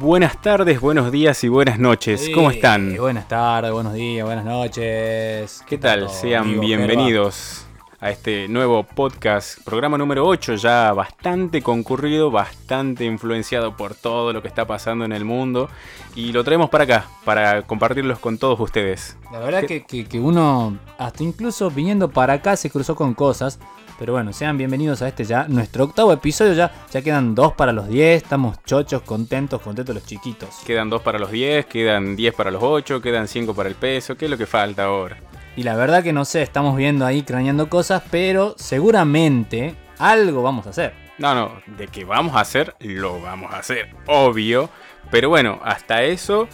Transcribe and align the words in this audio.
Buenas 0.00 0.40
tardes, 0.40 0.80
buenos 0.80 1.10
días 1.10 1.42
y 1.42 1.48
buenas 1.48 1.80
noches. 1.80 2.30
¿Cómo 2.32 2.52
están? 2.52 2.96
buenas 2.96 3.26
tardes, 3.26 3.72
buenos 3.72 3.94
días, 3.94 4.24
buenas 4.24 4.44
noches. 4.44 5.64
¿Qué 5.66 5.76
tal? 5.76 6.08
Sean 6.08 6.60
bienvenidos 6.60 7.66
a 7.98 8.12
este 8.12 8.46
nuevo 8.46 8.84
podcast, 8.84 9.58
programa 9.64 9.98
número 9.98 10.24
8, 10.24 10.54
ya 10.54 10.92
bastante 10.92 11.62
concurrido, 11.62 12.30
bastante 12.30 13.06
influenciado 13.06 13.76
por 13.76 13.96
todo 13.96 14.32
lo 14.32 14.40
que 14.40 14.46
está 14.46 14.68
pasando 14.68 15.04
en 15.04 15.10
el 15.10 15.24
mundo 15.24 15.68
y 16.14 16.30
lo 16.30 16.44
traemos 16.44 16.70
para 16.70 16.84
acá, 16.84 17.06
para 17.24 17.62
compartirlos 17.62 18.20
con 18.20 18.38
todos 18.38 18.60
ustedes. 18.60 19.16
La 19.32 19.40
verdad 19.40 19.64
que, 19.64 19.82
que 19.82 20.20
uno, 20.20 20.78
hasta 20.96 21.24
incluso 21.24 21.72
viniendo 21.72 22.08
para 22.08 22.34
acá, 22.34 22.54
se 22.54 22.70
cruzó 22.70 22.94
con 22.94 23.14
cosas 23.14 23.58
pero 23.98 24.12
bueno, 24.12 24.32
sean 24.32 24.56
bienvenidos 24.56 25.02
a 25.02 25.08
este 25.08 25.24
ya, 25.24 25.46
nuestro 25.48 25.84
octavo 25.84 26.12
episodio 26.12 26.52
ya. 26.52 26.72
Ya 26.92 27.02
quedan 27.02 27.34
dos 27.34 27.52
para 27.54 27.72
los 27.72 27.88
10, 27.88 28.22
estamos 28.22 28.62
chochos, 28.62 29.02
contentos, 29.02 29.60
contentos 29.60 29.94
los 29.94 30.06
chiquitos. 30.06 30.50
Quedan 30.64 30.88
dos 30.88 31.02
para 31.02 31.18
los 31.18 31.32
10, 31.32 31.66
quedan 31.66 32.14
10 32.14 32.34
para 32.34 32.52
los 32.52 32.62
8, 32.62 33.02
quedan 33.02 33.26
5 33.26 33.54
para 33.54 33.68
el 33.68 33.74
peso. 33.74 34.16
¿Qué 34.16 34.26
es 34.26 34.30
lo 34.30 34.38
que 34.38 34.46
falta 34.46 34.84
ahora? 34.84 35.16
Y 35.56 35.64
la 35.64 35.74
verdad 35.74 36.04
que 36.04 36.12
no 36.12 36.24
sé, 36.24 36.42
estamos 36.42 36.76
viendo 36.76 37.04
ahí 37.04 37.22
craneando 37.22 37.68
cosas, 37.68 38.04
pero 38.08 38.54
seguramente 38.56 39.74
algo 39.98 40.42
vamos 40.42 40.68
a 40.68 40.70
hacer. 40.70 40.94
No, 41.18 41.34
no, 41.34 41.52
de 41.76 41.88
que 41.88 42.04
vamos 42.04 42.36
a 42.36 42.40
hacer, 42.40 42.76
lo 42.78 43.20
vamos 43.20 43.52
a 43.52 43.58
hacer, 43.58 43.90
obvio. 44.06 44.70
Pero 45.10 45.28
bueno, 45.28 45.58
hasta 45.64 46.04
eso, 46.04 46.46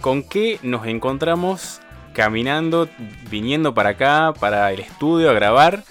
¿con 0.00 0.22
qué 0.22 0.58
nos 0.62 0.86
encontramos 0.86 1.82
caminando, 2.14 2.88
viniendo 3.28 3.74
para 3.74 3.90
acá, 3.90 4.32
para 4.40 4.72
el 4.72 4.80
estudio 4.80 5.28
a 5.28 5.34
grabar? 5.34 5.84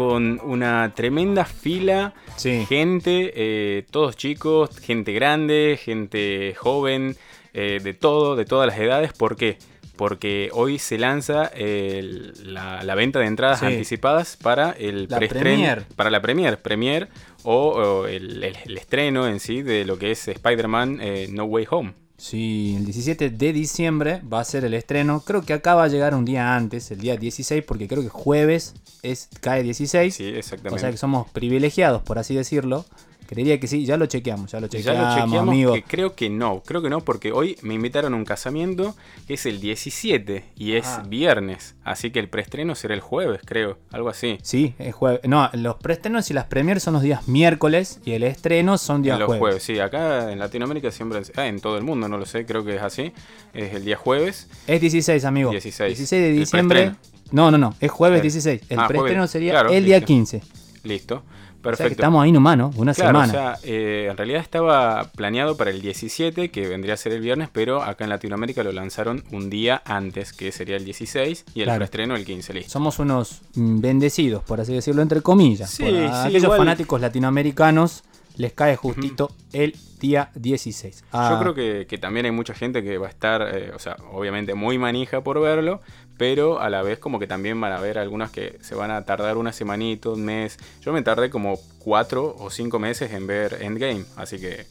Con 0.00 0.40
una 0.42 0.94
tremenda 0.94 1.44
fila, 1.44 2.14
gente, 2.38 3.32
eh, 3.34 3.84
todos 3.90 4.16
chicos, 4.16 4.70
gente 4.78 5.12
grande, 5.12 5.78
gente 5.78 6.54
joven, 6.56 7.18
eh, 7.52 7.80
de 7.84 7.92
todo, 7.92 8.34
de 8.34 8.46
todas 8.46 8.66
las 8.66 8.78
edades. 8.78 9.12
¿Por 9.12 9.36
qué? 9.36 9.58
Porque 9.96 10.48
hoy 10.54 10.78
se 10.78 10.96
lanza 10.96 11.50
la, 11.54 12.94
venta 12.94 13.18
de 13.18 13.26
entradas 13.26 13.62
anticipadas 13.62 14.38
para 14.38 14.70
el 14.70 15.06
preestreno, 15.06 15.82
para 15.96 16.08
la 16.08 16.22
premier, 16.22 16.62
premier 16.62 17.10
o, 17.42 18.06
el, 18.06 18.42
estreno 18.42 19.28
en 19.28 19.38
sí 19.38 19.60
de 19.60 19.84
lo 19.84 19.98
que 19.98 20.12
es 20.12 20.28
Spider-Man 20.28 20.98
eh, 21.02 21.26
No 21.30 21.44
Way 21.44 21.66
Home. 21.68 21.92
Sí, 22.20 22.74
el 22.76 22.84
17 22.84 23.30
de 23.30 23.52
diciembre 23.54 24.20
va 24.30 24.40
a 24.40 24.44
ser 24.44 24.66
el 24.66 24.74
estreno. 24.74 25.20
Creo 25.20 25.40
que 25.40 25.54
acá 25.54 25.74
va 25.74 25.84
a 25.84 25.88
llegar 25.88 26.14
un 26.14 26.26
día 26.26 26.54
antes, 26.54 26.90
el 26.90 27.00
día 27.00 27.16
16, 27.16 27.64
porque 27.64 27.88
creo 27.88 28.02
que 28.02 28.10
jueves 28.10 28.74
es, 29.02 29.30
cae 29.40 29.62
16. 29.62 30.14
Sí, 30.14 30.24
exactamente. 30.26 30.76
O 30.76 30.78
sea 30.78 30.90
que 30.90 30.98
somos 30.98 31.30
privilegiados, 31.30 32.02
por 32.02 32.18
así 32.18 32.34
decirlo. 32.34 32.84
Creería 33.30 33.60
que 33.60 33.68
sí, 33.68 33.84
ya 33.84 33.96
lo 33.96 34.06
chequeamos, 34.06 34.50
ya 34.50 34.58
lo 34.58 34.66
chequeamos, 34.66 35.36
amigo. 35.36 35.76
creo 35.86 36.16
que 36.16 36.28
no, 36.28 36.64
creo 36.66 36.82
que 36.82 36.90
no, 36.90 37.02
porque 37.02 37.30
hoy 37.30 37.56
me 37.62 37.74
invitaron 37.74 38.12
a 38.12 38.16
un 38.16 38.24
casamiento 38.24 38.96
que 39.28 39.34
es 39.34 39.46
el 39.46 39.60
17 39.60 40.46
y 40.56 40.72
es 40.72 40.84
ah. 40.88 41.04
viernes, 41.06 41.76
así 41.84 42.10
que 42.10 42.18
el 42.18 42.28
preestreno 42.28 42.74
será 42.74 42.92
el 42.92 43.00
jueves, 43.00 43.40
creo, 43.44 43.78
algo 43.92 44.08
así. 44.08 44.38
Sí, 44.42 44.74
es 44.80 44.96
jueves. 44.96 45.20
No, 45.28 45.48
los 45.52 45.76
preestrenos 45.76 46.28
y 46.32 46.34
las 46.34 46.46
premiers 46.46 46.82
son 46.82 46.94
los 46.94 47.02
días 47.04 47.28
miércoles 47.28 48.00
y 48.04 48.14
el 48.14 48.24
estreno 48.24 48.76
son 48.78 49.02
días 49.02 49.16
los 49.16 49.38
jueves. 49.38 49.62
Sí, 49.62 49.78
acá 49.78 50.32
en 50.32 50.40
Latinoamérica 50.40 50.90
siempre, 50.90 51.22
ah, 51.36 51.46
en 51.46 51.60
todo 51.60 51.78
el 51.78 51.84
mundo, 51.84 52.08
no 52.08 52.18
lo 52.18 52.26
sé, 52.26 52.44
creo 52.44 52.64
que 52.64 52.74
es 52.74 52.82
así, 52.82 53.12
es 53.54 53.74
el 53.76 53.84
día 53.84 53.96
jueves. 53.96 54.48
Es 54.66 54.80
16, 54.80 55.24
amigo. 55.24 55.52
16. 55.52 55.96
16 55.96 56.20
de 56.20 56.32
diciembre. 56.32 56.94
No, 57.30 57.52
no, 57.52 57.58
no, 57.58 57.76
es 57.78 57.92
jueves 57.92 58.22
16. 58.22 58.62
El 58.70 58.80
ah, 58.80 58.88
preestreno 58.88 59.28
sería 59.28 59.60
el 59.70 59.84
día 59.84 60.00
15. 60.00 60.42
Listo. 60.82 61.22
Perfecto. 61.62 61.92
estamos 61.92 62.22
ahí 62.22 62.32
nomás, 62.32 62.56
¿no? 62.56 62.70
Una 62.76 62.94
semana. 62.94 63.24
O 63.24 63.30
sea, 63.30 63.58
eh, 63.62 64.08
en 64.10 64.16
realidad 64.16 64.40
estaba 64.40 65.10
planeado 65.14 65.56
para 65.56 65.70
el 65.70 65.80
17, 65.82 66.50
que 66.50 66.68
vendría 66.68 66.94
a 66.94 66.96
ser 66.96 67.12
el 67.12 67.20
viernes, 67.20 67.48
pero 67.52 67.82
acá 67.82 68.04
en 68.04 68.10
Latinoamérica 68.10 68.62
lo 68.62 68.72
lanzaron 68.72 69.24
un 69.30 69.50
día 69.50 69.82
antes, 69.84 70.32
que 70.32 70.52
sería 70.52 70.76
el 70.76 70.84
16, 70.84 71.44
y 71.54 71.60
el 71.60 71.66
claro. 71.66 72.16
el 72.16 72.24
15, 72.24 72.54
listo. 72.54 72.70
Somos 72.70 72.98
unos 72.98 73.42
mm, 73.54 73.80
bendecidos, 73.80 74.42
por 74.44 74.60
así 74.60 74.72
decirlo, 74.72 75.02
entre 75.02 75.20
comillas. 75.20 75.70
Sí, 75.70 75.84
aquellos 75.86 76.56
fanáticos 76.56 77.00
latinoamericanos 77.00 78.04
les 78.36 78.52
cae 78.52 78.76
justito 78.76 79.30
el 79.52 79.76
día 80.00 80.30
16. 80.34 81.04
Yo 81.12 81.38
creo 81.40 81.54
que, 81.54 81.98
también 81.98 82.26
hay 82.26 82.32
mucha 82.32 82.54
gente 82.54 82.82
que 82.82 82.98
va 82.98 83.06
a 83.06 83.10
estar, 83.10 83.42
eh, 83.54 83.72
o 83.74 83.78
sea, 83.78 83.96
obviamente 84.12 84.54
muy 84.54 84.78
manija 84.78 85.22
por 85.22 85.40
verlo, 85.40 85.80
pero 86.16 86.60
a 86.60 86.70
la 86.70 86.82
vez 86.82 86.98
como 86.98 87.18
que 87.18 87.26
también 87.26 87.60
van 87.60 87.72
a 87.72 87.80
ver 87.80 87.98
algunas 87.98 88.30
que 88.30 88.58
se 88.60 88.74
van 88.74 88.90
a 88.90 89.04
tardar 89.04 89.36
una 89.36 89.52
semanita, 89.52 90.10
un 90.10 90.24
mes. 90.24 90.58
Yo 90.80 90.92
me 90.92 91.02
tardé 91.02 91.30
como 91.30 91.58
cuatro 91.78 92.36
o 92.38 92.50
cinco 92.50 92.78
meses 92.78 93.12
en 93.12 93.26
ver 93.26 93.58
Endgame, 93.60 94.04
así 94.16 94.38
que 94.38 94.66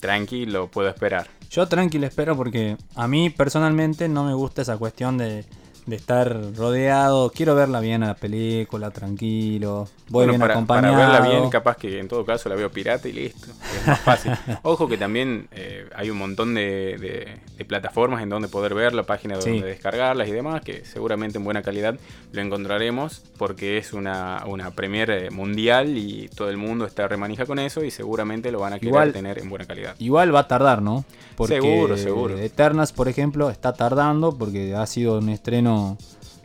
tranquilo, 0.00 0.68
puedo 0.68 0.88
esperar. 0.88 1.28
Yo 1.50 1.68
tranquilo 1.68 2.06
espero 2.06 2.36
porque 2.36 2.76
a 2.94 3.06
mí 3.08 3.30
personalmente 3.30 4.08
no 4.08 4.24
me 4.24 4.34
gusta 4.34 4.62
esa 4.62 4.76
cuestión 4.76 5.18
de 5.18 5.44
de 5.86 5.96
estar 5.96 6.54
rodeado. 6.54 7.30
Quiero 7.30 7.54
verla 7.54 7.80
bien 7.80 8.02
a 8.02 8.08
la 8.08 8.14
película, 8.14 8.90
tranquilo. 8.90 9.88
Voy 10.08 10.28
bien 10.28 10.40
para, 10.40 10.54
acompañado. 10.54 10.94
Para 10.94 11.20
verla 11.20 11.28
bien, 11.28 11.50
capaz 11.50 11.76
que 11.76 11.98
en 11.98 12.08
todo 12.08 12.24
caso 12.24 12.48
la 12.48 12.54
veo 12.54 12.70
pirata 12.70 13.08
y 13.08 13.12
listo. 13.12 13.48
Es 13.80 13.86
más 13.86 14.00
fácil. 14.00 14.32
Ojo 14.62 14.88
que 14.88 14.96
también 14.96 15.48
eh, 15.52 15.88
hay 15.94 16.10
un 16.10 16.18
montón 16.18 16.54
de, 16.54 17.38
plataformas 17.66 18.22
en 18.22 18.28
donde 18.28 18.48
poder 18.48 18.74
verla, 18.74 19.04
páginas 19.04 19.44
donde 19.44 19.62
descargarlas 19.62 20.28
y 20.28 20.32
demás, 20.32 20.62
que 20.62 20.84
seguramente 20.84 21.38
en 21.38 21.44
buena 21.44 21.62
calidad 21.62 21.94
lo 22.32 22.42
encontraremos 22.42 23.22
porque 23.38 23.78
es 23.78 23.92
una, 23.92 24.42
una 24.46 24.72
premiere 24.72 25.30
mundial 25.30 25.96
y 25.96 26.28
todo 26.28 26.50
el 26.50 26.56
mundo 26.56 26.84
está 26.86 27.06
remanija 27.06 27.46
con 27.46 27.60
eso 27.60 27.84
y 27.84 27.92
seguramente 27.92 28.50
lo 28.50 28.58
van 28.60 28.72
a 28.72 28.78
querer 28.80 29.12
tener 29.12 29.38
en 29.38 29.48
buena 29.48 29.64
calidad. 29.64 29.94
Igual 29.98 30.34
va 30.34 30.40
a 30.40 30.48
tardar, 30.48 30.82
¿no? 30.82 31.04
Porque 31.36 31.60
seguro, 31.60 31.96
seguro. 31.96 32.38
Eternas, 32.38 32.92
por 32.92 33.08
ejemplo, 33.08 33.48
está 33.48 33.72
tardando 33.72 34.36
porque 34.36 34.74
ha 34.74 34.86
sido 34.86 35.18
un 35.18 35.28
estreno 35.28 35.71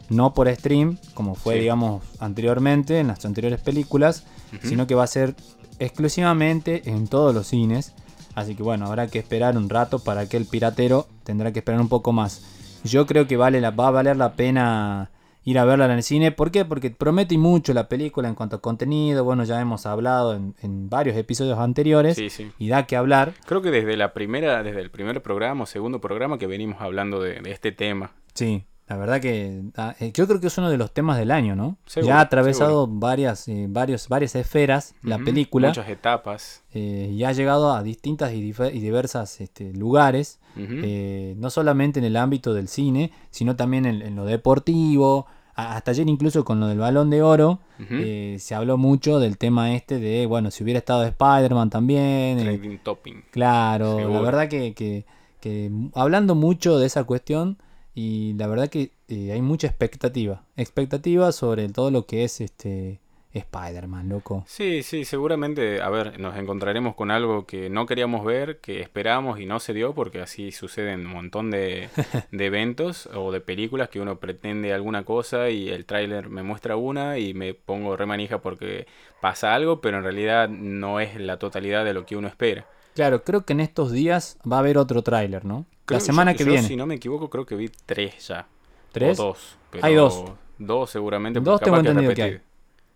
no 0.09 0.33
por 0.33 0.53
stream, 0.53 0.97
como 1.13 1.35
fue, 1.35 1.59
digamos, 1.59 2.03
anteriormente 2.19 2.99
en 2.99 3.07
las 3.07 3.25
anteriores 3.25 3.61
películas, 3.61 4.23
sino 4.63 4.87
que 4.87 4.95
va 4.95 5.03
a 5.03 5.07
ser 5.07 5.35
exclusivamente 5.79 6.89
en 6.89 7.07
todos 7.07 7.33
los 7.33 7.47
cines. 7.47 7.93
Así 8.35 8.55
que 8.55 8.63
bueno, 8.63 8.85
habrá 8.85 9.07
que 9.07 9.19
esperar 9.19 9.57
un 9.57 9.69
rato 9.69 9.99
para 9.99 10.29
que 10.29 10.37
el 10.37 10.45
piratero 10.45 11.07
tendrá 11.23 11.51
que 11.51 11.59
esperar 11.59 11.81
un 11.81 11.89
poco 11.89 12.13
más. 12.13 12.41
Yo 12.83 13.05
creo 13.05 13.27
que 13.27 13.37
vale 13.37 13.59
la, 13.61 13.71
va 13.71 13.87
a 13.87 13.91
valer 13.91 14.15
la 14.15 14.33
pena 14.33 15.09
ir 15.47 15.57
a 15.57 15.63
verla 15.63 15.85
en 15.85 15.91
el 15.91 16.03
cine. 16.03 16.33
¿Por 16.33 16.51
qué? 16.51 16.65
Porque 16.65 16.91
promete 16.91 17.37
mucho 17.37 17.73
la 17.73 17.87
película 17.87 18.27
en 18.27 18.35
cuanto 18.35 18.57
a 18.57 18.61
contenido. 18.61 19.23
Bueno, 19.23 19.45
ya 19.45 19.61
hemos 19.61 19.85
hablado 19.85 20.35
en, 20.35 20.89
varios 20.89 21.15
episodios 21.15 21.57
anteriores 21.57 22.21
y 22.59 22.67
da 22.67 22.85
que 22.85 22.97
hablar. 22.97 23.33
Creo 23.45 23.61
que 23.61 23.71
desde 23.71 23.95
la 23.95 24.13
primera, 24.13 24.61
desde 24.61 24.81
el 24.81 24.91
primer 24.91 25.21
programa 25.21 25.63
o 25.63 25.65
segundo 25.65 26.01
programa 26.01 26.37
que 26.37 26.47
venimos 26.47 26.81
hablando 26.81 27.21
de, 27.21 27.41
este 27.45 27.71
tema. 27.71 28.11
Sí. 28.33 28.65
La 28.87 28.95
verdad 28.97 29.19
que 29.19 29.63
ah, 29.75 29.95
eh, 29.99 30.11
yo 30.13 30.27
creo 30.27 30.39
que 30.39 30.47
es 30.47 30.57
uno 30.57 30.69
de 30.69 30.77
los 30.77 30.93
temas 30.93 31.17
del 31.17 31.31
año, 31.31 31.55
¿no? 31.55 31.77
ya 32.01 32.19
ha 32.19 32.21
atravesado 32.21 32.87
varias, 32.87 33.47
eh, 33.47 33.65
varios, 33.69 34.07
varias 34.07 34.35
esferas 34.35 34.95
la 35.01 35.17
película. 35.19 35.69
Muchas 35.69 35.89
etapas. 35.89 36.63
Eh, 36.73 37.11
y 37.13 37.23
ha 37.23 37.31
llegado 37.33 37.73
a 37.73 37.83
distintas 37.83 38.33
y, 38.33 38.41
diversas 38.41 39.41
este, 39.41 39.73
lugares, 39.73 40.39
no 40.55 41.49
solamente 41.49 41.99
en 41.99 42.05
el 42.05 42.15
ámbito 42.15 42.53
del 42.53 42.67
cine, 42.67 43.11
sino 43.29 43.55
también 43.55 43.85
en 43.85 44.15
lo 44.15 44.25
deportivo, 44.25 45.27
hasta 45.57 45.89
ayer 45.89 46.07
incluso 46.07 46.45
con 46.45 46.59
lo 46.59 46.67
del 46.67 46.77
balón 46.77 47.09
de 47.09 47.23
oro, 47.23 47.59
eh, 47.79 48.37
se 48.39 48.53
habló 48.53 48.77
mucho 48.77 49.19
del 49.19 49.39
tema 49.39 49.73
este 49.73 49.99
de, 49.99 50.27
bueno, 50.27 50.51
si 50.51 50.63
hubiera 50.63 50.77
estado 50.77 51.03
Spider-Man 51.03 51.71
también. 51.71 52.37
Eh, 52.39 52.79
topping. 52.83 53.23
Claro, 53.31 54.07
la 54.07 54.21
verdad 54.21 54.49
que, 54.49 54.75
que, 54.75 55.05
que, 55.41 55.71
hablando 55.95 56.35
mucho 56.35 56.77
de 56.77 56.85
esa 56.85 57.05
cuestión 57.05 57.57
y 57.97 58.33
la 58.33 58.45
verdad 58.45 58.69
que 58.69 58.91
eh, 59.07 59.31
hay 59.31 59.41
mucha 59.41 59.65
expectativa, 59.65 60.43
expectativa 60.55 61.31
sobre 61.31 61.67
todo 61.67 61.89
lo 61.89 62.05
que 62.05 62.23
es 62.23 62.41
este 62.41 62.99
Spider-Man, 63.33 64.07
loco. 64.07 64.43
Sí, 64.45 64.83
sí, 64.83 65.03
seguramente, 65.03 65.81
a 65.81 65.89
ver, 65.89 66.19
nos 66.19 66.37
encontraremos 66.37 66.93
con 66.93 67.09
algo 67.09 67.47
que 67.47 67.71
no 67.71 67.87
queríamos 67.87 68.23
ver, 68.23 68.59
que 68.59 68.81
esperamos 68.81 69.39
y 69.39 69.47
no 69.47 69.59
se 69.59 69.73
dio, 69.73 69.95
porque 69.95 70.21
así 70.21 70.51
suceden 70.51 71.07
un 71.07 71.13
montón 71.13 71.49
de, 71.49 71.89
eventos 72.31 73.09
o 73.15 73.31
de 73.31 73.41
películas 73.41 73.89
que 73.89 73.99
uno 73.99 74.19
pretende 74.19 74.73
alguna 74.73 75.03
cosa 75.03 75.49
y 75.49 75.69
el 75.69 75.85
tráiler 75.85 76.29
me 76.29 76.43
muestra 76.43 76.75
una 76.75 77.17
y 77.17 77.33
me 77.33 77.55
pongo 77.55 77.97
remanija 77.97 78.41
porque 78.41 78.85
pasa 79.21 79.55
algo, 79.55 79.81
pero 79.81 79.97
en 79.97 80.03
realidad 80.03 80.49
no 80.49 80.99
es 80.99 81.19
la 81.19 81.39
totalidad 81.39 81.83
de 81.83 81.95
lo 81.95 82.05
que 82.05 82.15
uno 82.15 82.27
espera. 82.27 82.67
Claro, 82.97 83.23
creo 83.23 83.45
que 83.45 83.53
en 83.53 83.59
estos 83.59 83.91
días 83.91 84.39
va 84.51 84.55
a 84.55 84.59
haber 84.61 84.79
otro 84.79 85.03
tráiler, 85.03 85.45
¿no? 85.45 85.67
la 85.87 85.99
semana 85.99 86.33
que 86.33 86.43
viene. 86.43 86.67
Si 86.67 86.75
no 86.75 86.87
me 86.87 86.95
equivoco, 86.95 87.29
creo 87.29 87.45
que 87.45 87.55
vi 87.55 87.69
tres 87.85 88.29
ya. 88.29 88.47
¿Tres? 88.91 89.19
O 89.19 89.25
dos. 89.25 89.55
hay 89.83 89.93
dos. 89.93 90.23
Dos 90.57 90.89
seguramente. 90.89 91.39
Dos 91.39 91.61
tengo 91.61 91.77
entendido 91.77 92.11
que 92.15 92.23
hay. 92.23 92.41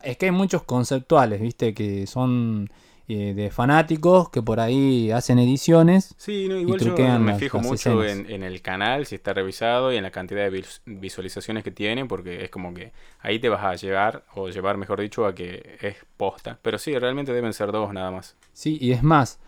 Es 0.01 0.17
que 0.17 0.25
hay 0.25 0.31
muchos 0.31 0.63
conceptuales, 0.63 1.39
viste, 1.39 1.75
que 1.75 2.07
son 2.07 2.67
eh, 3.07 3.35
de 3.35 3.51
fanáticos 3.51 4.29
que 4.29 4.41
por 4.41 4.59
ahí 4.59 5.11
hacen 5.11 5.37
ediciones. 5.37 6.15
Sí, 6.17 6.47
no, 6.49 6.57
igual 6.57 6.79
yo 6.79 7.19
me 7.19 7.35
fijo 7.35 7.59
mucho 7.59 8.03
en, 8.03 8.41
el 8.41 8.59
canal, 8.63 9.05
si 9.05 9.13
está 9.13 9.33
revisado 9.33 9.93
y 9.93 9.97
en 9.97 10.03
la 10.03 10.09
cantidad 10.09 10.49
de 10.49 10.65
visualizaciones 10.87 11.63
que 11.63 11.69
tiene, 11.69 12.07
porque 12.07 12.43
es 12.43 12.49
como 12.49 12.73
que 12.73 12.91
ahí 13.19 13.37
te 13.37 13.49
vas 13.49 13.63
a 13.63 13.75
llevar, 13.75 14.23
o 14.33 14.49
llevar 14.49 14.77
mejor 14.77 14.99
dicho, 14.99 15.27
a 15.27 15.35
que 15.35 15.77
es 15.79 15.97
posta. 16.17 16.57
Pero 16.59 16.79
sí, 16.79 16.97
realmente 16.97 17.31
deben 17.33 17.53
ser 17.53 17.71
dos 17.71 17.93
nada 17.93 18.09
más. 18.09 18.35
Sí, 18.51 18.79
y 18.81 18.93
es 18.93 19.03
más, 19.03 19.39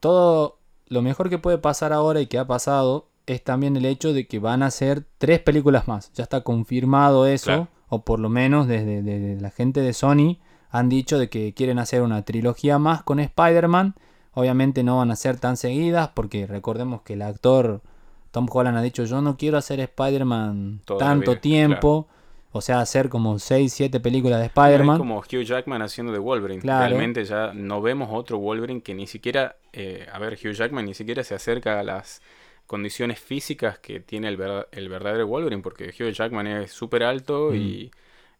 todo 0.00 0.58
lo 0.86 1.02
mejor 1.02 1.28
que 1.30 1.38
puede 1.38 1.58
pasar 1.58 1.92
ahora 1.92 2.20
y 2.20 2.26
que 2.26 2.38
ha 2.38 2.46
pasado 2.46 3.08
es 3.26 3.44
también 3.44 3.76
el 3.76 3.84
hecho 3.84 4.12
de 4.12 4.26
que 4.26 4.38
van 4.38 4.62
a 4.62 4.70
ser 4.70 5.04
tres 5.18 5.40
películas 5.40 5.86
más. 5.86 6.12
Ya 6.14 6.22
está 6.22 6.42
confirmado 6.42 7.26
eso, 7.26 7.46
Claro. 7.46 7.68
o 7.88 8.02
por 8.02 8.20
lo 8.20 8.28
menos 8.30 8.66
desde, 8.66 9.02
desde 9.02 9.40
la 9.40 9.50
gente 9.50 9.80
de 9.80 9.92
Sony 9.92 10.38
han 10.70 10.88
dicho 10.88 11.18
de 11.18 11.28
que 11.28 11.52
quieren 11.54 11.78
hacer 11.78 12.02
una 12.02 12.22
trilogía 12.24 12.78
más 12.78 13.02
con 13.02 13.20
Spider-Man. 13.20 13.94
Obviamente 14.32 14.82
no 14.82 14.98
van 14.98 15.10
a 15.10 15.16
ser 15.16 15.38
tan 15.38 15.56
seguidas 15.56 16.10
porque 16.14 16.46
recordemos 16.46 17.02
que 17.02 17.14
el 17.14 17.22
actor 17.22 17.82
Tom 18.30 18.46
Holland 18.50 18.76
ha 18.76 18.82
dicho 18.82 19.04
yo 19.04 19.20
no 19.20 19.36
quiero 19.36 19.58
hacer 19.58 19.80
Spider-Man 19.80 20.82
tanto 20.98 21.38
tiempo. 21.38 22.06
O 22.50 22.60
sea, 22.62 22.80
hacer 22.80 23.08
como 23.10 23.38
6, 23.38 23.72
7 23.72 24.00
películas 24.00 24.38
de 24.40 24.46
Es 24.46 24.50
Spider-Man. 24.52 24.98
como 24.98 25.18
Hugh 25.18 25.42
Jackman 25.44 25.82
haciendo 25.82 26.12
de 26.12 26.18
Wolverine. 26.18 26.60
Claro. 26.62 26.86
Realmente 26.88 27.24
ya 27.24 27.52
no 27.52 27.82
vemos 27.82 28.08
otro 28.12 28.38
Wolverine 28.38 28.80
que 28.80 28.94
ni 28.94 29.06
siquiera, 29.06 29.56
eh, 29.72 30.06
a 30.12 30.18
ver, 30.18 30.34
Hugh 30.42 30.52
Jackman 30.54 30.86
ni 30.86 30.94
siquiera 30.94 31.22
se 31.24 31.34
acerca 31.34 31.78
a 31.78 31.82
las 31.82 32.22
condiciones 32.66 33.18
físicas 33.20 33.78
que 33.78 34.00
tiene 34.00 34.28
el, 34.28 34.36
ver- 34.36 34.68
el 34.72 34.88
verdadero 34.88 35.26
Wolverine, 35.26 35.62
porque 35.62 35.88
Hugh 35.88 36.10
Jackman 36.12 36.46
es 36.46 36.72
súper 36.72 37.02
alto 37.02 37.50
Mm. 37.52 37.54
y 37.56 37.90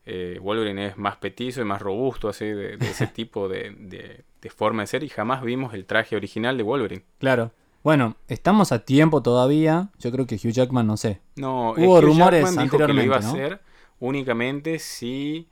eh, 0.07 0.39
Wolverine 0.41 0.87
es 0.87 0.97
más 0.97 1.17
petizo 1.17 1.61
y 1.61 1.65
más 1.65 1.83
robusto, 1.83 2.29
así, 2.31 2.47
de, 2.47 2.77
de 2.79 2.87
ese 2.91 3.07
tipo 3.15 3.49
de, 3.49 3.75
de- 3.79 4.25
de 4.41 4.51
forma 4.51 4.83
de 4.83 4.87
ser, 4.87 5.03
y 5.03 5.09
jamás 5.11 5.43
vimos 5.43 5.75
el 5.75 5.85
traje 5.85 6.17
original 6.17 6.57
de 6.57 6.63
Wolverine. 6.63 7.03
Claro. 7.19 7.53
Bueno, 7.85 8.17
estamos 8.27 8.73
a 8.73 8.81
tiempo 8.85 9.23
todavía. 9.23 9.91
Yo 9.99 10.11
creo 10.11 10.27
que 10.27 10.35
Hugh 10.37 10.51
Jackman, 10.53 10.87
no 10.87 10.97
sé. 10.97 11.21
No, 11.37 11.73
Hubo 11.73 11.99
Hugh 11.99 12.03
rumores 12.03 12.45
Jackman 12.45 12.65
dijo 12.65 12.79
que 12.79 12.93
lo 12.93 13.03
iba 13.03 13.17
a 13.17 13.19
hacer 13.21 13.61
únicamente 14.01 14.79
si, 14.79 15.49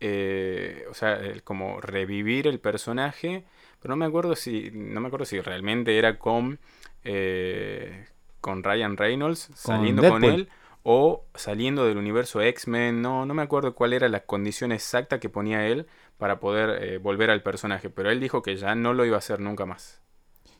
eh, 0.00 0.84
o 0.90 0.94
sea, 0.94 1.20
como 1.44 1.80
revivir 1.80 2.46
el 2.46 2.60
personaje, 2.60 3.44
pero 3.80 3.92
no 3.92 3.96
me 3.96 4.06
acuerdo 4.06 4.36
si, 4.36 4.70
no 4.72 5.00
me 5.00 5.08
acuerdo 5.08 5.26
si 5.26 5.40
realmente 5.40 5.98
era 5.98 6.18
con, 6.18 6.58
eh, 7.04 8.06
con 8.40 8.62
Ryan 8.62 8.96
Reynolds 8.96 9.50
saliendo 9.54 10.08
con 10.08 10.24
él 10.24 10.48
o 10.82 11.24
saliendo 11.34 11.84
del 11.84 11.98
universo 11.98 12.40
X-Men, 12.40 13.02
no, 13.02 13.26
no 13.26 13.34
me 13.34 13.42
acuerdo 13.42 13.74
cuál 13.74 13.92
era 13.92 14.08
la 14.08 14.20
condición 14.20 14.72
exacta 14.72 15.20
que 15.20 15.28
ponía 15.28 15.66
él 15.66 15.86
para 16.16 16.40
poder 16.40 16.82
eh, 16.82 16.98
volver 16.98 17.30
al 17.30 17.42
personaje, 17.42 17.90
pero 17.90 18.10
él 18.10 18.20
dijo 18.20 18.42
que 18.42 18.56
ya 18.56 18.74
no 18.74 18.94
lo 18.94 19.04
iba 19.04 19.16
a 19.16 19.18
hacer 19.18 19.40
nunca 19.40 19.66
más. 19.66 20.00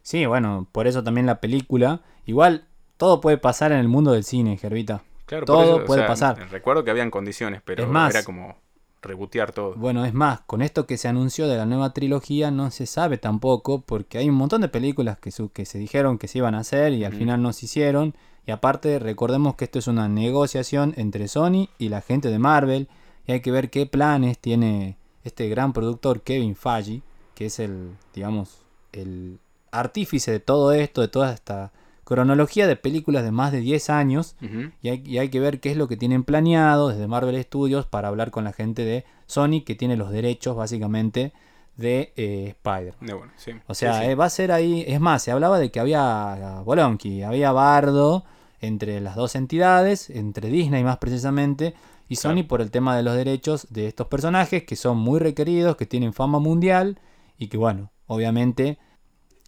Sí, 0.03 0.27
bueno, 0.27 0.67
por 0.73 0.87
eso 0.87 1.05
también 1.05 1.27
la 1.27 1.41
película. 1.41 2.03
Igual, 2.25 2.65
todo 2.97 3.21
puede 3.21 3.39
pasar 3.39 3.73
en 3.73 3.79
el 3.79 3.89
mundo 3.89 4.13
del 4.13 4.25
cine, 4.25 4.57
Gervita. 4.57 5.03
Claro, 5.31 5.47
Todo 5.47 5.77
o 5.77 5.85
puede 5.85 6.01
sea, 6.01 6.09
pasar. 6.09 6.51
Recuerdo 6.51 6.83
que 6.85 6.91
habían 6.91 7.11
condiciones, 7.11 7.63
pero 7.65 7.85
Es 7.85 7.89
más- 7.89 8.13
era 8.15 8.25
como 8.25 8.57
rebotear 9.01 9.53
todo. 9.53 9.75
Bueno, 9.77 10.05
es 10.05 10.13
más, 10.13 10.41
con 10.43 10.61
esto 10.61 10.87
que 10.87 10.99
se 10.99 11.09
anunció 11.09 11.47
de 11.49 11.57
la 11.57 11.65
nueva 11.67 11.93
trilogía 11.95 12.51
no 12.51 12.71
se 12.71 12.85
sabe 12.87 13.17
tampoco, 13.17 13.81
porque 13.81 14.19
hay 14.19 14.29
un 14.29 14.35
montón 14.35 14.61
de 14.61 14.69
películas 14.69 15.19
que, 15.19 15.31
su- 15.31 15.51
que 15.51 15.65
se 15.65 15.79
dijeron 15.79 16.19
que 16.19 16.29
se 16.29 16.39
iban 16.39 16.55
a 16.55 16.59
hacer 16.59 16.93
y 16.93 17.05
al 17.05 17.15
final 17.15 17.41
no 17.41 17.53
se 17.53 17.67
hicieron. 17.67 18.15
Y 18.47 18.51
aparte, 18.51 18.99
recordemos 18.99 19.55
que 19.55 19.65
esto 19.67 19.79
es 19.79 19.87
una 19.87 20.09
negociación 20.09 20.95
entre 20.97 21.29
Sony 21.29 21.69
y 21.79 21.89
la 21.91 22.01
gente 22.01 22.29
de 22.29 22.39
Marvel. 22.41 22.89
Y 23.27 23.33
hay 23.33 23.41
que 23.41 23.53
ver 23.53 23.71
qué 23.71 23.87
planes 23.87 24.39
tiene 24.39 24.97
este 25.23 25.49
gran 25.49 25.73
productor 25.73 26.23
Kevin 26.23 26.57
Feige, 26.57 27.03
que 27.37 27.47
es 27.47 27.59
el, 27.61 27.93
digamos, 28.15 28.63
el 28.93 29.39
artífice 29.71 30.33
de 30.33 30.41
todo 30.41 30.73
esto, 30.73 31.01
de 31.01 31.09
toda 31.09 31.33
esta 31.33 31.71
cronología 32.15 32.67
de 32.67 32.75
películas 32.75 33.23
de 33.23 33.31
más 33.31 33.53
de 33.53 33.61
10 33.61 33.89
años. 33.91 34.35
Y 34.83 34.89
hay, 34.89 35.03
y 35.07 35.19
hay 35.19 35.29
que 35.29 35.39
ver 35.39 35.61
qué 35.61 35.71
es 35.71 35.77
lo 35.77 35.87
que 35.87 35.97
tienen 35.97 36.25
planeado 36.25 36.89
desde 36.89 37.07
Marvel 37.07 37.41
Studios 37.41 37.87
para 37.87 38.09
hablar 38.09 38.33
con 38.33 38.43
la 38.43 38.53
gente 38.53 38.85
de 38.85 39.05
Sony 39.27 39.63
que 39.65 39.77
tiene 39.77 39.97
los 39.97 40.11
derechos 40.11 40.57
básicamente 40.57 41.33
de 41.77 42.13
eh, 42.17 42.49
Spider. 42.57 42.95
De 43.01 43.15
bueno, 43.15 43.33
sí. 43.37 43.53
O 43.69 43.75
sea, 43.75 43.95
Sí, 43.95 44.05
sí. 44.07 44.11
eh, 44.11 44.15
va 44.17 44.25
a 44.25 44.31
ser 44.31 44.51
ahí. 44.51 44.85
Es 44.89 44.99
más, 45.01 45.23
se 45.23 45.31
hablaba 45.31 45.61
de 45.61 45.71
que 45.71 45.79
había 45.79 46.61
Bolonqui, 46.65 47.23
había 47.23 47.53
Bardo 47.53 48.25
entre 48.61 49.01
las 49.01 49.15
dos 49.15 49.37
entidades, 49.37 50.11
entre 50.11 50.51
Disney 50.51 50.83
más 50.83 50.99
precisamente, 50.99 51.75
y 52.09 52.17
Sony 52.17 52.33
Claro. 52.43 52.49
por 52.49 52.61
el 52.61 52.73
tema 52.73 52.97
de 52.97 53.05
los 53.05 53.15
derechos 53.15 53.69
de 53.71 53.87
estos 53.87 54.09
personajes 54.09 54.65
que 54.65 54.75
son 54.75 54.99
muy 54.99 55.21
requeridos, 55.21 55.77
que 55.77 55.87
tienen 55.87 56.13
fama 56.13 56.41
mundial 56.41 56.99
y 57.39 57.47
que, 57.47 57.57
bueno, 57.57 57.93
obviamente 58.09 58.79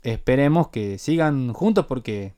esperemos 0.04 0.68
que 0.68 0.96
sigan 0.98 1.52
juntos 1.52 1.86
porque 1.86 2.34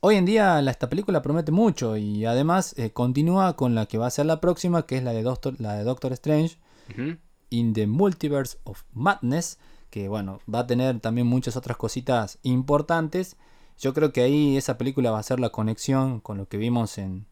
hoy 0.00 0.16
en 0.16 0.24
día 0.26 0.60
la- 0.62 0.70
esta 0.70 0.88
película 0.88 1.22
promete 1.22 1.52
mucho 1.52 1.96
y 1.96 2.24
además 2.24 2.74
eh, 2.78 2.90
continúa 2.90 3.54
con 3.56 3.74
la 3.74 3.86
que 3.86 3.98
va 3.98 4.06
a 4.06 4.10
ser 4.10 4.26
la 4.26 4.40
próxima, 4.40 4.86
que 4.86 4.96
es 4.96 5.02
la 5.04 5.12
de 5.12 5.22
Doctor, 5.22 5.54
la 5.58 5.74
de 5.74 5.84
Doctor 5.84 6.12
Strange 6.12 6.58
Ujú. 6.90 7.16
in 7.50 7.72
the 7.72 7.86
Multiverse 7.86 8.58
of 8.64 8.82
Madness, 8.92 9.58
que 9.90 10.08
bueno, 10.08 10.40
va 10.52 10.60
a 10.60 10.66
tener 10.66 11.00
también 11.00 11.26
muchas 11.26 11.56
otras 11.56 11.76
cositas 11.76 12.38
importantes. 12.42 13.36
Yo 13.78 13.94
creo 13.94 14.12
que 14.12 14.20
ahí 14.22 14.56
esa 14.56 14.76
película 14.78 15.10
va 15.10 15.18
a 15.18 15.22
ser 15.22 15.40
la 15.40 15.48
conexión 15.50 16.20
con 16.20 16.36
lo 16.38 16.46
que 16.48 16.58
vimos 16.58 16.98
en, 16.98 17.26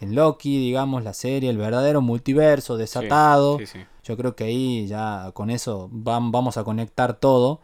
en 0.00 0.14
Loki, 0.14 0.58
digamos, 0.58 1.02
la 1.02 1.14
serie, 1.14 1.48
el 1.50 1.56
verdadero 1.58 2.02
multiverso 2.02 2.76
desatado. 2.76 3.58
Sí, 3.58 3.66
sí. 3.66 3.78
Yo 4.04 4.16
creo 4.18 4.36
que 4.36 4.44
ahí 4.44 4.86
ya 4.86 5.30
con 5.32 5.48
eso 5.50 5.88
vam- 5.90 6.30
vamos 6.30 6.56
a 6.58 6.64
conectar 6.64 7.14
todo. 7.14 7.62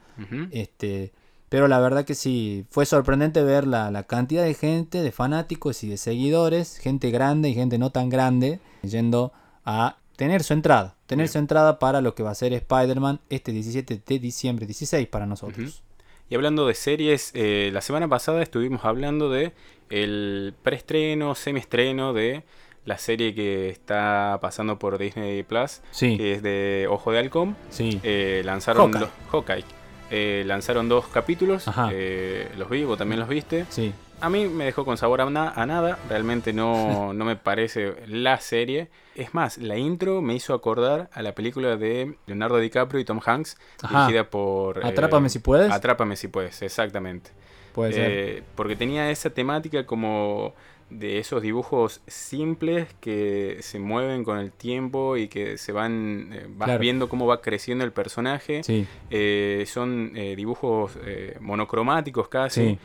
Este, 0.53 1.13
pero 1.51 1.69
la 1.69 1.79
verdad 1.81 2.07
que 2.07 2.15
sí, 2.15 2.65
fue 2.71 2.87
sorprendente 2.87 3.43
ver 3.43 3.67
la, 3.67 3.91
la 3.91 4.05
cantidad 4.05 4.43
de 4.45 4.55
gente, 4.55 5.03
de 5.03 5.13
fanáticos 5.13 5.85
y 5.85 5.89
de 5.91 5.99
seguidores, 5.99 6.79
gente 6.79 7.11
grande 7.11 7.51
y 7.51 7.55
gente 7.55 7.77
no 7.77 7.91
tan 7.91 8.09
grande, 8.09 8.59
yendo 8.83 9.33
a 9.67 9.99
tener 10.17 10.43
su 10.43 10.55
entrada. 10.55 10.97
Tener 11.07 11.25
Bien. 11.25 11.33
su 11.33 11.39
entrada 11.39 11.79
para 11.79 12.01
lo 12.01 12.15
que 12.15 12.23
va 12.23 12.31
a 12.31 12.35
ser 12.35 12.53
Spider-Man 12.55 13.21
este 13.29 13.53
17 13.53 14.01
de 14.07 14.19
diciembre, 14.19 14.65
16 14.65 15.07
para 15.09 15.27
nosotros. 15.27 15.83
Y 16.29 16.35
hablando 16.37 16.67
de 16.67 16.75
series, 16.75 17.33
eh, 17.35 17.71
la 17.73 17.81
semana 17.81 18.07
pasada 18.09 18.41
estuvimos 18.43 18.85
hablando 18.85 19.29
de 19.29 19.53
el 19.91 20.55
preestreno, 20.63 21.35
semiestreno 21.35 22.13
de 22.13 22.45
la 22.85 22.97
serie 22.99 23.35
que 23.35 23.69
está 23.71 24.39
pasando 24.41 24.79
por 24.79 24.97
Disney 24.99 25.43
Plus, 25.43 25.81
Sí, 25.91 26.17
que 26.17 26.33
es 26.35 26.43
de 26.43 26.87
Ojo 26.89 27.11
de 27.13 27.19
Halcón. 27.19 27.57
sí. 27.71 27.99
Eh, 28.05 28.43
lanzaron 28.45 28.93
Hawkeye. 28.93 29.01
dos- 29.01 29.11
Hawkeye. 29.33 29.65
Eh, 30.11 30.43
lanzaron 30.47 30.89
dos 30.89 31.07
capítulos, 31.07 31.67
eh, 31.93 32.51
los 32.59 32.69
vi, 32.69 32.85
vos 32.85 32.99
también 32.99 33.21
los 33.21 33.29
viste. 33.29 33.65
Sí, 33.69 33.93
A 34.21 34.29
mí 34.29 34.49
me 34.49 34.65
dejó 34.65 34.85
con 34.85 34.97
sabor 34.99 35.21
a, 35.21 35.31
na- 35.31 35.51
a 35.55 35.65
nada, 35.67 35.99
realmente 36.09 36.53
no, 36.53 37.13
no 37.15 37.25
me 37.25 37.37
parece 37.37 37.95
la 38.09 38.39
serie. 38.41 38.89
Es 39.15 39.35
más, 39.35 39.57
la 39.59 39.77
intro 39.79 40.21
me 40.21 40.35
hizo 40.35 40.53
acordar 40.53 41.09
a 41.13 41.23
la 41.23 41.33
película 41.35 41.77
de 41.77 42.17
Leonardo 42.27 42.59
DiCaprio 42.59 43.01
y 43.01 43.05
Tom 43.05 43.21
Hanks, 43.25 43.57
Ajá. 43.83 44.07
dirigida 44.07 44.29
por... 44.29 44.79
eh, 44.79 44.89
Atrápame 44.89 45.29
si 45.29 45.39
puedes. 45.39 45.71
Atrápame 45.73 46.17
si 46.17 46.29
puedes, 46.29 46.61
exactamente. 46.63 47.31
Puede 47.73 47.93
ser. 47.93 48.11
Eh, 48.11 48.43
porque 48.57 48.75
tenía 48.77 49.11
esa 49.11 49.31
temática 49.31 49.87
como 49.87 50.55
de 50.91 51.19
esos 51.19 51.41
dibujos 51.43 52.01
simples 52.07 52.89
que 53.01 53.59
se 53.61 53.79
mueven 53.79 54.25
con 54.25 54.39
el 54.39 54.51
tiempo 54.53 55.17
y 55.17 55.29
que 55.29 55.57
se 55.57 55.71
van, 55.73 56.31
eh, 56.33 56.47
vas 56.49 56.67
Claro. 56.67 56.81
viendo 56.81 57.09
cómo 57.09 57.27
va 57.27 57.41
creciendo 57.41 57.85
el 57.85 57.93
personaje. 57.93 58.63
Sí, 58.65 58.87
Eh, 59.09 59.65
son 59.67 60.13
eh, 60.17 60.35
dibujos 60.37 60.99
monocromáticos 61.41 62.29
casi. 62.29 62.61
sí. 62.71 62.79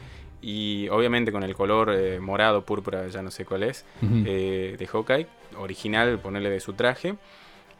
Y 0.48 0.88
obviamente 0.90 1.32
con 1.32 1.42
el 1.42 1.56
color 1.56 1.92
morado, 2.22 2.64
púrpura, 2.66 3.08
ya 3.08 3.24
no 3.24 3.32
sé 3.32 3.46
cuál 3.46 3.64
es, 3.64 3.84
de 4.02 4.88
Hawkeye, 4.92 5.26
original, 5.58 6.20
ponerle 6.20 6.52
de 6.52 6.60
su 6.60 6.74
traje. 6.74 7.16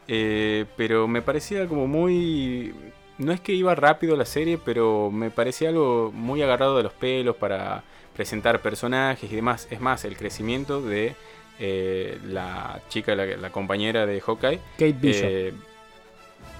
Eh, 0.08 0.64
pero 0.76 1.06
me 1.06 1.22
parecía 1.22 1.66
como 1.68 1.86
muy... 1.86 2.74
No 3.18 3.32
es 3.32 3.40
que 3.40 3.52
iba 3.52 3.74
rápido 3.76 4.16
la 4.16 4.24
serie, 4.24 4.58
pero 4.58 5.10
me 5.12 5.30
parecía 5.30 5.68
algo 5.68 6.10
muy 6.12 6.42
agarrado 6.42 6.76
de 6.76 6.82
los 6.82 6.92
pelos 6.92 7.36
para 7.36 7.84
presentar 8.16 8.60
personajes 8.60 9.30
y 9.30 9.36
demás. 9.36 9.68
Es 9.70 9.80
más, 9.80 10.04
el 10.04 10.16
crecimiento 10.16 10.80
de 10.82 11.14
eh, 11.58 12.18
la 12.26 12.80
chica, 12.88 13.14
la, 13.14 13.26
la 13.26 13.50
compañera 13.50 14.06
de 14.06 14.20
Hawkeye, 14.20 14.58
Kate 14.78 14.92
Bishop. 15.00 15.24
eh, 15.28 15.54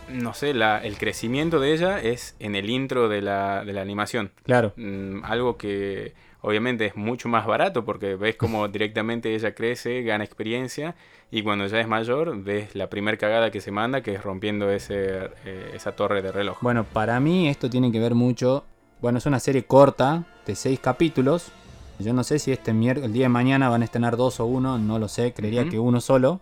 no 0.08 0.34
sé, 0.34 0.54
la, 0.54 0.78
el 0.84 0.98
crecimiento 0.98 1.58
de 1.58 1.72
ella 1.72 2.00
es 2.00 2.36
en 2.38 2.54
el 2.54 2.70
intro 2.70 3.08
de 3.08 3.22
la, 3.22 3.64
de 3.64 3.72
la 3.72 3.82
animación. 3.82 4.30
claro. 4.44 4.72
Mm, 4.76 5.24
algo 5.24 5.56
que 5.56 6.12
obviamente 6.42 6.86
es 6.86 6.94
mucho 6.94 7.28
más 7.28 7.44
barato 7.44 7.84
porque 7.84 8.14
ves 8.14 8.36
como 8.36 8.68
directamente 8.76 9.34
ella 9.34 9.54
crece, 9.54 10.02
gana 10.02 10.22
experiencia 10.24 10.94
y 11.30 11.42
cuando 11.42 11.66
ya 11.66 11.80
es 11.80 11.88
mayor 11.88 12.40
ves 12.40 12.76
la 12.76 12.88
primer 12.88 13.18
cagada 13.18 13.50
que 13.50 13.60
se 13.60 13.72
manda 13.72 14.00
que 14.02 14.14
es 14.14 14.22
rompiendo 14.22 14.70
ese, 14.70 15.30
eh, 15.44 15.72
esa 15.74 15.92
torre 15.96 16.22
de 16.22 16.30
reloj. 16.30 16.58
Bueno, 16.60 16.84
para 16.84 17.18
mí 17.18 17.48
esto 17.48 17.68
tiene 17.68 17.90
que 17.90 17.98
ver 17.98 18.14
mucho. 18.14 18.64
Bueno, 19.06 19.18
es 19.18 19.26
una 19.26 19.38
serie 19.38 19.64
corta 19.66 20.24
de 20.46 20.56
seis 20.56 20.80
capítulos. 20.80 21.52
Yo 22.00 22.12
no 22.12 22.24
sé 22.24 22.40
si 22.40 22.50
este 22.50 22.72
miércoles, 22.72 23.06
el 23.06 23.12
día 23.12 23.26
de 23.26 23.28
mañana 23.28 23.68
van 23.68 23.82
a 23.82 23.84
estrenar 23.84 24.16
dos 24.16 24.40
o 24.40 24.46
uno, 24.46 24.78
no 24.78 24.98
lo 24.98 25.06
sé, 25.06 25.32
creería 25.32 25.68
que 25.68 25.78
uno 25.78 26.00
solo. 26.00 26.40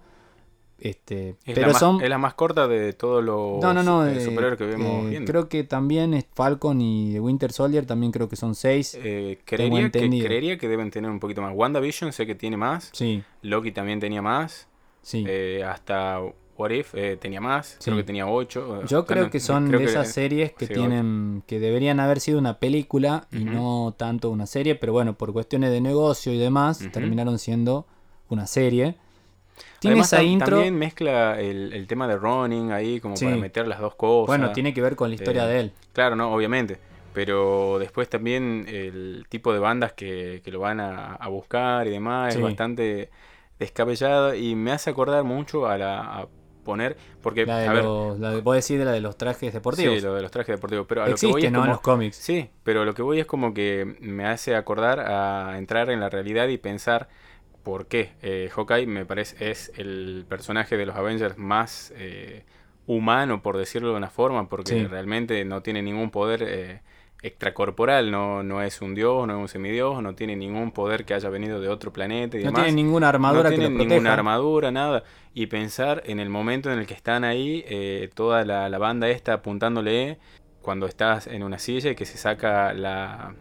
Este, 0.78 1.36
es, 1.44 1.54
pero 1.54 1.60
la 1.66 1.72
más, 1.74 1.78
son. 1.78 2.00
es 2.00 2.08
la 2.08 2.16
más 2.16 2.32
corta 2.32 2.66
de 2.66 2.94
todos 2.94 3.22
los 3.22 3.60
No, 3.60 3.74
no, 3.74 3.82
no. 3.82 4.06
eh, 4.06 4.16
eh, 4.16 4.20
superhéroes 4.24 4.56
que 4.56 4.64
vemos 4.64 5.04
eh, 5.04 5.10
viendo. 5.10 5.30
creo 5.30 5.48
que 5.50 5.64
también 5.64 6.14
es 6.14 6.24
Falcon 6.32 6.80
y 6.80 7.12
The 7.12 7.20
Winter 7.20 7.52
Soldier 7.52 7.84
también 7.84 8.12
creo 8.12 8.30
que 8.30 8.36
son 8.36 8.54
seis. 8.54 8.98
Eh, 8.98 9.40
creería, 9.44 9.80
que, 9.80 9.84
entendido. 9.84 10.24
creería 10.26 10.56
que 10.56 10.66
deben 10.66 10.90
tener 10.90 11.10
un 11.10 11.20
poquito 11.20 11.42
más. 11.42 11.52
WandaVision 11.54 12.14
sé 12.14 12.24
que 12.24 12.34
tiene 12.34 12.56
más. 12.56 12.88
Sí, 12.94 13.22
Loki 13.42 13.72
también 13.72 14.00
tenía 14.00 14.22
más. 14.22 14.68
sí. 15.02 15.22
Eh, 15.28 15.62
hasta 15.62 16.18
What 16.56 16.70
If 16.70 16.94
eh, 16.94 17.16
tenía 17.20 17.40
más, 17.40 17.78
creo 17.82 17.96
que 17.96 18.04
tenía 18.04 18.26
8. 18.26 18.84
Yo 18.86 19.04
creo 19.06 19.30
que 19.30 19.40
son 19.40 19.70
de 19.70 19.84
esas 19.84 20.12
series 20.12 20.52
que 20.52 20.66
sí, 20.66 20.74
tienen 20.74 21.42
que 21.46 21.58
deberían 21.60 22.00
haber 22.00 22.20
sido 22.20 22.38
una 22.38 22.58
película 22.58 23.26
y 23.32 23.44
no 23.44 23.94
tanto 23.96 24.30
una 24.30 24.46
serie, 24.46 24.74
pero 24.74 24.92
bueno, 24.92 25.14
por 25.14 25.32
cuestiones 25.32 25.70
de 25.70 25.80
negocio 25.80 26.32
y 26.32 26.38
demás 26.38 26.86
terminaron 26.92 27.38
siendo 27.38 27.86
una 28.28 28.46
serie. 28.46 28.96
Tiene 29.78 29.94
Además, 29.94 30.12
esa 30.12 30.22
intro, 30.22 30.56
También 30.56 30.76
mezcla 30.76 31.40
el, 31.40 31.72
el 31.72 31.86
tema 31.86 32.08
de 32.08 32.16
Ronin 32.16 32.72
ahí, 32.72 32.98
como 33.00 33.16
Sí. 33.16 33.24
para 33.26 33.36
meter 33.36 33.68
las 33.68 33.80
dos 33.80 33.94
cosas. 33.94 34.26
bueno, 34.26 34.52
tiene 34.52 34.72
que 34.74 34.80
ver 34.80 34.96
con 34.96 35.10
la 35.10 35.14
historia 35.14 35.44
Eh, 35.44 35.48
de 35.52 35.60
él. 35.60 35.72
Claro, 35.92 36.16
no, 36.16 36.32
obviamente. 36.34 36.78
Pero 37.12 37.78
después 37.78 38.08
también 38.08 38.64
el 38.68 39.26
tipo 39.28 39.52
de 39.52 39.60
bandas 39.60 39.92
que, 39.92 40.40
que 40.44 40.50
lo 40.50 40.58
van 40.60 40.80
a, 40.80 41.14
a 41.14 41.28
buscar 41.28 41.86
y 41.86 41.90
demás 41.90 42.34
es 42.34 42.40
bastante 42.42 43.10
descabellado 43.58 44.34
y 44.34 44.56
me 44.56 44.72
hace 44.72 44.90
acordar 44.90 45.22
mucho 45.22 45.66
a 45.66 45.78
la 45.78 46.00
a 46.22 46.26
poner 46.64 46.96
porque 47.20 47.46
La 47.46 47.58
de 47.58 47.66
a 47.66 47.72
ver, 47.72 47.84
los, 47.84 48.18
la 48.18 48.30
de, 48.32 48.40
vos 48.40 48.54
decís 48.56 48.78
de 48.78 48.84
la 48.84 48.92
de 48.92 49.00
los 49.00 49.16
trajes 49.16 49.52
deportivos. 49.52 49.96
sí, 49.96 50.00
lo 50.00 50.14
de 50.14 50.22
los 50.22 50.30
trajes 50.30 50.54
deportivos, 50.56 50.86
pero 50.88 51.02
a 51.02 51.08
lo 51.08 51.18
que 51.18 51.26
voy 51.26 51.42
Existe, 51.42 51.50
¿no? 51.50 51.64
En 51.64 51.70
los 51.70 51.80
cómics. 51.80 52.16
Sí, 52.16 52.50
pero 52.62 52.84
lo 52.84 52.94
que 52.94 53.02
voy 53.02 53.20
es 53.20 53.26
como 53.26 53.54
que 53.54 53.96
me 54.00 54.26
hace 54.26 54.54
acordar 54.56 55.00
a 55.00 55.58
entrar 55.58 55.90
en 55.90 56.00
la 56.00 56.08
realidad 56.10 56.48
y 56.48 56.58
pensar 56.58 57.08
por 57.62 57.86
qué 57.88 58.12
eh, 58.22 58.50
Hawkeye 58.54 58.86
me 58.86 59.06
parece 59.06 59.50
es 59.50 59.72
el 59.76 60.26
personaje 60.28 60.76
de 60.76 60.86
los 60.86 60.96
Avengers 60.96 61.38
más 61.38 61.92
eh, 61.96 62.44
humano, 62.86 63.42
por 63.42 63.56
decirlo 63.56 63.90
de 63.90 63.96
una 63.96 64.10
forma, 64.10 64.48
porque 64.48 64.70
Sí. 64.70 64.86
realmente 64.88 65.44
no 65.44 65.62
tiene 65.62 65.82
ningún 65.82 66.10
poder 66.10 66.42
eh, 66.42 66.82
extracorporal, 67.26 68.10
no, 68.10 68.42
no 68.42 68.62
es 68.62 68.82
un 68.82 68.94
dios, 68.94 69.26
no 69.26 69.34
es 69.34 69.40
un 69.40 69.48
semidios, 69.48 70.02
no 70.02 70.14
tiene 70.14 70.36
ningún 70.36 70.72
poder 70.72 71.04
que 71.04 71.14
haya 71.14 71.28
venido 71.30 71.60
de 71.60 71.68
otro 71.68 71.92
planeta 71.92 72.38
y 72.38 72.44
No 72.44 72.52
tiene 72.52 72.72
ninguna 72.72 73.08
armadura 73.08 73.44
no 73.44 73.50
que 73.50 73.56
tiene 73.56 73.70
lo 73.70 73.78
ninguna 73.84 74.12
armadura, 74.12 74.70
nada. 74.70 75.04
Y 75.32 75.46
pensar 75.46 76.02
en 76.06 76.20
el 76.20 76.28
momento 76.28 76.70
en 76.70 76.78
el 76.78 76.86
que 76.86 76.94
están 76.94 77.24
ahí, 77.24 77.64
eh, 77.66 78.10
toda 78.14 78.44
la, 78.44 78.68
la 78.68 78.78
banda 78.78 79.08
esta 79.08 79.32
apuntándole, 79.32 80.18
cuando 80.60 80.86
estás 80.86 81.26
en 81.26 81.42
una 81.42 81.58
silla 81.58 81.90
y 81.90 81.94
que 81.94 82.04
se 82.04 82.18
saca 82.18 82.72
la, 82.74 83.34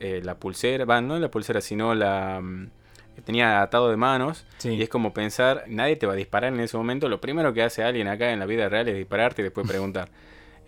eh, 0.00 0.20
la 0.24 0.36
pulsera, 0.36 0.84
va, 0.86 1.00
no 1.00 1.18
la 1.18 1.30
pulsera, 1.30 1.60
sino 1.60 1.94
la... 1.94 2.40
mm, 2.42 2.70
que 3.14 3.22
tenía 3.22 3.62
atado 3.62 3.90
de 3.90 3.96
manos 3.96 4.46
Sí. 4.58 4.70
y 4.70 4.82
es 4.82 4.88
como 4.88 5.12
pensar, 5.12 5.64
nadie 5.66 5.96
te 5.96 6.06
va 6.06 6.12
a 6.12 6.16
disparar 6.16 6.52
en 6.54 6.60
ese 6.60 6.76
momento, 6.76 7.08
lo 7.08 7.20
primero 7.20 7.52
que 7.52 7.62
hace 7.64 7.82
alguien 7.82 8.06
acá 8.06 8.30
en 8.32 8.38
la 8.38 8.46
vida 8.46 8.68
real 8.68 8.86
es 8.88 8.96
dispararte 8.96 9.42
y 9.42 9.44
después 9.44 9.66
preguntar. 9.66 10.08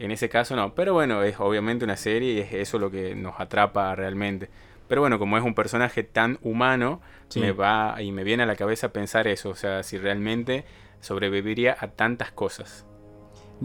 En 0.01 0.11
ese 0.11 0.29
caso 0.29 0.57
no, 0.57 0.75
pero 0.75 0.95
bueno, 0.95 1.23
es 1.23 1.39
obviamente 1.39 1.85
una 1.85 1.97
serie 1.97 2.33
y 2.33 2.39
es 2.41 2.53
eso 2.55 2.79
lo 2.79 2.91
que 2.91 3.15
nos 3.15 3.39
atrapa 3.39 3.95
realmente. 3.95 4.49
Pero 4.89 5.03
bueno, 5.03 5.19
como 5.21 5.37
es 5.39 5.45
un 5.45 5.55
personaje 5.55 6.03
tan 6.03 6.39
humano, 6.43 7.01
Sí. 7.29 7.39
me 7.39 7.53
va 7.53 8.01
y 8.03 8.11
me 8.11 8.25
viene 8.25 8.43
a 8.43 8.47
la 8.47 8.57
cabeza 8.57 8.93
pensar 8.93 9.29
eso, 9.29 9.51
o 9.51 9.55
sea, 9.55 9.83
si 9.85 9.99
realmente 9.99 10.65
sobreviviría 11.01 11.77
a 11.79 11.89
tantas 11.89 12.33
cosas. 12.33 12.85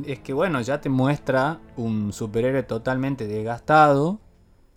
Es 0.05 0.19
que 0.19 0.33
bueno, 0.33 0.61
ya 0.61 0.81
te 0.81 0.89
muestra 0.89 1.59
un 1.77 2.11
superhéroe 2.13 2.63
totalmente 2.63 3.25
desgastado, 3.27 4.19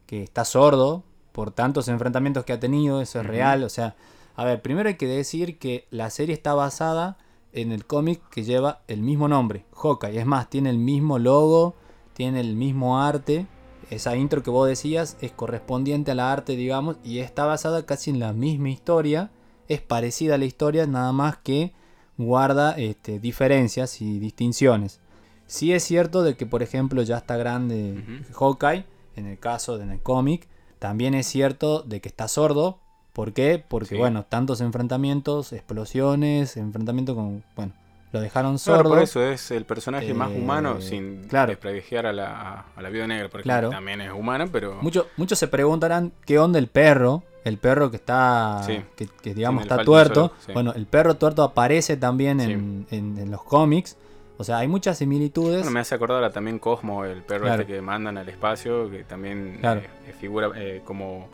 que 0.06 0.22
está 0.22 0.44
sordo 0.44 1.04
por 1.32 1.50
tantos 1.50 1.88
enfrentamientos 1.88 2.44
que 2.44 2.52
ha 2.52 2.60
tenido, 2.60 3.02
eso 3.02 3.20
es 3.20 3.26
real. 3.26 3.62
O 3.64 3.68
sea, 3.68 3.96
a 4.36 4.44
ver, 4.44 4.62
primero 4.62 4.88
hay 4.88 4.94
que 4.94 5.06
decir 5.08 5.58
que 5.58 5.86
la 5.90 6.08
serie 6.10 6.34
está 6.34 6.54
basada 6.54 7.18
en 7.62 7.72
el 7.72 7.84
cómic 7.84 8.20
que 8.30 8.44
lleva 8.44 8.82
el 8.88 9.02
mismo 9.02 9.28
nombre, 9.28 9.64
Hawkeye. 9.74 10.18
Es 10.18 10.26
más, 10.26 10.48
tiene 10.50 10.70
el 10.70 10.78
mismo 10.78 11.18
logo, 11.18 11.74
tiene 12.12 12.40
el 12.40 12.56
mismo 12.56 13.00
arte. 13.00 13.46
Esa 13.90 14.16
intro 14.16 14.42
que 14.42 14.50
vos 14.50 14.68
decías 14.68 15.16
es 15.20 15.32
correspondiente 15.32 16.10
a 16.10 16.14
la 16.14 16.32
arte, 16.32 16.56
digamos, 16.56 16.96
y 17.04 17.18
está 17.18 17.46
basada 17.46 17.86
casi 17.86 18.10
en 18.10 18.18
la 18.18 18.32
misma 18.32 18.70
historia. 18.70 19.30
Es 19.68 19.80
parecida 19.80 20.34
a 20.34 20.38
la 20.38 20.44
historia, 20.44 20.86
nada 20.86 21.12
más 21.12 21.38
que 21.38 21.72
guarda 22.16 22.72
este, 22.72 23.18
diferencias 23.18 24.02
y 24.02 24.18
distinciones. 24.18 25.00
Sí 25.46 25.72
es 25.72 25.82
cierto 25.82 26.22
de 26.22 26.36
que, 26.36 26.44
por 26.44 26.62
ejemplo, 26.62 27.02
ya 27.02 27.16
está 27.16 27.36
grande. 27.36 28.24
Hawkeye, 28.34 28.84
en 29.16 29.26
el 29.26 29.38
caso 29.38 29.78
de 29.78 29.84
en 29.84 29.90
el 29.92 30.02
cómic. 30.02 30.46
También 30.78 31.14
es 31.14 31.26
cierto 31.26 31.82
de 31.82 32.00
que 32.00 32.08
está 32.08 32.28
sordo. 32.28 32.80
¿Por 33.18 33.32
qué? 33.32 33.60
Porque, 33.66 33.88
Sí. 33.88 33.96
bueno, 33.96 34.24
tantos 34.28 34.60
enfrentamientos, 34.60 35.52
explosiones, 35.52 36.56
enfrentamientos 36.56 37.16
con... 37.16 37.42
Bueno, 37.56 37.72
lo 38.12 38.20
dejaron 38.20 38.60
sordo. 38.60 38.76
Claro, 38.82 38.88
por 38.90 39.02
eso 39.02 39.24
es 39.24 39.50
el 39.50 39.64
personaje 39.64 40.14
más 40.14 40.30
Eh, 40.30 40.38
humano, 40.40 40.80
sin 40.80 41.24
claro. 41.26 41.52
a 41.52 42.12
la, 42.12 42.64
a 42.76 42.80
la 42.80 42.88
viuda 42.90 43.08
negra, 43.08 43.28
Claro. 43.42 43.70
también 43.70 44.00
es 44.02 44.12
humana, 44.12 44.46
pero... 44.52 44.78
Mucho- 44.82 45.08
muchos 45.16 45.36
se 45.36 45.48
preguntarán 45.48 46.12
qué 46.24 46.38
onda 46.38 46.60
el 46.60 46.68
perro. 46.68 47.24
El 47.42 47.58
perro 47.58 47.90
que 47.90 47.96
está, 47.96 48.62
Sí. 48.64 48.82
que, 48.94 49.08
que, 49.20 49.34
digamos 49.34 49.62
está 49.62 49.82
tuerto. 49.82 50.32
Bueno, 50.54 50.72
el 50.76 50.86
perro 50.86 51.16
tuerto 51.16 51.42
aparece 51.42 51.96
también 51.96 52.38
en, 52.40 52.86
en- 52.92 53.18
en 53.18 53.30
los 53.32 53.42
cómics. 53.42 53.96
O 54.36 54.44
sea, 54.44 54.58
hay 54.58 54.68
muchas 54.68 54.96
similitudes. 54.98 55.56
Bueno, 55.62 55.72
me 55.72 55.80
hace 55.80 55.96
acordar 55.96 56.22
a 56.22 56.30
también 56.30 56.60
Cosmo, 56.60 57.04
el 57.04 57.22
perro 57.22 57.46
Claro. 57.46 57.62
este 57.62 57.72
que 57.74 57.80
mandan 57.82 58.16
al 58.16 58.28
espacio, 58.28 58.88
que 58.88 59.02
también 59.02 59.56
Claro. 59.60 59.80
eh, 59.80 60.14
figura 60.20 60.50
eh, 60.54 60.82
como 60.84 61.26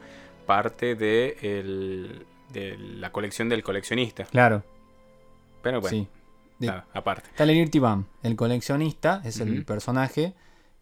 parte 0.44 0.94
de, 0.94 1.36
el- 1.42 2.26
de 2.52 2.76
la 2.78 3.10
colección 3.12 3.48
del 3.48 3.62
coleccionista. 3.62 4.24
Claro, 4.24 4.62
Pero 5.62 5.80
bueno, 5.80 5.96
sí. 5.96 6.08
De- 6.58 6.68
nada, 6.68 6.86
aparte. 6.94 7.28
Está 7.30 7.80
Bam, 7.80 8.06
el 8.22 8.36
coleccionista, 8.36 9.20
es 9.24 9.40
el 9.40 9.64
personaje 9.64 10.34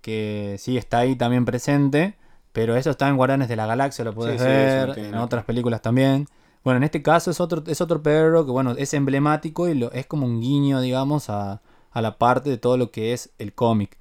que 0.03 0.57
sí 0.59 0.77
está 0.77 0.99
ahí 0.99 1.17
también 1.17 1.45
presente, 1.45 2.15
pero 2.53 2.77
eso 2.77 2.91
está 2.91 3.09
en 3.09 3.17
Guardianes 3.17 3.49
de 3.49 3.57
la 3.57 3.67
Galaxia, 3.67 4.05
lo 4.05 4.13
puedes 4.13 4.41
Sí, 4.41 4.47
ver, 4.47 4.99
en 4.99 5.15
otras 5.15 5.45
películas 5.45 5.81
también. 5.81 6.27
Bueno, 6.65 6.77
en 6.79 6.85
este 6.85 7.03
caso 7.03 7.31
es 7.31 7.41
otro, 7.41 7.63
es 7.67 7.81
otro 7.81 8.03
perro 8.03 8.45
que 8.45 8.51
bueno, 8.53 8.73
es 8.77 8.93
emblemático 8.95 9.69
y 9.69 9.75
lo, 9.75 9.91
es 9.93 10.07
como 10.07 10.27
un 10.27 10.41
guiño, 10.41 10.81
digamos, 10.81 11.31
a, 11.31 11.63
a 11.91 12.03
la 12.03 12.19
parte 12.19 12.51
de 12.51 12.59
todo 12.59 12.77
lo 12.77 12.91
que 12.91 13.13
es 13.13 13.31
el 13.39 13.53
cómic. 13.55 13.97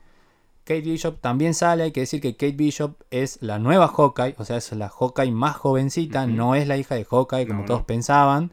Kate 0.76 0.90
Bishop 0.90 1.20
también 1.20 1.54
sale, 1.54 1.84
hay 1.84 1.92
que 1.92 2.00
decir 2.02 2.22
que 2.22 2.34
Kate 2.36 2.54
Bishop 2.54 2.94
es 3.12 3.38
la 3.42 3.60
nueva 3.60 3.88
Hawkeye, 3.90 4.36
o 4.38 4.46
sea, 4.46 4.58
es 4.58 4.72
la 4.72 4.88
Hawkeye 4.90 5.32
más 5.32 5.58
jovencita, 5.58 6.26
no 6.28 6.56
es 6.56 6.68
la 6.68 6.78
hija 6.78 6.96
de 6.96 7.04
Hawkeye 7.04 7.46
como 7.48 7.62
No, 7.62 7.66
todos 7.66 7.82
no. 7.82 7.86
pensaban. 7.88 8.52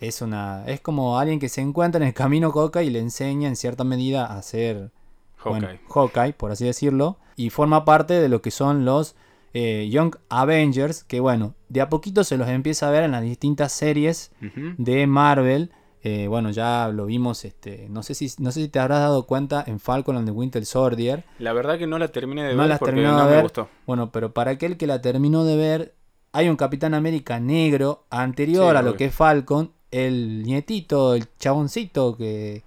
Es 0.00 0.22
una 0.22 0.64
es 0.66 0.80
como 0.80 1.18
alguien 1.18 1.40
que 1.40 1.48
se 1.48 1.62
encuentra 1.62 2.00
en 2.00 2.06
el 2.06 2.14
camino 2.14 2.52
Hawkeye 2.52 2.84
y 2.84 2.90
le 2.90 3.00
enseña 3.00 3.48
en 3.48 3.56
cierta 3.56 3.82
medida 3.82 4.26
a 4.26 4.40
ser 4.42 4.90
Hawkeye. 5.38 5.60
bueno, 5.60 5.78
Hawkeye, 5.88 6.32
por 6.34 6.50
así 6.52 6.64
decirlo, 6.64 7.16
y 7.34 7.50
forma 7.50 7.84
parte 7.84 8.14
de 8.14 8.28
lo 8.28 8.42
que 8.42 8.50
son 8.50 8.84
los 8.84 9.16
eh, 9.54 9.88
Young 9.90 10.14
Avengers, 10.28 11.02
que 11.02 11.18
bueno, 11.20 11.54
de 11.68 11.80
a 11.80 11.88
poquito 11.88 12.24
se 12.24 12.36
los 12.36 12.48
empieza 12.48 12.86
a 12.88 12.90
ver 12.90 13.04
en 13.04 13.12
las 13.12 13.22
distintas 13.22 13.72
series 13.72 14.30
de 14.78 15.06
Marvel. 15.06 15.72
Eh, 16.08 16.28
bueno, 16.28 16.50
ya 16.50 16.88
lo 16.94 17.06
vimos, 17.06 17.44
este, 17.44 17.88
no 17.90 18.04
sé 18.04 18.14
si 18.14 18.30
no 18.38 18.52
sé 18.52 18.60
si 18.62 18.68
te 18.68 18.78
habrás 18.78 19.00
dado 19.00 19.26
cuenta 19.26 19.64
en 19.66 19.80
Falcon 19.80 20.16
and 20.16 20.24
the 20.26 20.30
Winter 20.30 20.64
Soldier. 20.64 21.24
La 21.40 21.52
verdad 21.52 21.78
que 21.78 21.88
no 21.88 21.98
la 21.98 22.06
terminé 22.08 22.44
de 22.44 22.52
No 22.54 22.60
ver 22.60 22.68
la 22.68 22.78
porque 22.78 22.94
no 23.02 23.16
de 23.18 23.24
me 23.24 23.30
ver. 23.30 23.42
gustó. 23.42 23.68
Bueno, 23.88 24.12
pero 24.12 24.32
para 24.32 24.52
aquel 24.52 24.76
que 24.76 24.86
la 24.86 25.00
terminó 25.02 25.42
de 25.44 25.56
ver, 25.56 25.94
hay 26.30 26.48
un 26.48 26.54
Capitán 26.54 26.94
América 26.94 27.40
negro 27.40 28.04
anterior 28.08 28.70
Sí, 28.72 28.76
a 28.76 28.82
lo 28.82 28.90
obvio. 28.90 28.98
que 28.98 29.04
es 29.06 29.14
Falcon. 29.16 29.72
El 29.90 30.44
nietito, 30.44 31.14
el 31.14 31.26
chaboncito 31.40 32.16
que 32.16 32.62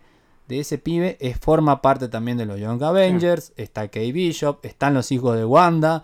de 0.49 0.59
ese 0.59 0.77
pibe 0.77 1.15
es, 1.21 1.37
forma 1.39 1.81
parte 1.81 2.09
también 2.09 2.37
de 2.37 2.45
los 2.45 2.59
Young 2.59 2.83
Avengers. 2.83 3.53
Está 3.55 3.87
Kay 3.87 4.11
Bishop, 4.11 4.65
están 4.65 4.93
los 4.95 5.13
hijos 5.13 5.37
de 5.37 5.45
Wanda. 5.45 6.03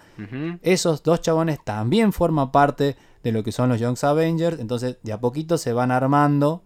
Esos 0.62 1.04
dos 1.04 1.20
chabones 1.22 1.60
también 1.65 2.13
forman 2.13 2.51
parte 2.54 2.96
de 3.24 3.32
lo 3.34 3.44
que 3.44 3.51
son 3.51 3.68
los 3.68 3.80
Young 3.82 3.98
Avengers. 4.04 4.58
Entonces, 4.60 5.00
de 5.04 5.12
a 5.12 5.20
poquito 5.20 5.58
se 5.58 5.74
van 5.74 5.92
armando 5.92 6.62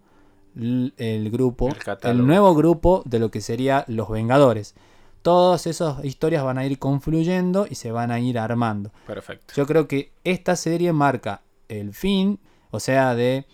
el 0.56 1.30
grupo, 1.30 1.68
El 2.02 2.26
nuevo 2.26 2.54
grupo 2.54 3.02
de 3.04 3.18
lo 3.18 3.30
que 3.30 3.40
sería 3.40 3.84
los 3.88 4.08
Vengadores. 4.10 4.74
Todas 5.22 5.66
esas 5.66 6.02
historias 6.04 6.42
van 6.44 6.56
a 6.58 6.64
ir 6.64 6.78
confluyendo 6.78 7.66
y 7.68 7.74
se 7.74 7.92
van 7.92 8.10
a 8.10 8.20
ir 8.20 8.38
armando. 8.38 8.90
Perfecto. 9.06 9.52
Yo 9.54 9.66
creo 9.66 9.86
que 9.86 10.12
esta 10.24 10.56
serie 10.56 10.92
marca 10.94 11.42
el 11.68 11.92
fin, 11.92 12.40
o 12.70 12.80
sea, 12.80 13.14
de 13.14 13.46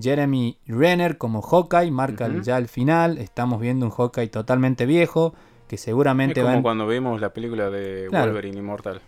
Jeremy 0.00 0.58
Renner 0.66 1.18
como 1.18 1.40
Hawkeye, 1.42 1.90
marca 1.92 2.28
ya 2.42 2.58
el 2.58 2.66
final. 2.68 3.18
Estamos 3.18 3.60
viendo 3.60 3.86
un 3.86 3.92
Hawkeye 3.92 4.28
totalmente 4.28 4.84
viejo, 4.84 5.32
que 5.68 5.76
Es 5.76 5.82
seguramente 5.82 6.42
va 6.42 6.50
como 6.50 6.62
cuando 6.62 6.86
vimos 6.88 7.20
la 7.20 7.32
película 7.32 7.70
de 7.70 8.06
Claro. 8.10 8.26
Wolverine 8.26 8.58
Inmortal. 8.58 9.00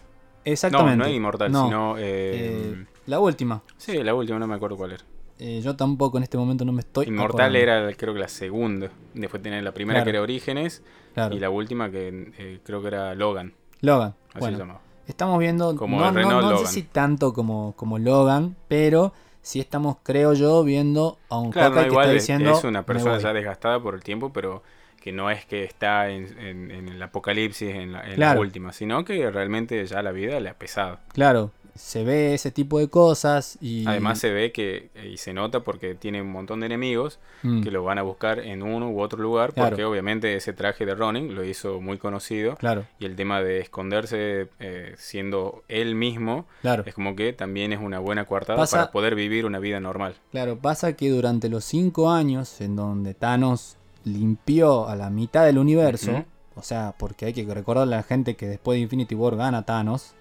Exactamente. 0.44 0.96
No, 0.98 1.04
no 1.04 1.10
es 1.10 1.16
Inmortal, 1.16 1.50
No, 1.52 1.64
sino... 1.64 1.98
eh, 1.98 2.02
eh, 2.04 2.86
la 3.06 3.18
última. 3.18 3.62
Sí, 3.76 4.02
la 4.02 4.14
última, 4.14 4.38
no 4.38 4.46
me 4.46 4.54
acuerdo 4.54 4.76
cuál 4.76 4.92
era. 4.92 5.04
Eh, 5.38 5.60
yo 5.62 5.74
tampoco 5.74 6.16
en 6.18 6.22
este 6.22 6.38
momento 6.38 6.64
no 6.64 6.72
me 6.72 6.80
estoy. 6.80 7.06
Inmortal 7.06 7.56
acordando. 7.56 7.58
era 7.58 7.92
creo 7.96 8.14
que 8.14 8.20
la 8.20 8.28
segunda. 8.28 8.90
Después 9.14 9.42
tenía 9.42 9.60
la 9.62 9.72
primera 9.72 9.98
Claro. 9.98 10.04
que 10.04 10.10
era 10.10 10.22
Orígenes 10.22 10.82
Claro. 11.14 11.34
y 11.34 11.40
la 11.40 11.50
última 11.50 11.90
que 11.90 12.32
eh, 12.38 12.60
creo 12.64 12.80
que 12.82 12.88
era 12.88 13.14
Logan. 13.14 13.52
Logan. 13.80 14.14
Así 14.30 14.38
bueno, 14.40 14.56
se 14.56 14.62
llamaba. 14.62 14.80
estamos 15.08 15.38
viendo. 15.38 15.74
Como 15.76 15.98
no, 16.00 16.12
no- 16.12 16.40
no 16.42 16.58
sé 16.58 16.66
si 16.66 16.82
tanto 16.82 17.32
como, 17.32 17.74
como 17.76 17.98
Logan, 17.98 18.56
pero 18.68 19.12
sí 19.42 19.60
estamos, 19.60 19.96
creo 20.02 20.32
yo, 20.34 20.62
viendo 20.64 21.18
a 21.28 21.38
un 21.38 21.50
Claro, 21.50 21.74
no, 21.74 21.80
que 21.82 21.86
igual 21.88 22.04
está 22.06 22.16
es, 22.16 22.22
diciendo. 22.22 22.50
es 22.56 22.64
una 22.64 22.80
"Me 22.80 22.84
persona 22.86 23.14
voy". 23.14 23.22
ya 23.22 23.32
desgastada 23.32 23.80
por 23.82 23.94
el 23.94 24.02
tiempo, 24.02 24.32
pero 24.32 24.62
que 25.00 25.12
no 25.12 25.30
es 25.30 25.44
que 25.44 25.64
está 25.64 26.08
en, 26.08 26.38
en- 26.38 26.70
en 26.70 26.88
el 26.88 27.02
apocalipsis 27.02 27.74
en, 27.74 27.92
la, 27.92 28.02
en 28.04 28.10
la 28.10 28.14
Claro. 28.16 28.40
última, 28.40 28.72
sino 28.72 29.04
que 29.04 29.30
realmente 29.30 29.84
ya 29.84 30.00
la 30.00 30.12
vida 30.12 30.40
le 30.40 30.48
ha 30.48 30.54
pesado. 30.54 30.98
Claro, 31.12 31.50
se 31.74 32.04
ve 32.04 32.34
ese 32.34 32.50
tipo 32.52 32.78
de 32.78 32.88
cosas 32.88 33.58
y... 33.60 33.84
Además 33.86 34.18
se 34.20 34.32
ve 34.32 34.52
que, 34.52 34.90
eh, 34.94 35.08
y 35.12 35.16
se 35.16 35.32
nota 35.32 35.60
porque 35.60 35.94
tiene 35.94 36.22
un 36.22 36.30
montón 36.30 36.60
de 36.60 36.66
enemigos 36.66 37.18
Mm, 37.42 37.62
que 37.62 37.70
lo 37.70 37.84
van 37.84 37.98
a 37.98 38.02
buscar 38.02 38.38
en 38.38 38.62
uno 38.62 38.88
u 38.90 39.00
otro 39.02 39.20
lugar, 39.20 39.52
Claro. 39.52 39.70
porque 39.70 39.84
obviamente 39.84 40.34
ese 40.34 40.52
traje 40.54 40.86
de 40.86 40.94
Ronin 40.94 41.34
lo 41.34 41.44
hizo 41.44 41.78
muy 41.80 41.98
conocido. 41.98 42.56
Claro, 42.56 42.86
Y 42.98 43.04
el 43.04 43.16
tema 43.16 43.42
de 43.42 43.60
esconderse 43.60 44.48
eh, 44.60 44.94
siendo 44.96 45.62
él 45.68 45.94
mismo 45.94 46.46
claro. 46.62 46.84
es 46.86 46.94
como 46.94 47.14
que 47.16 47.34
también 47.34 47.72
es 47.74 47.80
una 47.80 47.98
buena 47.98 48.24
coartada 48.24 48.56
Pasa- 48.58 48.76
para 48.78 48.92
poder 48.92 49.14
vivir 49.14 49.44
una 49.44 49.58
vida 49.58 49.78
normal. 49.80 50.14
Claro, 50.30 50.56
pasa 50.58 50.94
que 50.94 51.10
durante 51.10 51.50
los 51.50 51.64
cinco 51.64 52.10
años 52.10 52.60
en 52.62 52.76
donde 52.76 53.12
Thanos 53.12 53.76
limpió 54.04 54.88
a 54.88 54.96
la 54.96 55.10
mitad 55.10 55.44
del 55.44 55.58
universo, 55.58 56.24
o 56.54 56.62
sea, 56.62 56.94
porque 56.98 57.26
hay 57.26 57.32
que 57.34 57.44
recordarle 57.52 57.94
a 57.94 57.98
la 57.98 58.02
gente 58.04 58.36
que 58.36 58.46
después 58.46 58.76
de 58.76 58.82
Infinity 58.82 59.14
War 59.14 59.36
gana 59.36 59.64
Thanos, 59.66 60.14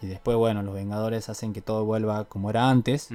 y 0.00 0.06
después, 0.06 0.36
bueno, 0.36 0.62
los 0.62 0.74
Vengadores 0.74 1.28
hacen 1.28 1.52
que 1.52 1.60
todo 1.60 1.84
vuelva 1.84 2.24
como 2.24 2.50
era 2.50 2.70
antes, 2.70 3.08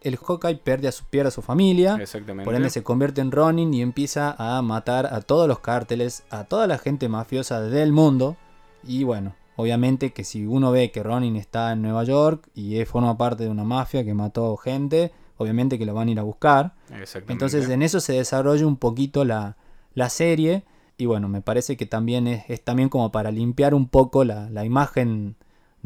el 0.00 0.16
Hawkeye 0.16 0.56
pierde 0.56 0.88
a 0.88 0.92
su, 0.92 1.04
pierde 1.04 1.28
a 1.28 1.32
su 1.32 1.42
familia, 1.42 1.96
Exactamente. 2.00 2.44
por 2.44 2.54
ende 2.54 2.70
se 2.70 2.82
convierte 2.82 3.20
en 3.20 3.32
Ronin 3.32 3.72
y 3.74 3.82
empieza 3.82 4.34
a 4.38 4.60
matar 4.62 5.06
a 5.06 5.20
todos 5.20 5.48
los 5.48 5.58
cárteles, 5.60 6.24
a 6.30 6.44
toda 6.44 6.66
la 6.66 6.78
gente 6.78 7.08
mafiosa 7.08 7.60
del 7.60 7.92
mundo, 7.92 8.36
y 8.84 9.04
bueno, 9.04 9.34
obviamente 9.56 10.12
que 10.12 10.24
si 10.24 10.46
uno 10.46 10.70
ve 10.70 10.90
que 10.92 11.02
Ronin 11.02 11.36
está 11.36 11.72
en 11.72 11.82
Nueva 11.82 12.04
York 12.04 12.48
y 12.54 12.84
forma 12.84 13.18
parte 13.18 13.44
de 13.44 13.50
una 13.50 13.64
mafia 13.64 14.04
que 14.04 14.14
mató 14.14 14.56
gente, 14.56 15.12
obviamente 15.36 15.78
que 15.78 15.86
lo 15.86 15.94
van 15.94 16.08
a 16.08 16.10
ir 16.12 16.18
a 16.18 16.22
buscar. 16.22 16.74
Exactamente. 16.90 17.32
Entonces 17.32 17.68
en 17.68 17.82
eso 17.82 18.00
se 18.00 18.12
desarrolla 18.12 18.66
un 18.66 18.76
poquito 18.76 19.24
la, 19.24 19.56
la 19.94 20.10
serie. 20.10 20.64
Y 20.96 21.06
bueno, 21.06 21.28
me 21.28 21.42
parece 21.42 21.76
que 21.76 21.86
también 21.86 22.26
es, 22.26 22.44
es 22.48 22.62
también 22.62 22.88
como 22.88 23.10
para 23.10 23.30
limpiar 23.30 23.74
un 23.74 23.88
poco 23.88 24.24
la, 24.24 24.50
la 24.50 24.64
imagen 24.64 25.36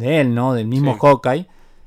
de 0.02 0.20
él, 0.20 0.34
¿no? 0.34 0.52
Del 0.54 0.66
mismo 0.66 0.92
Sí. 0.94 0.98
Hawkeye. 1.00 1.46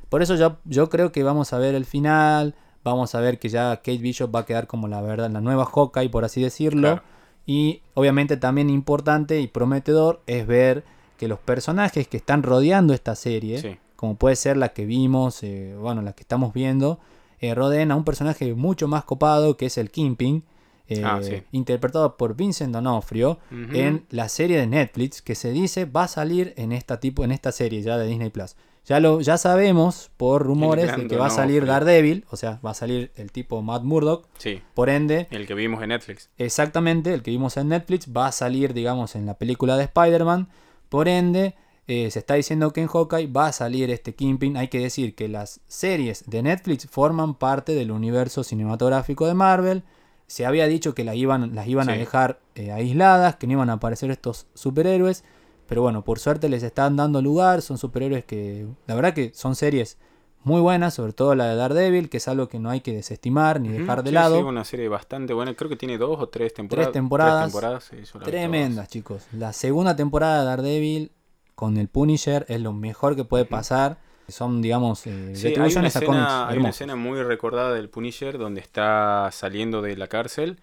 Por 0.10 0.22
eso 0.22 0.36
yo, 0.36 0.58
yo 0.66 0.90
creo 0.90 1.12
que 1.12 1.24
vamos 1.24 1.54
a 1.54 1.58
ver 1.58 1.76
el 1.76 1.86
final. 1.86 2.56
Vamos 2.84 3.16
a 3.16 3.20
ver 3.20 3.40
que 3.40 3.50
ya 3.50 3.78
Kate 3.78 3.98
Bishop 3.98 4.34
va 4.34 4.42
a 4.42 4.46
quedar 4.46 4.68
como 4.68 4.88
la 4.88 5.02
verdad, 5.02 5.30
la 5.32 5.42
nueva 5.42 5.66
Hawkeye, 5.66 6.10
por 6.10 6.24
así 6.26 6.42
decirlo. 6.42 6.82
Claro. 6.82 7.04
Y 7.48 7.82
obviamente 7.94 8.38
también 8.38 8.70
importante 8.70 9.40
y 9.42 9.48
prometedor 9.48 10.22
es 10.28 10.46
ver 10.48 10.84
que 11.18 11.28
los 11.28 11.40
personajes 11.40 12.08
que 12.08 12.18
están 12.18 12.44
rodeando 12.44 12.94
esta 12.94 13.16
serie, 13.16 13.60
Sí. 13.60 13.78
como 13.96 14.16
puede 14.16 14.36
ser 14.36 14.58
la 14.58 14.70
que 14.70 14.86
vimos, 14.86 15.42
eh, 15.44 15.76
bueno, 15.80 16.02
la 16.02 16.14
que 16.14 16.22
estamos 16.22 16.54
viendo, 16.54 17.00
eh, 17.40 17.54
rodeen 17.56 17.92
a 17.92 17.96
un 17.96 18.04
personaje 18.04 18.54
mucho 18.54 18.88
más 18.88 19.04
copado 19.04 19.58
que 19.58 19.68
es 19.68 19.78
el 19.78 19.92
Kingpin, 19.92 20.44
eh, 20.88 21.02
Ah, 21.04 21.20
sí. 21.22 21.42
interpretado 21.52 22.18
por 22.18 22.36
Vincent 22.36 22.74
D'Onofrio 22.74 23.40
en 23.52 24.06
la 24.10 24.30
serie 24.30 24.58
de 24.60 24.68
Netflix 24.68 25.22
que 25.22 25.36
se 25.36 25.52
dice 25.52 25.86
va 25.86 26.04
a 26.04 26.08
salir 26.08 26.54
en 26.58 26.72
esta 26.72 27.00
tipo 27.00 27.24
en 27.24 27.32
esta 27.32 27.52
serie 27.52 27.82
ya 27.82 27.98
de 27.98 28.08
Disney 28.08 28.30
Plus. 28.30 28.56
Ya 28.88 29.00
lo 29.00 29.20
ya 29.20 29.38
sabemos 29.40 30.12
por 30.16 30.44
rumores 30.44 30.96
de 30.96 31.08
que 31.08 31.18
va 31.18 31.26
a 31.26 31.30
salir 31.32 31.62
D'Onofrio. 31.66 31.86
Daredevil, 31.86 32.26
o 32.30 32.38
sea, 32.38 32.60
va 32.64 32.70
a 32.70 32.74
salir 32.76 33.12
el 33.16 33.32
tipo 33.32 33.62
Matt 33.64 33.82
Murdock, 33.82 34.28
Sí, 34.38 34.62
por 34.76 34.90
ende 34.90 35.28
el 35.32 35.48
que 35.48 35.56
vimos 35.56 35.82
en 35.82 35.90
Netflix. 35.90 36.30
Exactamente, 36.38 37.12
el 37.14 37.24
que 37.24 37.32
vimos 37.32 37.58
en 37.58 37.70
Netflix 37.70 38.08
va 38.16 38.28
a 38.28 38.32
salir, 38.32 38.76
digamos, 38.76 39.16
en 39.16 39.26
la 39.26 39.34
película 39.40 39.76
de 39.78 39.86
Spider-Man. 39.86 40.50
Por 40.90 41.08
ende, 41.08 41.56
eh, 41.88 42.12
se 42.12 42.20
está 42.20 42.36
diciendo 42.36 42.72
que 42.74 42.82
en 42.82 42.88
Hawkeye 42.88 43.26
va 43.26 43.48
a 43.48 43.52
salir 43.54 43.90
este 43.90 44.14
Kingpin. 44.14 44.56
Hay 44.56 44.68
que 44.68 44.80
decir 44.80 45.16
que 45.16 45.30
las 45.30 45.62
series 45.68 46.24
de 46.28 46.44
Netflix 46.44 46.86
forman 46.88 47.34
parte 47.34 47.74
del 47.74 47.90
universo 47.90 48.44
cinematográfico 48.44 49.26
de 49.26 49.34
Marvel. 49.34 49.84
Se 50.28 50.46
había 50.46 50.68
dicho 50.68 50.96
que 50.96 51.04
la 51.04 51.16
iban, 51.16 51.54
las 51.56 51.68
iban 51.68 51.90
a 51.90 51.94
dejar 51.94 52.40
eh, 52.56 52.72
aisladas, 52.72 53.36
que 53.36 53.48
no 53.48 53.54
iban 53.54 53.70
a 53.70 53.74
aparecer 53.74 54.12
estos 54.12 54.48
superhéroes. 54.54 55.24
Pero 55.68 55.82
bueno, 55.82 56.04
por 56.04 56.20
suerte 56.20 56.50
les 56.50 56.64
están 56.64 56.96
dando 56.96 57.22
lugar. 57.22 57.62
Son 57.62 57.78
superhéroes 57.78 58.26
que, 58.26 58.68
la 58.88 58.96
verdad 58.96 59.14
que 59.14 59.32
son 59.34 59.56
series 59.56 59.98
muy 60.46 60.62
buenas, 60.62 60.94
sobre 60.94 61.12
todo 61.12 61.34
la 61.34 61.48
de 61.48 61.56
Daredevil, 61.56 62.08
que 62.08 62.18
es 62.18 62.28
algo 62.28 62.48
que 62.48 62.60
no 62.60 62.70
hay 62.70 62.82
que 62.82 62.94
desestimar 62.94 63.60
ni 63.60 63.70
dejar 63.70 64.04
de 64.04 64.12
sí, 64.12 64.14
lado. 64.14 64.38
Sí, 64.38 64.44
una 64.44 64.64
serie 64.64 64.88
bastante 64.88 65.34
buena. 65.34 65.56
Creo 65.56 65.70
que 65.70 65.76
tiene 65.76 65.98
dos 65.98 66.20
o 66.22 66.30
tres 66.30 66.54
temporadas. 66.54 66.92
temporadas. 66.94 67.52
Tres 67.52 67.54
temporadas, 67.54 68.14
la 68.14 68.20
vi 68.20 68.26
Tremendas, 68.26 68.88
chicos. 68.88 69.26
La 69.32 69.54
segunda 69.54 69.96
temporada 69.96 70.42
de 70.42 70.46
Daredevil 70.46 71.12
con 71.56 71.78
el 71.78 71.88
Punisher 71.88 72.46
es 72.48 72.62
lo 72.62 72.74
mejor 72.74 73.16
que 73.16 73.26
puede 73.26 73.46
pasar. 73.46 73.98
Son, 74.28 74.62
digamos, 74.62 75.06
eh. 75.08 75.36
Sí, 75.36 75.48
hay 75.48 75.54
una, 75.76 75.88
escena, 75.88 76.48
hay 76.48 76.58
una 76.58 76.70
escena 76.70 76.96
muy 76.96 77.22
recordada 77.24 77.74
del 77.74 77.90
Punisher 77.90 78.38
donde 78.38 78.62
está 78.62 79.30
saliendo 79.32 79.82
de 79.82 79.96
la 79.98 80.08
cárcel 80.08 80.60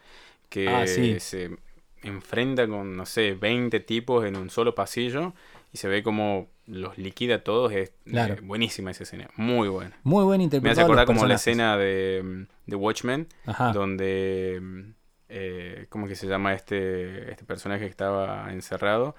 que 0.48 0.68
Ah, 0.68 0.86
sí. 0.86 1.18
se 1.20 1.56
enfrenta 2.02 2.66
con, 2.66 2.96
no 2.96 3.06
sé, 3.06 3.34
20 3.34 3.80
tipos 3.80 4.24
en 4.26 4.36
un 4.36 4.50
solo 4.50 4.74
pasillo 4.74 5.32
y 5.72 5.78
se 5.78 5.88
ve 5.88 6.02
como 6.02 6.48
los 6.66 6.98
liquida 6.98 7.36
a 7.36 7.44
todos. 7.44 7.72
Es 7.72 7.92
eh, 8.06 8.36
buenísima 8.42 8.90
esa 8.90 9.04
escena, 9.04 9.28
muy 9.36 9.68
buena. 9.68 9.96
Muy 10.02 10.24
buen 10.24 10.38
Me 10.38 10.44
interpretado. 10.44 10.72
hace 10.72 10.82
acordar 10.82 11.06
como 11.06 11.26
la 11.26 11.34
escena 11.34 11.76
de, 11.76 12.20
mm, 12.24 12.70
de 12.70 12.76
Watchmen, 12.76 13.28
Ajá. 13.46 13.72
donde 13.72 14.58
mm, 14.60 14.80
eh, 15.28 15.86
¿cómo 15.88 16.06
que 16.08 16.14
se 16.16 16.26
llama 16.26 16.52
este 16.54 17.30
este 17.30 17.44
personaje 17.44 17.84
que 17.84 17.90
estaba 17.90 18.52
encerrado? 18.52 19.14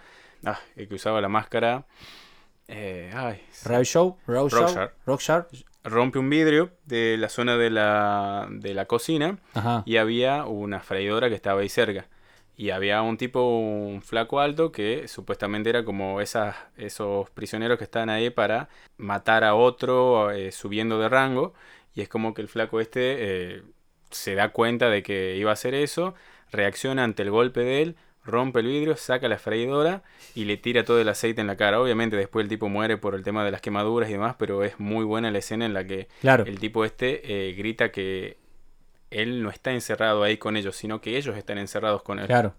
Ah, 0.45 0.59
el 0.75 0.87
que 0.89 0.95
usaba 0.95 1.21
la 1.21 1.29
máscara. 1.29 1.85
Eh, 2.67 3.11
ay, 3.13 3.41
Rorschach. 4.25 4.91
Rorschach. 5.05 5.45
rompe 5.83 6.17
un 6.19 6.29
vidrio 6.29 6.71
de 6.85 7.17
la 7.17 7.29
zona 7.29 7.57
de 7.57 7.69
la, 7.69 8.47
de 8.49 8.73
la 8.73 8.85
cocina 8.85 9.37
Ajá. 9.53 9.83
y 9.85 9.97
había 9.97 10.45
una 10.45 10.79
freidora 10.79 11.29
que 11.29 11.35
estaba 11.35 11.61
ahí 11.61 11.69
cerca. 11.69 12.07
Y 12.55 12.69
había 12.69 13.01
un 13.01 13.17
tipo, 13.17 13.41
un 13.57 14.01
flaco 14.03 14.39
alto, 14.39 14.71
que 14.71 15.07
supuestamente 15.07 15.69
era 15.71 15.83
como 15.83 16.21
esas, 16.21 16.55
esos 16.77 17.29
prisioneros 17.31 17.79
que 17.79 17.83
están 17.83 18.09
ahí 18.09 18.29
para 18.29 18.69
matar 18.97 19.43
a 19.43 19.55
otro 19.55 20.29
eh, 20.29 20.51
subiendo 20.51 20.99
de 20.99 21.09
rango. 21.09 21.53
Y 21.95 22.01
es 22.01 22.09
como 22.09 22.33
que 22.35 22.43
el 22.43 22.47
flaco 22.47 22.79
este 22.79 23.55
eh, 23.55 23.63
se 24.11 24.35
da 24.35 24.49
cuenta 24.49 24.89
de 24.89 25.01
que 25.01 25.35
iba 25.35 25.49
a 25.49 25.53
hacer 25.53 25.73
eso, 25.73 26.13
reacciona 26.51 27.03
ante 27.03 27.23
el 27.23 27.31
golpe 27.31 27.61
de 27.61 27.81
él, 27.81 27.95
rompe 28.25 28.59
el 28.61 28.67
vidrio, 28.67 28.95
saca 28.95 29.27
la 29.27 29.37
freidora 29.37 30.03
y 30.35 30.45
le 30.45 30.57
tira 30.57 30.83
todo 30.85 30.99
el 31.01 31.09
aceite 31.09 31.41
en 31.41 31.47
la 31.47 31.55
cara. 31.57 31.79
Obviamente 31.81 32.15
después 32.15 32.43
el 32.43 32.49
tipo 32.49 32.69
muere 32.69 32.97
por 32.97 33.15
el 33.15 33.23
tema 33.23 33.43
de 33.43 33.51
las 33.51 33.61
quemaduras 33.61 34.09
y 34.09 34.13
demás, 34.13 34.35
pero 34.37 34.63
es 34.63 34.79
muy 34.79 35.03
buena 35.05 35.29
la 35.31 35.39
escena 35.39 35.65
en 35.65 35.73
la 35.73 35.85
que 35.85 36.07
Claro. 36.21 36.45
el 36.45 36.59
tipo 36.59 36.85
este 36.85 37.49
eh, 37.49 37.53
grita 37.53 37.91
que 37.91 38.37
él 39.11 39.43
no 39.43 39.49
está 39.49 39.71
encerrado 39.71 40.23
ahí 40.23 40.37
con 40.37 40.57
ellos, 40.57 40.75
sino 40.75 41.01
que 41.01 41.17
ellos 41.17 41.37
están 41.37 41.57
encerrados 41.57 42.01
con 42.03 42.19
él. 42.19 42.27
Claro. 42.27 42.53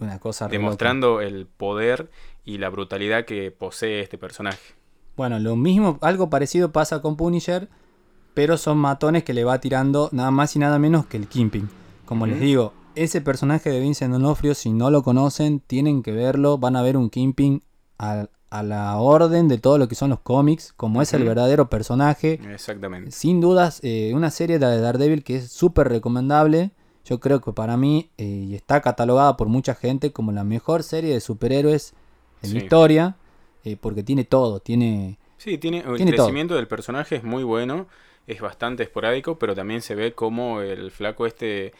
Una 0.00 0.18
cosa 0.18 0.46
loca. 0.46 0.52
demostrando 0.52 1.20
el 1.20 1.46
poder 1.46 2.10
y 2.44 2.58
la 2.58 2.68
brutalidad 2.68 3.24
que 3.24 3.52
posee 3.52 4.00
este 4.00 4.18
personaje. 4.18 4.74
Bueno, 5.16 5.38
lo 5.38 5.54
mismo, 5.54 5.98
algo 6.02 6.28
parecido 6.30 6.72
pasa 6.72 7.00
con 7.00 7.16
Punisher, 7.16 7.68
pero 8.34 8.56
son 8.56 8.78
matones 8.78 9.22
que 9.22 9.32
le 9.34 9.44
va 9.44 9.60
tirando 9.60 10.08
nada 10.10 10.32
más 10.32 10.56
y 10.56 10.58
nada 10.58 10.80
menos 10.80 11.06
que 11.06 11.16
el 11.16 11.28
Kingpin. 11.28 11.68
Como 12.06 12.26
les 12.26 12.40
digo, 12.40 12.72
ese 12.94 13.20
personaje 13.20 13.70
de 13.70 13.80
Vincent 13.80 14.12
D'Onofrio, 14.12 14.54
si 14.54 14.72
no 14.72 14.90
lo 14.90 15.02
conocen, 15.02 15.60
tienen 15.60 16.02
que 16.02 16.12
verlo, 16.12 16.58
van 16.58 16.76
a 16.76 16.82
ver 16.82 16.96
un 16.96 17.10
Kingpin 17.10 17.62
a, 17.98 18.28
a 18.50 18.62
la 18.62 18.96
orden 18.98 19.48
de 19.48 19.58
todo 19.58 19.78
lo 19.78 19.88
que 19.88 19.94
son 19.94 20.10
los 20.10 20.20
cómics, 20.20 20.72
como 20.76 21.02
es 21.02 21.12
el 21.12 21.24
verdadero 21.24 21.68
personaje. 21.68 22.40
Exactamente. 22.52 23.10
Sin 23.10 23.40
dudas, 23.40 23.80
eh, 23.82 24.12
una 24.14 24.30
serie 24.30 24.58
la 24.58 24.70
de 24.70 24.80
Daredevil 24.80 25.24
que 25.24 25.36
es 25.36 25.50
súper 25.50 25.88
recomendable. 25.88 26.70
Yo 27.04 27.20
creo 27.20 27.40
que 27.40 27.52
para 27.52 27.76
mí, 27.76 28.10
eh, 28.16 28.24
y 28.24 28.54
está 28.54 28.80
catalogada 28.80 29.36
por 29.36 29.48
mucha 29.48 29.74
gente 29.74 30.12
como 30.12 30.32
la 30.32 30.44
mejor 30.44 30.82
serie 30.82 31.12
de 31.12 31.20
superhéroes 31.20 31.94
en 32.42 32.54
la 32.54 32.58
historia, 32.60 33.16
eh, 33.64 33.76
porque 33.76 34.02
tiene 34.02 34.24
todo, 34.24 34.60
tiene... 34.60 35.18
Sí, 35.36 35.58
tiene, 35.58 35.78
el 35.80 35.96
Tiene 35.96 36.12
todo. 36.12 36.26
crecimiento 36.26 36.54
del 36.54 36.68
personaje 36.68 37.16
es 37.16 37.24
muy 37.24 37.42
bueno, 37.42 37.86
es 38.26 38.40
bastante 38.40 38.84
esporádico, 38.84 39.38
pero 39.38 39.54
también 39.54 39.82
se 39.82 39.94
ve 39.94 40.12
como 40.14 40.60
el 40.62 40.90
flaco 40.90 41.26
este 41.26 41.74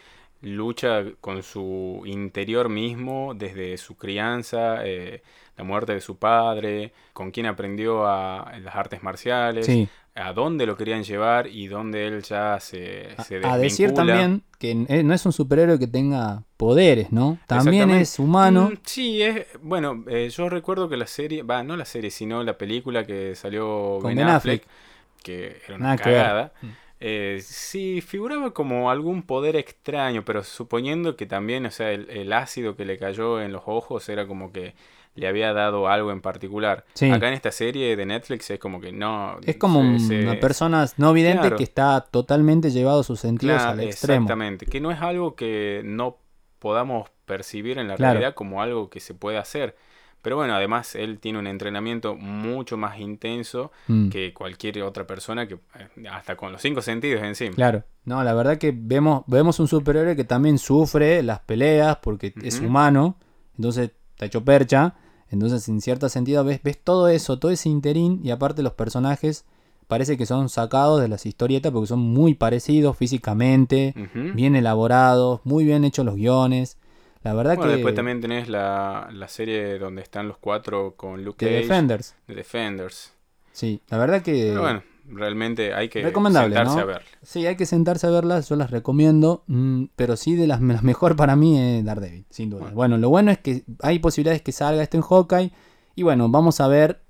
lucha 0.45 1.03
con 1.21 1.43
su 1.43 2.03
interior 2.07 2.69
mismo 2.69 3.35
desde 3.35 3.77
su 3.79 3.97
crianza, 3.97 4.85
eh, 4.87 5.23
la 5.57 5.65
muerte 5.65 5.95
de 5.95 6.01
su 6.01 6.17
padre, 6.17 6.93
con 7.13 7.31
quien 7.31 7.47
aprendió 7.47 8.07
a, 8.07 8.53
las 8.63 8.75
artes 8.75 9.03
marciales, 9.03 9.67
Sí. 9.67 9.89
a 10.15 10.33
dónde 10.33 10.67
lo 10.67 10.77
querían 10.77 11.03
llevar 11.03 11.47
y 11.47 11.67
dónde 11.67 12.07
él 12.07 12.23
ya 12.23 12.59
se, 12.61 13.09
se 13.27 13.45
A, 13.45 13.55
a 13.55 13.59
decir 13.59 13.93
también 13.95 14.43
que 14.59 14.85
eh, 14.89 15.03
no 15.03 15.13
es 15.15 15.25
un 15.27 15.33
superhéroe 15.33 15.79
que 15.79 15.87
tenga 15.87 16.43
poderes, 16.57 17.11
¿no? 17.13 17.39
También 17.47 17.91
es 17.91 18.19
humano. 18.19 18.71
Mm, 18.73 18.79
sí, 18.85 19.23
es. 19.23 19.47
Bueno, 19.61 20.05
eh, 20.09 20.29
yo 20.31 20.49
recuerdo 20.49 20.89
que 20.89 20.97
la 20.97 21.07
serie. 21.07 21.43
Va, 21.43 21.63
no 21.63 21.77
la 21.77 21.85
serie, 21.85 22.11
sino 22.11 22.43
la 22.43 22.57
película 22.57 23.05
que 23.05 23.35
salió 23.35 23.99
Con 24.01 24.15
Ben 24.15 24.27
Affleck, 24.29 24.63
Affleck. 24.63 25.23
que 25.23 25.61
era 25.67 25.77
una 25.77 25.85
Nada 25.85 25.97
que 25.97 26.03
cagada. 26.05 26.53
Mm. 26.63 26.67
Eh, 27.01 27.41
sí, 27.43 28.01
figuraba 28.01 28.53
como 28.55 28.91
algún 28.91 29.23
poder 29.23 29.57
extraño, 29.57 30.25
pero 30.25 30.43
suponiendo 30.43 31.17
que 31.17 31.27
también, 31.27 31.67
o 31.67 31.71
sea, 31.71 31.91
el, 31.93 32.09
el 32.11 32.33
ácido 32.33 32.77
que 32.77 32.85
le 32.85 32.99
cayó 32.99 33.41
en 33.43 33.53
los 33.53 33.63
ojos 33.67 34.09
era 34.09 34.27
como 34.27 34.53
que 34.53 34.75
le 35.17 35.29
había 35.29 35.53
dado 35.53 35.87
algo 35.89 36.11
en 36.11 36.21
particular. 36.21 36.85
Sí. 36.95 37.11
Acá 37.11 37.29
en 37.29 37.35
esta 37.35 37.53
serie 37.53 37.95
de 37.97 38.05
Netflix 38.07 38.51
es 38.51 38.59
como 38.59 38.81
que 38.81 38.91
no. 38.91 39.39
Es 39.45 39.57
como 39.59 39.81
se- 39.81 39.87
un- 39.87 40.01
se- 40.01 40.23
una 40.23 40.41
persona 40.41 40.87
no 40.97 41.13
vidente 41.13 41.41
Claro. 41.43 41.57
que 41.57 41.63
está 41.65 42.01
totalmente 42.01 42.71
llevado 42.71 43.03
sus 43.05 43.21
sentidos 43.21 43.59
Claro, 43.63 43.73
al 43.73 43.81
extremo. 43.87 44.23
Exactamente, 44.25 44.67
que 44.67 44.81
no 44.81 44.91
es 44.91 45.01
algo 45.01 45.37
que 45.37 45.83
no 45.85 46.19
podamos 46.59 47.11
percibir 47.27 47.79
en 47.79 47.87
la 47.89 47.97
Claro. 47.97 48.15
realidad 48.15 48.35
como 48.35 48.61
algo 48.63 48.91
que 48.91 48.99
se 49.01 49.15
puede 49.15 49.39
hacer, 49.39 49.77
Pero 50.25 50.37
bueno, 50.37 50.55
además 50.55 50.95
él 50.97 51.21
tiene 51.21 51.39
un 51.39 51.47
entrenamiento 51.47 52.17
mucho 52.17 52.77
más 52.77 52.99
intenso 52.99 53.71
Mm. 53.87 54.09
que 54.09 54.33
cualquier 54.35 54.83
otra 54.83 55.07
persona 55.07 55.47
que 55.47 55.55
eh, 55.55 56.09
hasta 56.11 56.35
con 56.37 56.51
los 56.51 56.61
cinco 56.63 56.81
sentidos 56.83 57.23
encima. 57.23 57.55
Claro. 57.55 57.85
No, 58.07 58.25
la 58.25 58.33
verdad 58.35 58.59
que 58.59 58.73
vemos, 58.77 59.23
vemos 59.27 59.61
un 59.61 59.69
superhéroe 59.69 60.17
que 60.17 60.25
también 60.25 60.59
sufre 60.59 61.23
las 61.23 61.41
peleas 61.41 61.99
porque 62.03 62.33
es 62.43 62.61
humano, 62.61 63.17
entonces 63.57 63.91
está 64.15 64.27
hecho 64.27 64.43
percha. 64.45 64.95
Entonces, 65.31 65.69
en 65.69 65.81
cierto 65.81 66.09
sentido, 66.09 66.43
ves, 66.45 66.61
ves 66.63 66.79
todo 66.83 67.09
eso, 67.09 67.39
todo 67.39 67.51
ese 67.51 67.69
interín, 67.69 68.21
y 68.23 68.31
aparte 68.31 68.63
los 68.63 68.73
personajes 68.75 69.45
parece 69.89 70.17
que 70.17 70.27
son 70.27 70.49
sacados 70.49 71.01
de 71.01 71.09
las 71.09 71.27
historietas 71.27 71.71
porque 71.73 71.87
son 71.89 72.01
muy 72.01 72.35
parecidos 72.35 72.97
físicamente, 72.97 73.95
bien 74.35 74.55
elaborados, 74.57 75.41
muy 75.45 75.65
bien 75.65 75.85
hechos 75.85 76.05
los 76.07 76.15
guiones. 76.17 76.79
La 77.25 77.33
verdad 77.33 77.57
Bueno, 77.57 77.71
que 77.71 77.77
después 77.77 77.95
también 77.95 78.21
tenés 78.21 78.49
la, 78.49 79.09
la 79.11 79.29
serie 79.29 79.79
donde 79.79 80.03
están 80.03 80.29
los 80.29 80.37
cuatro 80.37 80.95
con 80.95 81.25
Luke 81.25 81.39
The 81.39 81.47
Cage, 81.47 81.63
Defenders. 81.63 82.15
The 82.27 82.35
Defenders. 82.35 83.13
Sí, 83.53 83.81
la 83.89 83.99
verdad 83.99 84.23
que 84.23 84.49
Pero 84.51 84.61
bueno, 84.61 84.83
realmente 85.09 85.73
hay 85.73 85.89
que 85.89 86.03
Recomendable, 86.03 86.55
sentarse 86.55 86.77
¿no? 86.77 86.83
a 86.83 86.85
ver. 86.85 87.03
sí, 87.23 87.47
hay 87.47 87.57
que 87.57 87.65
sentarse 87.65 88.07
a 88.07 88.11
verlas, 88.11 88.49
yo 88.49 88.57
las 88.57 88.71
recomiendo, 88.71 89.43
mm, 89.47 89.85
pero 89.97 90.17
sí 90.17 90.37
de 90.37 90.47
las, 90.47 90.61
las 90.61 90.83
mejor 90.83 91.17
para 91.17 91.35
mí 91.35 91.59
es 91.59 91.85
Daredevil, 91.85 92.27
sin 92.29 92.51
duda. 92.51 92.61
Bueno. 92.61 92.75
Bueno. 92.75 92.99
lo 92.99 93.09
bueno 93.09 93.31
es 93.31 93.39
que 93.39 93.65
hay 93.81 94.01
posibilidades 94.01 94.43
que 94.43 94.53
salga 94.53 94.83
esto 94.83 94.99
en 94.99 95.03
Hawkeye 95.03 95.53
y 95.95 96.03
bueno, 96.03 96.29
vamos 96.29 96.61
a 96.61 96.69
ver 96.69 97.01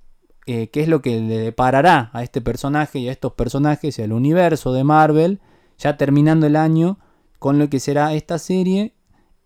eh, 0.47 0.69
qué 0.69 0.83
es 0.83 0.89
lo 0.89 1.03
que 1.03 1.19
le 1.21 1.39
deparará 1.39 2.11
a 2.13 2.23
este 2.23 2.41
personaje 2.41 3.01
y 3.01 3.09
a 3.09 3.13
estos 3.13 3.33
personajes 3.33 3.99
y 3.99 4.03
al 4.03 4.13
universo 4.13 4.73
de 4.73 4.85
Marvel, 4.85 5.41
ya 5.77 5.97
terminando 5.97 6.47
el 6.47 6.55
año 6.55 6.99
con 7.41 7.59
lo 7.59 7.69
que 7.69 7.81
será 7.81 8.15
esta 8.15 8.39
serie 8.39 8.94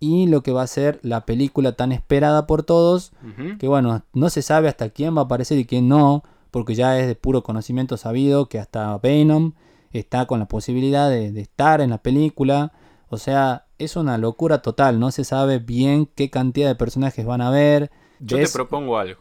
y 0.01 0.27
lo 0.29 0.43
que 0.43 0.53
va 0.53 0.63
a 0.63 0.67
ser 0.67 1.01
la 1.03 1.25
película 1.27 1.73
tan 1.73 1.93
esperada 1.93 2.47
por 2.47 2.63
todos, 2.63 3.13
que 3.59 3.67
bueno, 3.69 4.03
no 4.13 4.31
se 4.31 4.43
sabe 4.43 4.69
hasta 4.69 4.91
quién 4.91 5.17
va 5.17 5.23
a 5.23 5.25
aparecer 5.25 5.59
y 5.59 5.65
quién 5.65 5.89
no, 5.89 6.23
porque 6.51 6.75
ya 6.75 6.99
es 6.99 7.07
de 7.07 7.15
puro 7.15 7.43
conocimiento 7.43 7.97
sabido 7.97 8.49
que 8.49 8.59
hasta 8.59 8.97
Venom 8.99 9.53
está 9.93 10.27
con 10.27 10.39
la 10.39 10.47
posibilidad 10.47 11.11
de, 11.11 11.33
de 11.33 11.41
estar 11.41 11.81
en 11.81 11.91
la 11.91 11.99
película. 11.99 12.73
O 13.09 13.17
sea, 13.17 13.65
es 13.79 13.97
una 13.97 14.19
locura 14.19 14.63
total, 14.63 15.01
no 15.01 15.11
se 15.11 15.25
sabe 15.25 15.59
bien 15.59 16.07
qué 16.15 16.31
cantidad 16.31 16.69
de 16.69 16.75
personajes 16.75 17.25
van 17.27 17.41
a 17.41 17.51
ver. 17.51 17.91
Yo 18.21 18.37
te 18.37 18.49
propongo 18.49 18.99
algo. 18.99 19.21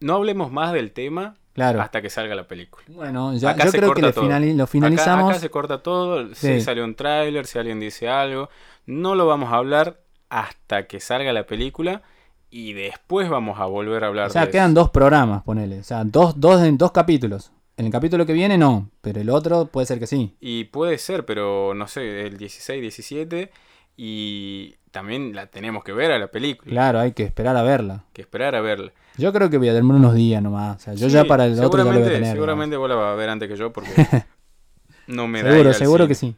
No 0.00 0.14
hablemos 0.14 0.52
más 0.52 0.72
del 0.72 0.92
tema 0.92 1.34
Claro. 1.54 1.82
hasta 1.82 2.00
que 2.00 2.08
salga 2.08 2.36
la 2.36 2.46
película. 2.46 2.84
Bueno, 2.88 3.34
ya, 3.34 3.56
yo 3.56 3.72
creo 3.72 3.92
que 3.92 4.02
le 4.02 4.12
finali- 4.14 4.54
lo 4.54 4.66
finalizamos. 4.68 5.30
Acá, 5.30 5.40
se 5.40 5.50
corta 5.50 5.82
todo. 5.82 6.32
Si 6.34 6.60
salió 6.60 6.84
un 6.84 6.94
tráiler, 6.94 7.46
si 7.46 7.58
alguien 7.58 7.80
dice 7.80 8.08
algo. 8.08 8.48
No 8.88 9.14
lo 9.14 9.26
vamos 9.26 9.52
a 9.52 9.56
hablar 9.56 10.00
hasta 10.30 10.86
que 10.86 10.98
salga 11.00 11.32
la 11.32 11.46
película. 11.46 12.02
Y 12.50 12.72
después 12.72 13.28
vamos 13.28 13.60
a 13.60 13.66
volver 13.66 14.04
a 14.04 14.06
hablar 14.06 14.28
O 14.28 14.30
sea, 14.30 14.46
de 14.46 14.50
quedan 14.52 14.70
eso. 14.70 14.80
dos 14.80 14.90
programas, 14.90 15.42
ponele. 15.42 15.80
O 15.80 15.84
sea, 15.84 16.02
dos, 16.04 16.40
dos, 16.40 16.62
en 16.62 16.78
dos 16.78 16.92
capítulos. 16.92 17.52
En 17.76 17.84
el 17.86 17.92
capítulo 17.92 18.24
que 18.24 18.32
viene 18.32 18.56
no, 18.56 18.88
pero 19.02 19.20
el 19.20 19.28
otro 19.30 19.66
puede 19.66 19.86
ser 19.86 19.98
que 19.98 20.06
sí. 20.06 20.34
Y 20.40 20.64
puede 20.64 20.96
ser, 20.98 21.26
pero 21.26 21.74
no 21.74 21.86
sé, 21.86 22.26
el 22.26 22.38
16, 22.38 22.80
17. 22.80 23.50
Y 23.98 24.76
también 24.90 25.34
la 25.34 25.46
tenemos 25.48 25.84
que 25.84 25.92
ver 25.92 26.10
a 26.10 26.18
la 26.18 26.28
película. 26.28 26.70
Claro, 26.70 27.00
hay 27.00 27.12
que 27.12 27.24
esperar 27.24 27.56
a 27.56 27.62
verla. 27.62 28.04
Que 28.14 28.22
esperar 28.22 28.54
a 28.54 28.60
verla. 28.62 28.92
Yo 29.18 29.32
creo 29.32 29.50
que 29.50 29.58
voy 29.58 29.68
a 29.68 29.74
demorar 29.74 30.00
unos 30.00 30.14
días 30.14 30.42
nomás. 30.42 30.76
O 30.76 30.80
sea, 30.80 30.94
yo 30.94 31.08
ya 31.08 31.24
para 31.24 31.44
el 31.46 31.52
otro 31.62 31.78
ya 31.78 31.84
lo 31.84 31.90
voy 31.90 31.90
a 31.90 31.92
seguramente- 32.04 32.14
tener. 32.14 32.32
Seguramente 32.34 32.76
vos 32.78 32.88
la 32.88 32.94
vas 32.94 33.12
a 33.12 33.16
ver 33.16 33.28
antes 33.28 33.48
que 33.48 33.56
yo 33.56 33.72
porque 33.72 33.90
no 35.06 35.28
me 35.28 35.42
da. 35.42 35.50
seguro, 35.50 35.68
al 35.68 35.74
seguro 35.74 36.04
cine. 36.04 36.08
que 36.08 36.14
sí. 36.14 36.36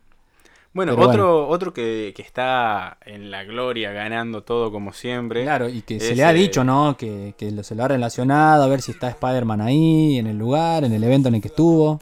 Bueno, 0.72 0.94
Pero 0.94 1.08
otro, 1.08 1.48
otro 1.48 1.72
que, 1.72 2.12
que 2.14 2.22
está 2.22 2.98
en 3.04 3.32
la 3.32 3.42
gloria, 3.42 3.90
ganando 3.90 4.44
todo 4.44 4.70
como 4.70 4.92
siempre. 4.92 5.42
Claro, 5.42 5.68
y 5.68 5.82
que 5.82 5.98
se 5.98 6.14
le 6.14 6.22
ha 6.22 6.30
eh, 6.30 6.34
dicho, 6.34 6.62
¿no? 6.62 6.96
Que, 6.96 7.34
que 7.36 7.50
se 7.64 7.74
lo 7.74 7.84
ha 7.84 7.88
relacionado, 7.88 8.62
a 8.62 8.68
ver 8.68 8.80
si 8.80 8.92
está 8.92 9.08
Spider-Man 9.08 9.60
ahí, 9.60 10.18
en 10.18 10.28
el 10.28 10.38
lugar, 10.38 10.84
en 10.84 10.92
el 10.92 11.02
evento 11.02 11.28
en 11.28 11.36
el 11.36 11.40
que 11.40 11.48
estuvo. 11.48 11.98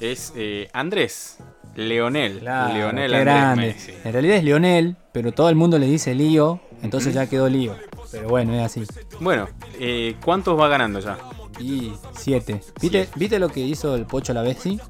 Es 0.00 0.32
eh, 0.34 0.68
Andrés 0.72 1.38
Leonel. 1.74 2.38
Claro, 2.38 2.72
Leonel 2.74 3.14
Andrés 3.14 3.34
grande. 3.34 3.66
Messi. 3.66 3.92
En 4.02 4.12
realidad 4.12 4.36
es 4.36 4.44
Lionel, 4.44 4.96
pero 5.12 5.32
todo 5.32 5.50
el 5.50 5.56
mundo 5.56 5.78
le 5.78 5.86
dice 5.86 6.14
Lío, 6.14 6.60
entonces 6.82 7.12
ya 7.12 7.28
quedó 7.28 7.48
Lío. 7.48 7.76
Pero 8.10 8.28
bueno, 8.28 8.54
es 8.54 8.64
así. 8.64 8.84
Bueno, 9.20 9.48
eh, 9.78 10.16
¿cuántos 10.24 10.58
va 10.58 10.68
ganando 10.68 11.00
ya? 11.00 11.18
Y 11.60 11.92
siete. 12.16 12.62
¿Viste. 12.80 13.08
¿Viste 13.16 13.38
lo 13.38 13.50
que 13.50 13.60
hizo 13.60 13.94
el 13.94 14.06
Pocho 14.06 14.32
la 14.32 14.42
Bessi? 14.42 14.80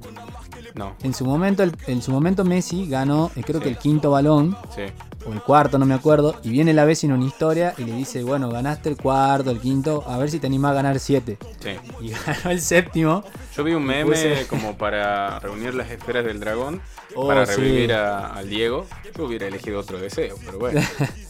No, 0.75 0.95
En 1.03 1.15
su 1.15 1.25
momento, 1.25 1.63
el- 1.63 1.77
en 1.87 2.01
su 2.03 2.11
momento 2.13 2.45
Messi 2.45 2.87
ganó, 2.89 3.31
eh, 3.37 3.43
creo 3.45 3.59
Sí. 3.59 3.65
que 3.65 3.69
el 3.71 3.79
quinto 3.79 4.11
balón, 4.11 4.57
sí. 4.75 4.83
o 5.27 5.33
el 5.33 5.43
cuarto, 5.43 5.79
no 5.79 5.85
me 5.85 5.95
acuerdo, 5.95 6.37
y 6.43 6.49
viene 6.51 6.73
la 6.73 6.85
Bessi 6.85 7.07
en 7.07 7.13
una 7.13 7.25
historia 7.27 7.75
y 7.77 7.85
le 7.85 7.93
dice, 7.93 8.23
bueno, 8.25 8.49
ganaste 8.49 8.89
el 8.89 8.97
cuarto, 8.97 9.51
el 9.51 9.61
quinto, 9.61 10.03
a 10.07 10.17
ver 10.17 10.31
si 10.31 10.39
te 10.39 10.47
animás 10.47 10.71
a 10.71 10.75
ganar 10.75 10.99
siete. 10.99 11.37
sí. 11.61 11.71
Y 12.01 12.11
ganó 12.27 12.51
el 12.51 12.61
séptimo. 12.61 13.23
Yo 13.57 13.65
vi 13.65 13.75
un 13.75 13.85
meme 13.85 14.11
puse- 14.13 14.47
como 14.47 14.77
para 14.79 15.39
reunir 15.41 15.75
las 15.75 15.91
esferas 15.91 16.25
del 16.25 16.41
dragón 16.41 16.81
Oh, 17.17 17.27
para 17.27 17.45
sí. 17.45 17.57
revivir 17.61 17.93
a- 17.93 18.33
al 18.35 18.49
Diego. 18.49 18.87
Yo 19.17 19.25
hubiera 19.27 19.47
elegido 19.49 19.81
otro 19.81 19.99
deseo, 19.99 20.37
pero 20.47 20.59
bueno. 20.59 20.81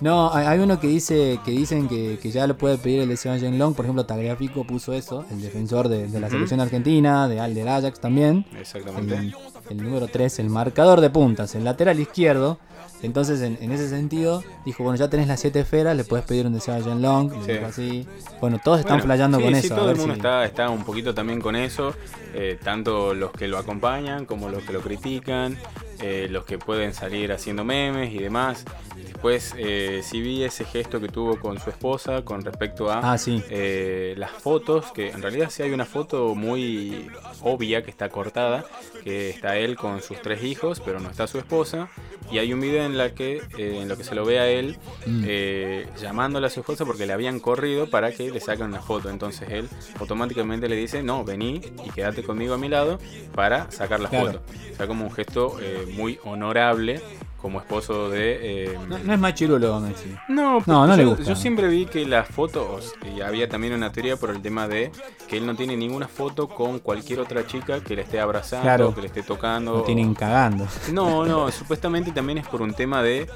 No, 0.00 0.32
hay, 0.32 0.58
uno 0.58 0.78
que 0.78 0.86
dice 0.86 1.40
que 1.44 1.50
dicen 1.50 1.88
que, 1.88 2.18
que 2.20 2.30
ya 2.30 2.46
lo 2.46 2.56
puede 2.56 2.78
pedir 2.78 3.00
el 3.00 3.08
de 3.08 3.16
Sebastian 3.16 3.58
Long, 3.58 3.74
por 3.74 3.84
ejemplo, 3.84 4.04
Tagliafico 4.04 4.64
puso 4.64 4.92
eso, 4.92 5.24
el 5.30 5.40
defensor 5.40 5.88
de, 5.88 6.08
de 6.08 6.20
la 6.20 6.28
selección 6.28 6.60
argentina, 6.60 7.28
de 7.28 7.36
del 7.36 7.68
Ajax 7.68 8.00
también. 8.00 8.44
Exactamente. 8.58 9.14
El, 9.14 9.34
el 9.70 9.82
número 9.82 10.08
3, 10.08 10.38
el 10.40 10.50
marcador 10.50 11.00
de 11.00 11.10
puntas, 11.10 11.54
el 11.54 11.64
lateral 11.64 11.98
izquierdo. 12.00 12.58
Entonces, 13.02 13.40
en, 13.42 13.58
en 13.60 13.72
ese 13.72 13.88
sentido, 13.88 14.42
dijo, 14.64 14.82
bueno, 14.82 14.96
ya 14.98 15.08
tenés 15.10 15.28
las 15.28 15.38
siete 15.40 15.60
esferas, 15.60 15.96
le 15.96 16.04
puedes 16.04 16.24
pedir 16.26 16.46
un 16.46 16.54
de 16.54 16.60
Sebastian 16.60 17.02
Long, 17.02 17.30
le 17.32 17.44
Sí. 17.44 17.52
dijo 17.52 17.66
así. 17.66 18.06
Bueno, 18.40 18.58
todos 18.62 18.80
están 18.80 18.94
Bueno, 18.96 19.04
flayando 19.04 19.38
sí, 19.38 19.44
con 19.44 19.54
sí, 19.54 19.66
eso. 19.66 19.74
a 19.74 19.76
todo 19.78 19.90
el 19.90 19.96
mundo 19.96 20.14
si- 20.14 20.18
está, 20.20 20.44
está 20.44 20.70
un 20.70 20.84
poquito 20.84 21.14
también 21.14 21.40
con 21.40 21.56
eso, 21.56 21.94
eh, 22.34 22.58
tanto 22.62 23.14
los 23.14 23.30
que 23.32 23.48
lo 23.48 23.58
acompañan 23.58 24.24
como 24.26 24.48
los 24.48 24.62
que 24.64 24.72
lo 24.72 24.80
critican, 24.80 25.56
eh, 26.00 26.26
los 26.30 26.44
que 26.44 26.58
pueden 26.58 26.92
salir 26.94 27.32
haciendo 27.32 27.64
memes 27.64 28.12
y 28.12 28.18
demás. 28.18 28.64
Después 28.96 29.54
eh, 29.56 30.00
sí 30.02 30.20
vi 30.20 30.42
ese 30.44 30.64
gesto 30.64 31.00
que 31.00 31.08
tuvo 31.08 31.38
con 31.40 31.58
su 31.58 31.70
esposa 31.70 32.22
con 32.22 32.42
respecto 32.44 32.90
a 32.90 33.12
Ah, 33.14 33.16
eh, 33.26 34.14
las 34.18 34.30
fotos, 34.30 34.92
que 34.92 35.10
en 35.10 35.22
realidad 35.22 35.48
sí 35.50 35.62
hay 35.62 35.70
una 35.72 35.86
foto 35.86 36.34
muy 36.34 37.08
obvia 37.42 37.82
que 37.82 37.90
está 37.90 38.08
cortada, 38.10 38.64
que 39.04 39.30
está 39.30 39.56
él 39.56 39.76
con 39.76 40.02
sus 40.02 40.20
tres 40.20 40.42
hijos, 40.44 40.80
pero 40.84 41.00
no 41.00 41.08
está 41.10 41.26
su 41.26 41.38
esposa, 41.38 41.88
y 42.30 42.38
hay 42.38 42.52
un 42.52 42.60
video 42.60 42.84
en 42.84 42.96
la 42.98 43.14
que 43.14 43.42
eh, 43.58 43.78
en 43.80 43.88
lo 43.88 43.96
que 43.96 44.04
se 44.04 44.14
lo 44.14 44.24
ve 44.24 44.38
a 44.38 44.48
él 44.48 44.76
Mm. 45.06 45.22
eh, 45.26 45.86
llamándole 46.00 46.48
a 46.48 46.50
su 46.50 46.60
esposa 46.60 46.84
porque 46.84 47.06
le 47.06 47.12
habían 47.12 47.38
corrido 47.38 47.88
para 47.88 48.10
que 48.12 48.30
le 48.30 48.40
saquen 48.40 48.66
una 48.66 48.80
foto. 48.82 49.08
Entonces 49.08 49.48
él 49.50 49.68
automáticamente 50.00 50.68
le 50.68 50.74
dice, 50.76 51.02
no, 51.02 51.24
vení 51.24 51.60
y 51.86 51.90
quédate 51.90 52.22
conmigo 52.24 52.54
a 52.54 52.58
mi 52.58 52.68
lado 52.68 52.98
para 53.34 53.70
sacar 53.70 54.00
la 54.00 54.08
Claro. 54.08 54.26
foto. 54.26 54.42
O 54.72 54.76
sea, 54.76 54.86
como 54.88 55.04
un 55.04 55.12
gesto 55.12 55.56
eh, 55.60 55.86
muy 55.94 56.18
honorable 56.24 57.00
como 57.40 57.60
esposo 57.60 58.08
de... 58.10 58.38
eh, 58.72 58.78
No, 58.88 58.98
no 58.98 59.12
es 59.12 59.18
machirulo, 59.18 59.78
Messi. 59.80 60.14
no, 60.28 60.60
No, 60.66 60.86
no 60.86 60.88
yo, 60.88 60.96
le 60.96 61.04
gusta. 61.04 61.24
yo 61.24 61.36
siempre 61.36 61.68
vi 61.68 61.86
que 61.86 62.04
las 62.06 62.26
fotos, 62.28 62.94
y 63.14 63.20
había 63.20 63.48
también 63.48 63.74
una 63.74 63.92
teoría 63.92 64.16
por 64.16 64.30
el 64.30 64.42
tema 64.42 64.66
de 64.68 64.90
que 65.28 65.36
él 65.36 65.46
no 65.46 65.54
tiene 65.54 65.76
ninguna 65.76 66.08
foto 66.08 66.48
con 66.48 66.78
cualquier 66.80 67.20
otra 67.20 67.46
chica 67.46 67.80
que 67.80 67.94
le 67.94 68.02
esté 68.02 68.18
abrazando, 68.20 68.62
Claro. 68.64 68.94
que 68.94 69.00
le 69.02 69.06
esté 69.08 69.22
tocando. 69.22 69.78
Lo 69.78 69.82
tienen 69.82 70.14
cagando. 70.14 70.66
No, 70.92 71.24
no, 71.26 71.50
supuestamente 71.52 72.10
también 72.12 72.38
es 72.38 72.46
por 72.48 72.62
un 72.62 72.72
tema 72.74 73.02
de... 73.02 73.28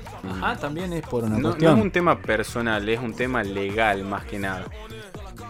Ah, 0.43 0.57
también 0.61 0.93
es 0.93 1.03
por 1.03 1.25
una 1.25 1.35
no, 1.37 1.41
no 1.41 1.49
cuestión. 1.51 1.79
es 1.79 1.85
un 1.85 1.91
tema 1.91 2.19
personal, 2.21 2.89
es 2.89 2.99
un 3.01 3.15
tema 3.15 3.43
legal 3.43 4.05
más 4.05 4.25
que 4.25 4.39
nada. 4.39 4.65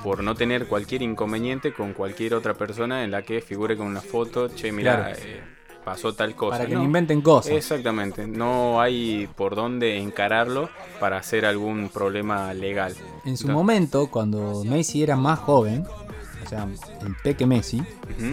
Por 0.02 0.22
no 0.22 0.34
tener 0.34 0.66
cualquier 0.66 1.02
inconveniente 1.02 1.72
con 1.72 1.92
cualquier 1.92 2.34
otra 2.34 2.54
persona 2.54 3.04
en 3.04 3.10
la 3.10 3.22
que 3.22 3.40
figure 3.42 3.76
con 3.76 3.86
una 3.86 4.00
foto, 4.00 4.48
che, 4.48 4.72
mira, 4.72 4.96
Claro. 4.96 5.18
eh, 5.22 5.42
pasó 5.84 6.12
tal 6.14 6.34
cosa. 6.34 6.58
Para 6.58 6.66
que 6.68 6.74
No, 6.74 6.80
no 6.80 6.84
inventen 6.86 7.20
cosas. 7.22 7.52
Exactamente, 7.52 8.26
no 8.26 8.80
hay 8.80 9.28
por 9.36 9.54
dónde 9.56 9.98
encararlo 9.98 10.68
para 10.98 11.16
hacer 11.18 11.44
algún 11.46 11.88
problema 11.88 12.52
legal. 12.54 12.92
En 12.92 12.96
su 13.36 13.46
Entonces- 13.46 13.50
momento, 13.50 14.06
cuando 14.10 14.62
Messi 14.64 15.02
era 15.02 15.16
más 15.16 15.38
joven, 15.38 15.84
o 16.44 16.48
sea, 16.48 16.66
el 17.02 17.14
peque 17.22 17.46
Messi, 17.46 17.82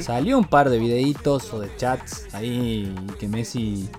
salió 0.02 0.38
un 0.38 0.46
par 0.46 0.70
de 0.70 0.80
videitos 0.80 1.54
o 1.54 1.60
de 1.60 1.70
chats 1.78 2.34
ahí 2.34 2.94
que 3.20 3.28
Messi 3.28 3.90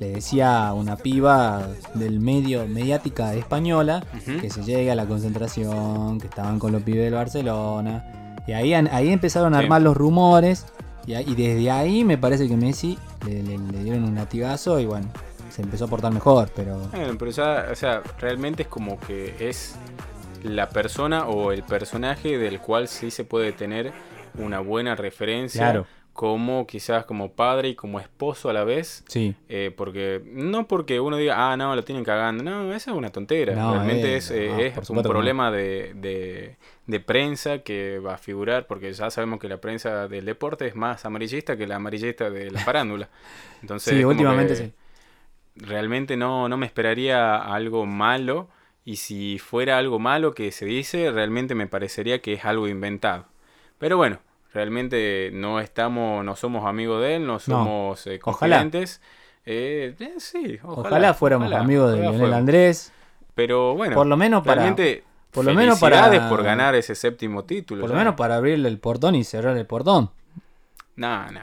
le 0.00 0.10
decía 0.10 0.68
a 0.68 0.74
una 0.74 0.96
piba 0.96 1.68
del 1.94 2.20
medio 2.20 2.66
mediática 2.68 3.34
española 3.34 4.04
que 4.40 4.48
se 4.50 4.62
llegue 4.62 4.90
a 4.90 4.94
la 4.94 5.06
concentración, 5.06 6.20
que 6.20 6.26
estaban 6.28 6.58
con 6.58 6.72
los 6.72 6.82
pibes 6.82 7.04
del 7.04 7.14
Barcelona. 7.14 8.04
Y 8.46 8.52
ahí, 8.52 8.72
ahí 8.74 9.08
empezaron 9.10 9.54
a 9.54 9.58
Sí. 9.58 9.64
armar 9.64 9.82
los 9.82 9.96
rumores. 9.96 10.66
Y, 11.08 11.14
ahí- 11.14 11.24
y 11.26 11.34
desde 11.34 11.70
ahí 11.70 12.04
me 12.04 12.18
parece 12.18 12.46
que 12.48 12.56
Messi 12.56 12.98
le, 13.26 13.42
le- 13.42 13.56
le 13.58 13.82
dieron 13.82 14.04
un 14.04 14.14
latigazo 14.14 14.78
y 14.78 14.84
bueno, 14.84 15.08
se 15.50 15.62
empezó 15.62 15.86
a 15.86 15.88
portar 15.88 16.12
mejor. 16.12 16.50
Pero 16.54 16.78
Bueno, 16.92 17.16
pero 17.18 17.30
ya, 17.30 17.66
o 17.72 17.74
sea, 17.74 18.02
realmente 18.20 18.64
es 18.64 18.68
como 18.68 19.00
que 19.00 19.34
es 19.40 19.74
la 20.42 20.68
persona 20.68 21.26
o 21.26 21.50
el 21.52 21.62
personaje 21.62 22.36
del 22.36 22.60
cual 22.60 22.88
sí 22.88 23.10
se 23.10 23.24
puede 23.24 23.52
tener 23.52 23.90
una 24.38 24.60
buena 24.60 24.94
referencia 24.94 25.62
Claro. 25.62 25.86
Como 26.18 26.66
quizás 26.66 27.04
como 27.04 27.30
padre 27.30 27.68
y 27.68 27.74
como 27.76 28.00
esposo 28.00 28.50
a 28.50 28.52
la 28.52 28.64
vez. 28.64 29.04
Sí. 29.06 29.36
Eh, 29.48 29.72
porque 29.76 30.20
no 30.24 30.66
porque 30.66 30.98
uno 30.98 31.16
diga, 31.16 31.52
ah, 31.52 31.56
no, 31.56 31.76
lo 31.76 31.84
tienen 31.84 32.02
cagando. 32.02 32.42
No, 32.42 32.74
esa 32.74 32.90
es 32.90 32.96
una 32.96 33.10
tontera. 33.10 33.54
No, 33.54 33.74
Realmente 33.74 34.14
eh, 34.14 34.16
es, 34.16 34.32
eh, 34.32 34.48
no, 34.50 34.58
es 34.58 34.76
un 34.78 34.84
supuesto 34.84 35.10
problema 35.10 35.52
de, 35.52 35.92
de, 35.94 36.56
de 36.86 36.98
prensa 36.98 37.60
que 37.60 38.00
va 38.00 38.14
a 38.14 38.18
figurar, 38.18 38.66
porque 38.66 38.92
ya 38.92 39.12
sabemos 39.12 39.38
que 39.38 39.48
la 39.48 39.58
prensa 39.58 40.08
del 40.08 40.24
deporte 40.24 40.66
es 40.66 40.74
más 40.74 41.04
amarillista 41.04 41.56
que 41.56 41.68
la 41.68 41.76
amarillista 41.76 42.30
de 42.30 42.50
la 42.50 42.58
farándula. 42.64 43.08
Entonces, 43.62 43.96
Sí, 43.96 44.02
últimamente 44.02 44.56
sí. 44.56 44.72
Realmente 45.54 46.16
no, 46.16 46.48
no 46.48 46.56
me 46.56 46.66
esperaría 46.66 47.36
algo 47.36 47.86
malo. 47.86 48.48
Y 48.84 48.96
si 48.96 49.38
fuera 49.38 49.78
algo 49.78 50.00
malo 50.00 50.34
que 50.34 50.50
se 50.50 50.64
dice, 50.64 51.12
realmente 51.12 51.54
me 51.54 51.68
parecería 51.68 52.20
que 52.20 52.32
es 52.32 52.44
algo 52.44 52.66
inventado. 52.66 53.26
Pero 53.78 53.96
bueno, 53.96 54.18
realmente 54.52 55.30
no 55.32 55.60
estamos, 55.60 56.24
no 56.24 56.36
somos 56.36 56.66
amigos 56.66 57.02
de 57.02 57.16
él, 57.16 57.26
no 57.26 57.38
somos 57.38 58.06
eh, 58.06 58.18
Ojalá. 58.24 58.56
confidentes. 58.56 59.00
Eh, 59.46 59.94
eh, 59.98 60.14
sí, 60.18 60.58
ojalá, 60.62 60.88
Ojalá, 60.88 61.14
fuéramos 61.14 61.46
ojalá, 61.48 61.64
amigos 61.64 61.92
de 61.92 62.00
ojalá 62.00 62.12
Lionel. 62.18 62.34
Andrés. 62.34 62.92
Pero 63.34 63.74
bueno, 63.74 63.94
Por 63.94 64.06
lo 64.06 64.16
menos 64.16 64.44
para- 64.44 64.74
por 65.30 65.44
lo 65.44 65.54
menos 65.54 65.78
para- 65.78 66.28
por 66.28 66.42
ganar 66.42 66.74
ese 66.74 66.94
séptimo 66.94 67.44
título. 67.44 67.80
Por 67.82 67.90
lo 67.90 67.96
menos 67.96 68.14
para 68.14 68.36
abrirle 68.36 68.68
el 68.68 68.78
portón 68.78 69.14
y 69.14 69.24
cerrar 69.24 69.56
el 69.56 69.66
portón. 69.66 70.10
No, 70.96 71.30
no. 71.30 71.40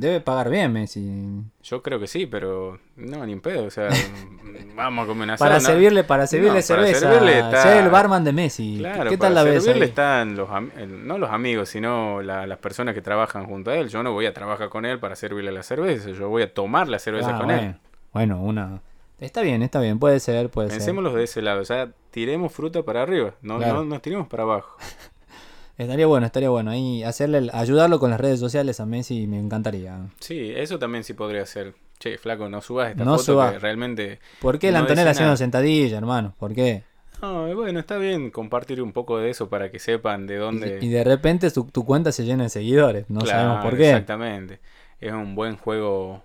Debe 0.00 0.20
pagar 0.22 0.48
bien 0.48 0.72
Messi. 0.72 1.42
Yo 1.62 1.82
creo 1.82 2.00
que 2.00 2.06
sí, 2.06 2.24
pero 2.24 2.78
no, 2.96 3.26
ni 3.26 3.32
en 3.32 3.42
pedo. 3.42 3.64
O 3.66 3.70
sea, 3.70 3.88
vamos 4.74 5.04
a 5.04 5.06
comer 5.06 5.24
un 5.24 5.30
asado, 5.32 5.48
Para 5.50 5.60
servirle, 5.60 6.04
para 6.04 6.26
servirle 6.26 6.48
No, 6.48 6.54
para 6.54 6.62
cerveza. 6.62 7.00
servirle 7.00 7.38
está- 7.40 7.62
Ser 7.62 7.84
el 7.84 7.90
barman 7.90 8.24
de 8.24 8.32
Messi. 8.32 8.76
Claro, 8.78 9.10
¿Qué 9.10 9.18
tal 9.18 9.34
la 9.34 9.42
ves? 9.42 9.62
servirle 9.62 9.84
ahí? 9.84 9.88
están 9.90 10.36
los 10.36 10.48
no 10.88 11.18
los 11.18 11.30
amigos, 11.30 11.68
sino 11.68 12.22
la- 12.22 12.46
las 12.46 12.56
personas 12.58 12.94
que 12.94 13.02
trabajan 13.02 13.44
junto 13.44 13.70
a 13.72 13.76
él. 13.76 13.90
Yo 13.90 14.02
no 14.02 14.12
voy 14.14 14.24
a 14.24 14.32
trabajar 14.32 14.70
con 14.70 14.86
él 14.86 14.98
para 14.98 15.16
servirle 15.16 15.52
la 15.52 15.62
cerveza, 15.62 16.08
yo 16.12 16.30
voy 16.30 16.44
a 16.44 16.54
tomar 16.54 16.88
la 16.88 16.98
cerveza 16.98 17.34
Ah, 17.34 17.38
con 17.38 17.46
bueno. 17.48 17.60
él. 17.62 17.74
Bueno, 18.14 18.42
una. 18.42 18.80
Está 19.20 19.42
bien, 19.42 19.62
está 19.62 19.80
bien. 19.80 19.98
Puede 19.98 20.18
ser, 20.18 20.48
puede 20.48 20.68
ser. 20.70 20.78
Pensémoslo 20.78 21.12
de 21.12 21.24
ese 21.24 21.42
lado, 21.42 21.60
o 21.60 21.64
sea, 21.66 21.90
tiremos 22.10 22.50
fruta 22.54 22.82
para 22.84 23.02
arriba, 23.02 23.34
no, 23.42 23.58
Claro. 23.58 23.74
no 23.74 23.84
nos 23.84 24.00
tiremos 24.00 24.28
para 24.28 24.44
abajo. 24.44 24.78
Estaría 25.82 26.06
bueno, 26.06 26.26
estaría 26.26 26.50
bueno. 26.50 26.70
Ahí 26.70 27.02
hacerle, 27.02 27.48
ayudarlo 27.52 27.98
con 27.98 28.10
las 28.10 28.20
redes 28.20 28.38
sociales 28.38 28.80
a 28.80 28.86
Messi 28.86 29.26
me 29.26 29.38
encantaría. 29.38 29.98
Sí, 30.20 30.52
eso 30.54 30.78
también 30.78 31.04
sí 31.04 31.14
podría 31.14 31.46
ser. 31.46 31.74
Che, 31.98 32.16
flaco, 32.18 32.48
no 32.48 32.60
subas 32.62 32.90
esta 32.90 33.04
No 33.04 33.12
foto 33.12 33.24
subas. 33.24 33.52
que 33.52 33.58
realmente... 33.58 34.20
¿Por 34.40 34.58
qué 34.58 34.68
el 34.68 34.74
No 34.74 34.80
Antonella 34.80 35.02
dice 35.08 35.10
haciendo 35.12 35.36
sentadilla, 35.36 35.98
hermano? 35.98 36.34
¿Por 36.38 36.54
qué? 36.54 36.84
No, 37.22 37.54
bueno, 37.54 37.78
está 37.80 37.98
bien 37.98 38.30
compartir 38.30 38.80
un 38.80 38.92
poco 38.92 39.18
de 39.18 39.28
eso 39.30 39.48
para 39.50 39.70
que 39.70 39.78
sepan 39.78 40.26
de 40.26 40.36
dónde... 40.36 40.78
y 40.80 40.88
de 40.88 41.04
repente 41.04 41.50
tu, 41.50 41.64
tu 41.64 41.84
cuenta 41.84 42.10
se 42.12 42.24
llena 42.24 42.44
de 42.44 42.48
seguidores. 42.48 43.08
No 43.10 43.20
Claro, 43.20 43.38
sabemos 43.50 43.64
por 43.64 43.76
qué. 43.76 43.90
Exactamente. 43.90 44.60
Es 44.98 45.12
un 45.12 45.34
buen 45.34 45.56
juego 45.56 46.24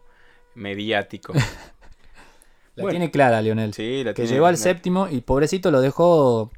mediático. 0.53 1.33
La 2.75 2.83
Bueno. 2.83 2.89
tiene 2.91 3.11
clara, 3.11 3.41
Lionel. 3.41 3.73
Sí, 3.73 4.03
la 4.03 4.11
que 4.13 4.23
tiene- 4.23 4.31
llegó 4.31 4.45
al 4.47 4.53
la- 4.53 4.57
séptimo 4.57 5.07
y 5.09 5.21
pobrecito 5.21 5.71
lo 5.71 5.79
dejó 5.81 6.51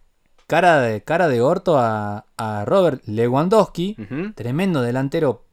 cara 0.48 0.80
de, 0.82 1.02
cara 1.04 1.28
de 1.28 1.42
orto 1.42 1.78
a, 1.78 2.26
a 2.38 2.66
Robert 2.66 3.04
Lewandowski. 3.06 3.96
Tremendo 4.36 4.82
delantero 4.82 5.44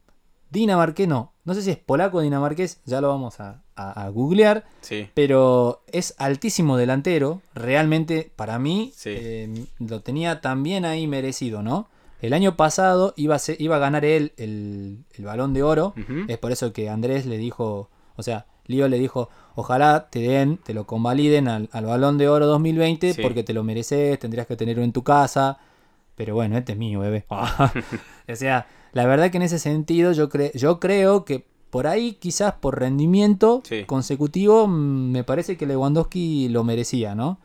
dinamarqués. 0.51 1.07
No, 1.07 1.33
no 1.43 1.53
sé 1.53 1.61
si 1.61 1.71
es 1.71 1.77
polaco 1.77 2.17
o 2.17 2.21
dinamarqués. 2.21 2.79
Ya 2.85 3.01
lo 3.01 3.09
vamos 3.09 3.39
a, 3.39 3.61
a- 3.75 4.05
a 4.05 4.09
googlear. 4.09 4.63
Sí, 4.81 5.09
Pero 5.13 5.83
es 5.91 6.15
altísimo 6.17 6.77
delantero. 6.77 7.41
Realmente, 7.53 8.31
para 8.35 8.57
mí, 8.59 8.91
Sí. 8.95 9.09
eh, 9.13 9.65
lo 9.79 10.01
tenía 10.01 10.41
también 10.41 10.85
ahí 10.85 11.07
merecido, 11.07 11.61
¿no? 11.61 11.87
El 12.21 12.33
año 12.33 12.55
pasado 12.55 13.13
iba 13.17 13.35
a, 13.35 13.39
ser- 13.39 13.61
iba 13.61 13.75
a 13.75 13.79
ganar 13.79 14.05
él 14.05 14.31
el, 14.37 15.03
el 15.13 15.25
balón 15.25 15.53
de 15.53 15.63
oro. 15.63 15.93
Es 16.27 16.37
por 16.37 16.51
eso 16.51 16.71
que 16.73 16.89
Andrés 16.89 17.25
le 17.25 17.37
dijo, 17.37 17.89
o 18.15 18.23
sea, 18.23 18.45
Lío 18.67 18.87
le 18.87 18.97
dijo, 18.97 19.29
ojalá 19.55 20.07
te 20.09 20.19
den, 20.19 20.57
te 20.57 20.73
lo 20.73 20.85
convaliden 20.85 21.47
al, 21.47 21.69
al 21.71 21.85
balón 21.85 22.17
de 22.17 22.27
oro 22.29 22.45
2020 22.47 23.13
Sí. 23.13 23.21
porque 23.21 23.43
te 23.43 23.53
lo 23.53 23.63
mereces, 23.63 24.19
tendrías 24.19 24.47
que 24.47 24.55
tenerlo 24.55 24.83
en 24.83 24.91
tu 24.91 25.03
casa. 25.03 25.57
Pero 26.15 26.33
bueno, 26.35 26.57
este 26.57 26.73
es 26.73 26.77
mío, 26.77 26.99
bebé. 27.01 27.25
o 27.29 28.35
sea, 28.35 28.67
la 28.93 29.05
verdad 29.05 29.31
que 29.31 29.37
en 29.37 29.43
ese 29.43 29.59
sentido 29.59 30.11
yo, 30.13 30.29
cre- 30.29 30.51
yo 30.53 30.79
creo 30.79 31.25
que 31.25 31.45
por 31.69 31.87
ahí 31.87 32.13
quizás 32.13 32.53
por 32.53 32.79
rendimiento 32.79 33.61
Sí. 33.65 33.83
consecutivo 33.85 34.67
mm, 34.67 35.11
me 35.11 35.23
parece 35.25 35.57
que 35.57 35.65
Lewandowski 35.65 36.47
lo 36.49 36.63
merecía, 36.63 37.15
¿no? 37.15 37.37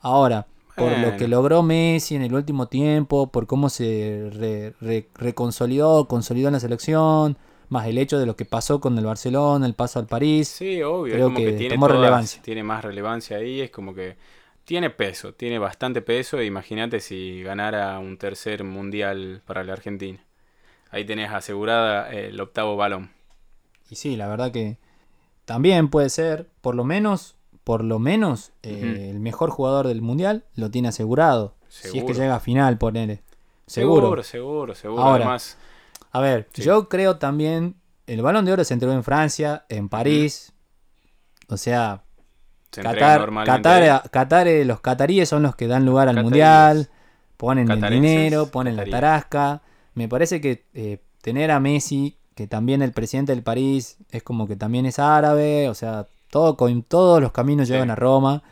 Ahora, 0.00 0.46
por 0.76 0.96
lo 0.98 1.16
que 1.18 1.28
logró 1.28 1.62
Messi 1.62 2.14
en 2.14 2.22
el 2.22 2.34
último 2.34 2.66
tiempo, 2.68 3.26
por 3.28 3.46
cómo 3.46 3.68
se 3.68 4.30
re- 4.32 4.74
re- 4.80 5.08
reconsolidó, 5.14 6.06
consolidó 6.08 6.48
en 6.48 6.54
la 6.54 6.60
selección, 6.60 7.36
más 7.70 7.86
el 7.86 7.96
hecho 7.98 8.18
de 8.18 8.26
lo 8.26 8.36
que 8.36 8.44
pasó 8.44 8.80
con 8.80 8.98
el 8.98 9.04
Barcelona, 9.06 9.64
el 9.66 9.74
paso 9.74 9.98
al 9.98 10.06
París. 10.06 10.48
Sí, 10.48 10.82
obvio. 10.82 11.14
Creo 11.14 11.28
es 11.28 11.32
como 11.34 11.38
que, 11.38 11.44
que 11.46 11.58
tiene 11.58 11.74
tomó 11.76 11.86
todas- 11.86 12.00
relevancia. 12.00 12.42
Tiene 12.42 12.62
más 12.62 12.84
relevancia 12.84 13.38
ahí. 13.38 13.60
Es 13.62 13.70
como 13.70 13.94
que 13.94 14.16
tiene 14.64 14.90
peso, 14.90 15.32
tiene 15.34 15.58
bastante 15.58 16.02
peso. 16.02 16.38
e 16.38 16.44
Imagínate 16.46 17.00
si 17.00 17.42
ganara 17.42 17.98
un 17.98 18.18
tercer 18.18 18.62
mundial 18.64 19.40
para 19.46 19.64
la 19.64 19.72
Argentina. 19.72 20.18
Ahí 20.90 21.04
tenés 21.04 21.30
asegurada 21.30 22.10
el 22.12 22.40
octavo 22.40 22.76
balón. 22.76 23.10
Y 23.88 23.94
sí, 23.96 24.16
la 24.16 24.28
verdad 24.28 24.52
que 24.52 24.76
también 25.44 25.88
puede 25.88 26.10
ser, 26.10 26.48
por 26.60 26.74
lo 26.74 26.84
menos, 26.84 27.36
por 27.64 27.84
lo 27.84 27.98
menos, 27.98 28.52
eh, 28.62 29.08
el 29.10 29.20
mejor 29.20 29.50
jugador 29.50 29.86
del 29.88 30.02
mundial 30.02 30.44
lo 30.56 30.70
tiene 30.70 30.88
asegurado. 30.88 31.54
Si 31.68 31.98
es 31.98 32.04
que 32.04 32.14
llega 32.14 32.34
a 32.34 32.40
final, 32.40 32.78
ponele. 32.78 33.22
Seguro. 33.66 34.02
Seguro, 34.02 34.22
seguro, 34.24 34.74
seguro. 34.74 35.02
Ahora, 35.02 35.24
Además, 35.24 35.56
A 36.12 36.20
ver, 36.20 36.48
Sí. 36.52 36.62
yo 36.62 36.88
creo 36.88 37.16
también, 37.18 37.76
el 38.06 38.22
balón 38.22 38.44
de 38.44 38.52
oro 38.52 38.64
se 38.64 38.74
entregó 38.74 38.92
en 38.94 39.04
Francia, 39.04 39.64
en 39.68 39.88
París. 39.88 40.52
O 41.48 41.56
sea, 41.56 42.02
se 42.72 42.82
Qatar. 42.82 43.30
Qatar, 43.44 44.10
Qatar, 44.10 44.48
eh, 44.48 44.64
los 44.64 44.80
cataríes 44.80 45.28
son 45.28 45.42
los 45.42 45.56
que 45.56 45.66
dan 45.66 45.84
lugar 45.84 46.08
al 46.08 46.14
Cataríes. 46.16 46.24
mundial, 46.24 46.88
ponen 47.36 47.70
el 47.70 47.80
dinero, 47.90 48.46
ponen 48.50 48.76
la 48.76 48.84
tarasca. 48.86 49.62
Me 49.94 50.08
parece 50.08 50.40
que 50.40 50.66
eh, 50.74 51.02
tener 51.22 51.50
a 51.50 51.60
Messi, 51.60 52.16
que 52.34 52.46
también 52.46 52.82
el 52.82 52.92
presidente 52.92 53.32
del 53.32 53.42
París 53.42 53.98
es 54.10 54.22
como 54.22 54.46
que 54.46 54.56
también 54.56 54.86
es 54.86 54.98
árabe, 54.98 55.68
o 55.68 55.74
sea, 55.74 56.06
todo 56.30 56.56
con 56.56 56.82
todos 56.82 57.20
los 57.20 57.32
caminos 57.32 57.66
Sí. 57.68 57.74
llevan 57.74 57.90
a 57.90 57.96
Roma. 57.96 58.42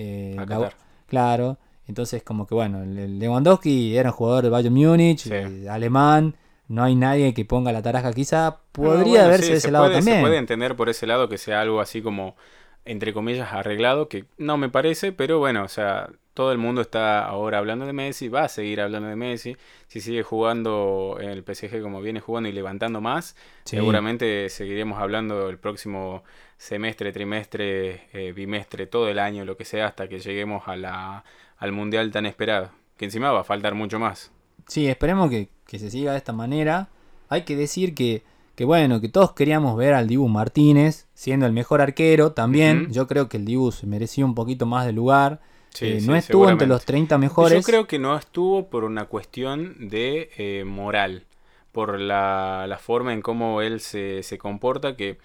eh, 0.00 0.36
A 0.38 0.44
la- 0.46 0.72
claro. 1.06 1.58
Entonces, 1.88 2.22
como 2.22 2.46
que 2.46 2.54
bueno, 2.54 2.84
Lewandowski 2.84 3.96
era 3.96 4.10
un 4.10 4.14
jugador 4.16 4.42
del 4.42 4.52
Bayern 4.52 4.74
Múnich, 4.74 5.22
Sí. 5.24 5.30
eh, 5.32 5.66
alemán. 5.68 6.34
No 6.68 6.84
hay 6.84 6.94
nadie 6.94 7.32
que 7.34 7.44
ponga 7.44 7.72
la 7.72 7.82
tarasca, 7.82 8.12
quizá 8.12 8.50
No, 8.50 8.58
podría 8.72 9.22
bueno, 9.22 9.28
verse 9.28 9.46
sí, 9.46 9.50
de 9.52 9.56
ese 9.58 9.66
se 9.68 9.72
lado 9.72 9.84
puede- 9.86 9.96
también. 9.96 10.16
Se 10.18 10.22
puede 10.22 10.36
entender 10.36 10.76
por 10.76 10.88
ese 10.88 11.06
lado 11.06 11.28
que 11.28 11.38
sea 11.38 11.60
algo 11.62 11.80
así 11.80 12.02
como, 12.02 12.36
entre 12.84 13.12
comillas, 13.12 13.52
arreglado, 13.52 14.08
que 14.08 14.24
no 14.36 14.56
me 14.58 14.68
parece, 14.68 15.12
pero 15.12 15.38
bueno, 15.38 15.64
o 15.64 15.68
sea, 15.68 16.10
todo 16.34 16.52
el 16.52 16.58
mundo 16.58 16.80
está 16.82 17.24
ahora 17.24 17.58
hablando 17.58 17.84
de 17.86 17.92
Messi, 17.92 18.28
va 18.28 18.44
a 18.44 18.48
seguir 18.48 18.80
hablando 18.80 19.08
de 19.08 19.16
Messi. 19.16 19.56
Si 19.88 20.00
sigue 20.00 20.22
jugando 20.22 21.16
en 21.20 21.30
el 21.30 21.42
PSG 21.42 21.82
como 21.82 22.00
viene 22.00 22.20
jugando 22.20 22.48
y 22.48 22.52
levantando 22.52 23.00
más, 23.00 23.34
Sí. 23.64 23.76
seguramente 23.76 24.48
seguiremos 24.48 25.00
hablando 25.00 25.48
el 25.48 25.58
próximo 25.58 26.22
semestre, 26.58 27.12
trimestre, 27.12 28.08
eh, 28.12 28.32
bimestre, 28.32 28.86
todo 28.86 29.08
el 29.08 29.18
año, 29.18 29.44
lo 29.44 29.56
que 29.56 29.64
sea, 29.64 29.86
hasta 29.86 30.06
que 30.08 30.20
lleguemos 30.20 30.68
a 30.68 30.76
la, 30.76 31.24
al 31.56 31.72
mundial 31.72 32.10
tan 32.12 32.26
esperado. 32.26 32.70
Que 32.96 33.06
encima 33.06 33.32
va 33.32 33.40
a 33.40 33.44
faltar 33.44 33.74
mucho 33.74 33.98
más. 33.98 34.30
Sí, 34.68 34.86
esperemos 34.88 35.30
que, 35.30 35.48
que 35.66 35.78
se 35.78 35.90
siga 35.90 36.12
de 36.12 36.18
esta 36.18 36.32
manera. 36.32 36.90
Hay 37.28 37.42
que 37.44 37.56
decir 37.56 37.94
que, 37.94 38.22
que 38.54 38.64
bueno, 38.64 39.00
que 39.00 39.08
todos 39.08 39.32
queríamos 39.32 39.76
ver 39.76 39.94
al 39.94 40.06
Dibu 40.08 40.28
Martínez 40.28 41.06
siendo 41.14 41.46
el 41.46 41.52
mejor 41.52 41.80
arquero 41.80 42.32
también. 42.32 42.92
Yo 42.92 43.06
creo 43.06 43.28
que 43.28 43.38
el 43.38 43.44
Dibu 43.44 43.72
se 43.72 43.86
merecía 43.86 44.24
un 44.24 44.34
poquito 44.34 44.66
más 44.66 44.86
de 44.86 44.92
lugar. 44.92 45.40
Sí, 45.70 45.86
Eh, 45.86 46.00
sí, 46.00 46.06
no 46.06 46.16
estuvo 46.16 46.48
entre 46.50 46.66
los 46.66 46.84
30 46.84 47.18
mejores. 47.18 47.58
Yo 47.60 47.66
creo 47.66 47.86
que 47.86 47.98
no 47.98 48.16
estuvo 48.16 48.68
por 48.68 48.84
una 48.84 49.06
cuestión 49.06 49.88
de 49.88 50.30
eh, 50.36 50.64
moral, 50.64 51.24
por 51.72 52.00
la, 52.00 52.66
la 52.68 52.78
forma 52.78 53.12
en 53.12 53.22
cómo 53.22 53.62
él 53.62 53.80
se, 53.80 54.22
se 54.22 54.38
comporta, 54.38 54.96
que 54.96 55.18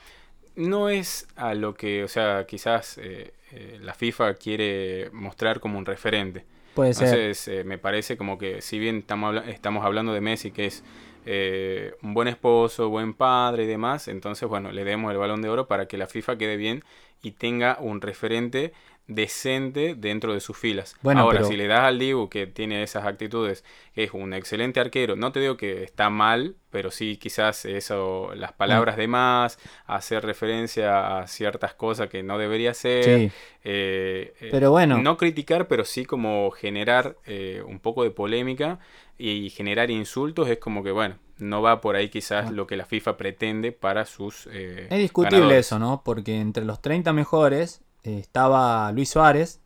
no 0.56 0.90
es 0.90 1.28
a 1.36 1.54
lo 1.56 1.74
que, 1.74 2.04
o 2.04 2.08
sea, 2.08 2.46
quizás 2.46 2.98
eh, 3.02 3.34
la 3.82 3.94
FIFA 3.94 4.36
quiere 4.36 5.10
mostrar 5.12 5.60
como 5.60 5.80
un 5.80 5.86
referente. 5.86 6.46
Puede 6.74 6.94
ser. 6.94 7.08
Entonces, 7.08 7.48
eh, 7.48 7.64
me 7.64 7.78
parece 7.78 8.18
como 8.18 8.38
que 8.38 8.62
si 8.62 8.80
bien 8.80 8.98
estamos, 8.98 9.36
estamos 9.48 9.86
hablando 9.86 10.14
de 10.14 10.22
Messi, 10.22 10.52
que 10.52 10.66
es 10.66 10.84
eh, 11.26 11.96
un 12.02 12.14
buen 12.14 12.28
esposo, 12.28 12.90
buen 12.90 13.14
padre 13.14 13.64
y 13.64 13.68
demás, 13.68 14.08
entonces, 14.08 14.48
bueno, 14.50 14.72
le 14.72 14.84
demos 14.84 15.12
el 15.12 15.18
balón 15.18 15.42
de 15.42 15.50
oro 15.50 15.68
para 15.68 15.88
que 15.88 15.98
la 15.98 16.08
FIFA 16.08 16.38
quede 16.38 16.58
bien 16.58 16.84
y 17.22 17.32
tenga 17.32 17.78
un 17.80 18.02
referente 18.02 18.74
decente 19.08 19.96
dentro 19.96 20.34
de 20.34 20.40
sus 20.40 20.58
filas. 20.58 20.96
Bueno, 21.02 21.22
Ahora, 21.22 21.40
pero- 21.40 21.50
si 21.50 21.58
le 21.58 21.68
das 21.68 21.82
al 21.82 22.00
Dibu 22.00 22.30
que 22.30 22.48
tiene 22.48 22.84
esas 22.84 23.06
actitudes, 23.06 23.64
es 23.96 24.14
un 24.14 24.34
excelente 24.34 24.80
arquero, 24.80 25.16
no 25.16 25.32
te 25.32 25.40
digo 25.42 25.58
que 25.58 25.84
está 25.84 26.10
mal, 26.10 26.56
pero 26.70 26.90
sí 26.90 27.18
quizás 27.18 27.66
eso, 27.66 28.32
las 28.36 28.54
palabras 28.54 28.98
de 28.98 29.08
más, 29.08 29.60
hacer 29.86 30.26
referencia 30.26 31.20
a 31.20 31.28
ciertas 31.28 31.74
cosas 31.74 32.10
que 32.10 32.24
no 32.24 32.38
debería 32.38 32.72
hacer. 32.72 33.04
Sí. 33.04 33.32
eh, 33.64 34.34
eh, 34.40 34.50
Pero 34.52 34.72
bueno. 34.72 34.98
No 34.98 35.18
criticar, 35.18 35.68
pero 35.68 35.86
sí 35.86 36.06
como 36.06 36.50
generar 36.52 37.18
eh, 37.26 37.62
un 37.66 37.80
poco 37.80 38.04
de 38.04 38.12
polémica 38.12 38.80
y 39.18 39.50
generar 39.52 39.92
insultos, 39.92 40.50
es 40.50 40.58
como 40.58 40.84
que, 40.84 40.92
bueno, 40.92 41.18
no 41.38 41.62
va 41.62 41.82
por 41.82 41.96
ahí 41.96 42.10
quizás 42.10 42.52
lo 42.52 42.66
que 42.68 42.78
la 42.78 42.86
FIFA 42.86 43.18
pretende 43.18 43.72
para 43.74 44.06
sus... 44.06 44.48
Es 44.48 44.90
discutible 44.98 45.38
ganadores. 45.40 45.66
eso, 45.68 45.78
¿no? 45.78 46.02
Porque 46.06 46.40
entre 46.40 46.64
los 46.66 46.82
30 46.82 47.12
mejores 47.14 47.82
estaba 48.04 48.92
Luis 48.92 49.10
Suárez, 49.10 49.60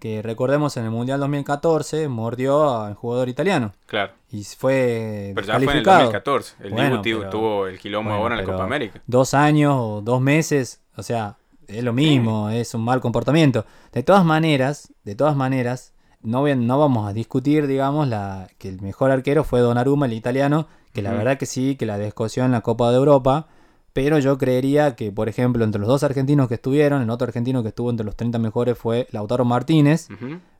que 0.00 0.20
recordemos 0.22 0.76
en 0.78 0.84
el 0.84 0.90
Mundial 0.90 1.20
2014 1.20 2.08
mordió 2.08 2.80
al 2.80 2.94
jugador 2.94 3.28
italiano 3.28 3.72
Claro. 3.86 4.12
y 4.30 4.42
fue 4.42 5.32
Pero 5.34 5.46
ya 5.46 5.54
fue 5.54 5.62
en 5.64 5.68
el 5.70 5.84
descalificado. 5.84 5.98
2014. 6.00 6.54
El 6.60 6.70
Bueno, 6.72 7.00
pero- 7.02 7.30
tuvo 7.30 7.66
el 7.68 7.78
quilombo 7.78 8.10
Bueno, 8.10 8.22
ahora 8.22 8.34
en 8.36 8.40
la 8.46 8.50
Copa 8.52 8.64
América. 8.64 9.00
Dos 9.06 9.32
años 9.34 9.74
o 9.78 10.00
dos 10.02 10.20
meses, 10.20 10.80
o 10.96 11.02
sea, 11.04 11.36
es 11.68 11.84
lo 11.84 11.92
mismo, 11.92 12.50
es 12.50 12.74
un 12.74 12.82
mal 12.84 13.00
comportamiento. 13.00 13.64
De 13.92 14.02
todas 14.02 14.24
maneras, 14.24 14.92
de 15.04 15.14
todas 15.14 15.36
maneras, 15.36 15.92
no, 16.22 16.46
no 16.54 16.78
vamos 16.78 17.08
a 17.08 17.12
discutir, 17.12 17.66
digamos, 17.68 18.08
la, 18.08 18.48
que 18.58 18.68
el 18.70 18.80
mejor 18.80 19.10
arquero 19.12 19.44
fue 19.44 19.60
Donnarumma, 19.60 20.06
el 20.06 20.14
italiano, 20.14 20.66
que 20.92 21.02
la 21.02 21.12
verdad 21.12 21.38
que 21.38 21.46
sí, 21.46 21.76
que 21.76 21.86
la 21.86 21.96
descoció 21.98 22.44
en 22.44 22.50
la 22.50 22.62
Copa 22.62 22.90
de 22.90 22.96
Europa. 22.96 23.46
Pero 23.92 24.18
yo 24.18 24.38
creería 24.38 24.94
que, 24.94 25.10
por 25.10 25.28
ejemplo, 25.28 25.64
entre 25.64 25.80
los 25.80 25.88
dos 25.88 26.02
argentinos 26.04 26.48
que 26.48 26.54
estuvieron, 26.54 27.02
el 27.02 27.10
otro 27.10 27.26
argentino 27.26 27.62
que 27.62 27.68
estuvo 27.70 27.90
entre 27.90 28.06
los 28.06 28.14
30 28.16 28.38
mejores 28.38 28.78
fue 28.78 29.08
Lautaro 29.10 29.44
Martínez. 29.44 30.08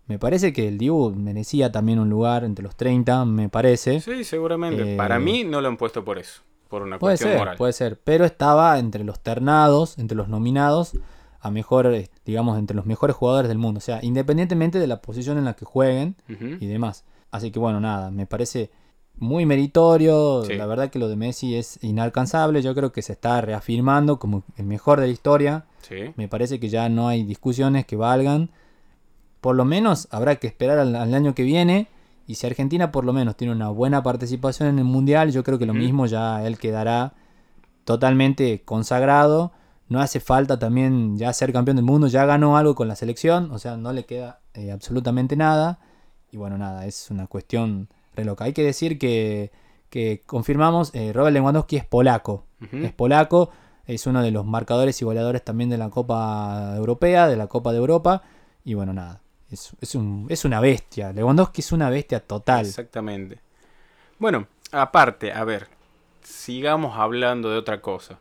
Me 0.06 0.18
parece 0.18 0.52
que 0.52 0.66
el 0.66 0.76
Dibu 0.78 1.14
merecía 1.14 1.70
también 1.70 2.00
un 2.00 2.10
lugar 2.10 2.42
entre 2.42 2.64
los 2.64 2.74
30, 2.74 3.24
me 3.26 3.48
parece. 3.48 4.00
Sí, 4.00 4.24
seguramente. 4.24 4.94
Eh, 4.94 4.96
Para 4.96 5.20
mí 5.20 5.44
no 5.44 5.60
lo 5.60 5.68
han 5.68 5.76
puesto 5.76 6.04
por 6.04 6.18
eso. 6.18 6.42
Por 6.68 6.82
una 6.82 6.98
Puede 6.98 7.12
cuestión 7.12 7.30
ser, 7.30 7.38
moral. 7.38 7.56
puede 7.56 7.72
ser. 7.72 8.00
Pero 8.02 8.24
estaba 8.24 8.78
entre 8.80 9.04
los 9.04 9.20
ternados, 9.20 9.98
entre 9.98 10.16
los 10.16 10.28
nominados 10.28 10.92
a 11.40 11.50
mejor, 11.50 11.86
eh, 11.94 12.10
digamos, 12.26 12.58
entre 12.58 12.76
los 12.76 12.86
mejores 12.86 13.14
jugadores 13.16 13.48
del 13.48 13.58
mundo. 13.58 13.78
O 13.78 13.80
sea, 13.80 14.00
independientemente 14.02 14.78
de 14.80 14.86
la 14.88 15.00
posición 15.00 15.38
en 15.38 15.44
la 15.44 15.54
que 15.54 15.64
jueguen 15.64 16.16
y 16.28 16.66
demás. 16.66 17.04
Así 17.30 17.50
que 17.52 17.58
bueno, 17.60 17.80
nada, 17.80 18.10
me 18.10 18.26
parece 18.26 18.70
muy 19.20 19.46
meritorio. 19.46 20.44
Sí. 20.44 20.54
La 20.54 20.66
verdad 20.66 20.90
que 20.90 20.98
lo 20.98 21.08
de 21.08 21.16
Messi 21.16 21.54
es 21.54 21.78
inalcanzable. 21.82 22.62
Yo 22.62 22.74
creo 22.74 22.90
que 22.90 23.02
se 23.02 23.12
está 23.12 23.40
reafirmando 23.40 24.18
como 24.18 24.42
el 24.56 24.64
mejor 24.64 25.00
de 25.00 25.06
la 25.06 25.12
historia. 25.12 25.66
Sí. 25.82 26.12
Me 26.16 26.26
parece 26.26 26.58
que 26.58 26.68
ya 26.68 26.88
no 26.88 27.06
hay 27.06 27.22
discusiones 27.22 27.86
que 27.86 27.96
valgan. 27.96 28.50
Por 29.40 29.54
lo 29.56 29.64
menos 29.64 30.08
habrá 30.10 30.36
que 30.36 30.46
esperar 30.46 30.78
al, 30.78 30.96
al 30.96 31.14
año 31.14 31.34
que 31.34 31.44
viene. 31.44 31.88
Y 32.26 32.36
si 32.36 32.46
Argentina 32.46 32.92
por 32.92 33.04
lo 33.04 33.12
menos 33.12 33.36
tiene 33.36 33.52
una 33.52 33.68
buena 33.68 34.02
participación 34.02 34.68
en 34.68 34.78
el 34.78 34.84
Mundial, 34.84 35.32
yo 35.32 35.44
creo 35.44 35.58
que 35.58 35.66
lo 35.66 35.74
mismo 35.74 36.06
ya 36.06 36.46
él 36.46 36.58
quedará 36.58 37.14
totalmente 37.84 38.62
consagrado. 38.64 39.52
No 39.88 40.00
hace 40.00 40.20
falta 40.20 40.58
también 40.58 41.18
ya 41.18 41.32
ser 41.32 41.52
campeón 41.52 41.76
del 41.76 41.84
mundo. 41.84 42.06
Ya 42.06 42.24
ganó 42.24 42.56
algo 42.56 42.74
con 42.74 42.86
la 42.86 42.96
selección. 42.96 43.50
O 43.50 43.58
sea, 43.58 43.76
no 43.76 43.92
le 43.92 44.04
queda 44.04 44.40
eh, 44.54 44.70
absolutamente 44.70 45.36
nada. 45.36 45.80
Y 46.30 46.36
bueno, 46.36 46.56
nada, 46.56 46.86
es 46.86 47.10
una 47.10 47.26
cuestión 47.26 47.88
re 48.20 48.24
loca. 48.24 48.44
Hay 48.44 48.52
que 48.52 48.62
decir 48.64 48.98
que, 48.98 49.50
que 49.90 50.22
confirmamos, 50.26 50.94
eh, 50.94 51.12
Robert 51.12 51.34
Lewandowski 51.34 51.76
es 51.76 51.84
polaco. 51.84 52.46
Es 52.72 52.92
polaco, 52.92 53.50
es 53.86 54.06
uno 54.06 54.22
de 54.22 54.30
los 54.30 54.44
marcadores 54.44 55.00
y 55.00 55.04
goleadores 55.06 55.42
también 55.42 55.70
de 55.70 55.78
la 55.78 55.88
Copa 55.88 56.74
Europea, 56.76 57.26
de 57.26 57.36
la 57.36 57.46
Copa 57.46 57.72
de 57.72 57.78
Europa. 57.78 58.22
Y 58.64 58.74
bueno, 58.74 58.92
nada, 58.92 59.22
es, 59.50 59.72
es, 59.80 59.94
un- 59.94 60.26
es 60.28 60.44
una 60.44 60.60
bestia. 60.60 61.12
Lewandowski 61.12 61.62
es 61.62 61.72
una 61.72 61.88
bestia 61.90 62.20
total. 62.20 62.66
Exactamente. 62.66 63.38
Bueno, 64.18 64.46
aparte, 64.72 65.32
a 65.32 65.44
ver, 65.44 65.68
sigamos 66.22 66.98
hablando 66.98 67.50
de 67.50 67.56
otra 67.56 67.80
cosa. 67.80 68.20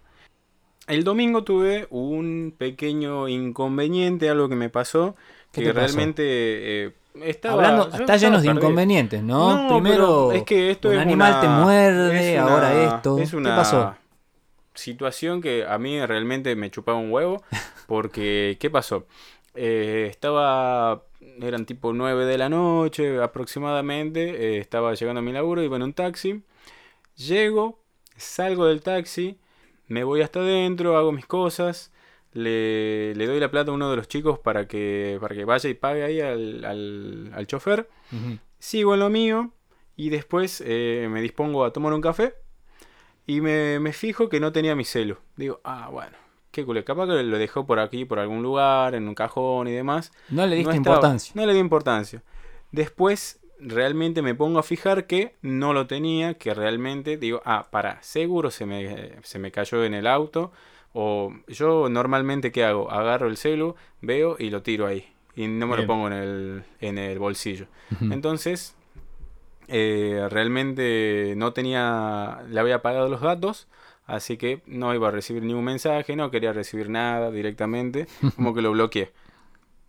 El 0.88 1.04
domingo 1.04 1.44
tuve 1.44 1.88
un 1.92 2.56
pequeño 2.58 3.28
inconveniente, 3.28 4.30
algo 4.30 4.50
que 4.50 4.56
me 4.56 4.70
pasó, 4.70 5.16
¿Qué 5.52 5.62
que 5.64 5.74
realmente 5.74 6.24
eh, 6.86 6.94
estaba... 7.24 7.56
Hablando, 7.56 7.84
está 7.86 7.98
estaba 8.00 8.18
lleno 8.18 8.38
de 8.42 8.46
perdido. 8.48 8.64
inconvenientes, 8.64 9.24
¿no? 9.24 9.64
No, 9.68 9.80
Primero, 9.82 10.32
es 10.32 10.44
que 10.44 10.72
esto 10.72 10.90
un 10.90 10.96
es 10.96 11.02
animal 11.02 11.32
una- 11.32 11.42
te 11.42 11.48
muerde, 11.48 12.34
es 12.36 12.42
una- 12.44 12.54
ahora 12.54 12.84
esto. 12.96 13.18
Es 13.20 13.34
una 13.34 13.50
¿Qué 13.52 13.56
pasó? 13.56 13.96
situación 14.74 15.42
que 15.42 15.66
a 15.66 15.78
mí 15.78 16.04
realmente 16.06 16.56
me 16.56 16.72
chupaba 16.72 16.98
un 16.98 17.12
huevo. 17.12 17.44
Porque, 17.88 18.58
¿qué 18.60 18.70
pasó? 18.70 19.06
Eh, 19.56 20.08
estaba, 20.10 21.04
eran 21.42 21.66
tipo 21.66 21.92
9 21.92 22.26
de 22.26 22.38
la 22.38 22.50
noche 22.50 23.22
aproximadamente. 23.22 24.56
eh, 24.56 24.60
estaba 24.60 24.94
llegando 24.94 25.20
a 25.20 25.24
mi 25.24 25.32
laburo, 25.34 25.64
iba 25.64 25.76
en 25.76 25.84
un 25.84 25.94
taxi. 25.94 26.44
Llego, 27.16 27.80
salgo 28.16 28.66
del 28.68 28.82
taxi, 28.82 29.38
me 29.88 30.04
voy 30.04 30.22
hasta 30.22 30.40
adentro, 30.40 30.98
hago 30.98 31.12
mis 31.12 31.26
cosas. 31.26 31.92
Le, 32.34 33.16
le 33.16 33.26
doy 33.28 33.40
la 33.40 33.50
plata 33.50 33.72
a 33.72 33.74
uno 33.74 33.90
de 33.90 33.96
los 33.98 34.08
chicos 34.08 34.38
para 34.40 34.68
que, 34.68 35.18
para 35.20 35.34
que 35.36 35.46
vaya 35.46 35.70
y 35.70 35.74
pague 35.74 36.04
ahí 36.04 36.22
al, 36.22 36.64
al, 36.64 37.32
al 37.34 37.48
chofer 37.48 37.90
sigo 38.60 38.94
en 38.94 39.00
lo 39.00 39.10
mío 39.10 39.52
y 39.96 40.10
después 40.10 40.62
eh, 40.66 41.08
me 41.10 41.22
dispongo 41.22 41.66
a 41.66 41.74
tomar 41.74 41.94
un 41.94 42.02
café 42.02 42.36
y 43.26 43.42
me, 43.42 43.80
me 43.80 43.94
fijo 43.94 44.30
que 44.30 44.40
no 44.40 44.52
tenía 44.52 44.76
mi 44.76 44.84
celu. 44.86 45.18
Digo, 45.38 45.60
ah, 45.64 45.90
bueno, 45.92 46.18
qué 46.52 46.66
culo, 46.66 46.84
capaz 46.86 47.08
que 47.08 47.24
lo 47.24 47.38
dejó 47.38 47.66
por 47.66 47.80
aquí, 47.80 48.06
por 48.06 48.20
algún 48.20 48.42
lugar, 48.44 48.96
en 48.96 49.08
un 49.08 49.16
cajón 49.16 49.68
y 49.68 49.72
demás. 49.72 50.12
No 50.30 50.46
le 50.48 50.56
diste 50.56 50.72
No 50.72 50.78
estaba- 50.78 50.96
importancia. 50.96 51.34
No 51.36 51.46
le 51.46 51.54
di 51.54 51.60
importancia. 51.60 52.24
Después 52.72 53.40
realmente 53.60 54.22
me 54.22 54.36
pongo 54.36 54.60
a 54.60 54.64
fijar 54.64 55.06
que 55.06 55.36
no 55.42 55.74
lo 55.74 55.86
tenía, 55.88 56.36
que 56.36 56.54
realmente 56.54 57.18
digo, 57.18 57.42
ah, 57.46 57.68
para, 57.72 58.02
seguro 58.02 58.52
se 58.52 58.66
me, 58.66 59.16
se 59.24 59.38
me 59.40 59.52
cayó 59.52 59.84
en 59.84 59.94
el 59.94 60.08
auto. 60.08 60.52
O 60.94 61.34
yo 61.48 61.88
normalmente, 61.90 62.52
¿qué 62.52 62.64
hago? 62.66 62.92
Agarro 62.92 63.28
el 63.28 63.38
celu, 63.38 63.76
veo 64.02 64.36
y 64.40 64.50
lo 64.50 64.62
tiro 64.62 64.88
ahí. 64.88 65.08
Y 65.36 65.48
no 65.48 65.68
me 65.68 65.76
Bien. 65.76 65.88
lo 65.88 65.94
pongo 65.94 66.08
en 66.08 66.14
el, 66.14 66.64
en 66.82 66.98
el 66.98 67.20
bolsillo. 67.20 67.68
Entonces, 68.02 68.76
eh, 69.68 70.28
realmente 70.30 71.34
no 71.38 71.54
tenía, 71.54 72.40
le 72.50 72.60
había 72.60 72.76
apagado 72.76 73.08
los 73.08 73.22
datos, 73.22 73.68
así 74.06 74.38
que 74.38 74.62
no 74.66 74.94
iba 74.94 75.08
a 75.08 75.12
recibir 75.12 75.44
ningún 75.44 75.64
mensaje, 75.66 76.16
no 76.16 76.32
quería 76.32 76.52
recibir 76.54 76.90
nada 76.90 77.30
directamente, 77.32 78.08
como 78.36 78.54
que 78.54 78.62
lo 78.62 78.72
bloqueé. 78.72 79.12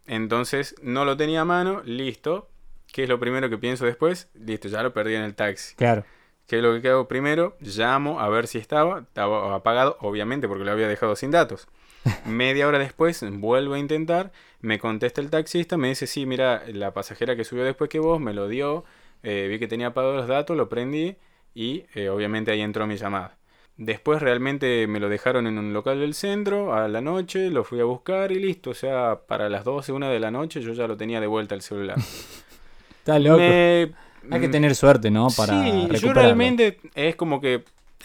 Entonces, 0.07 0.75
no 0.83 1.05
lo 1.05 1.17
tenía 1.17 1.43
a 1.43 1.45
mano, 1.45 1.83
listo. 1.85 2.49
¿Qué 2.93 3.05
es 3.05 3.09
lo 3.09 3.21
primero 3.21 3.49
que 3.49 3.57
pienso 3.57 3.87
después? 3.87 4.29
Listo, 4.35 4.69
ya 4.69 4.83
lo 4.83 4.93
perdí 4.93 5.15
en 5.15 5.23
el 5.23 5.35
taxi. 5.35 5.75
Claro. 5.77 6.05
¿Qué 6.51 6.57
es 6.57 6.63
lo 6.65 6.81
que 6.83 6.89
hago 6.89 7.07
primero? 7.07 7.57
Llamo 7.61 8.19
a 8.19 8.29
ver 8.29 8.49
si 8.49 8.59
estaba. 8.59 8.99
Estaba 9.03 9.55
apagado, 9.55 9.97
obviamente, 10.01 10.49
porque 10.49 10.65
lo 10.65 10.73
había 10.73 10.89
dejado 10.89 11.15
sin 11.15 11.31
datos. 11.31 11.69
Media 12.27 12.67
hora 12.67 12.81
después 12.81 13.25
vuelvo 13.39 13.75
a 13.75 13.79
intentar. 13.79 14.33
Me 14.61 14.81
contesta 14.81 15.21
el 15.21 15.31
taxista. 15.31 15.77
Me 15.77 15.91
dice: 15.91 16.09
Sí, 16.09 16.27
mira, 16.27 16.65
la 16.73 16.93
pasajera 16.93 17.37
que 17.37 17.45
subió 17.45 17.63
después 17.63 17.89
que 17.89 18.01
vos 18.01 18.19
me 18.19 18.35
lo 18.35 18.49
dio. 18.49 18.83
eh, 19.23 19.47
vi 19.49 19.61
que 19.61 19.69
tenía 19.69 19.87
apagados 19.87 20.17
los 20.17 20.27
datos, 20.27 20.57
lo 20.57 20.69
prendí. 20.69 21.15
Y 21.55 21.85
eh, 21.95 22.09
obviamente 22.09 22.51
ahí 22.51 22.63
entró 22.63 22.85
mi 22.89 22.97
llamada. 22.97 23.37
Después 23.77 24.21
realmente 24.21 24.89
me 24.89 24.99
lo 24.99 25.09
dejaron 25.09 25.47
en 25.47 25.57
un 25.57 25.73
local 25.73 26.01
del 26.01 26.15
centro 26.15 26.75
a 26.75 26.89
la 26.89 27.01
noche. 27.01 27.51
Lo 27.51 27.63
fui 27.63 27.79
a 27.79 27.85
buscar 27.85 28.33
y 28.33 28.41
listo. 28.41 28.71
O 28.71 28.75
sea, 28.75 29.21
para 29.29 29.49
las 29.49 29.63
12, 29.63 29.93
una 29.93 30.11
de 30.11 30.19
la 30.19 30.33
noche 30.33 30.63
yo 30.63 30.73
ya 30.73 30.89
lo 30.89 30.97
tenía 30.97 31.21
de 31.21 31.29
vuelta 31.29 31.55
el 31.55 31.63
celular. 31.63 31.97
Está 32.99 33.21
loco. 33.21 33.39
Me- 33.39 33.93
Hay 34.31 34.41
que 34.41 34.49
tener 34.49 34.75
suerte, 34.75 35.11
¿no? 35.11 35.29
Para 35.37 35.63
sí, 35.63 35.89
yo 36.01 36.13
realmente 36.13 36.79
es 36.95 37.17
como 37.17 37.41
que 37.41 37.65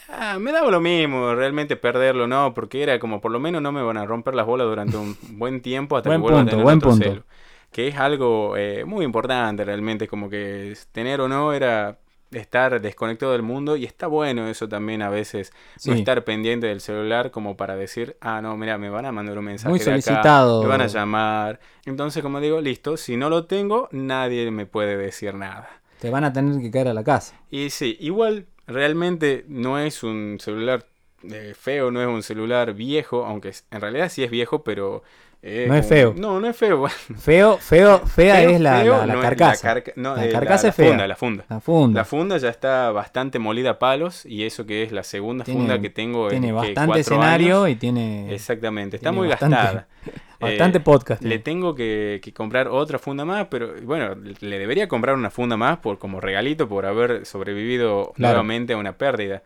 ah, 0.09 0.37
me 0.39 0.51
daba 0.51 0.71
lo 0.71 0.81
mismo 0.81 1.33
realmente 1.35 1.75
perderlo, 1.75 2.27
¿no? 2.27 2.53
Porque 2.53 2.83
era 2.83 2.99
como 2.99 3.21
por 3.21 3.31
lo 3.31 3.39
menos 3.39 3.61
no 3.61 3.71
me 3.71 3.81
van 3.81 3.97
a 3.97 4.05
romper 4.05 4.35
las 4.35 4.45
bolas 4.45 4.67
durante 4.67 4.97
un 4.97 5.17
buen 5.37 5.61
tiempo 5.61 5.97
hasta 5.97 6.09
Buen 6.09 6.21
que 6.21 6.21
vuelva 6.21 6.39
punto, 6.39 6.49
a 6.49 6.51
tener 6.51 6.63
buen 6.63 6.77
otro 6.77 6.89
punto. 6.91 7.23
Que 7.71 7.87
es 7.87 7.97
algo 7.97 8.55
eh, 8.57 8.85
muy 8.85 9.03
importante 9.03 9.65
realmente, 9.65 10.07
como 10.07 10.29
que 10.29 10.75
tener 10.91 11.19
o 11.21 11.27
no 11.27 11.51
era 11.53 11.99
estar 12.31 12.81
desconectado 12.81 13.31
del 13.33 13.43
mundo 13.43 13.75
y 13.75 13.85
está 13.85 14.07
bueno 14.07 14.47
eso 14.47 14.67
también 14.67 15.01
a 15.01 15.09
veces, 15.09 15.53
no 15.85 15.93
estar 15.93 16.23
pendiente 16.23 16.67
del 16.67 16.81
celular 16.81 17.31
como 17.31 17.55
para 17.55 17.75
decir, 17.75 18.17
ah, 18.21 18.41
no, 18.41 18.57
mira, 18.57 18.77
me 18.77 18.89
van 18.89 19.05
a 19.05 19.11
mandar 19.11 19.37
un 19.37 19.45
mensaje 19.45 19.69
Muy 19.69 19.79
de 19.79 19.93
acá, 19.93 20.01
solicitado. 20.01 20.61
me 20.61 20.67
van 20.67 20.81
a 20.81 20.87
llamar. 20.87 21.59
Entonces, 21.85 22.23
como 22.23 22.39
digo, 22.39 22.61
listo, 22.61 22.97
si 22.97 23.17
no 23.17 23.29
lo 23.29 23.45
tengo, 23.45 23.87
nadie 23.91 24.49
me 24.51 24.65
puede 24.65 24.97
decir 24.97 25.35
nada. 25.35 25.69
Te 26.05 26.11
van 26.11 26.23
a 26.23 26.31
tener 26.31 26.61
que 26.61 26.69
caer 26.69 26.87
a 26.89 26.93
la 26.93 27.03
casa. 27.03 27.35
Y 27.49 27.69
sí, 27.71 27.97
igual 27.99 28.45
realmente 28.67 29.43
no 29.47 29.79
es 29.79 30.03
un 30.03 30.37
celular 30.39 30.85
eh, 31.23 31.53
feo, 31.59 31.89
no 31.89 31.99
es 32.01 32.07
un 32.07 32.21
celular 32.21 32.73
viejo, 32.73 33.25
aunque 33.25 33.53
en 33.71 33.81
realidad 33.81 34.09
sí 34.09 34.23
es 34.23 34.29
viejo, 34.29 34.63
pero... 34.63 35.01
eh, 35.41 35.65
No 35.67 35.75
es 35.75 35.87
feo. 35.87 36.13
No, 36.15 36.39
no 36.39 36.47
es 36.47 36.55
feo. 36.55 36.85
Feo, 37.17 37.57
feo, 37.57 37.99
fea 38.05 38.35
Feo, 38.35 38.49
es 38.51 38.61
la, 38.61 38.81
feo 38.81 38.97
la- 38.97 39.05
la 39.07 39.13
no 39.13 39.19
es 39.19 39.25
carcasa. 39.29 39.67
carca- 39.67 39.93
no, 39.95 40.15
La 40.15 40.25
eh, 40.25 40.31
carcasa 40.31 40.67
es 40.67 40.75
fea. 40.75 40.89
funda, 40.89 41.07
la 41.07 41.15
funda. 41.15 41.45
La 41.49 41.59
funda. 41.59 41.99
La 42.01 42.05
funda 42.05 42.37
ya 42.37 42.49
está 42.49 42.91
bastante 42.91 43.39
molida 43.39 43.71
a 43.71 43.79
palos 43.79 44.25
y 44.27 44.43
eso 44.43 44.65
que 44.67 44.83
es 44.83 44.91
la 44.91 45.03
segunda 45.03 45.43
Tiene- 45.43 45.59
funda 45.61 45.79
que 45.81 45.89
tengo 45.89 46.25
en 46.25 46.41
tiene 46.41 46.51
bastante 46.51 46.99
escenario 46.99 47.63
años. 47.63 47.69
y 47.69 47.75
tiene. 47.77 48.33
Exactamente, 48.33 48.97
está 48.97 49.09
tiene 49.09 49.17
muy 49.19 49.27
bastante- 49.27 49.55
gastada. 49.55 49.87
Bastante 50.39 50.79
podcast. 50.79 51.21
Le 51.23 51.39
tengo 51.39 51.75
que, 51.75 52.19
que 52.23 52.33
comprar 52.33 52.67
otra 52.67 52.99
funda 52.99 53.25
más, 53.25 53.47
pero 53.49 53.73
bueno, 53.83 54.15
le 54.15 54.59
debería 54.59 54.87
comprar 54.87 55.15
una 55.15 55.29
funda 55.29 55.57
más 55.57 55.77
por 55.77 55.97
como 55.99 56.19
regalito 56.19 56.67
por 56.67 56.85
haber 56.85 57.25
sobrevivido 57.25 58.11
Claro. 58.15 58.33
nuevamente 58.35 58.73
a 58.73 58.77
una 58.77 58.97
pérdida. 58.97 59.43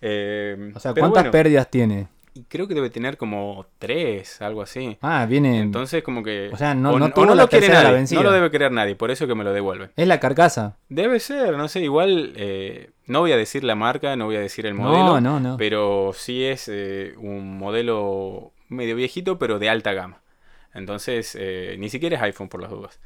Eh, 0.00 0.72
O 0.74 0.80
sea, 0.80 0.92
¿cuántas 0.94 1.22
bueno, 1.24 1.30
pérdidas 1.30 1.70
tiene? 1.70 2.08
y 2.34 2.44
Creo 2.44 2.66
que 2.66 2.72
debe 2.74 2.88
tener 2.88 3.18
como 3.18 3.66
tres, 3.78 4.40
algo 4.40 4.62
así. 4.62 4.96
Ah, 5.02 5.26
viene. 5.28 5.60
Entonces, 5.60 6.02
como 6.02 6.22
que. 6.22 6.48
O 6.50 6.56
sea, 6.56 6.74
no- 6.74 6.92
o 6.92 6.98
no 6.98 7.04
o 7.06 7.10
tuvo 7.10 7.26
la 7.34 7.42
lo 7.42 7.48
quiere 7.48 7.68
nadie. 7.68 7.92
vencida. 7.92 8.18
No 8.20 8.24
lo 8.24 8.32
debe 8.32 8.50
querer 8.50 8.72
nadie, 8.72 8.96
por 8.96 9.10
eso 9.10 9.26
que 9.26 9.34
me 9.34 9.44
lo 9.44 9.52
devuelven. 9.52 9.90
es 9.94 10.08
la 10.08 10.18
carcasa. 10.18 10.76
Debe 10.88 11.20
ser, 11.20 11.56
no 11.58 11.68
sé, 11.68 11.82
igual. 11.82 12.32
eh, 12.36 12.90
no 13.06 13.20
voy 13.20 13.32
a 13.32 13.36
decir 13.36 13.64
la 13.64 13.74
marca, 13.74 14.16
no 14.16 14.24
voy 14.24 14.36
a 14.36 14.40
decir 14.40 14.64
el 14.64 14.72
modelo. 14.74 15.20
No, 15.20 15.20
no, 15.20 15.40
no. 15.40 15.56
Pero 15.58 16.12
sí 16.14 16.42
es 16.44 16.70
eh, 16.72 17.12
un 17.18 17.58
modelo 17.58 18.52
medio 18.68 18.96
viejito, 18.96 19.38
pero 19.38 19.58
de 19.58 19.68
alta 19.68 19.92
gama. 19.92 20.21
Entonces, 20.74 21.36
eh, 21.38 21.76
ni 21.78 21.88
siquiera 21.90 22.16
es 22.16 22.22
iPhone 22.22 22.48
por 22.48 22.62
las 22.62 22.70
dudas. 22.70 22.98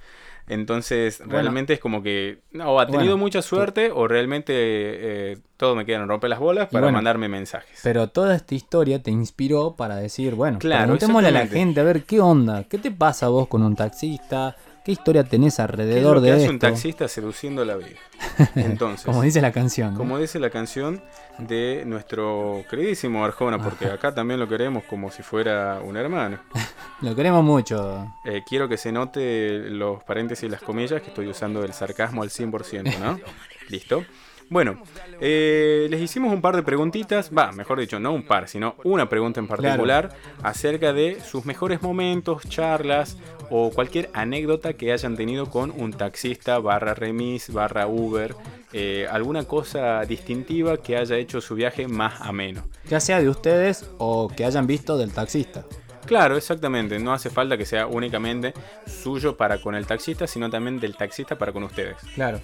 Entonces, 0.49 1.19
Bueno. 1.19 1.33
realmente 1.33 1.73
es 1.73 1.81
como 1.81 2.03
que 2.03 2.39
no, 2.53 2.71
o 2.73 2.81
ha 2.81 2.87
tenido 2.87 3.03
Bueno, 3.03 3.17
mucha 3.19 3.43
suerte 3.43 3.91
o 3.93 4.07
realmente 4.07 4.53
eh, 4.55 5.39
todo 5.57 5.75
me 5.75 5.85
quedan 5.85 6.07
romper 6.09 6.31
las 6.31 6.39
bolas 6.39 6.69
para 6.69 6.87
bueno, 6.87 6.97
mandarme 6.99 7.29
mensajes. 7.29 7.81
Pero 7.83 8.09
toda 8.09 8.37
esta 8.37 8.55
historia 8.55 9.03
te 9.03 9.11
inspiró 9.11 9.75
para 9.75 9.97
decir, 9.97 10.35
bueno, 10.35 10.61
Claro, 10.61 10.85
preguntémosle 10.85 11.29
a 11.29 11.33
la 11.33 11.47
gente 11.49 11.81
a 11.81 11.83
ver 11.83 12.05
qué 12.05 12.21
onda, 12.21 12.65
qué 12.65 12.79
te 12.79 12.93
pasa 12.93 13.29
vos 13.29 13.49
con 13.49 13.63
un 13.65 13.75
taxista, 13.75 14.57
qué 14.87 14.93
historia 14.93 15.25
tenés 15.25 15.57
¿Qué 15.57 15.63
es 15.63 15.69
alrededor 15.69 16.17
lo 16.17 16.23
que 16.23 16.29
de 16.29 16.33
hace 16.33 16.43
esto. 16.43 16.53
un 16.53 16.59
taxista 16.61 17.09
seduciendo 17.09 17.65
la 17.65 17.75
vida? 17.75 17.99
Entonces, 18.55 19.05
Como 19.05 19.21
dice 19.21 19.41
la 19.43 19.51
canción. 19.51 19.95
¿no? 19.95 19.99
como 19.99 20.17
dice 20.17 20.39
la 20.39 20.49
canción 20.49 21.03
de 21.39 21.83
nuestro 21.85 22.65
queridísimo 22.71 23.25
Arjona, 23.25 23.59
porque 23.59 23.87
acá 23.91 24.15
también 24.15 24.39
lo 24.39 24.49
queremos 24.49 24.85
como 24.85 25.11
si 25.11 25.25
fuera 25.25 25.81
un 25.83 25.97
hermano. 25.97 26.39
Lo 27.03 27.15
queremos 27.15 27.45
mucho. 27.45 28.11
Eh, 28.25 28.43
quiero 28.49 28.69
que 28.71 28.79
se 28.79 28.91
note 28.91 29.59
los 29.69 30.03
paréntesis 30.05 30.45
y 30.45 30.49
las 30.49 30.63
comillas 30.63 31.03
que 31.03 31.09
estoy 31.09 31.27
usando 31.27 31.63
el 31.63 31.75
sarcasmo 31.75 32.23
al 32.23 32.31
100%, 32.31 32.99
¿no? 32.99 33.21
Listo. 33.69 34.03
Bueno, 34.49 34.81
eh, 35.21 35.89
les 35.91 36.01
hicimos 36.01 36.33
un 36.33 36.41
par 36.41 36.55
de 36.55 36.63
preguntitas, 36.63 37.31
va, 37.37 37.51
mejor 37.53 37.81
dicho, 37.81 37.99
no 37.99 38.13
un 38.13 38.23
par, 38.23 38.49
sino 38.49 38.77
una 38.85 39.09
pregunta 39.09 39.41
en 39.41 39.49
particular 39.49 40.11
acerca 40.43 40.93
de 40.93 41.21
sus 41.21 41.45
mejores 41.47 41.83
momentos, 41.83 42.49
charlas 42.49 43.17
o 43.51 43.71
cualquier 43.71 44.09
anécdota 44.13 44.75
que 44.75 44.93
hayan 44.93 45.17
tenido 45.17 45.47
con 45.51 45.73
un 45.73 45.93
taxista 45.93 46.59
barra 46.61 46.95
remis, 46.95 47.53
barra 47.53 47.87
Uber, 47.89 48.35
eh, 48.73 49.07
alguna 49.11 49.45
cosa 49.45 50.03
distintiva 50.03 50.77
que 50.77 50.97
haya 50.97 51.17
hecho 51.17 51.41
su 51.41 51.55
viaje 51.57 51.89
más 51.89 52.21
ameno. 52.21 52.69
Ya 52.89 53.01
sea 53.01 53.21
de 53.21 53.29
ustedes 53.29 53.91
o 53.99 54.29
que 54.29 54.45
hayan 54.45 54.67
visto 54.67 54.97
del 54.97 55.13
taxista. 55.13 55.65
Claro, 56.07 56.37
exactamente. 56.37 57.01
No 57.01 57.13
hace 57.13 57.31
falta 57.31 57.57
que 57.59 57.67
sea 57.67 57.89
únicamente 57.89 58.55
suyo 58.87 59.37
para 59.37 59.59
con 59.61 59.75
el 59.75 59.87
taxista, 59.87 60.29
sino 60.29 60.49
también 60.49 60.79
del 60.79 60.97
taxista 60.97 61.37
para 61.37 61.53
con 61.53 61.65
ustedes. 61.65 61.97
Claro. 62.15 62.41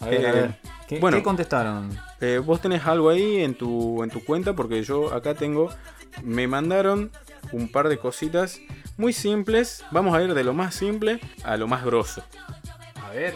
A 0.00 0.06
ver, 0.06 0.26
a 0.26 0.28
Eh, 0.30 0.32
ver. 0.32 0.54
¿Qué, 0.88 0.98
bueno. 1.00 1.18
qué 1.18 1.22
contestaron? 1.22 1.90
Eh, 2.20 2.40
vos 2.44 2.60
tenés 2.60 2.84
algo 2.86 3.10
ahí 3.10 3.42
en 3.42 3.54
tu, 3.54 4.02
en 4.02 4.10
tu 4.10 4.24
cuenta, 4.24 4.54
porque 4.54 4.82
yo 4.82 5.12
acá 5.12 5.34
tengo. 5.34 5.68
Me 6.24 6.48
mandaron 6.48 7.10
un 7.52 7.70
par 7.70 7.88
de 7.88 7.98
cositas 7.98 8.58
muy 8.96 9.12
simples. 9.12 9.84
Vamos 9.92 10.16
a 10.16 10.22
ir 10.22 10.32
de 10.34 10.42
lo 10.42 10.54
más 10.54 10.74
simple 10.74 11.20
a 11.44 11.56
lo 11.56 11.68
más 11.68 11.84
grosso. 11.84 12.22
A 13.04 13.10
ver. 13.10 13.34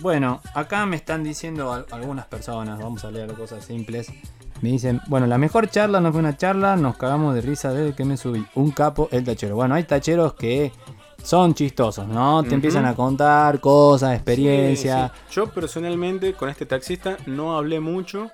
Bueno, 0.00 0.40
acá 0.54 0.84
me 0.86 0.96
están 0.96 1.22
diciendo 1.24 1.72
al- 1.72 1.86
algunas 1.90 2.26
personas, 2.26 2.78
vamos 2.78 3.04
a 3.04 3.10
leer 3.10 3.32
cosas 3.34 3.64
simples. 3.64 4.08
Me 4.62 4.70
dicen, 4.70 5.00
bueno, 5.08 5.26
la 5.26 5.38
mejor 5.38 5.68
charla 5.68 6.00
no 6.00 6.10
fue 6.12 6.20
una 6.20 6.36
charla, 6.36 6.76
nos 6.76 6.96
cagamos 6.96 7.34
de 7.34 7.42
risa 7.42 7.72
desde 7.72 7.94
que 7.94 8.04
me 8.04 8.16
subí. 8.16 8.44
Un 8.54 8.70
capo, 8.70 9.08
el 9.12 9.24
tachero. 9.24 9.54
Bueno, 9.54 9.74
hay 9.74 9.84
tacheros 9.84 10.34
que 10.34 10.72
son 11.26 11.54
chistosos, 11.54 12.06
¿no? 12.06 12.44
Te 12.44 12.54
empiezan 12.54 12.86
a 12.86 12.94
contar 12.94 13.58
cosas, 13.58 14.14
experiencia. 14.14 15.08
Sí, 15.08 15.20
sí. 15.28 15.34
Yo 15.34 15.48
personalmente 15.48 16.34
con 16.34 16.48
este 16.48 16.66
taxista 16.66 17.16
no 17.26 17.56
hablé 17.56 17.80
mucho, 17.80 18.30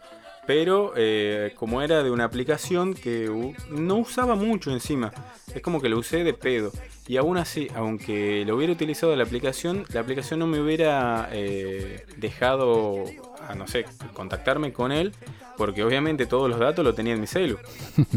pero 0.46 0.92
eh, 0.94 1.54
como 1.56 1.80
era 1.80 2.02
de 2.02 2.10
una 2.10 2.24
aplicación 2.24 2.92
que 2.92 3.30
no 3.70 3.96
usaba 3.96 4.34
mucho 4.34 4.70
encima, 4.70 5.10
es 5.54 5.62
como 5.62 5.80
que 5.80 5.88
lo 5.88 5.98
usé 5.98 6.22
de 6.22 6.34
pedo. 6.34 6.70
Y 7.08 7.16
aún 7.16 7.38
así, 7.38 7.68
aunque 7.74 8.44
lo 8.46 8.56
hubiera 8.56 8.74
utilizado 8.74 9.16
la 9.16 9.24
aplicación, 9.24 9.86
la 9.94 10.00
aplicación 10.00 10.40
no 10.40 10.46
me 10.46 10.60
hubiera 10.60 11.30
eh, 11.32 12.04
dejado, 12.18 13.04
a 13.48 13.54
no 13.54 13.66
sé, 13.68 13.86
contactarme 14.12 14.74
con 14.74 14.92
él, 14.92 15.14
porque 15.62 15.84
obviamente 15.84 16.26
todos 16.26 16.50
los 16.50 16.58
datos 16.58 16.84
lo 16.84 16.92
tenía 16.92 17.14
en 17.14 17.20
mi 17.20 17.28
celu. 17.28 17.56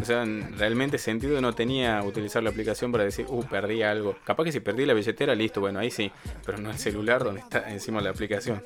O 0.02 0.04
sea, 0.04 0.26
realmente 0.58 0.98
sentido 0.98 1.40
no 1.42 1.54
tenía 1.54 2.02
utilizar 2.02 2.42
la 2.42 2.50
aplicación 2.50 2.92
para 2.92 3.04
decir, 3.04 3.28
uh, 3.30 3.44
perdí 3.44 3.84
algo. 3.84 4.16
Capaz 4.24 4.46
que 4.46 4.52
si 4.52 4.62
perdí 4.62 4.84
la 4.84 4.96
billetera, 4.96 5.36
listo, 5.36 5.62
bueno, 5.62 5.78
ahí 5.78 5.92
sí, 5.92 6.12
pero 6.44 6.58
no 6.58 6.72
el 6.72 6.80
celular 6.80 7.24
donde 7.24 7.42
está 7.42 7.72
encima 7.72 8.02
la 8.02 8.10
aplicación. 8.10 8.64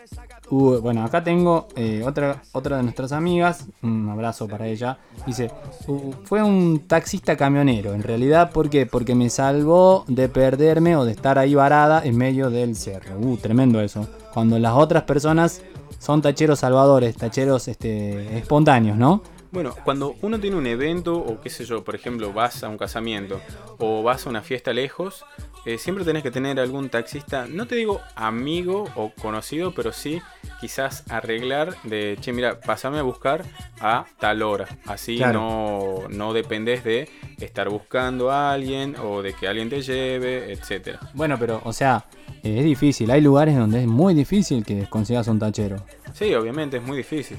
Uh, 0.49 0.79
bueno, 0.79 1.03
acá 1.03 1.21
tengo 1.21 1.67
eh, 1.75 2.03
otra, 2.05 2.41
otra 2.53 2.77
de 2.77 2.83
nuestras 2.83 3.11
amigas, 3.11 3.67
un 3.81 4.07
abrazo 4.07 4.47
para 4.47 4.65
ella. 4.65 4.97
Dice, 5.27 5.51
"Uh, 5.85 6.13
fue 6.23 6.41
un 6.41 6.87
taxista 6.87 7.35
camionero, 7.35 7.93
en 7.93 8.01
realidad, 8.01 8.53
¿por 8.53 8.69
qué? 8.69 8.85
Porque 8.85 9.13
me 9.13 9.29
salvó 9.29 10.05
de 10.07 10.29
perderme 10.29 10.95
o 10.95 11.03
de 11.03 11.11
estar 11.11 11.37
ahí 11.37 11.53
varada 11.53 12.01
en 12.05 12.17
medio 12.17 12.49
del 12.49 12.77
cerro. 12.77 13.19
Uh, 13.19 13.35
tremendo 13.35 13.81
eso. 13.81 14.07
Cuando 14.33 14.57
las 14.57 14.71
otras 14.73 15.03
personas 15.03 15.63
son 15.99 16.21
tacheros 16.21 16.59
salvadores, 16.59 17.15
tacheros 17.15 17.67
este, 17.67 18.37
espontáneos, 18.37 18.97
¿no? 18.97 19.21
Bueno, 19.51 19.73
cuando 19.83 20.15
uno 20.21 20.39
tiene 20.39 20.57
un 20.57 20.67
evento 20.67 21.17
o 21.17 21.41
qué 21.41 21.49
sé 21.49 21.65
yo, 21.65 21.83
por 21.83 21.95
ejemplo, 21.95 22.31
vas 22.33 22.63
a 22.63 22.69
un 22.69 22.77
casamiento 22.77 23.41
o 23.79 24.03
vas 24.03 24.25
a 24.25 24.29
una 24.29 24.41
fiesta 24.41 24.73
lejos, 24.73 25.25
eh, 25.73 25.77
siempre 25.77 26.03
tenés 26.03 26.23
que 26.23 26.31
tener 26.31 26.59
algún 26.59 26.89
taxista, 26.89 27.45
no 27.47 27.67
te 27.67 27.75
digo 27.75 28.01
amigo 28.15 28.85
o 28.95 29.11
conocido, 29.11 29.73
pero 29.73 29.91
sí 29.91 30.21
quizás 30.59 31.03
arreglar 31.09 31.75
de, 31.83 32.17
che, 32.19 32.33
mira, 32.33 32.59
pasame 32.59 32.99
a 32.99 33.03
buscar 33.03 33.43
a 33.79 34.05
tal 34.19 34.41
hora. 34.41 34.67
Así 34.85 35.17
Claro. 35.17 35.39
no, 35.39 36.09
no 36.09 36.33
dependés 36.33 36.83
de 36.83 37.07
estar 37.39 37.69
buscando 37.69 38.31
a 38.31 38.51
alguien 38.51 38.95
o 38.97 39.21
de 39.21 39.33
que 39.33 39.47
alguien 39.47 39.69
te 39.69 39.81
lleve, 39.81 40.51
etcétera. 40.51 40.99
Bueno, 41.13 41.37
pero, 41.39 41.61
o 41.63 41.71
sea, 41.73 42.05
es 42.43 42.63
difícil. 42.63 43.11
Hay 43.11 43.21
lugares 43.21 43.55
donde 43.55 43.81
es 43.81 43.87
muy 43.87 44.13
difícil 44.13 44.65
que 44.65 44.87
consigas 44.89 45.27
un 45.27 45.39
tachero. 45.39 45.77
Sí, 46.13 46.33
obviamente 46.33 46.77
es 46.77 46.83
muy 46.83 46.97
difícil. 46.97 47.37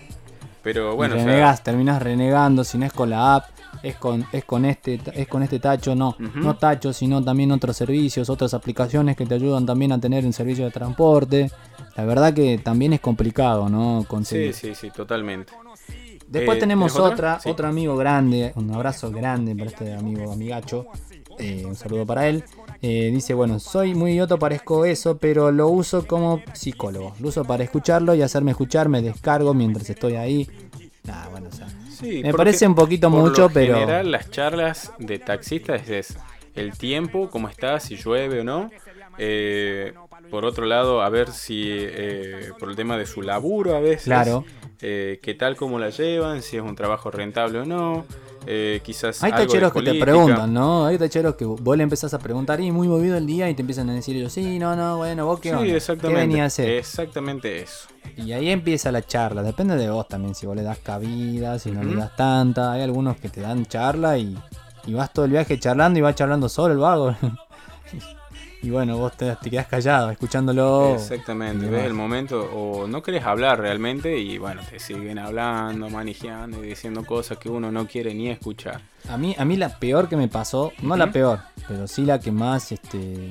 Pero 0.63 0.95
bueno, 0.97 1.17
y 1.17 1.21
o 1.21 1.25
sea, 1.25 1.57
terminás 1.57 2.03
renegando, 2.03 2.65
si 2.65 2.77
no 2.77 2.85
es 2.87 2.93
con 2.93 3.09
la 3.11 3.37
app, 3.37 3.45
es 3.83 3.97
con, 3.97 4.27
es 4.33 4.45
con 4.45 4.65
este, 4.67 5.01
es 5.15 5.27
con 5.27 5.43
este 5.43 5.59
tacho, 5.59 5.95
no, 5.95 6.17
no 6.19 6.57
tacho, 6.57 6.93
sino 6.93 7.23
también 7.25 7.51
otros 7.53 7.77
servicios, 7.77 8.29
otras 8.29 8.53
aplicaciones 8.53 9.17
que 9.17 9.25
te 9.25 9.35
ayudan 9.35 9.65
también 9.65 9.93
a 9.93 9.99
tener 10.01 10.27
un 10.27 10.33
servicio 10.35 10.65
de 10.67 10.71
transporte. 10.71 11.51
La 11.97 12.05
verdad 12.05 12.35
que 12.35 12.59
también 12.59 12.93
es 12.93 13.01
complicado, 13.01 13.69
¿no? 13.69 14.03
sí, 14.03 14.07
Conseguir. 14.07 14.55
sí, 14.55 14.75
sí, 14.75 14.91
totalmente. 14.91 15.53
Después 16.29 16.59
Eh, 16.59 16.61
tenemos 16.61 16.93
¿tenés 16.93 17.05
otra? 17.07 17.15
otra, 17.15 17.41
Sí. 17.41 17.49
otro 17.51 17.67
amigo 17.69 17.97
grande, 17.97 18.53
un 18.55 18.73
abrazo 18.73 19.11
grande 19.11 19.57
para 19.57 19.71
este 19.71 19.95
amigo 19.95 20.31
amigacho. 20.33 20.87
eh, 21.39 21.65
un 21.67 21.75
saludo 21.75 22.05
para 22.05 22.29
él. 22.29 22.45
Eh, 22.83 23.11
dice, 23.13 23.35
bueno, 23.35 23.59
soy 23.61 23.95
muy 23.95 24.13
idiota, 24.13 24.37
parezco 24.39 24.85
eso, 24.87 25.19
pero 25.19 25.51
lo 25.53 25.69
uso 25.69 26.07
como 26.07 26.43
psicólogo. 26.55 27.15
Lo 27.21 27.29
uso 27.29 27.45
para 27.45 27.63
escucharlo 27.63 28.15
y 28.15 28.23
hacerme 28.23 28.53
escuchar, 28.53 28.89
me 28.89 29.03
descargo 29.03 29.53
mientras 29.53 29.91
estoy 29.91 30.15
ahí. 30.17 30.49
Nah, 31.05 31.29
bueno, 31.29 31.49
o 31.49 31.55
sea, 31.55 31.67
Sí, 31.91 32.23
Me 32.23 32.33
parece 32.33 32.67
un 32.67 32.75
poquito 32.75 33.11
por 33.11 33.21
mucho, 33.21 33.43
lo 33.43 33.51
pero- 33.51 33.75
general 33.75 34.11
las 34.11 34.31
charlas 34.31 34.91
de 34.99 35.19
taxistas 35.19 35.87
es 35.91 36.17
el 36.55 36.73
tiempo, 36.79 37.29
cómo 37.29 37.47
está, 37.51 37.79
si 37.79 37.97
llueve 37.97 38.41
o 38.41 38.45
no. 38.45 38.71
Eh, 39.19 39.93
por 40.31 40.47
otro 40.47 40.65
lado, 40.65 41.03
a 41.03 41.11
ver 41.11 41.31
si 41.31 41.67
eh, 41.69 42.53
por 42.59 42.71
el 42.71 42.77
tema 42.77 42.97
de 42.97 43.05
su 43.05 43.21
laburo 43.21 43.77
a 43.77 43.81
veces, 43.81 44.05
Claro. 44.05 44.47
eh, 44.81 45.21
qué 45.23 45.35
tal, 45.35 45.57
cómo 45.57 45.79
la 45.79 45.91
llevan, 45.91 46.41
si 46.41 46.57
es 46.57 46.63
un 46.63 46.75
trabajo 46.75 47.11
rentable 47.11 47.59
o 47.59 47.65
no. 47.67 48.07
Eh, 48.47 48.81
quizás 48.83 49.23
Hay 49.23 49.33
algo 49.33 49.43
de 49.43 49.47
tacheros 49.47 49.73
que 49.73 49.83
te 49.83 49.95
preguntan, 49.95 50.53
¿no? 50.53 50.87
Hay 50.87 50.99
tacheros 50.99 51.35
que 51.35 51.45
vos 51.45 51.77
le 51.77 51.83
empezás 51.83 52.15
a 52.15 52.19
preguntar 52.19 52.61
y 52.61 52.71
muy 52.71 52.89
movido 52.89 53.17
el 53.17 53.27
día 53.27 53.49
y 53.51 53.55
te 53.55 53.63
empiezan 53.63 53.91
a 53.91 53.95
decir 53.95 54.17
ellos, 54.17 54.33
sí, 54.33 54.59
no, 54.59 54.75
no, 54.77 54.97
bueno, 54.99 55.27
vos 55.27 55.41
qué 55.41 55.51
onda? 55.51 55.65
Sí, 55.65 55.71
¿Qué 55.71 55.77
exactamente. 55.77 56.21
venía 56.21 56.45
a 56.45 56.47
hacer? 56.47 56.71
Exactamente 56.71 57.63
eso. 57.63 57.89
Y 58.17 58.33
ahí 58.33 58.51
empieza 58.51 58.91
la 58.91 59.03
charla, 59.03 59.43
depende 59.43 59.77
de 59.77 59.91
vos 59.91 60.09
también, 60.09 60.35
si 60.35 60.47
vos 60.47 60.57
le 60.57 60.63
das 60.63 60.79
cabida, 60.79 61.59
si 61.59 61.71
no 61.71 61.83
le 61.83 61.95
das 61.95 62.17
tanta. 62.17 62.73
Hay 62.73 62.83
algunos 62.83 63.17
que 63.19 63.29
te 63.29 63.41
dan 63.41 63.67
charla 63.67 64.19
y, 64.19 64.37
y 64.87 64.95
vas 64.95 65.13
todo 65.13 65.27
el 65.27 65.33
viaje 65.33 65.59
charlando 65.59 65.99
y 65.99 66.03
vas 66.03 66.15
charlando 66.15 66.49
solo 66.49 66.73
el 66.73 66.81
vago. 66.81 67.15
y 68.63 68.71
bueno, 68.71 68.99
vos 68.99 69.17
te, 69.17 69.35
te 69.37 69.51
quedás 69.51 69.67
callado, 69.67 70.11
escuchándolo. 70.11 70.95
Exactamente, 70.95 71.67
ves 71.67 71.85
el 71.85 71.95
momento 71.95 72.43
o 72.53 72.87
no 72.87 73.03
querés 73.03 73.25
hablar 73.25 73.59
realmente 73.61 74.19
y 74.19 74.39
bueno, 74.39 74.61
te 74.69 74.79
siguen 74.79 75.19
hablando, 75.19 75.89
manejando 75.89 76.63
y 76.63 76.69
diciendo 76.69 77.05
cosas 77.05 77.39
que 77.39 77.49
uno 77.49 77.73
no 77.73 77.87
quiere 77.87 78.13
ni 78.13 78.29
escuchar. 78.29 78.81
A 79.09 79.17
mí, 79.17 79.35
a 79.39 79.45
mí 79.45 79.57
la 79.57 79.79
peor 79.79 80.09
que 80.09 80.17
me 80.17 80.29
pasó, 80.29 80.73
no 80.83 80.97
la 80.97 81.11
peor, 81.11 81.41
pero 81.67 81.89
sí 81.89 82.05
la 82.05 82.21
que 82.21 82.33
más, 82.33 82.71
este, 82.71 83.31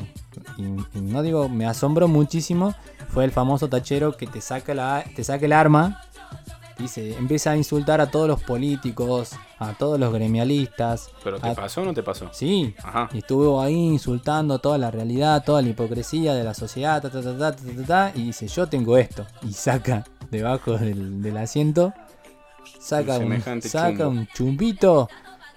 y, 0.57 0.63
y 0.63 1.01
no 1.01 1.21
digo, 1.21 1.47
me 1.47 1.67
asombró 1.67 2.07
muchísimo, 2.07 2.73
fue 3.09 3.23
el 3.23 3.31
famoso 3.31 3.69
tachero 3.69 4.17
que 4.17 4.25
te 4.25 4.41
saca 4.41 4.73
la, 4.73 5.03
te 5.15 5.23
saca 5.23 5.45
el 5.45 5.53
arma, 5.53 6.01
y 6.79 6.87
se 6.87 7.15
empieza 7.17 7.51
a 7.51 7.57
insultar 7.57 7.99
a 8.01 8.09
todos 8.09 8.27
los 8.27 8.41
políticos, 8.41 9.31
a 9.59 9.73
todos 9.73 9.99
los 9.99 10.13
gremialistas. 10.13 11.09
¿Pero 11.23 11.39
te 11.39 11.49
a- 11.49 11.53
pasó 11.55 11.81
o 11.81 11.85
no 11.85 11.93
te 11.93 12.03
pasó? 12.03 12.29
Sí, 12.31 12.73
Ajá. 12.83 13.09
y 13.13 13.19
estuvo 13.19 13.61
ahí 13.61 13.73
insultando 13.75 14.59
toda 14.59 14.77
la 14.77 14.89
realidad, 14.91 15.43
toda 15.45 15.61
la 15.61 15.69
hipocresía 15.69 16.33
de 16.33 16.43
la 16.43 16.53
sociedad, 16.53 17.01
ta, 17.01 17.09
ta, 17.09 17.21
ta, 17.21 17.37
ta, 17.37 17.51
ta, 17.51 17.61
ta, 17.61 17.85
ta, 17.85 18.11
y 18.15 18.23
dice, 18.27 18.47
yo 18.47 18.67
tengo 18.67 18.97
esto. 18.97 19.25
Y 19.43 19.53
saca 19.53 20.03
debajo 20.31 20.77
del, 20.77 21.21
del 21.21 21.37
asiento, 21.37 21.93
saca, 22.79 23.13
Un 23.17 23.23
un, 23.25 23.29
semejante 23.31 23.69
saca 23.69 23.89
chumbo. 24.05 24.09
un 24.09 24.27
chumbito. 24.27 25.09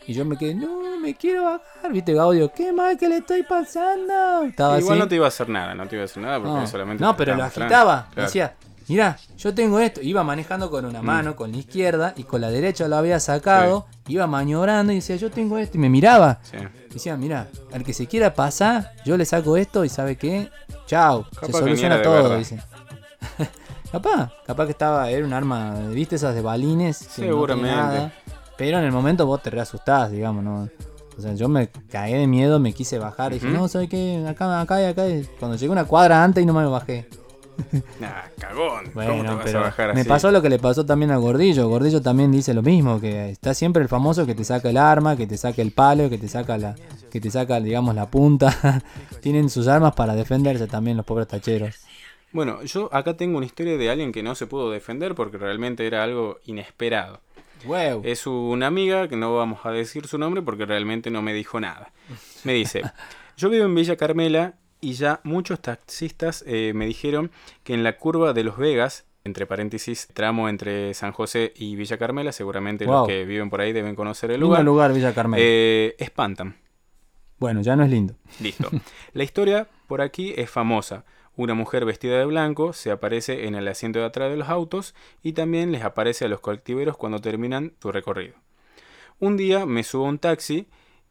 Y 0.06 0.14
yo 0.14 0.24
me 0.24 0.36
quedé, 0.36 0.54
no, 0.56 0.98
me 1.00 1.14
quiero 1.14 1.44
bajar. 1.44 1.92
¿Viste, 1.92 2.12
Gaudio? 2.12 2.52
¿Qué 2.52 2.72
mal 2.72 2.98
que 2.98 3.08
le 3.08 3.18
estoy 3.18 3.44
pasando? 3.44 4.42
Estaba 4.42 4.80
Igual 4.80 4.94
así. 4.94 5.00
no 5.00 5.08
te 5.08 5.14
iba 5.14 5.26
a 5.26 5.28
hacer 5.28 5.48
nada, 5.48 5.74
no 5.76 5.86
te 5.86 5.94
iba 5.94 6.02
a 6.02 6.06
hacer 6.06 6.22
nada 6.24 6.38
porque 6.40 6.54
No, 6.60 6.66
solamente. 6.66 7.04
no, 7.04 7.16
pero 7.16 7.36
lo 7.36 7.44
agitaba. 7.44 8.08
Claro. 8.12 8.26
Decía, 8.26 8.56
mira, 8.88 9.18
yo 9.38 9.54
tengo 9.54 9.78
esto. 9.80 10.00
Iba 10.02 10.22
manejando 10.24 10.70
con 10.70 10.84
una 10.84 11.02
Mm. 11.02 11.04
mano, 11.06 11.36
con 11.36 11.52
la 11.52 11.58
izquierda, 11.58 12.14
y 12.16 12.24
con 12.24 12.40
la 12.40 12.50
derecha 12.50 12.88
lo 12.88 12.96
había 12.96 13.18
sacado. 13.20 13.86
Iba 14.08 14.26
maniobrando 14.26 14.92
y 14.92 14.96
decía, 14.96 15.16
yo 15.16 15.30
tengo 15.30 15.58
esto. 15.58 15.76
Y 15.76 15.80
me 15.80 15.88
miraba. 15.88 16.40
Sí. 16.42 16.56
Decía, 16.92 17.16
mira, 17.16 17.48
al 17.72 17.84
que 17.84 17.92
se 17.94 18.06
quiera 18.06 18.34
pasar, 18.34 18.92
yo 19.04 19.16
le 19.16 19.24
saco 19.24 19.56
esto 19.56 19.84
y 19.84 19.88
sabe 19.88 20.16
qué, 20.16 20.50
chao, 20.86 21.26
se 21.44 21.52
soluciona 21.52 22.02
todo, 22.02 22.36
dice. 22.36 22.60
capaz, 23.92 24.32
capaz 24.46 24.64
que 24.66 24.72
estaba, 24.72 25.10
era 25.10 25.24
un 25.24 25.32
arma, 25.32 25.74
¿viste 25.90 26.16
esas 26.16 26.34
de 26.34 26.42
balines? 26.42 27.02
No 27.02 27.08
Seguramente. 27.14 27.70
nada, 27.76 28.12
pero 28.56 28.78
en 28.78 28.84
el 28.84 28.92
momento 28.92 29.26
vos 29.26 29.42
te 29.42 29.50
reasustás, 29.50 30.10
digamos, 30.10 30.42
¿no? 30.44 30.68
O 31.16 31.20
sea, 31.20 31.34
yo 31.34 31.48
me 31.48 31.68
cagué 31.68 32.16
de 32.16 32.26
miedo, 32.26 32.58
me 32.58 32.72
quise 32.72 32.98
bajar, 32.98 33.32
y 33.32 33.38
dije, 33.38 33.48
no, 33.48 33.68
¿sabes 33.68 33.88
qué? 33.90 34.24
Acá, 34.28 34.60
acá 34.62 34.80
y 34.80 34.84
acá. 34.86 35.02
Cuando 35.38 35.56
llegué 35.58 35.70
una 35.70 35.84
cuadra 35.84 36.24
antes 36.24 36.42
y 36.42 36.46
no 36.46 36.54
me 36.54 36.64
bajé. 36.66 37.08
Nah, 38.00 38.22
cagón. 38.38 38.90
¿Cómo 38.92 39.00
te 39.00 39.12
Bueno, 39.12 39.36
vas 39.36 39.44
pero 39.44 39.58
a 39.58 39.62
bajar 39.62 39.94
me 39.94 40.04
pasó 40.04 40.30
lo 40.30 40.42
que 40.42 40.48
le 40.48 40.58
pasó 40.58 40.84
también 40.84 41.10
a 41.10 41.16
Gordillo. 41.16 41.68
Gordillo 41.68 42.02
también 42.02 42.32
dice 42.32 42.54
lo 42.54 42.62
mismo, 42.62 43.00
que 43.00 43.30
está 43.30 43.54
siempre 43.54 43.82
el 43.82 43.88
famoso 43.88 44.26
que 44.26 44.34
te 44.34 44.44
saca 44.44 44.70
el 44.70 44.76
arma, 44.76 45.16
que 45.16 45.26
te 45.26 45.36
saca 45.36 45.62
el 45.62 45.72
palo, 45.72 46.10
que 46.10 46.18
te 46.18 46.28
saca 46.28 46.58
la, 46.58 46.74
que 47.10 47.20
te 47.20 47.30
saca, 47.30 47.60
digamos, 47.60 47.94
la 47.94 48.10
punta. 48.10 48.82
Tienen 49.20 49.50
sus 49.50 49.68
armas 49.68 49.94
para 49.94 50.14
defenderse 50.14 50.66
también 50.66 50.96
los 50.96 51.06
pobres 51.06 51.28
tacheros. 51.28 51.76
Bueno, 52.32 52.62
yo 52.62 52.88
acá 52.92 53.16
tengo 53.16 53.36
una 53.36 53.46
historia 53.46 53.76
de 53.76 53.90
alguien 53.90 54.10
que 54.10 54.22
no 54.22 54.34
se 54.34 54.46
pudo 54.46 54.70
defender 54.70 55.14
porque 55.14 55.36
realmente 55.36 55.86
era 55.86 56.02
algo 56.02 56.38
inesperado. 56.46 57.20
Wow. 57.66 58.02
Es 58.04 58.26
una 58.26 58.66
amiga, 58.66 59.08
que 59.08 59.16
no 59.16 59.36
vamos 59.36 59.60
a 59.64 59.70
decir 59.70 60.06
su 60.06 60.18
nombre 60.18 60.42
porque 60.42 60.64
realmente 60.64 61.10
no 61.10 61.22
me 61.22 61.32
dijo 61.34 61.60
nada. 61.60 61.92
Me 62.44 62.54
dice, 62.54 62.82
yo 63.36 63.50
vivo 63.50 63.66
en 63.66 63.74
Villa 63.74 63.96
Carmela 63.96 64.54
y 64.82 64.92
ya 64.92 65.20
muchos 65.24 65.60
taxistas 65.62 66.44
eh, 66.46 66.72
me 66.74 66.84
dijeron 66.86 67.30
que 67.64 67.72
en 67.72 67.82
la 67.82 67.96
curva 67.96 68.34
de 68.34 68.44
Los 68.44 68.58
Vegas, 68.58 69.06
entre 69.24 69.46
paréntesis, 69.46 70.08
tramo 70.12 70.48
entre 70.50 70.92
San 70.92 71.12
José 71.12 71.52
y 71.56 71.76
Villa 71.76 71.96
Carmela, 71.96 72.32
seguramente 72.32 72.84
Wow. 72.84 72.94
los 72.94 73.08
que 73.08 73.24
viven 73.24 73.48
por 73.48 73.60
ahí 73.62 73.72
deben 73.72 73.94
conocer 73.94 74.30
el 74.30 74.40
Lindo 74.40 74.48
lugar, 74.48 74.64
lugar, 74.64 74.92
Villa 74.92 75.14
Carmela. 75.14 75.42
eh, 75.42 75.94
espantan. 75.98 76.56
bueno, 77.38 77.62
ya 77.62 77.74
no 77.76 77.84
es 77.84 77.90
lindo. 77.90 78.14
Listo. 78.40 78.68
La 79.14 79.24
historia 79.24 79.68
por 79.86 80.00
aquí 80.02 80.34
es 80.36 80.50
famosa. 80.50 81.04
Una 81.34 81.54
mujer 81.54 81.84
vestida 81.86 82.18
de 82.18 82.26
blanco 82.26 82.72
se 82.74 82.90
aparece 82.90 83.46
en 83.46 83.54
el 83.54 83.66
asiento 83.68 84.00
de 84.00 84.04
atrás 84.04 84.30
de 84.30 84.36
los 84.36 84.48
autos 84.50 84.94
y 85.22 85.32
también 85.32 85.72
les 85.72 85.82
aparece 85.82 86.26
a 86.26 86.28
los 86.28 86.40
colectiveros 86.40 86.96
cuando 86.98 87.20
terminan 87.20 87.72
su 87.80 87.90
recorrido. 87.90 88.34
Un 89.18 89.36
día 89.38 89.64
me 89.64 89.82
subo 89.82 90.04
a 90.06 90.08
un 90.10 90.18
taxi 90.18 90.66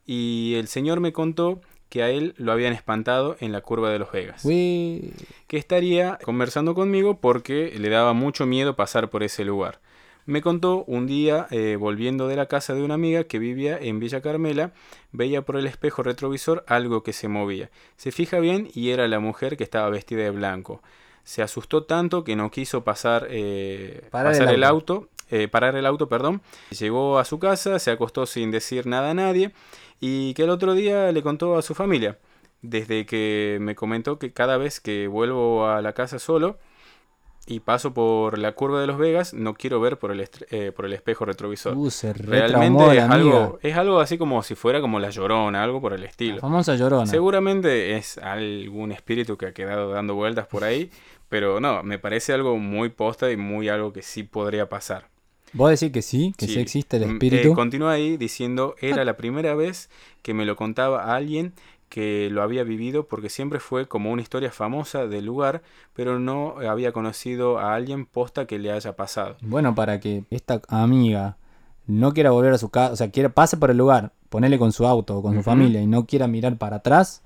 y 0.06 0.54
el 0.58 0.68
señor 0.68 1.00
me 1.00 1.12
contó 1.12 1.60
que 1.92 2.02
a 2.02 2.08
él 2.08 2.32
lo 2.38 2.52
habían 2.52 2.72
espantado 2.72 3.36
en 3.40 3.52
la 3.52 3.60
curva 3.60 3.90
de 3.90 3.98
Los 3.98 4.10
Vegas. 4.10 4.46
Uy, 4.46 5.12
Que 5.46 5.58
estaría 5.58 6.18
conversando 6.24 6.74
conmigo 6.74 7.18
porque 7.18 7.74
le 7.78 7.90
daba 7.90 8.14
mucho 8.14 8.46
miedo 8.46 8.76
pasar 8.76 9.10
por 9.10 9.22
ese 9.22 9.44
lugar. 9.44 9.78
Me 10.24 10.40
contó 10.40 10.84
un 10.86 11.06
día, 11.06 11.48
eh, 11.50 11.76
volviendo 11.78 12.28
de 12.28 12.36
la 12.36 12.46
casa 12.46 12.72
de 12.72 12.82
una 12.82 12.94
amiga 12.94 13.24
que 13.24 13.38
vivía 13.38 13.76
en 13.78 14.00
Villa 14.00 14.22
Carmela, 14.22 14.72
veía 15.10 15.42
por 15.42 15.56
el 15.56 15.66
espejo 15.66 16.02
retrovisor 16.02 16.64
algo 16.66 17.02
que 17.02 17.12
se 17.12 17.28
movía. 17.28 17.68
Se 17.98 18.10
fija 18.10 18.40
bien 18.40 18.70
y 18.72 18.88
era 18.88 19.06
la 19.06 19.20
mujer 19.20 19.58
que 19.58 19.64
estaba 19.64 19.90
vestida 19.90 20.22
de 20.22 20.30
blanco. 20.30 20.80
Se 21.24 21.42
asustó 21.42 21.82
tanto 21.84 22.24
que 22.24 22.36
no 22.36 22.50
quiso 22.50 22.84
pasar, 22.84 23.26
eh, 23.28 24.08
Parar 24.10 24.32
pasar 24.32 24.48
el 24.48 24.54
el 24.54 24.64
auto, 24.64 25.10
eh, 25.30 25.46
parar 25.46 25.76
el 25.76 25.84
auto, 25.84 26.08
perdón. 26.08 26.40
Llegó 26.70 27.18
a 27.18 27.26
su 27.26 27.38
casa, 27.38 27.78
se 27.78 27.90
acostó 27.90 28.24
sin 28.24 28.50
decir 28.50 28.86
nada 28.86 29.10
a 29.10 29.14
nadie 29.14 29.52
y 30.04 30.34
que 30.34 30.42
el 30.42 30.50
otro 30.50 30.74
día 30.74 31.12
le 31.12 31.22
contó 31.22 31.56
a 31.56 31.62
su 31.62 31.74
familia. 31.76 32.18
Desde 32.60 33.06
que 33.06 33.58
me 33.60 33.76
comentó 33.76 34.18
que 34.18 34.32
cada 34.32 34.56
vez 34.56 34.80
que 34.80 35.06
vuelvo 35.06 35.68
a 35.68 35.80
la 35.80 35.92
casa 35.92 36.18
solo, 36.18 36.58
y 37.46 37.60
paso 37.60 37.94
por 37.94 38.36
la 38.36 38.52
curva 38.52 38.80
de 38.80 38.88
Los 38.88 38.98
Vegas, 38.98 39.32
no 39.32 39.54
quiero 39.54 39.80
ver 39.80 39.98
por 40.00 40.10
el, 40.10 40.28
eh, 40.50 40.72
por 40.74 40.86
el 40.86 40.92
espejo 40.92 41.24
retrovisor. 41.24 41.76
uh, 41.76 41.90
se 41.90 42.12
Realmente 42.12 42.96
es 42.96 43.02
algo, 43.04 43.60
es 43.62 43.76
algo 43.76 44.00
así 44.00 44.18
como 44.18 44.42
si 44.42 44.56
fuera 44.56 44.80
como 44.80 44.98
la 44.98 45.10
llorona, 45.10 45.62
algo 45.62 45.80
por 45.80 45.92
el 45.92 46.00
La 46.00 46.08
estilo. 46.08 46.40
famosa 46.40 46.74
llorona. 46.74 47.06
Seguramente 47.06 47.96
es 47.96 48.18
algún 48.18 48.90
espíritu 48.90 49.36
que 49.36 49.46
ha 49.46 49.52
quedado 49.52 49.90
dando 49.92 50.14
vueltas 50.16 50.48
por 50.48 50.64
ahí, 50.64 50.90
pero 51.28 51.60
no, 51.60 51.84
me 51.84 52.00
parece 52.00 52.32
algo 52.32 52.58
muy 52.58 52.88
posta 52.88 53.30
y 53.30 53.36
muy 53.36 53.68
algo 53.68 53.92
que 53.92 54.02
sí 54.02 54.24
podría 54.24 54.68
pasar. 54.68 55.11
¿Vos 55.52 55.70
decís 55.70 55.92
que 55.92 56.02
sí? 56.02 56.34
¿Que 56.36 56.46
sí, 56.46 56.54
Sí. 56.54 56.60
existe 56.60 56.96
el 56.96 57.04
Mm, 57.04 57.12
espíritu? 57.12 57.48
eh, 57.48 57.54
continúa 57.54 57.92
ahí 57.92 58.16
diciendo, 58.16 58.74
era 58.80 59.04
la 59.04 59.16
primera 59.16 59.54
vez 59.54 59.90
que 60.22 60.34
me 60.34 60.44
lo 60.44 60.56
contaba 60.56 61.04
a 61.04 61.16
alguien 61.16 61.52
que 61.88 62.30
lo 62.30 62.42
había 62.42 62.64
vivido 62.64 63.06
porque 63.06 63.28
siempre 63.28 63.60
fue 63.60 63.86
como 63.86 64.10
una 64.12 64.22
historia 64.22 64.50
famosa 64.50 65.06
del 65.06 65.26
lugar, 65.26 65.62
pero 65.92 66.18
no 66.18 66.54
había 66.66 66.92
conocido 66.92 67.58
a 67.58 67.74
alguien 67.74 68.06
posta 68.06 68.46
que 68.46 68.58
le 68.58 68.72
haya 68.72 68.96
pasado. 68.96 69.36
Bueno, 69.42 69.74
para 69.74 70.00
que 70.00 70.24
esta 70.30 70.62
amiga 70.68 71.36
no 71.86 72.14
quiera 72.14 72.30
volver 72.30 72.54
a 72.54 72.58
su 72.58 72.70
casa, 72.70 72.92
o 72.94 72.96
sea, 72.96 73.10
quiera 73.10 73.28
pase 73.28 73.58
por 73.58 73.70
el 73.70 73.76
lugar, 73.76 74.12
ponele 74.30 74.58
con 74.58 74.72
su 74.72 74.86
auto 74.86 75.18
o 75.18 75.22
con 75.22 75.34
su 75.34 75.42
familia 75.42 75.82
y 75.82 75.86
no 75.86 76.06
quiera 76.06 76.28
mirar 76.28 76.56
para 76.56 76.76
atrás, 76.76 77.20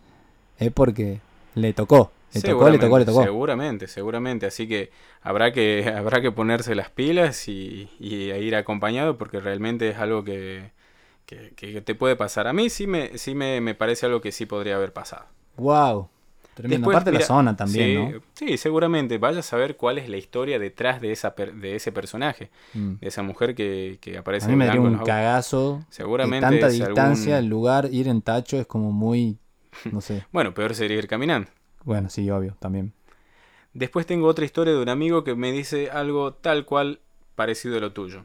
es 0.58 0.72
porque 0.72 1.20
le 1.56 1.72
tocó. 1.72 2.12
Le 2.32 2.40
tocó, 2.42 2.68
le 2.68 2.78
tocó, 2.78 2.98
le 2.98 3.04
tocó. 3.04 3.22
Seguramente, 3.24 3.88
seguramente. 3.88 4.46
Así 4.46 4.68
que 4.68 4.90
habrá 5.22 5.52
que, 5.52 5.92
habrá 5.96 6.20
que 6.20 6.30
ponerse 6.30 6.74
las 6.74 6.90
pilas 6.90 7.48
y, 7.48 7.88
ir 7.98 8.54
acompañado 8.56 9.16
porque 9.18 9.40
realmente 9.40 9.88
es 9.88 9.96
algo 9.98 10.22
que, 10.22 10.70
que, 11.24 11.52
que 11.56 11.80
te 11.80 11.94
puede 11.94 12.14
pasar. 12.14 12.46
A 12.46 12.52
mí 12.52 12.68
sí 12.70 12.86
me, 12.86 13.16
sí 13.18 13.34
me, 13.34 13.60
me 13.60 13.74
parece 13.74 14.06
algo 14.06 14.20
que 14.20 14.32
sí 14.32 14.44
podría 14.46 14.76
haber 14.76 14.92
pasado. 14.92 15.24
Wow. 15.56 16.08
Tremendo. 16.54 16.78
Después, 16.88 16.96
Aparte 16.96 17.10
de 17.10 17.18
la 17.18 17.24
zona 17.26 17.54
también, 17.56 18.08
sí, 18.10 18.14
¿no? 18.14 18.22
Sí, 18.34 18.56
seguramente. 18.58 19.18
Vaya 19.18 19.40
a 19.40 19.42
saber 19.42 19.76
cuál 19.76 19.98
es 19.98 20.08
la 20.08 20.16
historia 20.16 20.58
detrás 20.58 21.00
de, 21.02 21.12
esa 21.12 21.34
per- 21.34 21.54
de 21.54 21.76
ese 21.76 21.92
personaje, 21.92 22.50
Mm. 22.74 22.94
de 23.00 23.08
esa 23.08 23.22
mujer 23.22 23.54
que, 23.54 23.98
que 24.00 24.16
aparece 24.18 24.46
A 24.46 24.48
mí 24.48 24.52
de 24.54 24.58
me 24.58 24.66
daría 24.66 24.80
en 24.80 24.86
un 24.86 24.98
cagazo. 25.04 25.84
Seguramente 25.90 26.46
de 26.46 26.52
tanta 26.52 26.68
distancia, 26.70 27.36
algún- 27.36 27.44
el 27.44 27.50
lugar, 27.50 27.88
ir 27.92 28.08
en 28.08 28.20
tacho 28.22 28.58
es 28.58 28.66
como 28.66 28.90
muy. 28.92 29.38
No 29.90 30.00
sé. 30.00 30.24
Bueno, 30.32 30.54
peor 30.54 30.74
sería 30.74 30.98
ir 30.98 31.08
caminando. 31.08 31.50
Bueno, 31.84 32.10
sí, 32.10 32.28
obvio, 32.30 32.56
también. 32.58 32.92
Después 33.74 34.06
tengo 34.06 34.26
otra 34.26 34.44
historia 34.44 34.72
de 34.72 34.82
un 34.82 34.88
amigo 34.88 35.22
que 35.22 35.34
me 35.34 35.52
dice 35.52 35.90
algo 35.90 36.32
tal 36.32 36.64
cual 36.64 37.00
parecido 37.34 37.76
a 37.76 37.80
lo 37.80 37.92
tuyo. 37.92 38.24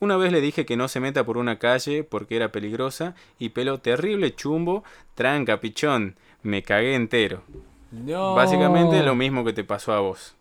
Una 0.00 0.16
vez 0.16 0.32
le 0.32 0.40
dije 0.40 0.66
que 0.66 0.76
no 0.76 0.88
se 0.88 1.00
meta 1.00 1.24
por 1.24 1.38
una 1.38 1.58
calle 1.58 2.04
porque 2.04 2.36
era 2.36 2.52
peligrosa 2.52 3.14
y 3.38 3.50
peló 3.50 3.78
terrible 3.78 4.34
chumbo, 4.34 4.84
tranca, 5.14 5.60
pichón, 5.60 6.16
me 6.42 6.62
cagué 6.62 6.94
entero. 6.94 7.42
No. 7.90 8.34
Básicamente 8.34 9.02
lo 9.02 9.14
mismo 9.14 9.44
que 9.44 9.52
te 9.52 9.64
pasó 9.64 9.92
a 9.92 10.00
vos. 10.00 10.34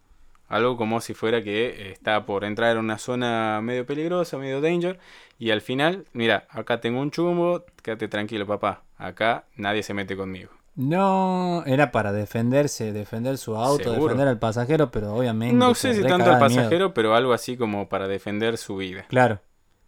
Algo 0.52 0.76
como 0.76 1.00
si 1.00 1.14
fuera 1.14 1.42
que 1.42 1.68
eh, 1.68 1.92
está 1.94 2.26
por 2.26 2.44
entrar 2.44 2.74
en 2.74 2.78
una 2.80 2.98
zona 2.98 3.62
medio 3.64 3.86
peligrosa, 3.86 4.38
medio 4.38 4.60
danger, 4.60 5.00
y 5.40 5.52
al 5.52 5.62
final, 5.62 6.04
mira, 6.12 6.46
acá 6.50 6.82
tengo 6.82 7.00
un 7.00 7.10
chumbo, 7.10 7.64
quédate 7.82 8.10
tranquilo 8.10 8.46
papá, 8.46 8.84
acá 8.98 9.46
nadie 9.56 9.82
se 9.82 9.94
mete 9.94 10.18
conmigo. 10.18 10.52
No, 10.76 11.64
era 11.66 11.94
para 11.94 12.12
defenderse, 12.12 12.92
defender 12.92 13.38
su 13.38 13.56
auto, 13.56 13.84
Seguro. 13.92 14.04
defender 14.04 14.28
al 14.28 14.40
pasajero, 14.40 14.92
pero 14.92 15.16
obviamente. 15.16 15.56
No 15.56 15.74
sé 15.74 15.94
si 15.94 16.04
tanto 16.04 16.30
al 16.30 16.40
pasajero, 16.40 16.94
pero 16.94 17.16
algo 17.16 17.32
así 17.32 17.56
como 17.56 17.88
para 17.88 18.10
defender 18.10 18.58
su 18.58 18.76
vida. 18.76 19.06
Claro. 19.08 19.40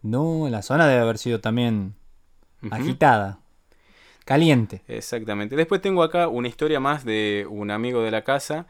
No, 0.01 0.47
la 0.49 0.61
zona 0.61 0.87
debe 0.87 1.01
haber 1.01 1.17
sido 1.17 1.41
también 1.41 1.95
agitada. 2.71 3.39
Caliente. 4.25 4.81
Exactamente. 4.87 5.55
Después 5.55 5.81
tengo 5.81 6.03
acá 6.03 6.27
una 6.27 6.47
historia 6.47 6.79
más 6.79 7.03
de 7.05 7.45
un 7.49 7.71
amigo 7.71 8.01
de 8.01 8.11
la 8.11 8.23
casa. 8.23 8.67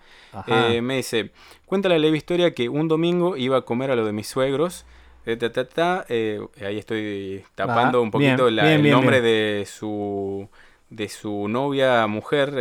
Eh, 0.48 0.82
me 0.82 0.98
dice, 0.98 1.32
cuenta 1.66 1.90
la 1.90 1.98
leve 1.98 2.18
historia 2.18 2.54
que 2.54 2.70
un 2.70 2.88
domingo 2.88 3.38
iba 3.38 3.58
a 3.58 3.62
comer 3.62 3.92
a 3.92 3.96
lo 3.96 4.06
de 4.06 4.12
mis 4.14 4.28
suegros. 4.28 4.86
eh, 5.26 5.38
ta, 5.38 5.52
ta, 5.54 5.66
ta, 5.70 6.06
eh, 6.10 6.42
ahí 6.66 6.78
estoy 6.78 7.44
tapando 7.56 8.02
un 8.02 8.12
poquito 8.12 8.46
bien, 8.46 8.56
la- 8.58 8.64
bien, 8.64 8.76
el 8.78 8.82
bien, 8.84 8.96
nombre 8.96 9.22
de 9.22 9.66
su 9.66 10.50
de 10.90 11.10
su 11.10 11.48
novia, 11.48 12.06
mujer, 12.08 12.52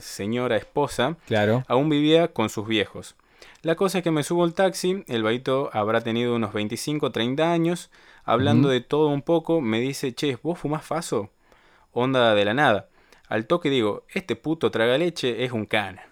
señora, 0.00 0.56
esposa. 0.56 1.16
claro. 1.26 1.64
Aún 1.68 1.88
vivía 1.88 2.28
con 2.28 2.48
sus 2.50 2.66
viejos. 2.66 3.14
La 3.62 3.76
cosa 3.76 3.98
es 3.98 4.04
que 4.04 4.10
me 4.10 4.24
subo 4.24 4.44
al 4.44 4.52
taxi, 4.54 5.04
el 5.06 5.22
vaito 5.22 5.70
habrá 5.72 6.00
tenido 6.02 6.34
unos 6.34 6.52
25, 6.52 7.12
30 7.12 7.52
años, 7.52 7.90
hablando 8.24 8.68
de 8.68 8.80
todo 8.80 9.06
un 9.08 9.22
poco, 9.22 9.60
me 9.60 9.80
dice, 9.80 10.12
che, 10.12 10.36
¿vos 10.42 10.58
fumás 10.58 10.84
faso? 10.84 11.30
Onda 11.92 12.34
de 12.34 12.44
la 12.44 12.54
nada. 12.54 12.88
Al 13.28 13.46
toque 13.46 13.70
digo, 13.70 14.04
este 14.12 14.36
puto 14.36 14.70
traga 14.70 14.98
leche 14.98 15.44
es 15.44 15.52
un 15.52 15.66
cana. 15.66 16.02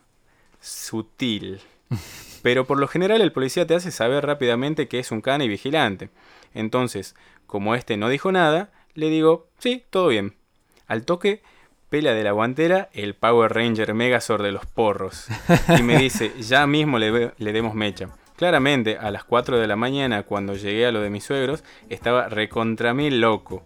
Sutil. 0.61 1.61
Pero 2.43 2.67
por 2.67 2.79
lo 2.79 2.89
general 2.89 3.21
el 3.21 3.33
policía 3.33 3.67
te 3.67 3.75
hace 3.75 3.91
saber 3.91 4.25
rápidamente 4.25 4.89
que 4.89 4.99
es 4.99 5.11
un 5.11 5.21
cana 5.21 5.45
y 5.45 5.49
vigilante. 5.49 6.11
Entonces, 6.55 7.15
como 7.47 7.75
este 7.75 7.97
no 7.97 8.09
dijo 8.09 8.33
nada, 8.33 8.71
le 8.95 9.09
digo, 9.09 9.49
sí, 9.59 9.85
todo 9.91 10.09
bien. 10.09 10.37
Al 10.87 11.05
toque, 11.05 11.43
pela 11.89 12.13
de 12.13 12.25
la 12.25 12.33
guantera 12.33 12.89
el 12.93 13.15
Power 13.15 13.53
Ranger 13.53 13.95
Megazord 13.95 14.43
de 14.43 14.53
los 14.53 14.67
porros. 14.67 15.27
Y 15.79 15.83
me 15.83 15.99
dice, 15.99 16.33
ya 16.41 16.67
mismo 16.67 16.99
le, 16.99 17.33
le 17.37 17.53
demos 17.53 17.75
mecha. 17.75 18.09
Claramente, 18.37 18.97
a 18.97 19.11
las 19.11 19.25
4 19.25 19.59
de 19.59 19.67
la 19.67 19.77
mañana, 19.77 20.23
cuando 20.23 20.55
llegué 20.55 20.87
a 20.87 20.93
lo 20.93 21.03
de 21.03 21.11
mis 21.11 21.25
suegros, 21.25 21.63
estaba 21.91 22.29
recontra 22.29 22.95
mí 22.95 23.11
loco. 23.11 23.65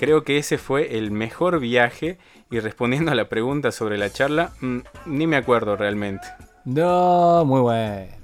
Creo 0.00 0.24
que 0.24 0.38
ese 0.38 0.56
fue 0.56 0.96
el 0.96 1.10
mejor 1.10 1.60
viaje 1.60 2.16
y 2.50 2.58
respondiendo 2.58 3.12
a 3.12 3.14
la 3.14 3.28
pregunta 3.28 3.70
sobre 3.70 3.98
la 3.98 4.08
charla, 4.08 4.52
mm, 4.62 4.78
ni 5.04 5.26
me 5.26 5.36
acuerdo 5.36 5.76
realmente. 5.76 6.26
No, 6.64 7.44
muy 7.44 7.60
bueno. 7.60 8.19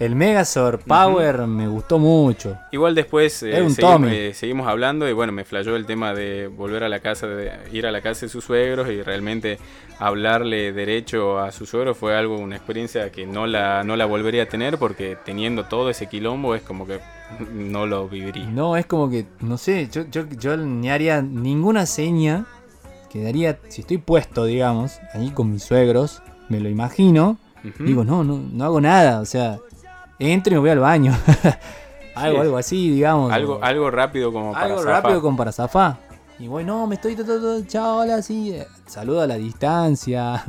El 0.00 0.16
Megazord 0.16 0.80
Power 0.80 1.46
me 1.46 1.68
gustó 1.68 1.98
mucho. 1.98 2.56
Igual 2.72 2.94
después 2.94 3.42
eh, 3.42 3.60
un 3.60 3.70
seguimos, 3.70 4.10
eh, 4.10 4.32
seguimos 4.32 4.66
hablando 4.66 5.06
y 5.06 5.12
bueno, 5.12 5.30
me 5.30 5.44
flayó 5.44 5.76
el 5.76 5.84
tema 5.84 6.14
de 6.14 6.46
volver 6.46 6.84
a 6.84 6.88
la 6.88 7.00
casa, 7.00 7.26
de 7.26 7.52
ir 7.70 7.86
a 7.86 7.90
la 7.90 8.00
casa 8.00 8.24
de 8.24 8.30
sus 8.30 8.42
suegros 8.42 8.88
y 8.88 9.02
realmente 9.02 9.58
hablarle 9.98 10.72
derecho 10.72 11.38
a 11.38 11.52
sus 11.52 11.68
suegros 11.68 11.98
fue 11.98 12.16
algo, 12.16 12.38
una 12.38 12.56
experiencia 12.56 13.12
que 13.12 13.26
no 13.26 13.46
la, 13.46 13.84
no 13.84 13.94
la 13.94 14.06
volvería 14.06 14.44
a 14.44 14.46
tener 14.46 14.78
porque 14.78 15.18
teniendo 15.22 15.66
todo 15.66 15.90
ese 15.90 16.08
quilombo 16.08 16.54
es 16.54 16.62
como 16.62 16.86
que 16.86 17.00
no 17.52 17.84
lo 17.84 18.08
viviría. 18.08 18.46
No, 18.46 18.78
es 18.78 18.86
como 18.86 19.10
que, 19.10 19.26
no 19.40 19.58
sé, 19.58 19.90
yo, 19.92 20.06
yo, 20.10 20.26
yo 20.30 20.56
ni 20.56 20.88
haría 20.88 21.20
ninguna 21.20 21.84
seña. 21.84 22.46
Quedaría, 23.10 23.58
si 23.68 23.82
estoy 23.82 23.98
puesto, 23.98 24.46
digamos, 24.46 24.98
ahí 25.12 25.30
con 25.30 25.52
mis 25.52 25.62
suegros, 25.62 26.22
me 26.48 26.58
lo 26.58 26.70
imagino. 26.70 27.36
Digo, 27.78 28.02
no, 28.04 28.24
no, 28.24 28.38
no 28.38 28.64
hago 28.64 28.80
nada. 28.80 29.20
O 29.20 29.26
sea, 29.26 29.58
entro 30.20 30.52
y 30.52 30.54
me 30.54 30.60
voy 30.60 30.70
al 30.70 30.78
baño. 30.78 31.16
algo, 32.14 32.36
Sí. 32.36 32.40
algo 32.46 32.56
así, 32.58 32.90
digamos. 32.90 33.32
algo, 33.32 33.54
o- 33.56 33.64
algo 33.64 33.90
rápido 33.90 34.32
como 34.32 34.52
para 34.52 34.66
algo 34.66 34.82
rápido 34.82 35.22
con 35.22 35.36
para 35.36 35.52
zafar. 35.52 35.96
Y 36.38 36.46
bueno, 36.48 36.78
no, 36.78 36.86
me 36.86 36.94
estoy 36.94 37.14
chao, 37.66 37.98
hola, 37.98 38.16
así. 38.16 38.52
eh, 38.54 38.66
Saludo 38.86 39.20
a 39.22 39.26
la 39.26 39.34
distancia. 39.36 40.42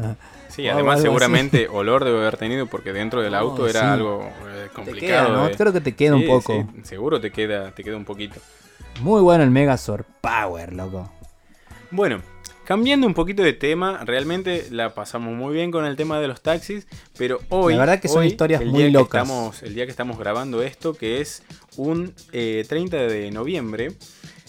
Sí, 0.48 0.68
o 0.70 0.74
además 0.74 1.02
seguramente 1.02 1.68
olor 1.68 2.06
debe 2.06 2.20
haber 2.20 2.38
tenido 2.38 2.66
porque 2.68 2.94
dentro 2.94 3.22
del 3.22 3.36
auto 3.36 3.68
era 3.68 3.82
sí. 3.82 3.86
algo 3.88 4.24
eh, 4.48 4.70
complicado. 4.74 5.28
queda, 5.28 5.38
¿no? 5.38 5.48
de- 5.50 5.56
Creo 5.56 5.74
que 5.74 5.82
te 5.82 5.94
queda 5.96 6.16
un 6.16 6.22
Sí, 6.22 6.28
poco. 6.28 6.54
sí, 6.54 6.82
seguro 6.84 7.20
te 7.20 7.32
queda, 7.32 7.72
te 7.72 7.84
queda 7.84 7.98
un 7.98 8.06
poquito. 8.06 8.40
Muy 9.02 9.22
bueno 9.22 9.44
el 9.44 9.52
Megazord 9.52 10.06
Power, 10.22 10.74
loco. 10.74 11.10
Bueno, 11.92 12.22
cambiando 12.72 13.06
un 13.06 13.14
poquito 13.14 13.44
de 13.44 13.52
tema, 13.52 14.00
realmente 14.06 14.68
la 14.72 14.94
pasamos 14.94 15.36
muy 15.36 15.54
bien 15.54 15.72
con 15.72 15.84
el 15.84 15.98
tema 15.98 16.22
de 16.22 16.30
los 16.30 16.40
taxis, 16.42 16.88
pero 17.18 17.40
hoy... 17.50 17.74
La 17.74 17.80
verdad 17.82 18.00
que 18.00 18.08
son 18.08 18.20
hoy, 18.20 18.28
historias 18.28 18.64
muy 18.66 18.90
locas. 18.90 19.24
estamos- 19.24 19.62
el 19.64 19.76
día 19.76 19.84
que 19.84 19.92
estamos 19.92 20.18
grabando 20.18 20.62
esto, 20.64 20.94
que 20.94 21.20
es 21.20 21.44
un 21.76 22.14
eh, 22.32 22.66
30 22.70 22.96
de 22.96 23.30
noviembre, 23.32 23.92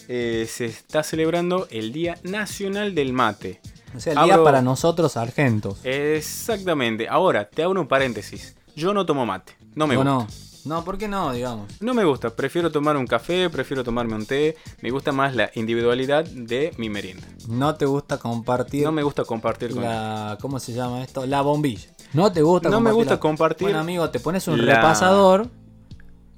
eh, 0.06 0.46
se 0.48 0.66
está 0.66 1.02
celebrando 1.02 1.66
el 1.72 1.92
Día 1.92 2.16
Nacional 2.22 2.94
del 2.94 3.12
Mate. 3.12 3.60
O 3.96 3.98
sea, 3.98 4.12
el 4.12 4.24
día 4.24 4.40
para 4.44 4.62
nosotros 4.62 5.16
argentos. 5.16 5.80
Exactamente. 5.84 7.08
Ahora, 7.08 7.48
te 7.48 7.64
hago 7.64 7.72
un 7.72 7.88
paréntesis. 7.88 8.54
Yo 8.76 8.94
no 8.94 9.04
tomo 9.04 9.26
mate. 9.26 9.54
No 9.74 9.86
me 9.88 9.96
¿O 9.96 9.98
gusta. 9.98 10.10
no? 10.12 10.26
No, 10.64 10.84
¿por 10.84 10.96
qué 10.96 11.08
no, 11.08 11.32
digamos? 11.32 11.70
No 11.80 11.92
me 11.92 12.04
gusta, 12.04 12.30
prefiero 12.30 12.70
tomar 12.70 12.96
un 12.96 13.06
café, 13.06 13.50
prefiero 13.50 13.82
tomarme 13.82 14.14
un 14.14 14.26
té, 14.26 14.56
me 14.80 14.90
gusta 14.90 15.10
más 15.10 15.34
la 15.34 15.50
individualidad 15.54 16.24
de 16.24 16.72
mi 16.78 16.88
merienda. 16.88 17.26
No 17.48 17.74
te 17.74 17.84
gusta 17.84 18.18
compartir 18.18 18.84
No 18.84 18.92
me 18.92 19.02
gusta 19.02 19.24
compartir 19.24 19.72
con 19.74 19.82
la... 19.82 20.38
¿Cómo 20.40 20.60
se 20.60 20.72
llama 20.72 21.02
esto? 21.02 21.26
La 21.26 21.42
bombilla. 21.42 21.88
No 22.12 22.30
te 22.30 22.42
gusta 22.42 22.68
No 22.68 22.80
me 22.80 22.92
gusta 22.92 23.14
la- 23.14 23.20
compartir 23.20 23.66
Bueno, 23.66 23.80
amigo, 23.80 24.08
te 24.10 24.20
pones 24.20 24.46
un 24.46 24.64
la- 24.64 24.76
repasador. 24.76 25.48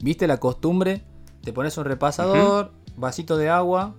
¿Viste 0.01 0.27
la 0.27 0.39
costumbre? 0.39 1.05
Te 1.43 1.53
pones 1.53 1.77
un 1.77 1.85
repasador, 1.85 2.73
vasito 2.97 3.37
de 3.37 3.51
agua. 3.51 3.95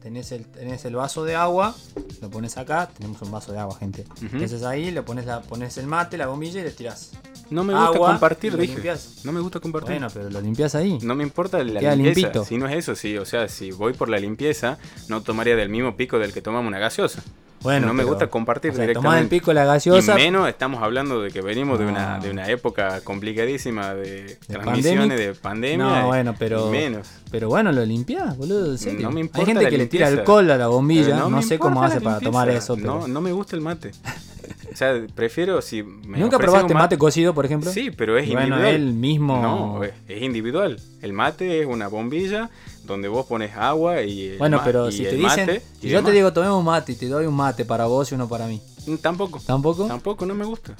Tenés 0.00 0.32
el, 0.32 0.46
tenés 0.46 0.84
el 0.86 0.96
vaso 0.96 1.24
de 1.24 1.36
agua, 1.36 1.74
lo 2.22 2.30
pones 2.30 2.56
acá, 2.56 2.88
tenemos 2.88 3.20
un 3.20 3.30
vaso 3.30 3.52
de 3.52 3.58
agua, 3.58 3.76
gente. 3.78 4.06
Ujú. 4.16 4.28
Entonces 4.32 4.62
ahí 4.62 4.90
le 4.90 5.02
pones, 5.02 5.26
la, 5.26 5.42
pones 5.42 5.76
el 5.76 5.86
mate, 5.86 6.16
la 6.16 6.26
bombilla 6.26 6.60
y 6.60 6.64
le 6.64 6.70
tirás. 6.70 7.10
No 7.50 7.64
me 7.64 7.72
gusta 7.74 7.86
Agua, 7.88 8.08
compartir, 8.12 8.56
dije. 8.56 8.74
limpias. 8.74 9.16
No 9.24 9.32
me 9.32 9.40
gusta 9.40 9.58
compartir. 9.60 9.90
Bueno, 9.92 10.06
pero 10.12 10.30
lo 10.30 10.40
limpias 10.40 10.74
ahí. 10.74 10.98
No 11.02 11.14
me 11.14 11.24
importa 11.24 11.62
la 11.64 11.80
Queda 11.80 11.96
limpieza. 11.96 12.20
limpito. 12.20 12.44
Si 12.44 12.56
no 12.56 12.68
es 12.68 12.76
eso, 12.76 12.94
sí. 12.94 13.18
O 13.18 13.24
sea, 13.24 13.48
si 13.48 13.72
voy 13.72 13.92
por 13.92 14.08
la 14.08 14.18
limpieza, 14.18 14.78
no 15.08 15.20
tomaría 15.22 15.56
del 15.56 15.68
mismo 15.68 15.96
pico 15.96 16.18
del 16.18 16.32
que 16.32 16.40
tomamos 16.42 16.68
una 16.68 16.78
gaseosa. 16.78 17.22
Bueno, 17.62 17.88
no 17.88 17.92
me 17.92 17.98
pero, 18.04 18.08
gusta 18.14 18.26
compartir 18.28 18.70
o 18.70 18.74
sea, 18.74 18.84
directamente. 18.84 19.06
tomás 19.06 19.20
el 19.22 19.28
pico 19.28 19.50
de 19.50 19.54
la 19.56 19.64
gaseosa. 19.66 20.18
Y 20.18 20.22
menos 20.24 20.48
estamos 20.48 20.82
hablando 20.82 21.20
de 21.20 21.30
que 21.30 21.42
venimos 21.42 21.78
de, 21.78 21.84
una, 21.86 22.18
de 22.18 22.30
una 22.30 22.48
época 22.48 23.02
complicadísima 23.02 23.92
de, 23.94 24.22
De 24.22 24.36
transmisiones 24.48 25.00
pandemic. 25.08 25.18
de 25.18 25.34
pandemia. 25.34 26.00
No, 26.00 26.06
bueno, 26.06 26.34
pero- 26.38 26.70
menos. 26.70 27.06
Pero 27.30 27.48
bueno, 27.48 27.70
lo 27.70 27.84
limpias, 27.84 28.34
boludo, 28.38 28.78
serio. 28.78 29.00
No 29.02 29.10
me 29.10 29.20
Hay 29.20 29.26
importa 29.26 29.44
gente 29.46 29.64
la 29.64 29.68
que 29.70 29.76
le 29.76 29.86
tira 29.88 30.06
alcohol 30.06 30.50
a 30.50 30.56
la 30.56 30.68
bombilla, 30.68 31.16
Pero 31.16 31.28
no, 31.28 31.42
sé 31.42 31.58
cómo 31.58 31.82
hace 31.82 32.00
para 32.00 32.18
tomar 32.20 32.48
eso, 32.48 32.76
pero... 32.76 33.00
No, 33.00 33.08
no 33.08 33.20
me 33.20 33.32
gusta 33.32 33.56
el 33.56 33.62
mate. 33.62 33.90
O 34.72 34.76
sea, 34.76 34.94
prefiero 35.14 35.60
si 35.62 35.82
me 35.82 36.18
¿Nunca 36.18 36.38
probaste 36.38 36.74
mate 36.74 36.96
cocido, 36.98 37.34
por 37.34 37.44
ejemplo? 37.46 37.70
Sí, 37.72 37.90
pero 37.90 38.16
es 38.18 38.26
Bueno, 38.26 38.42
individual. 38.56 38.74
él 38.74 38.92
mismo- 38.94 39.40
No, 39.42 39.84
es, 39.84 39.92
es 40.08 40.22
individual. 40.22 40.80
El 41.02 41.12
mate 41.12 41.60
es 41.60 41.66
una 41.66 41.88
bombilla 41.88 42.50
donde 42.84 43.08
vos 43.08 43.26
pones 43.26 43.54
agua 43.56 44.02
y 44.02 44.28
el 44.30 44.38
Bueno, 44.38 44.60
pero 44.64 44.88
y 44.88 44.92
si 44.92 45.04
el 45.04 45.10
te 45.10 45.16
dicen, 45.16 45.46
mate 45.46 45.62
si 45.80 45.88
yo 45.88 46.02
te 46.02 46.10
digo 46.12 46.32
tomemos 46.32 46.62
mate 46.64 46.92
y 46.92 46.94
te 46.96 47.06
doy 47.08 47.26
un 47.26 47.34
mate 47.34 47.64
para 47.64 47.86
vos 47.86 48.10
y 48.10 48.14
uno 48.14 48.28
para 48.28 48.46
mí, 48.46 48.60
Mm, 48.86 48.96
tampoco. 48.96 49.40
¿tampoco? 49.46 49.86
Tampoco, 49.86 50.24
no 50.26 50.34
me 50.34 50.44
gusta. 50.44 50.74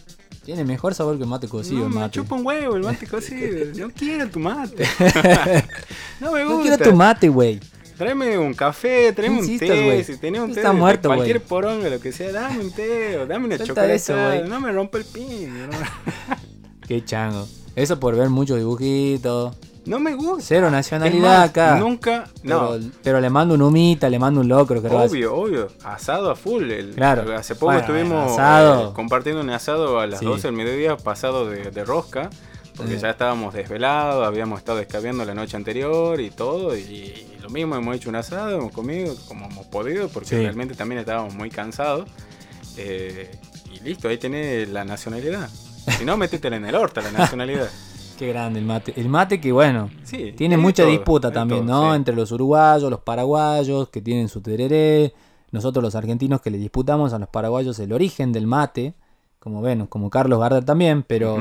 Tiene 0.45 0.65
mejor 0.65 0.95
sabor 0.95 1.17
que 1.19 1.23
el 1.25 1.29
mate 1.29 1.47
cocido 1.49 1.81
no, 1.81 1.87
el 1.87 1.91
me 1.91 2.01
mate. 2.01 2.15
chupa 2.15 2.35
un 2.35 2.47
huevo 2.47 2.75
el 2.77 2.83
mate 2.83 3.07
cocido. 3.07 3.67
No 3.77 3.91
quiero 3.91 4.29
tu 4.29 4.41
mate. 4.41 4.85
no 6.21 6.33
me 6.33 6.45
gusta. 6.45 6.57
No 6.57 6.63
quiero 6.63 6.79
tu 6.79 6.97
mate, 6.97 7.29
güey. 7.29 7.61
Tráeme 8.01 8.39
un 8.39 8.55
café, 8.55 9.13
tráeme 9.13 9.41
un 9.41 9.59
té, 9.59 9.67
güey. 9.85 10.05
si 10.05 10.17
tenés 10.17 10.41
un 10.41 10.53
té 10.55 10.61
Está 10.61 10.73
de 10.73 10.79
muerto, 10.79 11.09
cualquier 11.11 11.37
güey. 11.37 11.49
poronga, 11.49 11.91
lo 11.91 12.01
que 12.01 12.13
sea, 12.13 12.33
dame 12.33 12.61
un 12.61 12.71
té 12.73 13.19
o 13.19 13.27
dame 13.27 13.45
una 13.45 13.59
chocolate. 13.59 14.45
no 14.49 14.59
me 14.59 14.73
rompa 14.73 14.97
el 14.97 15.05
pin. 15.05 15.69
No, 15.69 15.77
Qué 16.89 17.05
chango. 17.05 17.47
Eso 17.77 18.01
por 18.01 18.17
ver 18.17 18.31
muchos 18.31 18.57
dibujitos. 18.57 19.55
no 19.85 20.01
me 20.01 20.15
gusta. 20.15 20.43
Cero 20.47 20.71
nacionalidad 20.71 21.41
más, 21.41 21.51
acá. 21.51 21.77
Nunca, 21.77 22.25
no. 22.43 22.71
Pero, 22.71 22.85
pero 23.03 23.21
le 23.21 23.29
mando 23.29 23.55
un 23.55 23.61
humita, 23.61 24.09
le 24.09 24.19
mando 24.19 24.41
un 24.41 24.49
locro, 24.49 24.81
creo. 24.81 24.99
Obvio, 24.99 25.35
obvio. 25.37 25.69
Asado 25.85 26.31
a 26.31 26.37
full. 26.37 26.71
el- 26.71 26.95
Claro. 26.95 27.31
Hace 27.37 27.55
poco 27.55 27.67
Bueno, 27.67 27.81
estuvimos 27.81 28.33
asado. 28.33 28.91
eh, 28.91 28.93
compartiendo 28.95 29.43
un 29.43 29.51
asado 29.51 30.01
a 30.01 30.07
las 30.07 30.21
Sí. 30.21 30.25
12 30.25 30.49
del 30.49 30.57
mediodía 30.57 30.97
pasado 30.97 31.49
de, 31.51 31.71
de 31.71 31.85
rosca. 31.85 32.31
Porque 32.81 32.99
ya 32.99 33.11
estábamos 33.11 33.55
desvelados, 33.55 34.27
habíamos 34.27 34.59
estado 34.59 34.79
escabeando 34.81 35.25
la 35.25 35.35
noche 35.35 35.57
anterior 35.57 36.21
y 36.21 36.31
todo. 36.31 36.77
Y, 36.77 36.81
y 36.81 37.39
lo 37.43 37.51
mismo, 37.51 37.77
hemos 37.77 37.97
hecho 37.97 38.09
un 38.09 38.17
asado, 38.17 38.57
hemos 38.59 38.73
comido 38.73 39.15
como 39.29 39.47
hemos 39.47 39.67
podido, 39.67 40.09
porque 40.09 40.29
Sí. 40.31 40.37
realmente 40.37 40.75
también 40.75 40.99
estábamos 41.01 41.35
muy 41.35 41.51
cansados. 41.51 42.09
Eh, 42.77 43.31
y 43.75 43.81
listo, 43.85 44.09
ahí 44.09 44.19
tenés 44.19 44.69
la 44.69 44.85
nacionalidad. 44.85 45.49
Si 45.99 46.05
no, 46.05 46.17
métetela 46.17 46.57
en 46.57 46.65
el 46.67 46.75
horta, 46.75 47.01
la 47.01 47.11
nacionalidad. 47.11 47.69
Qué 48.19 48.29
grande 48.29 48.59
el 48.61 48.67
mate. 48.67 48.93
El 48.97 49.09
mate 49.09 49.41
que 49.41 49.51
bueno, 49.51 49.91
Sí, 50.05 50.33
tiene 50.37 50.57
mucha 50.59 50.83
todo, 50.83 50.93
disputa 50.93 51.31
también, 51.33 51.67
todo, 51.67 51.85
¿no? 51.87 51.91
sí. 51.93 51.97
Entre 51.97 52.15
los 52.15 52.31
uruguayos, 52.33 52.91
los 52.91 53.01
paraguayos, 53.01 53.89
que 53.89 54.03
tienen 54.03 54.29
su 54.29 54.43
tereré. 54.43 55.15
Nosotros 55.53 55.83
los 55.83 55.95
argentinos 55.95 56.41
que 56.43 56.51
le 56.51 56.59
disputamos 56.59 57.13
a 57.15 57.19
los 57.19 57.29
paraguayos 57.31 57.79
el 57.79 57.93
origen 57.93 58.31
del 58.33 58.47
mate. 58.47 58.95
Como 59.39 59.63
ven, 59.63 59.87
como 59.87 60.11
Carlos 60.11 60.39
Gardner 60.39 60.65
también, 60.65 61.03
pero... 61.03 61.39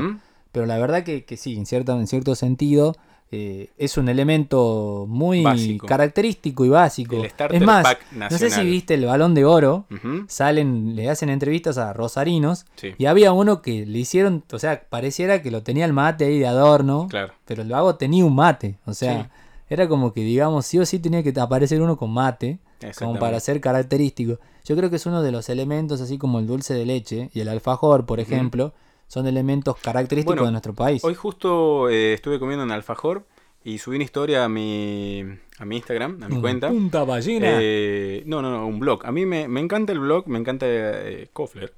Pero 0.51 0.65
la 0.65 0.77
verdad 0.77 1.03
que, 1.03 1.25
que 1.25 1.37
sí, 1.37 1.55
en, 1.57 1.65
cierta, 1.65 1.93
en 1.93 2.07
cierto 2.07 2.33
sentido, 2.35 2.95
eh, 3.31 3.69
es 3.77 3.97
un 3.97 4.09
elemento 4.09 5.05
muy 5.07 5.43
Básico. 5.43 5.85
característico 5.85 6.65
y 6.65 6.69
básico. 6.69 7.17
El 7.17 7.31
es 7.55 7.61
más, 7.61 7.85
no 8.11 8.29
sé 8.31 8.49
si 8.49 8.63
viste 8.63 8.95
el 8.95 9.05
balón 9.05 9.35
de 9.35 9.45
oro, 9.45 9.85
salen, 10.27 10.95
le 10.95 11.09
hacen 11.09 11.29
entrevistas 11.29 11.77
a 11.77 11.93
rosarinos, 11.93 12.65
Sí, 12.75 12.93
y 12.97 13.05
había 13.05 13.31
uno 13.33 13.61
que 13.61 13.85
le 13.85 13.99
hicieron, 13.99 14.43
o 14.51 14.59
sea, 14.59 14.83
pareciera 14.89 15.41
que 15.41 15.51
lo 15.51 15.61
tenía 15.63 15.85
el 15.85 15.93
mate 15.93 16.25
ahí 16.25 16.39
de 16.39 16.47
adorno, 16.47 17.07
claro. 17.09 17.33
pero 17.45 17.61
el 17.61 17.69
vago 17.69 17.95
tenía 17.95 18.25
un 18.25 18.35
mate, 18.35 18.77
o 18.85 18.93
sea, 18.93 19.23
Sí. 19.23 19.29
era 19.69 19.87
como 19.87 20.13
que, 20.13 20.21
digamos, 20.21 20.65
sí 20.65 20.79
o 20.79 20.85
sí 20.85 20.99
tenía 20.99 21.21
que 21.23 21.33
aparecer 21.39 21.81
uno 21.81 21.97
con 21.97 22.11
mate, 22.11 22.59
como 22.97 23.19
para 23.19 23.39
ser 23.39 23.59
característico. 23.61 24.39
Yo 24.65 24.75
creo 24.75 24.89
que 24.89 24.95
es 24.95 25.05
uno 25.05 25.21
de 25.21 25.31
los 25.31 25.49
elementos, 25.49 25.99
así 26.01 26.17
como 26.17 26.39
el 26.39 26.47
dulce 26.47 26.73
de 26.73 26.85
leche 26.85 27.29
y 27.33 27.41
el 27.41 27.49
alfajor, 27.49 28.05
por 28.05 28.19
ejemplo, 28.19 28.73
son 29.09 29.25
elementos 29.27 29.75
característicos 29.77 30.35
Bueno, 30.35 30.45
de 30.45 30.51
nuestro 30.51 30.73
país. 30.73 31.03
Hoy 31.03 31.15
justo 31.15 31.89
eh, 31.89 32.13
estuve 32.13 32.39
comiendo 32.39 32.63
en 32.63 32.71
alfajor 32.71 33.25
y 33.63 33.79
subí 33.79 33.95
una 33.95 34.05
historia 34.05 34.45
a 34.45 34.49
mi, 34.49 35.25
a 35.57 35.65
mi 35.65 35.77
Instagram, 35.77 36.21
a 36.23 36.29
mi 36.29 36.39
cuenta. 36.39 36.69
Punta 36.69 37.03
ballena. 37.03 37.47
Eh, 37.59 38.21
no, 38.27 38.41
no, 38.43 38.51
no, 38.51 38.67
un 38.67 38.79
blog. 38.79 39.05
A 39.05 39.11
mí 39.11 39.25
me, 39.25 39.47
me 39.47 39.59
encanta 39.61 39.91
el 39.91 39.99
blog, 39.99 40.27
me 40.27 40.37
encanta 40.37 40.67
eh, 40.69 41.27
Kofler. 41.33 41.73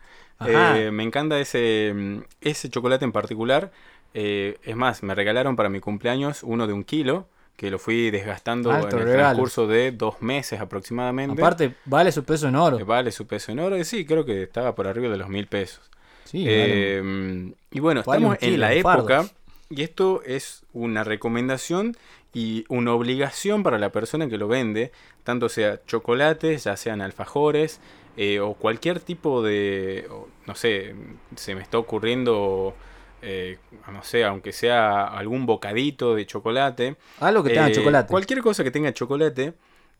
Eh, 0.45 0.89
me 0.91 1.03
encanta 1.03 1.39
ese, 1.39 2.21
ese 2.41 2.69
chocolate 2.69 3.05
en 3.05 3.13
particular. 3.13 3.71
Es 4.13 4.75
más, 4.75 5.01
me 5.01 5.15
regalaron 5.15 5.55
para 5.55 5.69
mi 5.69 5.79
cumpleaños 5.79 6.43
uno 6.43 6.67
de 6.67 6.73
un 6.73 6.83
kilo, 6.83 7.27
que 7.55 7.71
lo 7.71 7.79
fui 7.79 8.11
desgastando 8.11 8.71
Alto 8.71 8.97
en 8.97 9.03
el 9.03 9.07
regalo. 9.07 9.21
transcurso 9.23 9.67
de 9.67 9.91
dos 9.93 10.21
meses 10.21 10.59
aproximadamente. 10.59 11.41
Aparte, 11.41 11.75
vale 11.85 12.11
su 12.11 12.25
peso 12.25 12.49
en 12.49 12.55
oro. 12.57 12.85
Vale 12.85 13.11
su 13.11 13.25
peso 13.25 13.53
en 13.53 13.59
oro. 13.59 13.77
y 13.77 13.85
Sí, 13.85 14.05
creo 14.05 14.25
que 14.25 14.43
estaba 14.43 14.75
por 14.75 14.85
arriba 14.87 15.07
de 15.09 15.17
los 15.17 15.29
mil 15.29 15.47
pesos. 15.47 15.89
Sí, 16.31 16.45
vale. 16.45 16.99
Eh, 16.99 17.53
y 17.71 17.79
bueno, 17.81 18.03
Vale 18.05 18.17
estamos 18.17 18.37
en 18.41 18.59
la 18.59 18.73
época, 18.73 19.29
y 19.69 19.81
esto 19.83 20.21
es 20.25 20.63
una 20.71 21.03
recomendación 21.03 21.97
y 22.33 22.63
una 22.69 22.93
obligación 22.93 23.63
para 23.63 23.77
la 23.77 23.91
persona 23.91 24.29
que 24.29 24.37
lo 24.37 24.47
vende, 24.47 24.91
tanto 25.23 25.49
sea 25.49 25.81
chocolates, 25.85 26.63
ya 26.63 26.77
sean 26.77 27.01
alfajores, 27.01 27.81
eh, 28.17 28.39
o 28.39 28.53
cualquier 28.53 28.99
tipo 28.99 29.41
de, 29.41 30.07
no 30.45 30.55
sé, 30.55 30.95
se 31.35 31.55
me 31.55 31.61
está 31.61 31.77
ocurriendo, 31.77 32.75
eh, 33.21 33.57
no 33.91 34.03
sé, 34.03 34.23
aunque 34.23 34.53
sea 34.53 35.05
algún 35.05 35.45
bocadito 35.45 36.15
de 36.15 36.25
chocolate, 36.25 36.95
Algo 37.19 37.43
que 37.43 37.49
tenga 37.49 37.69
eh, 37.69 37.73
chocolate. 37.73 38.09
Cualquier 38.09 38.41
cosa 38.41 38.63
que 38.63 38.71
tenga 38.71 38.93
chocolate, 38.93 39.53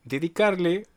dedicarle 0.04 0.88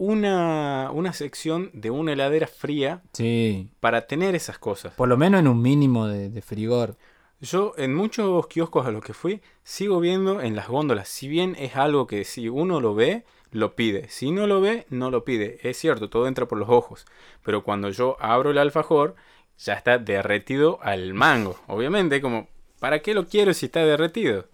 una, 0.00 0.90
una 0.94 1.12
sección 1.12 1.68
de 1.74 1.90
una 1.90 2.14
heladera 2.14 2.46
fría 2.46 3.02
Sí. 3.12 3.68
para 3.80 4.06
tener 4.06 4.34
esas 4.34 4.58
cosas. 4.58 4.94
Por 4.94 5.08
lo 5.10 5.18
menos 5.18 5.40
en 5.40 5.46
un 5.48 5.60
mínimo 5.60 6.06
de, 6.08 6.30
de 6.30 6.40
frigor. 6.40 6.96
Yo 7.42 7.74
en 7.76 7.94
muchos 7.94 8.46
kioscos 8.46 8.86
a 8.86 8.90
los 8.90 9.04
que 9.04 9.12
fui 9.12 9.42
sigo 9.62 10.00
viendo 10.00 10.40
en 10.40 10.56
las 10.56 10.68
góndolas, 10.68 11.06
si 11.08 11.28
bien 11.28 11.54
es 11.58 11.76
algo 11.76 12.06
que 12.06 12.24
si 12.24 12.48
uno 12.48 12.80
lo 12.80 12.94
ve, 12.94 13.24
lo 13.50 13.76
pide, 13.76 14.08
si 14.08 14.30
no 14.30 14.46
lo 14.46 14.62
ve, 14.62 14.86
no 14.88 15.10
lo 15.10 15.22
pide. 15.24 15.58
Es 15.62 15.76
cierto, 15.76 16.08
todo 16.08 16.26
entra 16.28 16.48
por 16.48 16.56
los 16.58 16.70
ojos, 16.70 17.04
pero 17.44 17.62
cuando 17.62 17.90
yo 17.90 18.16
abro 18.20 18.50
el 18.52 18.58
alfajor, 18.58 19.16
ya 19.58 19.74
está 19.74 19.98
derretido 19.98 20.78
al 20.82 21.12
mango. 21.12 21.58
Obviamente, 21.66 22.22
como, 22.22 22.48
¿para 22.78 23.00
qué 23.00 23.12
lo 23.12 23.26
quiero 23.26 23.52
si 23.52 23.66
está 23.66 23.84
derretido? 23.84 24.46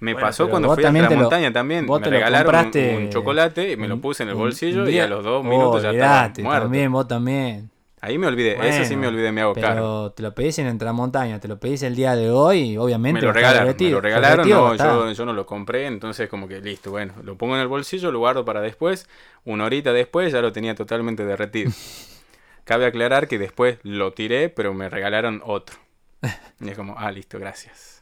Me 0.00 0.14
Bueno, 0.14 0.26
pasó 0.26 0.48
cuando 0.48 0.70
fui 0.70 0.84
a 0.84 0.92
la 0.92 1.10
lo- 1.10 1.16
montaña 1.16 1.52
también. 1.52 1.86
vos 1.86 2.00
Me 2.00 2.04
te 2.06 2.10
regalaron 2.10 2.54
un- 2.54 2.60
compraste 2.62 2.96
un, 2.96 3.10
chocolate 3.10 3.72
y 3.72 3.76
me 3.76 3.86
lo 3.88 4.00
puse 4.00 4.22
en 4.22 4.30
el 4.30 4.34
bolsillo 4.34 4.88
y 4.88 4.98
a 4.98 5.06
los 5.06 5.22
dos 5.24 5.44
minutos 5.44 5.82
ya 5.82 5.90
estaba 5.90 6.22
Olvidate, 6.22 6.42
muerto. 6.42 6.64
también, 6.64 6.92
vos 6.92 7.08
también. 7.08 7.70
Ahí 8.02 8.16
me 8.16 8.26
olvidé, 8.28 8.66
eso 8.66 8.82
sí 8.86 8.96
me 8.96 9.06
olvidé, 9.08 9.30
me 9.30 9.42
hago 9.42 9.52
pero 9.52 10.12
te 10.12 10.22
lo 10.22 10.34
pedís 10.34 10.58
en 10.58 10.78
Tramontaña, 10.78 11.38
te 11.38 11.48
lo 11.48 11.60
pedís 11.60 11.82
el 11.82 11.94
día 11.94 12.16
de 12.16 12.30
hoy, 12.30 12.60
y 12.60 12.76
obviamente 12.78 13.20
Me 13.20 13.26
lo 13.26 13.32
regalaron, 13.34 13.76
me 13.78 13.90
lo 13.90 14.00
regalaron, 14.00 14.48
no, 14.48 14.74
yo, 14.74 15.12
yo 15.12 15.24
no 15.26 15.32
lo 15.34 15.44
compré, 15.44 15.86
entonces 15.86 16.26
como 16.30 16.48
que 16.48 16.62
listo, 16.62 16.90
bueno, 16.90 17.12
lo 17.22 17.36
pongo 17.36 17.56
en 17.56 17.60
el 17.60 17.68
bolsillo, 17.68 18.10
lo 18.10 18.18
guardo 18.20 18.46
para 18.46 18.62
después, 18.62 19.06
una 19.44 19.66
horita 19.66 19.92
después 19.92 20.32
ya 20.32 20.40
lo 20.40 20.50
tenía 20.50 20.74
totalmente 20.74 21.26
derretido. 21.26 21.72
Cabe 22.64 22.86
aclarar 22.86 23.28
que 23.28 23.38
después 23.38 23.78
lo 23.82 24.12
tiré, 24.12 24.48
pero 24.48 24.72
me 24.72 24.88
regalaron 24.88 25.42
otro. 25.44 25.76
Y 26.60 26.68
es 26.70 26.76
como, 26.76 26.94
ah, 26.98 27.10
listo, 27.12 27.38
gracias. 27.38 27.99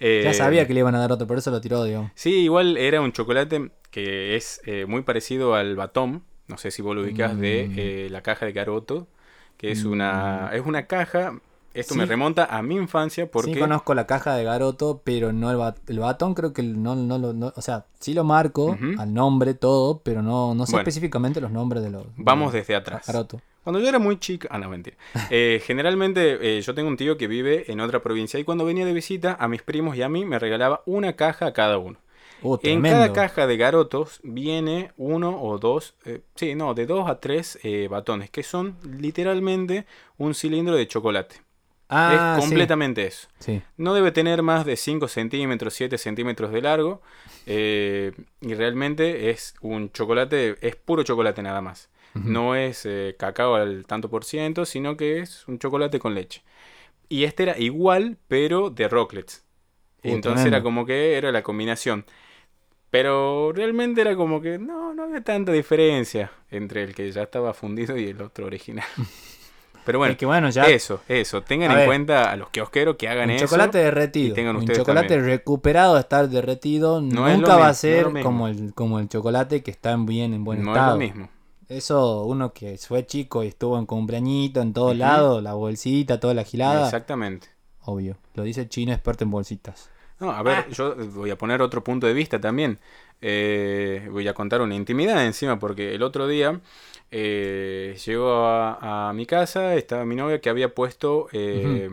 Ya 0.00 0.06
Eh, 0.30 0.34
sabía 0.34 0.66
que 0.66 0.72
le 0.74 0.80
iban 0.80 0.94
a 0.94 0.98
dar 0.98 1.12
otro, 1.12 1.26
por 1.26 1.36
eso 1.38 1.50
lo 1.50 1.60
tiró, 1.60 1.84
digamos. 1.84 2.10
Sí, 2.14 2.30
igual 2.44 2.76
era 2.78 3.00
un 3.00 3.12
chocolate 3.12 3.70
que 3.90 4.34
es 4.36 4.60
eh, 4.64 4.86
muy 4.86 5.02
parecido 5.02 5.54
al 5.54 5.76
batón, 5.76 6.24
no 6.48 6.56
sé 6.58 6.70
si 6.70 6.80
vos 6.82 6.96
lo 6.96 7.02
ubicás, 7.02 7.34
Mm. 7.34 7.38
de 7.40 8.06
eh, 8.06 8.10
la 8.10 8.22
caja 8.22 8.46
de 8.46 8.52
Garoto, 8.52 9.06
que 9.56 9.70
es 9.72 9.84
una, 9.84 10.50
es 10.54 10.64
una 10.64 10.86
caja, 10.86 11.38
esto 11.74 11.94
Sí. 11.94 11.98
me 12.00 12.06
remonta 12.06 12.46
a 12.46 12.62
mi 12.62 12.76
infancia 12.76 13.30
porque... 13.30 13.52
Sí 13.54 13.58
conozco 13.60 13.94
la 13.94 14.06
caja 14.06 14.34
de 14.34 14.42
Garoto, 14.44 15.02
pero 15.04 15.32
no 15.32 15.50
el, 15.50 15.58
bat- 15.58 15.76
el 15.86 15.98
batón 16.00 16.34
creo 16.34 16.52
que 16.54 16.62
no, 16.62 16.96
no 16.96 17.18
lo... 17.18 17.32
no- 17.34 17.52
o 17.54 17.60
sea, 17.60 17.84
sí 18.00 18.14
lo 18.14 18.24
marco 18.24 18.78
al 18.98 19.12
nombre, 19.12 19.52
todo, 19.54 20.00
pero 20.02 20.22
no, 20.22 20.54
no 20.54 20.64
sé 20.66 20.72
Bueno. 20.72 20.80
específicamente 20.82 21.40
los 21.42 21.50
nombres 21.52 21.82
de 21.82 21.90
los... 21.90 22.06
Vamos 22.16 22.52
desde 22.54 22.74
atrás. 22.74 23.06
Garoto. 23.06 23.40
Cuando 23.62 23.80
yo 23.80 23.88
era 23.88 23.98
muy 23.98 24.18
chica, 24.18 24.48
ah, 24.50 24.58
no, 24.58 24.68
mentira. 24.68 24.96
Eh, 25.30 25.62
generalmente 25.64 26.58
eh, 26.58 26.60
yo 26.60 26.74
tengo 26.74 26.88
un 26.88 26.96
tío 26.96 27.16
que 27.16 27.28
vive 27.28 27.70
en 27.70 27.80
otra 27.80 28.00
provincia 28.02 28.40
y 28.40 28.44
cuando 28.44 28.64
venía 28.64 28.84
de 28.84 28.92
visita 28.92 29.36
a 29.38 29.48
mis 29.48 29.62
primos 29.62 29.96
y 29.96 30.02
a 30.02 30.08
mí 30.08 30.24
me 30.24 30.38
regalaba 30.38 30.82
una 30.86 31.14
caja 31.14 31.46
a 31.46 31.52
cada 31.52 31.78
uno. 31.78 31.98
Uh, 32.42 32.56
En 32.62 32.80
cada 32.82 33.12
caja 33.12 33.46
de 33.46 33.56
garotos 33.58 34.20
viene 34.22 34.92
uno 34.96 35.42
o 35.42 35.58
dos, 35.58 35.94
eh, 36.06 36.22
sí, 36.36 36.54
no, 36.54 36.72
de 36.72 36.86
dos 36.86 37.08
a 37.08 37.20
tres 37.20 37.58
eh, 37.62 37.86
batones, 37.88 38.30
que 38.30 38.42
son 38.42 38.76
literalmente 38.98 39.84
un 40.16 40.34
cilindro 40.34 40.74
de 40.74 40.88
chocolate. 40.88 41.36
Ah, 41.90 42.36
es 42.38 42.44
sí, 42.44 42.48
completamente 42.48 43.04
eso. 43.06 43.28
Sí. 43.40 43.60
No 43.76 43.94
debe 43.94 44.12
tener 44.12 44.42
más 44.42 44.64
de 44.64 44.76
5 44.76 45.08
centímetros, 45.08 45.74
7 45.74 45.98
centímetros 45.98 46.52
de 46.52 46.62
largo. 46.62 47.02
eh, 47.46 48.12
y 48.40 48.54
realmente 48.54 49.30
es 49.30 49.54
un 49.60 49.90
chocolate, 49.92 50.56
es 50.60 50.76
puro 50.76 51.02
chocolate 51.02 51.42
nada 51.42 51.60
más. 51.60 51.88
No 52.14 52.54
es 52.56 52.86
eh, 52.86 53.16
cacao 53.18 53.54
al 53.56 53.86
tanto 53.86 54.10
por 54.10 54.24
ciento, 54.24 54.64
sino 54.66 54.96
que 54.96 55.20
es 55.20 55.46
un 55.48 55.58
chocolate 55.58 55.98
con 55.98 56.14
leche. 56.14 56.42
Y 57.08 57.24
este 57.24 57.44
era 57.44 57.58
igual, 57.58 58.18
pero 58.28 58.70
de 58.70 58.88
rocklets. 58.88 59.44
Uh, 60.02 60.14
Entonces 60.14 60.42
tremendo. 60.42 60.56
era 60.56 60.62
como 60.62 60.86
que 60.86 61.16
era 61.16 61.32
la 61.32 61.42
combinación. 61.42 62.06
Pero 62.90 63.52
realmente 63.52 64.00
era 64.00 64.16
como 64.16 64.40
que 64.40 64.58
no, 64.58 64.94
no 64.94 65.04
había 65.04 65.22
tanta 65.22 65.52
diferencia 65.52 66.32
entre 66.50 66.82
el 66.82 66.94
que 66.94 67.10
ya 67.12 67.22
estaba 67.22 67.54
fundido 67.54 67.96
y 67.96 68.08
el 68.08 68.20
otro 68.22 68.46
original. 68.46 68.86
Pero 69.84 69.98
bueno, 69.98 70.12
Es 70.12 70.18
que 70.18 70.26
bueno, 70.26 70.50
ya 70.50 70.64
eso, 70.68 71.02
eso. 71.08 71.42
Tengan 71.42 71.70
A 71.70 71.74
en 71.74 71.80
ver. 71.80 71.86
cuenta 71.86 72.30
a 72.30 72.36
los 72.36 72.50
kiosqueros 72.50 72.96
que 72.96 73.08
hagan 73.08 73.30
un 73.30 73.36
eso. 73.36 73.46
chocolate 73.46 73.78
derretido. 73.78 74.32
y 74.32 74.34
tengan 74.34 74.56
un 74.56 74.66
chocolate 74.66 75.08
también. 75.14 75.24
recuperado 75.26 75.94
de 75.94 76.00
estar 76.00 76.28
derretido 76.28 77.00
No 77.00 77.28
nunca 77.28 77.56
va 77.56 77.64
mismo, 77.64 77.64
a 77.68 77.68
no 77.68 77.74
ser 77.74 78.06
mismo. 78.10 78.22
como 78.22 78.48
el, 78.48 78.74
como 78.74 78.98
el 79.00 79.08
chocolate 79.08 79.62
que 79.62 79.70
está 79.70 79.92
en 79.92 80.06
bien 80.06 80.34
en 80.34 80.44
buen 80.44 80.64
no 80.64 80.72
estado. 80.72 80.88
es 80.88 80.92
lo 80.92 80.98
mismo. 80.98 81.30
Eso, 81.70 82.24
uno 82.24 82.52
que 82.52 82.76
fue 82.78 83.06
chico 83.06 83.44
y 83.44 83.46
estuvo 83.46 83.78
en 83.78 83.86
cumpleañito 83.86 84.60
en 84.60 84.72
todos 84.72 84.96
lados, 84.96 85.40
la 85.40 85.54
bolsita, 85.54 86.18
toda 86.18 86.34
la 86.34 86.42
gilada, 86.42 86.84
Exactamente. 86.86 87.46
obvio. 87.84 88.16
Lo 88.34 88.42
dice 88.42 88.62
el 88.62 88.68
chino 88.68 88.92
experto 88.92 89.22
en 89.22 89.30
bolsitas. 89.30 89.88
No, 90.18 90.32
a 90.32 90.42
ver, 90.42 90.68
yo 90.70 90.96
voy 90.96 91.30
a 91.30 91.38
poner 91.38 91.62
otro 91.62 91.84
punto 91.84 92.08
de 92.08 92.12
vista 92.12 92.40
también. 92.40 92.80
Eh, 93.22 94.08
voy 94.10 94.26
a 94.26 94.34
contar 94.34 94.60
una 94.62 94.74
intimidad 94.74 95.24
encima, 95.24 95.60
porque 95.60 95.94
el 95.94 96.02
otro 96.02 96.26
día 96.26 96.60
eh, 97.12 97.96
llegó 98.04 98.34
a, 98.34 99.08
a 99.08 99.12
mi 99.12 99.24
casa, 99.24 99.76
estaba 99.76 100.04
mi 100.04 100.16
novia 100.16 100.40
que 100.40 100.50
había 100.50 100.74
puesto, 100.74 101.28
eh, 101.30 101.88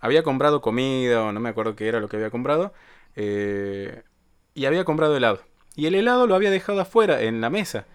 había 0.00 0.24
comprado 0.24 0.60
comida, 0.60 1.22
o 1.22 1.30
no 1.30 1.38
me 1.38 1.48
acuerdo 1.48 1.76
qué 1.76 1.86
era 1.86 2.00
lo 2.00 2.08
que 2.08 2.16
había 2.16 2.30
comprado, 2.30 2.74
eh, 3.14 4.02
y 4.52 4.64
había 4.64 4.84
comprado 4.84 5.16
helado. 5.16 5.38
Y 5.76 5.86
el 5.86 5.94
helado 5.94 6.26
lo 6.26 6.34
había 6.34 6.50
dejado 6.50 6.80
afuera, 6.80 7.22
en 7.22 7.40
la 7.40 7.50
mesa. 7.50 7.86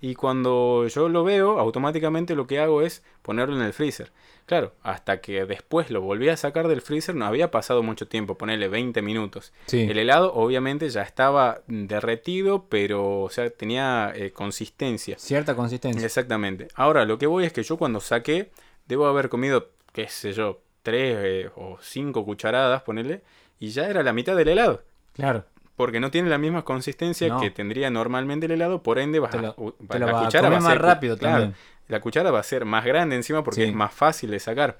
Y 0.00 0.14
cuando 0.14 0.86
yo 0.88 1.08
lo 1.08 1.24
veo, 1.24 1.58
automáticamente 1.58 2.34
lo 2.34 2.46
que 2.46 2.58
hago 2.58 2.82
es 2.82 3.02
ponerlo 3.22 3.56
en 3.56 3.62
el 3.62 3.72
freezer. 3.72 4.12
Claro, 4.46 4.72
hasta 4.82 5.20
que 5.20 5.44
después 5.44 5.90
lo 5.90 6.00
volví 6.00 6.28
a 6.28 6.36
sacar 6.36 6.66
del 6.66 6.80
freezer 6.80 7.14
no 7.14 7.24
había 7.24 7.50
pasado 7.50 7.82
mucho 7.84 8.08
tiempo, 8.08 8.36
ponerle 8.36 8.68
20 8.68 9.00
minutos. 9.02 9.52
Sí. 9.66 9.82
El 9.88 9.98
helado 9.98 10.34
obviamente 10.34 10.88
ya 10.88 11.02
estaba 11.02 11.60
derretido, 11.68 12.66
pero 12.68 13.20
o 13.20 13.30
sea, 13.30 13.48
tenía 13.50 14.12
eh, 14.14 14.32
consistencia. 14.32 15.16
Cierta 15.18 15.54
consistencia. 15.54 16.04
Exactamente. 16.04 16.66
Ahora, 16.74 17.04
lo 17.04 17.18
que 17.18 17.26
voy 17.26 17.44
es 17.44 17.52
que 17.52 17.62
yo 17.62 17.76
cuando 17.76 18.00
saqué, 18.00 18.50
debo 18.88 19.06
haber 19.06 19.28
comido, 19.28 19.68
qué 19.92 20.08
sé 20.08 20.32
yo, 20.32 20.60
tres 20.82 21.16
eh, 21.20 21.50
o 21.54 21.78
cinco 21.80 22.24
cucharadas, 22.24 22.82
ponele, 22.82 23.22
y 23.60 23.68
ya 23.68 23.88
era 23.88 24.02
la 24.02 24.12
mitad 24.12 24.34
del 24.34 24.48
helado. 24.48 24.82
Claro. 25.12 25.44
Porque 25.80 25.98
no 25.98 26.10
tiene 26.10 26.28
la 26.28 26.36
misma 26.36 26.62
consistencia 26.62 27.28
No. 27.28 27.40
que 27.40 27.50
tendría 27.50 27.88
normalmente 27.88 28.44
el 28.44 28.52
helado, 28.52 28.82
por 28.82 28.98
ende 28.98 29.18
vas 29.18 29.34
a- 29.34 29.38
lo- 29.40 29.54
lo 29.56 29.98
la 29.98 30.12
va 30.12 30.20
a 30.20 30.24
cuchara 30.26 30.50
va 30.50 30.58
a 30.58 30.60
más 30.60 30.72
ser 30.74 30.82
rápido 30.82 31.16
claro, 31.16 31.34
también. 31.38 31.56
La 31.88 32.00
cuchara 32.00 32.30
va 32.30 32.38
a 32.38 32.42
ser 32.42 32.66
más 32.66 32.84
grande 32.84 33.16
encima 33.16 33.42
porque 33.42 33.62
Sí. 33.62 33.68
es 33.68 33.74
más 33.74 33.94
fácil 33.94 34.30
de 34.30 34.40
sacar. 34.40 34.78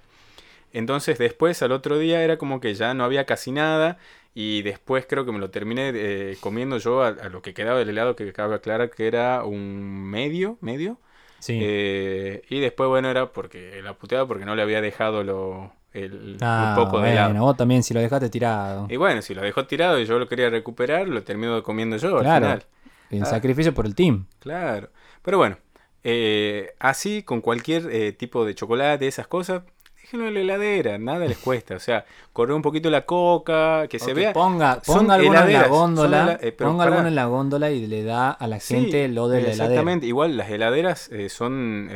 Entonces 0.74 1.16
después 1.18 1.62
al 1.62 1.72
otro 1.72 1.98
día 1.98 2.22
era 2.22 2.36
como 2.36 2.60
que 2.60 2.74
ya 2.74 2.92
no 2.92 3.04
había 3.04 3.24
casi 3.24 3.50
nada 3.50 3.96
y 4.34 4.60
después 4.62 5.06
creo 5.08 5.24
que 5.24 5.32
me 5.32 5.38
lo 5.38 5.48
terminé 5.50 5.90
eh, 5.94 6.36
comiendo 6.40 6.76
yo 6.76 7.02
a, 7.02 7.08
a 7.08 7.28
lo 7.30 7.40
que 7.40 7.54
quedaba 7.54 7.78
del 7.78 7.88
helado 7.88 8.14
que 8.14 8.28
acaba 8.28 8.50
de 8.50 8.54
aclarar 8.56 8.90
que 8.90 9.06
era 9.06 9.42
un 9.44 10.04
medio, 10.04 10.58
medio. 10.60 10.98
Sí. 11.38 11.58
Eh, 11.62 12.42
y 12.50 12.60
después 12.60 12.88
bueno 12.90 13.10
era 13.10 13.32
porque 13.32 13.80
la 13.82 13.94
puteaba 13.94 14.28
porque 14.28 14.44
no 14.44 14.54
le 14.54 14.60
había 14.62 14.82
dejado 14.82 15.24
lo, 15.24 15.72
el, 15.92 16.36
ah, 16.40 16.74
un 16.78 16.84
poco 16.84 16.96
de 16.98 17.08
bueno, 17.08 17.26
helado. 17.30 17.44
vos 17.44 17.56
también 17.56 17.82
si 17.82 17.92
lo 17.94 18.00
dejaste 18.00 18.28
tirado. 18.30 18.86
Y 18.88 18.96
bueno, 18.96 19.22
si 19.22 19.34
lo 19.34 19.42
dejó 19.42 19.66
tirado 19.66 19.98
y 20.00 20.04
yo 20.06 20.18
lo 20.18 20.28
quería 20.28 20.48
recuperar, 20.50 21.08
lo 21.08 21.22
termino 21.22 21.62
comiendo 21.62 21.96
yo 21.96 22.16
al 22.18 22.22
Claro. 22.22 22.46
final. 22.46 22.64
El 23.10 23.22
Ah. 23.22 23.26
sacrificio 23.26 23.74
por 23.74 23.86
el 23.86 23.94
team. 23.94 24.26
Claro. 24.38 24.90
Pero 25.22 25.38
bueno, 25.38 25.56
eh, 26.04 26.74
así 26.78 27.22
con 27.24 27.40
cualquier 27.40 27.88
eh, 27.90 28.12
tipo 28.12 28.44
de 28.44 28.54
chocolate, 28.54 29.06
esas 29.08 29.26
cosas, 29.26 29.62
déjenlo 30.00 30.28
en 30.28 30.34
la 30.34 30.40
heladera, 30.40 30.96
nada 30.98 31.26
les 31.26 31.38
cuesta. 31.38 31.74
O 31.74 31.80
sea, 31.80 32.04
correr 32.32 32.54
un 32.54 32.62
poquito 32.62 32.88
la 32.88 33.04
coca, 33.04 33.86
que 33.88 33.98
se 33.98 34.14
vea. 34.14 34.32
ponga, 34.32 34.80
ponga 34.86 35.14
alguno 35.14 35.40
en 35.44 35.52
la 35.52 35.66
góndola, 35.68 36.38
eh, 36.40 36.52
ponga 36.52 36.84
alguno 36.84 37.08
en 37.08 37.14
la 37.16 37.26
góndola 37.26 37.70
y 37.72 37.86
le 37.86 38.04
da 38.04 38.30
a 38.30 38.46
la 38.46 38.60
Sí, 38.60 38.74
gente 38.76 39.08
lo 39.08 39.28
de 39.28 39.40
la 39.40 39.48
heladera. 39.48 39.64
Exactamente, 39.64 40.06
igual 40.06 40.36
las 40.36 40.48
heladeras 40.50 41.10
son. 41.28 41.90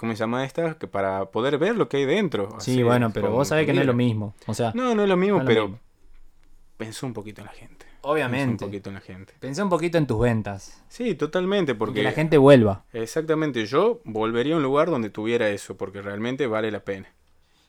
¿Cómo 0.00 0.12
se 0.14 0.18
llama 0.20 0.46
estas? 0.46 0.76
Que 0.76 0.86
para 0.86 1.26
poder 1.26 1.58
ver 1.58 1.76
lo 1.76 1.86
que 1.90 1.98
hay 1.98 2.06
dentro. 2.06 2.58
Sí, 2.58 2.82
bueno, 2.82 3.10
pero 3.12 3.30
vos 3.32 3.48
sabés 3.48 3.66
que 3.66 3.74
no 3.74 3.82
es 3.82 3.86
lo 3.86 3.92
mismo. 3.92 4.34
O 4.46 4.54
sea, 4.54 4.72
No, 4.74 4.94
no 4.94 5.02
es 5.02 5.08
lo 5.10 5.16
mismo, 5.18 5.36
No 5.36 5.42
es 5.42 5.44
lo 5.44 5.48
pero. 5.54 5.62
mismo. 5.68 5.78
Pensó 6.78 7.06
un 7.06 7.12
poquito 7.12 7.42
en 7.42 7.46
la 7.48 7.52
gente. 7.52 7.84
Pensó 7.84 8.08
obviamente. 8.08 8.64
un 8.64 8.70
poquito 8.70 8.88
en 8.88 8.94
la 8.94 9.00
gente. 9.02 9.34
Pensá 9.38 9.62
un 9.62 9.68
poquito 9.68 9.98
en 9.98 10.06
tus 10.06 10.18
ventas. 10.18 10.82
Sí, 10.88 11.14
totalmente, 11.14 11.74
Porque 11.74 11.90
porque. 11.90 12.02
la 12.02 12.12
gente 12.12 12.38
vuelva. 12.38 12.84
Exactamente, 12.94 13.66
yo 13.66 14.00
volvería 14.04 14.54
a 14.54 14.56
un 14.56 14.62
lugar 14.62 14.88
donde 14.88 15.10
tuviera 15.10 15.50
eso, 15.50 15.76
porque 15.76 16.00
realmente 16.00 16.46
vale 16.46 16.70
la 16.70 16.80
pena. 16.80 17.08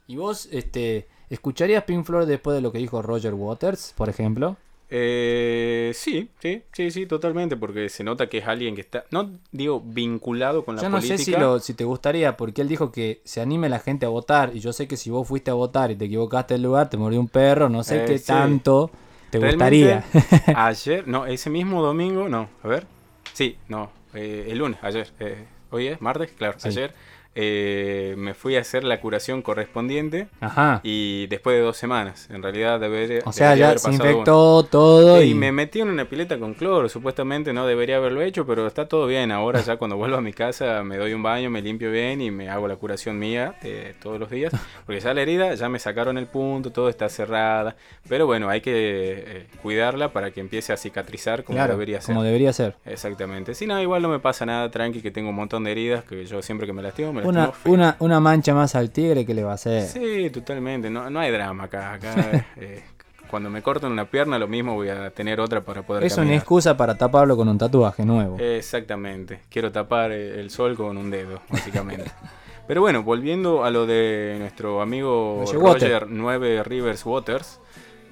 ¿Y 0.07 0.15
vos, 0.15 0.47
este, 0.53 1.09
escucharías 1.29 1.83
Pink 1.83 2.05
Floyd 2.05 2.27
después 2.27 2.55
de 2.55 2.61
lo 2.61 2.71
que 2.71 2.77
dijo 2.77 3.01
Roger 3.01 3.33
Waters, 3.33 3.93
por 3.97 4.07
ejemplo? 4.07 4.55
Eh, 4.93 5.91
sí, 5.95 6.29
sí, 6.41 6.63
sí, 6.73 6.91
sí, 6.91 7.05
totalmente, 7.05 7.55
porque 7.55 7.87
se 7.87 8.03
nota 8.03 8.27
que 8.27 8.39
es 8.39 8.47
alguien 8.47 8.75
que 8.75 8.81
está, 8.81 9.05
no 9.11 9.29
digo 9.51 9.81
vinculado 9.85 10.65
con 10.65 10.75
la 10.75 10.81
Yo 10.81 10.89
no 10.89 10.99
política. 10.99 11.17
sé 11.17 11.23
si, 11.23 11.31
lo, 11.35 11.59
si 11.59 11.73
te 11.73 11.83
gustaría, 11.85 12.35
porque 12.35 12.61
él 12.61 12.67
dijo 12.67 12.91
que 12.91 13.21
se 13.23 13.39
anime 13.41 13.69
la 13.69 13.79
gente 13.79 14.05
a 14.05 14.09
votar. 14.09 14.51
Y 14.53 14.59
yo 14.59 14.73
sé 14.73 14.87
que 14.87 14.97
si 14.97 15.09
vos 15.09 15.27
fuiste 15.27 15.49
a 15.51 15.53
votar 15.53 15.91
y 15.91 15.95
te 15.95 16.05
equivocaste 16.05 16.55
el 16.55 16.63
lugar, 16.63 16.89
te 16.89 16.97
mordió 16.97 17.19
un 17.21 17.29
perro. 17.29 17.69
No 17.69 17.83
sé 17.83 18.03
Eh, 18.03 18.05
qué 18.05 18.19
sí. 18.19 18.25
tanto 18.25 18.91
te 19.29 19.37
Realmente, 19.39 19.47
gustaría. 19.47 20.03
ayer, 20.51 21.07
no, 21.07 21.25
ese 21.25 21.49
mismo 21.49 21.81
domingo, 21.81 22.29
no, 22.29 22.49
a 22.63 22.67
ver. 22.67 22.87
Sí, 23.33 23.57
no, 23.69 23.91
eh, 24.13 24.47
el 24.49 24.57
lunes, 24.59 24.79
ayer. 24.83 25.11
eh, 25.19 25.45
hoy 25.71 25.87
es 25.87 26.01
martes, 26.01 26.31
claro, 26.33 26.57
Sí. 26.57 26.69
ayer 26.69 26.93
eh, 27.35 28.15
me 28.17 28.33
fui 28.33 28.55
a 28.57 28.61
hacer 28.61 28.83
la 28.83 28.99
curación 28.99 29.41
correspondiente 29.41 30.27
Ajá. 30.41 30.81
y 30.83 31.27
después 31.27 31.55
de 31.55 31.61
dos 31.63 31.77
semanas. 31.77 32.27
En 32.29 32.43
realidad 32.43 32.79
debería, 32.79 33.21
O 33.25 33.31
sea, 33.31 33.49
debería 33.51 33.73
ya 33.73 33.77
se 33.79 33.89
uno. 33.89 33.95
infectó 33.97 34.63
todo. 34.63 35.21
Y 35.21 35.31
Y, 35.31 35.33
me 35.33 35.51
metí 35.51 35.79
en 35.79 35.89
una 35.89 36.05
pileta 36.05 36.37
con 36.37 36.53
cloro, 36.53 36.89
supuestamente 36.89 37.53
no 37.53 37.65
debería 37.65 37.97
haberlo 37.97 38.21
hecho, 38.21 38.45
pero 38.45 38.67
está 38.67 38.87
todo 38.87 39.07
bien. 39.07 39.31
Ahora 39.31 39.61
ya 39.61 39.77
cuando 39.77 39.95
vuelvo 39.97 40.17
a 40.17 40.21
mi 40.21 40.33
casa 40.33 40.83
me 40.83 40.97
doy 40.97 41.13
un 41.13 41.23
baño, 41.23 41.49
me 41.49 41.61
limpio 41.61 41.89
bien 41.91 42.21
y 42.21 42.31
me 42.31 42.49
hago 42.49 42.67
la 42.67 42.75
curación 42.75 43.17
mía 43.17 43.55
eh, 43.63 43.95
todos 44.01 44.19
los 44.19 44.29
días. 44.29 44.51
Porque 44.85 44.99
ya 44.99 45.13
la 45.13 45.21
herida, 45.21 45.53
ya 45.55 45.69
me 45.69 45.79
sacaron 45.79 46.17
el 46.17 46.27
punto, 46.27 46.71
todo 46.71 46.89
está 46.89 47.07
cerrada. 47.09 47.75
Pero 48.09 48.25
bueno, 48.25 48.49
hay 48.49 48.59
que 48.61 48.71
eh, 48.75 49.47
cuidarla 49.61 50.11
para 50.11 50.31
que 50.31 50.41
empiece 50.41 50.73
a 50.73 50.77
cicatrizar 50.77 51.43
como 51.43 51.55
claro, 51.57 51.73
debería 51.73 52.01
ser. 52.01 52.13
como 52.13 52.23
debería 52.23 52.51
ser. 52.51 52.75
Exactamente. 52.85 53.53
Si 53.55 53.65
no, 53.67 53.81
igual 53.81 54.01
no 54.01 54.09
me 54.09 54.19
pasa 54.19 54.45
nada, 54.45 54.69
tranqui, 54.69 55.01
que 55.01 55.11
tengo 55.11 55.29
un 55.29 55.35
montón 55.35 55.63
de 55.63 55.71
heridas, 55.71 56.03
que 56.03 56.25
yo 56.25 56.41
siempre 56.41 56.67
que 56.67 56.73
me 56.73 56.81
lastimo, 56.81 57.13
me 57.13 57.20
Una, 57.25 57.51
una, 57.65 57.95
una 57.99 58.19
mancha 58.19 58.53
más 58.53 58.75
al 58.75 58.91
tigre 58.91 59.25
que 59.25 59.33
le 59.33 59.43
va 59.43 59.51
a 59.51 59.55
hacer. 59.55 59.87
Sí, 59.87 60.29
totalmente. 60.29 60.89
No, 60.89 61.09
no 61.09 61.19
hay 61.19 61.31
drama 61.31 61.65
acá. 61.65 61.93
acá 61.93 62.45
eh, 62.57 62.83
cuando 63.29 63.49
me 63.49 63.61
cortan 63.61 63.91
una 63.91 64.05
pierna, 64.05 64.37
lo 64.37 64.47
mismo 64.47 64.73
voy 64.75 64.89
a 64.89 65.09
tener 65.11 65.39
otra 65.39 65.61
para 65.61 65.83
poder 65.83 66.03
Es 66.03 66.17
una 66.17 66.35
excusa 66.35 66.75
para 66.75 66.97
taparlo 66.97 67.37
con 67.37 67.47
un 67.47 67.57
tatuaje 67.57 68.03
nuevo. 68.05 68.37
Exactamente. 68.39 69.39
Quiero 69.49 69.71
tapar 69.71 70.11
el 70.11 70.49
sol 70.49 70.75
con 70.75 70.97
un 70.97 71.09
dedo, 71.09 71.41
básicamente. 71.49 72.11
Pero 72.67 72.81
bueno, 72.81 73.03
volviendo 73.03 73.63
a 73.63 73.71
lo 73.71 73.85
de 73.85 74.35
nuestro 74.39 74.81
amigo 74.81 75.37
Roger 75.41 75.57
Water. 75.57 75.91
Roger 75.91 76.07
9 76.09 76.63
Rivers 76.63 77.05
Waters, 77.05 77.59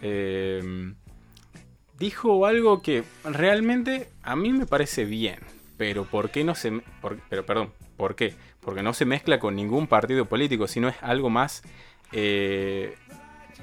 eh, 0.01 0.93
dijo 1.97 2.45
algo 2.45 2.81
que 2.81 3.03
realmente 3.23 4.09
a 4.23 4.35
mí 4.35 4.51
me 4.53 4.65
parece 4.65 5.05
bien. 5.05 5.39
Pero 5.77 6.03
¿por 6.05 6.29
qué 6.29 6.43
no 6.43 6.55
se... 6.55 6.71
por- 7.01 7.19
pero 7.29 7.45
perdón, 7.45 7.71
¿por 7.95 8.15
qué? 8.15 8.33
Porque 8.61 8.83
no 8.83 8.93
se 8.93 9.05
mezcla 9.05 9.39
con 9.39 9.55
ningún 9.55 9.87
partido 9.87 10.25
político, 10.25 10.67
sino 10.67 10.89
es 10.89 10.95
algo 11.01 11.29
más 11.29 11.63
eh, 12.11 12.95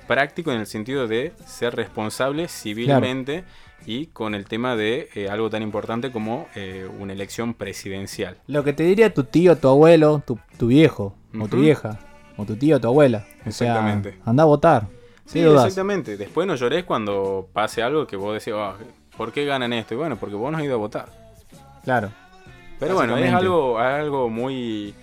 práctico 0.06 0.52
en 0.52 0.60
el 0.60 0.66
sentido 0.66 1.06
de 1.06 1.32
ser 1.46 1.74
responsable 1.76 2.48
civilmente 2.48 3.44
y 3.84 4.06
con 4.06 4.34
el 4.34 4.46
tema 4.46 4.74
de 4.74 5.08
eh, 5.14 5.28
algo 5.28 5.50
tan 5.50 5.62
importante 5.62 6.10
como 6.10 6.48
eh, 6.54 6.88
una 6.98 7.12
elección 7.12 7.54
presidencial. 7.54 8.38
Lo 8.46 8.64
que 8.64 8.72
te 8.72 8.82
diría 8.84 9.12
tu 9.12 9.24
tío, 9.24 9.56
tu 9.56 9.68
abuelo, 9.68 10.22
tu, 10.26 10.38
tu 10.56 10.68
viejo, 10.68 11.14
o 11.38 11.46
tu 11.48 11.58
vieja, 11.60 11.98
o 12.36 12.44
tu 12.44 12.56
tío, 12.56 12.80
tu 12.80 12.88
abuela. 12.88 13.26
O 13.46 13.50
sea, 13.50 13.72
Exactamente. 13.72 14.18
anda 14.24 14.42
a 14.42 14.46
votar. 14.46 14.88
Sí, 15.26 15.40
exactamente. 15.40 16.16
Después 16.16 16.46
no 16.46 16.54
llores 16.54 16.84
cuando 16.84 17.48
pase 17.52 17.82
algo 17.82 18.06
que 18.06 18.16
vos 18.16 18.32
decís, 18.34 18.54
"Ah, 18.56 18.74
¿por 19.16 19.32
qué 19.32 19.44
ganan 19.44 19.72
esto? 19.72 19.94
Y 19.94 19.96
bueno, 19.96 20.16
porque 20.16 20.36
vos 20.36 20.50
no 20.52 20.58
has 20.58 20.64
ido 20.64 20.74
a 20.74 20.78
votar. 20.78 21.08
Claro. 21.84 22.10
Pero 22.78 22.94
bueno, 22.94 23.16
es 23.18 23.32
algo, 23.32 23.78
algo 23.78 24.28
muy... 24.28 24.94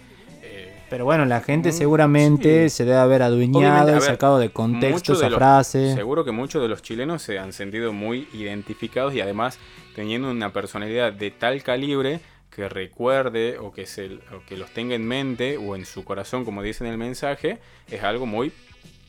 eh, 0.41 0.73
Pero 0.89 1.05
bueno, 1.05 1.25
la 1.25 1.41
gente 1.41 1.69
Mm, 1.69 1.73
seguramente 1.73 2.69
sí. 2.69 2.75
se 2.77 2.85
debe 2.85 2.97
haber 2.97 3.21
adueñado 3.23 3.97
y 3.97 4.01
sacado 4.01 4.37
de 4.39 4.49
contexto 4.51 5.13
de 5.13 5.17
esa 5.19 5.29
los- 5.29 5.37
frase. 5.37 5.93
Seguro 5.95 6.23
que 6.23 6.31
muchos 6.31 6.61
de 6.61 6.67
los 6.67 6.81
chilenos 6.81 7.21
se 7.23 7.39
han 7.39 7.51
sentido 7.53 7.91
muy 7.93 8.27
identificados 8.33 9.13
y 9.15 9.21
además 9.21 9.57
teniendo 9.95 10.29
una 10.29 10.51
personalidad 10.53 11.13
de 11.13 11.31
tal 11.31 11.63
calibre 11.63 12.19
que 12.49 12.69
recuerde 12.69 13.57
o 13.57 13.71
que, 13.71 13.87
se, 13.87 14.05
o 14.31 14.43
que 14.47 14.55
los 14.57 14.69
tenga 14.71 14.93
en 14.93 15.07
mente 15.07 15.57
o 15.57 15.75
en 15.75 15.85
su 15.87 16.03
corazón, 16.03 16.45
como 16.45 16.61
dice 16.61 16.85
en 16.85 16.91
el 16.91 16.97
mensaje, 16.99 17.57
es 17.89 18.03
algo 18.03 18.27
muy 18.27 18.51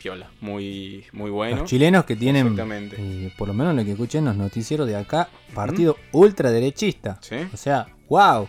piola, 0.03 0.31
muy, 0.41 1.05
muy 1.13 1.31
bueno. 1.31 1.59
Los 1.59 1.69
chilenos 1.69 2.05
que 2.07 2.17
tienen, 2.17 2.57
eh, 2.97 3.33
por 3.37 3.49
lo 3.49 3.55
menos 3.55 3.75
lo 3.75 3.85
que 3.85 3.93
escuchen 3.93 4.25
los 4.25 4.37
noticieros 4.37 4.87
de 4.87 4.97
acá, 4.97 5.29
partido 5.55 5.97
ultraderechista. 6.13 7.19
¿Sí? 7.21 7.37
O 7.53 7.57
sea, 7.57 7.87
wow. 8.15 8.47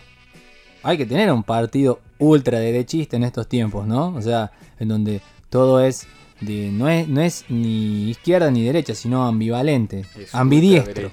Hay 0.84 0.96
que 0.96 1.06
tener 1.06 1.32
un 1.32 1.42
partido 1.42 1.98
ultraderechista 2.18 3.16
en 3.16 3.24
estos 3.24 3.48
tiempos, 3.48 3.84
¿no? 3.86 4.14
O 4.14 4.22
sea, 4.22 4.52
en 4.78 4.86
donde 4.88 5.20
todo 5.50 5.80
es 5.84 6.06
de 6.40 6.70
no 6.70 6.88
es 6.88 7.08
no 7.08 7.20
es 7.20 7.44
ni 7.48 8.10
izquierda 8.10 8.50
ni 8.50 8.62
derecha, 8.64 8.94
sino 8.94 9.26
ambivalente, 9.26 10.04
Es 10.16 10.34
ambidiestro. 10.34 11.10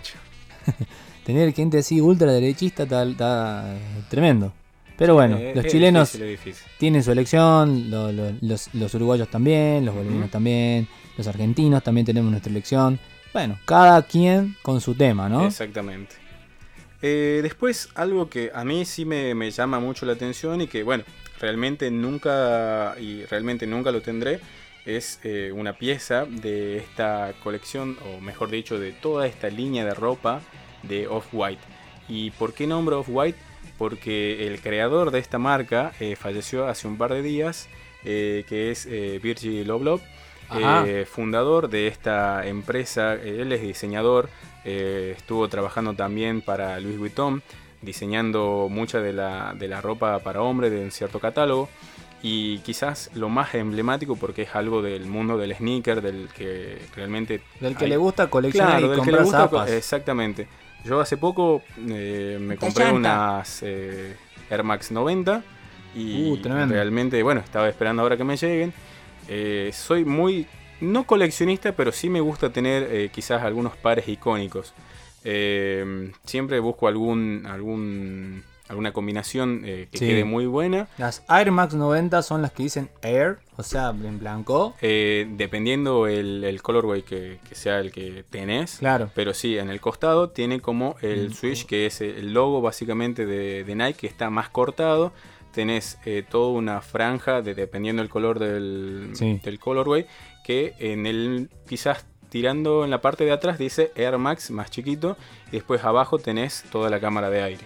Tener 1.25 1.53
gente 1.53 1.77
así 1.79 2.01
ultraderechista 2.01 2.83
está, 2.83 3.03
está 3.03 3.75
tremendo. 4.09 4.51
Pero 4.97 5.15
bueno, 5.15 5.37
Eh, 5.37 5.53
los 5.55 5.65
chilenos 5.65 6.13
difícil, 6.19 6.63
tienen 6.77 7.01
su 7.03 7.11
elección, 7.11 7.89
lo- 7.89 8.11
lo- 8.11 8.31
los, 8.41 8.69
los 8.73 8.93
uruguayos 8.93 9.27
también, 9.29 9.85
los 9.85 9.95
bolivianos 9.95 10.29
también, 10.29 10.87
los 11.17 11.25
argentinos 11.27 11.81
también 11.81 12.05
tenemos 12.05 12.29
nuestra 12.29 12.51
elección. 12.51 12.99
Bueno, 13.33 13.57
cada 13.65 14.03
quien 14.03 14.55
con 14.61 14.79
su 14.81 14.93
tema, 14.93 15.27
¿no? 15.29 15.47
Exactamente. 15.47 16.15
Eh, 17.05 17.41
después, 17.43 17.89
algo 17.95 18.29
que 18.29 18.49
a 18.55 18.63
mí 18.63 18.85
sí 18.85 19.03
me, 19.03 19.35
me 19.35 19.51
llama 19.51 19.79
mucho 19.79 20.05
la 20.05 20.13
atención 20.13 20.61
y 20.61 20.67
que, 20.67 20.83
bueno, 20.83 21.03
realmente 21.37 21.91
nunca, 21.91 22.95
y 22.97 23.25
realmente 23.25 23.67
nunca 23.67 23.91
lo 23.91 24.01
tendré, 24.01 24.39
es 24.85 25.19
eh, 25.23 25.51
una 25.53 25.73
pieza 25.73 26.25
de 26.25 26.77
esta 26.77 27.33
colección, 27.43 27.97
o 28.05 28.21
mejor 28.21 28.49
dicho, 28.49 28.79
de 28.79 28.93
toda 28.93 29.27
esta 29.27 29.49
línea 29.49 29.83
de 29.83 29.93
ropa 29.93 30.41
de 30.83 31.07
Off-White. 31.07 31.61
¿Y 32.07 32.31
por 32.31 32.53
qué 32.53 32.67
nombro 32.67 33.01
Off-White? 33.01 33.37
Porque 33.77 34.47
el 34.47 34.61
creador 34.61 35.11
de 35.11 35.19
esta 35.19 35.37
marca 35.37 35.91
eh, 35.99 36.15
falleció 36.15 36.67
hace 36.67 36.87
un 36.87 36.97
par 36.97 37.13
de 37.13 37.21
días, 37.21 37.67
que 38.03 38.69
es 38.71 38.85
Virgil 39.21 39.71
Oblov, 39.71 40.01
Ajá. 40.49 40.85
eh, 40.87 41.05
fundador 41.05 41.69
de 41.69 41.87
esta 41.87 42.45
empresa. 42.45 43.13
él 43.15 43.51
es 43.51 43.61
diseñador, 43.61 44.29
eh, 44.65 45.13
estuvo 45.17 45.47
trabajando 45.49 45.93
también 45.93 46.41
para 46.41 46.79
Louis 46.79 46.97
Vuitton, 46.97 47.41
diseñando 47.81 48.67
mucha 48.69 48.99
de 49.01 49.13
la, 49.13 49.53
de 49.57 49.67
la 49.67 49.81
ropa 49.81 50.19
para 50.19 50.41
hombre 50.41 50.69
de 50.69 50.81
un 50.83 50.91
cierto 50.91 51.19
catálogo. 51.19 51.69
Y 52.25 52.59
quizás 52.59 53.11
lo 53.15 53.27
más 53.27 53.53
emblemático 53.53 54.15
porque 54.15 54.43
es 54.43 54.55
algo 54.55 54.81
del 54.81 55.05
mundo 55.07 55.37
del 55.37 55.53
sneaker, 55.53 56.01
del 56.01 56.29
que 56.29 56.77
realmente... 56.95 57.41
Del 57.59 57.75
que 57.75 57.83
hay- 57.83 57.89
le 57.89 57.97
gusta 57.97 58.29
coleccionar 58.29 58.79
Claro, 58.79 58.85
y 58.85 58.89
del 58.95 58.99
que 59.01 59.11
le 59.11 59.17
comprar 59.17 59.23
gusta, 59.25 59.37
zapas. 59.39 59.71
exactamente. 59.71 60.47
Yo 60.85 61.01
hace 61.01 61.17
poco 61.17 61.61
eh, 61.89 62.37
me 62.39 62.55
compré 62.55 62.85
llanta. 62.85 62.97
unas 62.97 63.59
eh, 63.63 64.15
Air 64.49 64.63
Max 64.63 64.91
90 64.91 65.43
y 65.95 66.29
Uh, 66.31 66.37
tremendo. 66.37 66.73
realmente, 66.73 67.21
bueno, 67.23 67.41
estaba 67.41 67.67
esperando 67.67 68.01
ahora 68.03 68.15
que 68.15 68.23
me 68.23 68.37
lleguen. 68.37 68.71
Eh, 69.27 69.71
soy 69.73 70.05
muy, 70.05 70.47
no 70.83 71.05
coleccionista, 71.05 71.71
pero 71.71 71.91
sí 71.91 72.09
me 72.09 72.19
gusta 72.21 72.51
tener 72.51 72.83
eh, 72.91 73.09
quizás 73.13 73.41
algunos 73.43 73.75
pares 73.77 74.07
icónicos. 74.07 74.73
Eh, 75.23 76.11
siempre 76.25 76.59
busco 76.59 76.87
algún, 76.87 77.45
algún, 77.47 78.43
alguna 78.67 78.91
combinación 78.91 79.61
eh, 79.65 79.87
que 79.91 79.97
Sí. 79.97 80.07
quede 80.07 80.25
muy 80.25 80.45
buena. 80.45 80.87
Las 80.97 81.23
Air 81.29 81.51
Max 81.51 81.73
90 81.73 82.21
son 82.23 82.41
las 82.41 82.51
que 82.51 82.63
dicen 82.63 82.89
Air, 83.01 83.37
o 83.55 83.63
sea, 83.63 83.89
en 83.91 84.19
blanco. 84.19 84.73
Eh, 84.81 85.27
dependiendo 85.37 86.07
el, 86.07 86.43
el 86.43 86.61
colorway 86.61 87.03
que, 87.03 87.39
que 87.47 87.55
sea 87.55 87.79
el 87.79 87.91
que 87.91 88.25
tenés. 88.29 88.77
Claro. 88.79 89.09
Pero 89.15 89.33
sí, 89.33 89.57
en 89.57 89.69
el 89.69 89.79
costado 89.79 90.29
tiene 90.29 90.59
como 90.59 90.95
el 91.01 91.29
Mm. 91.29 91.33
switch, 91.33 91.65
que 91.65 91.85
es 91.85 92.01
el 92.01 92.33
logo 92.33 92.61
básicamente 92.61 93.25
de, 93.25 93.63
de 93.63 93.75
Nike, 93.75 93.99
que 94.01 94.07
está 94.07 94.29
más 94.29 94.49
cortado. 94.49 95.13
Tenés 95.53 95.99
eh, 96.05 96.23
toda 96.27 96.49
una 96.51 96.81
franja, 96.81 97.41
de, 97.43 97.53
dependiendo 97.53 98.01
del 98.01 98.09
color 98.09 98.39
del, 98.39 99.11
Sí. 99.13 99.39
del 99.43 99.59
colorway, 99.59 100.07
que 100.43 100.73
en 100.79 101.05
el 101.05 101.49
quizás 101.67 102.05
tirando 102.29 102.83
en 102.83 102.89
la 102.89 102.99
parte 102.99 103.25
de 103.25 103.31
atrás 103.31 103.57
dice 103.59 103.91
Air 103.95 104.17
Max 104.17 104.49
más 104.51 104.69
chiquito. 104.71 105.17
Y 105.49 105.51
después 105.57 105.83
abajo 105.83 106.17
tenés 106.19 106.63
toda 106.71 106.89
la 106.89 106.99
cámara 106.99 107.29
de 107.29 107.41
aire. 107.43 107.63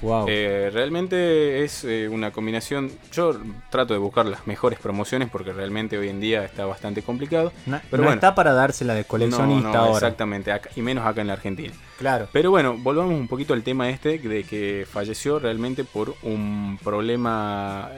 Wow. 0.00 0.26
Eh, 0.28 0.70
realmente 0.72 1.64
es 1.64 1.82
eh, 1.84 2.08
una 2.08 2.30
combinación. 2.30 2.90
Yo 3.12 3.36
trato 3.68 3.94
de 3.94 3.98
buscar 3.98 4.26
las 4.26 4.46
mejores 4.46 4.78
promociones 4.78 5.28
porque 5.28 5.52
realmente 5.52 5.98
hoy 5.98 6.08
en 6.08 6.20
día 6.20 6.44
está 6.44 6.64
bastante 6.66 7.02
complicado. 7.02 7.52
no 7.66 7.80
pero 7.90 8.02
no 8.02 8.06
bueno. 8.06 8.14
está 8.14 8.34
para 8.34 8.52
dársela 8.52 8.94
de 8.94 9.04
coleccionista 9.04 9.68
No, 9.68 9.74
no, 9.74 9.78
ahora. 9.80 9.94
Exactamente, 10.06 10.52
acá- 10.52 10.70
y 10.76 10.82
menos 10.82 11.04
acá 11.04 11.20
en 11.20 11.26
la 11.26 11.32
Argentina. 11.32 11.74
Claro. 11.98 12.28
Pero 12.32 12.50
bueno, 12.50 12.76
volvamos 12.78 13.12
un 13.12 13.26
poquito 13.26 13.54
al 13.54 13.62
tema 13.64 13.90
este 13.90 14.18
de 14.18 14.44
que 14.44 14.86
falleció 14.88 15.38
realmente 15.40 15.82
por 15.84 16.14
un 16.22 16.78
problema. 16.82 17.90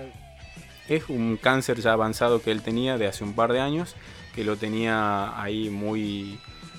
Es 0.90 1.08
un 1.08 1.36
cáncer 1.36 1.80
ya 1.80 1.92
avanzado 1.92 2.42
que 2.42 2.50
él 2.50 2.62
tenía 2.62 2.98
de 2.98 3.06
hace 3.06 3.22
un 3.22 3.34
par 3.34 3.52
de 3.52 3.60
años, 3.60 3.94
que 4.34 4.42
lo 4.42 4.56
tenía 4.56 5.40
ahí 5.40 5.70
muy, 5.70 6.38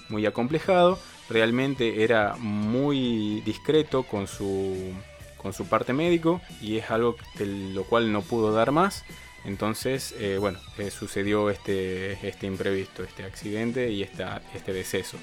muy 0.10 0.26
acomplejado. 0.26 1.00
Realmente 1.30 2.04
era 2.04 2.36
muy 2.38 3.42
discreto 3.46 4.04
con 4.04 4.28
su, 4.28 4.94
con 5.38 5.54
su 5.54 5.66
parte 5.66 5.94
médico 5.94 6.42
y 6.62 6.76
es 6.78 6.92
algo 6.92 7.16
de 7.36 7.46
lo 7.46 7.86
cual 7.86 8.12
no 8.12 8.22
pudo 8.22 8.52
dar 8.52 8.72
más. 8.72 9.06
Entonces, 9.46 10.14
eh, 10.20 10.38
bueno, 10.40 10.60
eh, 10.78 10.92
sucedió 10.92 11.50
este, 11.50 12.28
este 12.28 12.48
imprevisto, 12.48 13.04
este 13.04 13.24
accidente 13.24 13.90
y 13.92 14.04
esta, 14.04 14.42
este 14.54 14.74
deceso. 14.74 15.18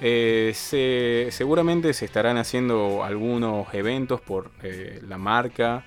Eh, 0.00 0.52
se, 0.56 1.28
seguramente 1.30 1.94
se 1.94 2.04
estarán 2.04 2.36
haciendo 2.36 3.04
algunos 3.04 3.72
eventos 3.72 4.20
por 4.20 4.50
la 5.06 5.18
marca, 5.18 5.86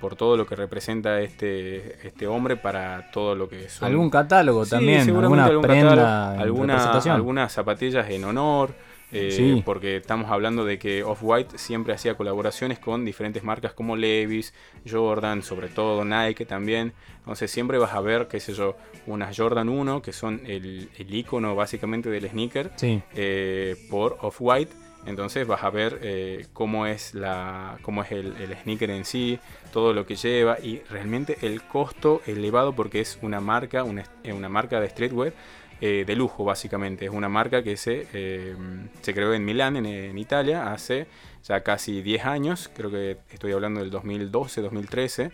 por 0.00 0.16
todo 0.16 0.36
lo 0.36 0.46
que 0.46 0.56
representa 0.56 1.20
este, 1.20 2.06
este 2.06 2.26
hombre 2.26 2.56
para 2.56 3.10
todo 3.12 3.34
lo 3.34 3.48
que 3.48 3.68
son. 3.68 3.86
Algún 3.88 4.10
catálogo 4.10 4.66
también, 4.66 5.08
alguna 5.08 5.44
algún 5.46 5.62
prenda, 5.62 6.32
alguna, 6.32 7.14
algunas 7.14 7.52
zapatillas 7.52 8.08
en 8.10 8.24
honor. 8.24 8.74
Eh, 9.16 9.62
porque 9.64 9.98
estamos 9.98 10.28
hablando 10.28 10.64
de 10.64 10.76
que 10.76 11.04
Off-White 11.04 11.56
siempre 11.56 11.94
hacía 11.94 12.16
colaboraciones 12.16 12.80
con 12.80 13.04
diferentes 13.04 13.44
marcas 13.44 13.72
como 13.72 13.94
Levi's, 13.94 14.52
Jordan, 14.90 15.42
sobre 15.42 15.68
todo 15.68 16.04
Nike 16.04 16.44
también. 16.44 16.92
Entonces 17.18 17.48
siempre 17.50 17.78
vas 17.78 17.92
a 17.92 18.00
ver, 18.00 18.26
qué 18.26 18.40
sé 18.40 18.54
yo, 18.54 18.76
unas 19.06 19.36
Jordan 19.36 19.68
1, 19.68 20.02
que 20.02 20.12
son 20.12 20.40
el, 20.46 20.88
el 20.98 21.14
icono 21.14 21.54
básicamente 21.54 22.10
del 22.10 22.28
sneaker, 22.28 22.72
eh, 22.82 23.76
por 23.88 24.18
Off-White. 24.20 24.74
Entonces 25.06 25.46
vas 25.46 25.62
a 25.62 25.70
ver 25.70 25.98
eh, 26.02 26.46
cómo 26.52 26.86
es, 26.86 27.14
la, 27.14 27.78
cómo 27.82 28.02
es 28.02 28.12
el, 28.12 28.34
el, 28.36 28.56
sneaker 28.56 28.90
en 28.90 29.04
sí, 29.04 29.38
todo 29.72 29.92
lo 29.92 30.06
que 30.06 30.16
lleva 30.16 30.58
y 30.62 30.80
realmente 30.90 31.38
el 31.42 31.62
costo 31.62 32.22
elevado 32.26 32.74
porque 32.74 33.00
es 33.00 33.18
una 33.20 33.40
marca, 33.40 33.84
una, 33.84 34.04
una 34.24 34.48
marca 34.48 34.80
de 34.80 34.88
streetwear 34.88 35.34
eh, 35.80 36.04
de 36.06 36.16
lujo, 36.16 36.44
básicamente. 36.44 37.04
Es 37.04 37.10
una 37.10 37.28
marca 37.28 37.62
que 37.62 37.76
se, 37.76 38.06
eh, 38.12 38.56
se 39.02 39.12
creó 39.12 39.34
en 39.34 39.44
Milán, 39.44 39.76
en, 39.76 40.16
Italia, 40.16 40.72
hace 40.72 41.06
ya 41.42 41.60
casi 41.62 42.00
10 42.00 42.24
años. 42.24 42.70
Creo 42.74 42.90
que 42.90 43.18
estoy 43.30 43.52
hablando 43.52 43.80
del 43.80 43.90
2012, 43.90 44.62
2013. 44.62 45.30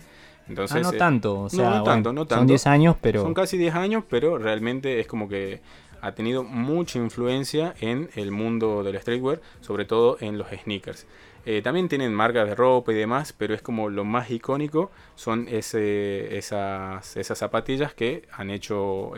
Entonces, 0.48 0.78
ah, 0.78 0.90
no 0.90 0.92
tanto, 0.98 1.40
o 1.42 1.48
sea, 1.48 1.70
no, 1.70 1.84
tanto, 1.84 2.12
no 2.12 2.26
tanto. 2.26 2.40
Son 2.40 2.46
10 2.48 2.66
años, 2.66 2.96
pero. 3.00 3.22
Son 3.22 3.34
casi 3.34 3.58
10 3.58 3.74
años, 3.76 4.04
pero 4.08 4.38
realmente 4.38 4.98
es 4.98 5.06
como 5.06 5.28
que 5.28 5.60
ha 6.00 6.12
tenido 6.12 6.42
mucha 6.42 6.98
influencia 6.98 7.74
en 7.80 8.10
el 8.14 8.30
mundo 8.30 8.82
del 8.82 9.00
streetwear, 9.00 9.40
sobre 9.60 9.84
todo 9.84 10.16
en 10.20 10.38
los 10.38 10.48
sneakers. 10.48 11.06
Eh, 11.46 11.62
también 11.62 11.88
tienen 11.88 12.12
marcas 12.12 12.48
de 12.48 12.54
ropa 12.54 12.92
y 12.92 12.96
demás, 12.96 13.32
pero 13.36 13.54
es 13.54 13.62
como 13.62 13.88
lo 13.88 14.04
más 14.04 14.30
icónico 14.30 14.90
son 15.14 15.46
ese, 15.48 16.36
esas, 16.36 17.16
esas 17.16 17.38
zapatillas 17.38 17.94
que 17.94 18.28
han 18.32 18.50
hecho 18.50 19.12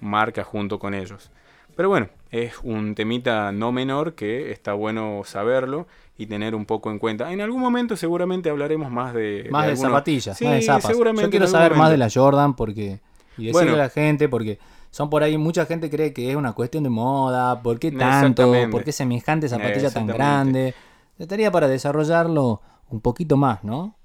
marca 0.00 0.44
junto 0.44 0.78
con 0.78 0.94
ellos. 0.94 1.30
Pero 1.76 1.88
bueno, 1.88 2.08
es 2.30 2.54
un 2.62 2.94
temita 2.94 3.50
no 3.52 3.72
menor 3.72 4.14
que 4.14 4.52
está 4.52 4.74
bueno 4.74 5.22
saberlo 5.24 5.86
y 6.16 6.26
tener 6.26 6.54
un 6.54 6.66
poco 6.66 6.90
en 6.90 6.98
cuenta. 6.98 7.32
En 7.32 7.40
algún 7.40 7.60
momento 7.60 7.96
seguramente 7.96 8.48
hablaremos 8.48 8.90
más 8.90 9.12
de... 9.14 9.48
Más 9.50 9.66
de, 9.66 9.76
zapatillas, 9.76 10.40
más 10.40 10.52
de 10.52 10.62
zapas. 10.62 10.96
Yo 10.96 11.30
quiero 11.30 11.48
saber 11.48 11.74
más 11.74 11.90
de 11.90 11.96
la 11.96 12.08
Jordan 12.12 12.54
porque... 12.54 13.00
Y 13.36 13.46
decirle 13.46 13.72
a 13.72 13.76
la 13.76 13.88
gente 13.88 14.28
porque 14.28 14.60
son 14.94 15.10
por 15.10 15.24
ahí, 15.24 15.36
mucha 15.36 15.66
gente 15.66 15.90
cree 15.90 16.12
que 16.12 16.30
es 16.30 16.36
una 16.36 16.52
cuestión 16.52 16.84
de 16.84 16.88
moda, 16.88 17.60
¿por 17.62 17.80
qué 17.80 17.90
tanto? 17.90 18.52
¿Por 18.70 18.84
qué 18.84 18.92
semejante 18.92 19.48
zapatilla 19.48 19.90
tan 19.90 20.06
grande? 20.06 20.72
Estaría 21.18 21.50
para 21.50 21.66
desarrollarlo 21.66 22.62
un 22.90 23.00
poquito 23.00 23.36
más, 23.36 23.64
¿no? 23.64 23.96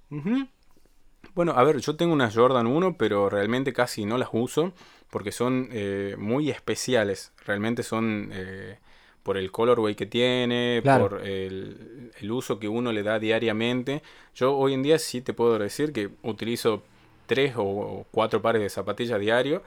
Bueno, 1.36 1.52
a 1.56 1.64
ver, 1.64 1.78
yo 1.78 1.96
tengo 1.96 2.12
una 2.12 2.32
Jordan 2.32 2.66
1, 2.66 2.98
pero 2.98 3.30
realmente 3.30 3.72
casi 3.72 4.04
no 4.04 4.18
las 4.18 4.30
uso 4.32 4.74
porque 5.12 5.32
son 5.32 5.70
eh, 5.72 6.16
muy 6.18 6.50
especiales. 6.50 7.34
Realmente 7.46 7.84
son 7.84 8.32
eh, 8.34 8.80
por 9.22 9.38
el 9.38 9.52
colorway 9.52 9.94
que 9.94 10.08
tiene, 10.08 10.82
por 10.84 11.22
el, 11.24 12.32
uso 12.32 12.58
que 12.58 12.68
uno 12.68 12.92
le 12.92 13.04
da 13.04 13.20
diariamente. 13.20 14.02
Yo 14.34 14.58
hoy 14.58 14.74
en 14.74 14.82
día 14.82 14.98
sí 14.98 15.22
te 15.22 15.34
puedo 15.34 15.60
decir 15.60 15.94
que 15.94 16.10
utilizo 16.24 16.82
tres 17.28 17.54
o 17.58 18.08
cuatro 18.10 18.42
pares 18.42 18.64
de 18.64 18.70
zapatillas 18.70 19.20
diario, 19.20 19.62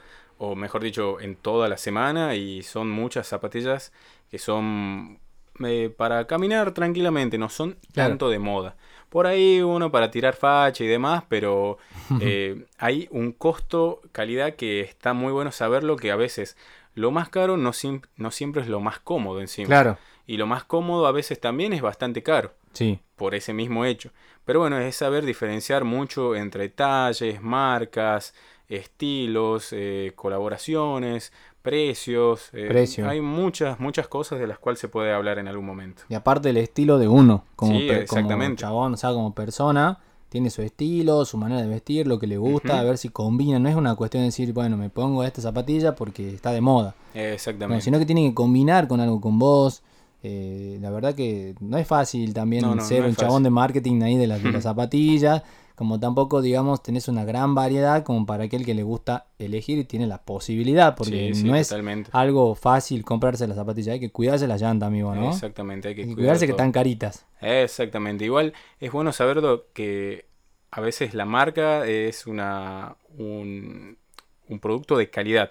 o 0.45 0.57
mejor 0.57 0.83
dicho, 0.83 1.21
en 1.21 1.37
toda 1.37 1.69
la 1.69 1.77
semana, 1.77 2.35
y 2.35 2.63
son 2.63 2.91
muchas 2.91 3.29
zapatillas 3.29 3.93
que 4.31 4.39
son 4.39 5.19
eh, 5.65 5.93
para 5.97 6.27
caminar 6.27 6.73
tranquilamente, 6.73 7.39
no 7.39 7.49
son 7.49 7.77
tanto 7.95 8.29
de 8.29 8.39
moda 8.39 8.77
por 9.13 9.27
ahí 9.27 9.61
uno 9.61 9.93
para 9.93 10.11
tirar 10.11 10.35
facha 10.35 10.83
y 10.83 10.87
demás, 10.87 11.23
pero 11.29 11.77
eh, 12.21 12.65
hay 12.79 13.09
un 13.11 13.33
costo-calidad 13.33 14.57
que 14.57 14.81
está 14.81 15.13
muy 15.13 15.33
bueno 15.33 15.53
saberlo, 15.53 15.97
que 15.97 16.11
a 16.11 16.17
veces 16.17 16.57
lo 16.95 17.11
más 17.11 17.29
caro 17.29 17.59
no, 17.59 17.73
no 18.17 18.31
siempre 18.31 18.63
es 18.63 18.69
lo 18.69 18.81
más 18.81 19.01
cómodo 19.01 19.43
encima. 19.43 19.67
Claro. 19.67 19.99
Y 20.27 20.39
lo 20.39 20.47
más 20.47 20.65
cómodo 20.65 21.07
a 21.07 21.13
veces 21.13 21.39
también 21.39 21.75
es 21.75 21.83
bastante 21.83 22.23
caro. 22.23 22.55
Sí. 22.73 23.01
Por 23.17 23.35
ese 23.35 23.53
mismo 23.53 23.85
hecho. 23.85 24.13
Pero 24.47 24.61
bueno, 24.61 24.79
es 24.79 24.97
saber 24.97 25.27
diferenciar 25.27 25.85
mucho 25.85 26.35
entre 26.35 26.71
talles, 26.71 27.43
marcas, 27.43 28.35
estilos, 28.77 29.69
eh, 29.73 30.13
colaboraciones, 30.15 31.33
precios. 31.63 32.51
Eh, 32.53 32.87
hay 33.07 33.21
muchas, 33.21 33.79
muchas 33.81 34.09
cosas 34.09 34.39
de 34.39 34.47
las 34.47 34.59
cuales 34.59 34.81
se 34.81 34.89
puede 34.89 35.13
hablar 35.13 35.39
en 35.39 35.49
algún 35.49 35.67
momento. 35.67 36.03
Y 36.09 36.15
aparte 36.15 36.51
el 36.51 36.57
estilo 36.57 36.99
de 36.99 37.09
uno, 37.09 37.45
como, 37.57 37.79
chabón, 38.57 38.95
o 38.95 38.97
sea, 38.97 39.11
como 39.11 39.35
persona, 39.35 39.99
tiene 40.29 40.51
su 40.51 40.63
estilo, 40.63 41.25
su 41.25 41.37
manera 41.37 41.61
de 41.61 41.69
vestir, 41.69 42.07
lo 42.07 42.19
que 42.19 42.27
le 42.27 42.39
gusta, 42.39 42.81
a 42.81 42.83
ver 42.83 42.99
si 42.99 43.11
combina. 43.11 43.59
No 43.59 43.69
es 43.69 43.77
una 43.77 43.95
cuestión 43.95 44.23
de 44.23 44.27
decir, 44.27 44.53
bueno, 44.53 44.77
me 44.77 44.89
pongo 44.89 45.23
esta 45.25 45.43
zapatilla 45.43 45.95
porque 45.95 46.31
está 46.31 46.53
de 46.53 46.61
moda. 46.61 46.95
Exactamente. 47.15 47.85
sino 47.85 47.99
que 47.99 48.07
tiene 48.07 48.29
que 48.29 48.35
combinar 48.35 48.89
con 48.89 49.01
algo 49.01 49.21
con 49.21 49.39
vos. 49.39 49.83
Eh, 50.25 50.79
la 50.81 50.91
verdad 50.91 51.15
que 51.15 51.57
no 51.61 51.79
es 51.79 51.87
fácil 51.87 52.33
también 52.33 52.81
ser 52.81 53.05
un 53.05 53.17
chabón 53.17 53.43
de 53.43 53.51
marketing 53.51 54.03
ahí 54.03 54.17
de, 54.17 54.29
las, 54.29 54.41
de 54.41 54.53
las 54.53 54.63
zapatillas 54.63 55.43
como 55.83 55.99
tampoco, 55.99 56.43
digamos, 56.43 56.81
tenés 56.81 57.09
una 57.09 57.25
gran 57.25 57.57
variedad 57.57 58.05
como 58.05 58.25
para 58.25 58.45
aquel 58.45 58.65
que 58.65 58.73
le 58.73 58.85
gusta 58.85 59.27
elegir 59.41 59.79
y 59.79 59.85
tiene 59.85 60.07
la 60.07 60.23
posibilidad, 60.23 60.95
porque 60.95 61.33
no 61.45 61.57
es 61.57 61.75
algo 62.13 62.55
fácil 62.55 63.05
comprarse 63.05 63.49
las 63.49 63.57
zapatillas, 63.57 63.95
hay 63.95 63.99
que 63.99 64.13
cuidarse 64.13 64.47
la 64.47 64.59
llanta, 64.59 64.87
amigo, 64.87 65.13
¿no? 65.13 65.31
Exactamente, 65.31 65.89
hay 65.89 65.97
que, 65.97 66.15
cuidarse 66.15 66.47
que 66.47 66.53
están 66.53 66.71
caritas. 66.71 67.27
Exactamente, 67.41 68.25
igual 68.25 68.53
es 68.79 68.93
bueno 68.93 69.13
saber 69.13 69.43
que 69.73 70.27
a 70.71 70.81
veces 70.81 71.15
la 71.15 71.25
marca 71.25 71.85
es 71.85 72.29
una, 72.29 72.95
un, 73.19 73.99
un 74.47 74.61
producto 74.61 74.97
de 74.97 75.11
calidad 75.11 75.51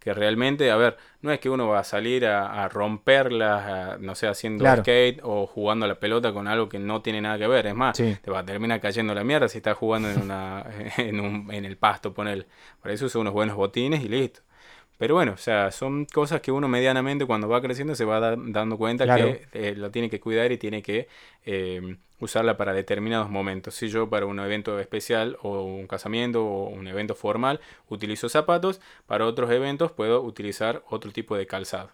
que 0.00 0.14
realmente, 0.14 0.70
a 0.70 0.76
ver, 0.76 0.96
no 1.20 1.30
es 1.30 1.40
que 1.40 1.50
uno 1.50 1.68
va 1.68 1.80
a 1.80 1.84
salir 1.84 2.24
a, 2.24 2.66
romperlas, 2.68 4.00
no 4.00 4.14
sé, 4.14 4.26
haciendo 4.26 4.64
skate 4.76 5.20
o 5.22 5.46
jugando 5.46 5.84
a 5.84 5.88
la 5.88 6.00
pelota 6.00 6.32
con 6.32 6.48
algo 6.48 6.70
que 6.70 6.78
no 6.78 7.02
tiene 7.02 7.20
nada 7.20 7.38
que 7.38 7.46
ver. 7.46 7.66
Es 7.66 7.74
más, 7.74 7.96
te 7.96 8.30
va 8.30 8.40
a 8.40 8.44
terminar 8.44 8.80
cayendo 8.80 9.14
la 9.14 9.22
mierda 9.22 9.46
si 9.48 9.58
estás 9.58 9.76
jugando 9.76 10.10
en, 10.10 10.22
una, 10.22 10.64
en, 10.96 11.20
un, 11.20 11.52
en 11.52 11.66
el 11.66 11.76
pasto, 11.76 12.14
poner. 12.14 12.46
Para 12.80 12.94
eso 12.94 13.08
son 13.10 13.22
unos 13.22 13.34
buenos 13.34 13.56
botines 13.56 14.02
y 14.02 14.08
listo. 14.08 14.40
Pero 15.00 15.14
bueno, 15.14 15.32
o 15.32 15.38
sea, 15.38 15.70
son 15.70 16.04
cosas 16.04 16.42
que 16.42 16.52
uno 16.52 16.68
medianamente 16.68 17.24
cuando 17.24 17.48
va 17.48 17.62
creciendo 17.62 17.94
se 17.94 18.04
va 18.04 18.36
dando 18.36 18.76
cuenta 18.76 19.16
que 19.16 19.46
eh, 19.54 19.74
lo 19.74 19.90
tiene 19.90 20.10
que 20.10 20.20
cuidar 20.20 20.52
y 20.52 20.58
tiene 20.58 20.82
que 20.82 21.08
eh, 21.46 21.96
usarla 22.18 22.58
para 22.58 22.74
determinados 22.74 23.30
momentos. 23.30 23.74
Si 23.74 23.88
yo 23.88 24.10
para 24.10 24.26
un 24.26 24.38
evento 24.40 24.78
especial 24.78 25.38
o 25.40 25.62
un 25.62 25.86
casamiento 25.86 26.44
o 26.44 26.68
un 26.68 26.86
evento 26.86 27.14
formal 27.14 27.60
utilizo 27.88 28.28
zapatos, 28.28 28.82
para 29.06 29.24
otros 29.24 29.50
eventos 29.50 29.90
puedo 29.90 30.20
utilizar 30.20 30.84
otro 30.90 31.10
tipo 31.12 31.34
de 31.34 31.46
calzado. 31.46 31.88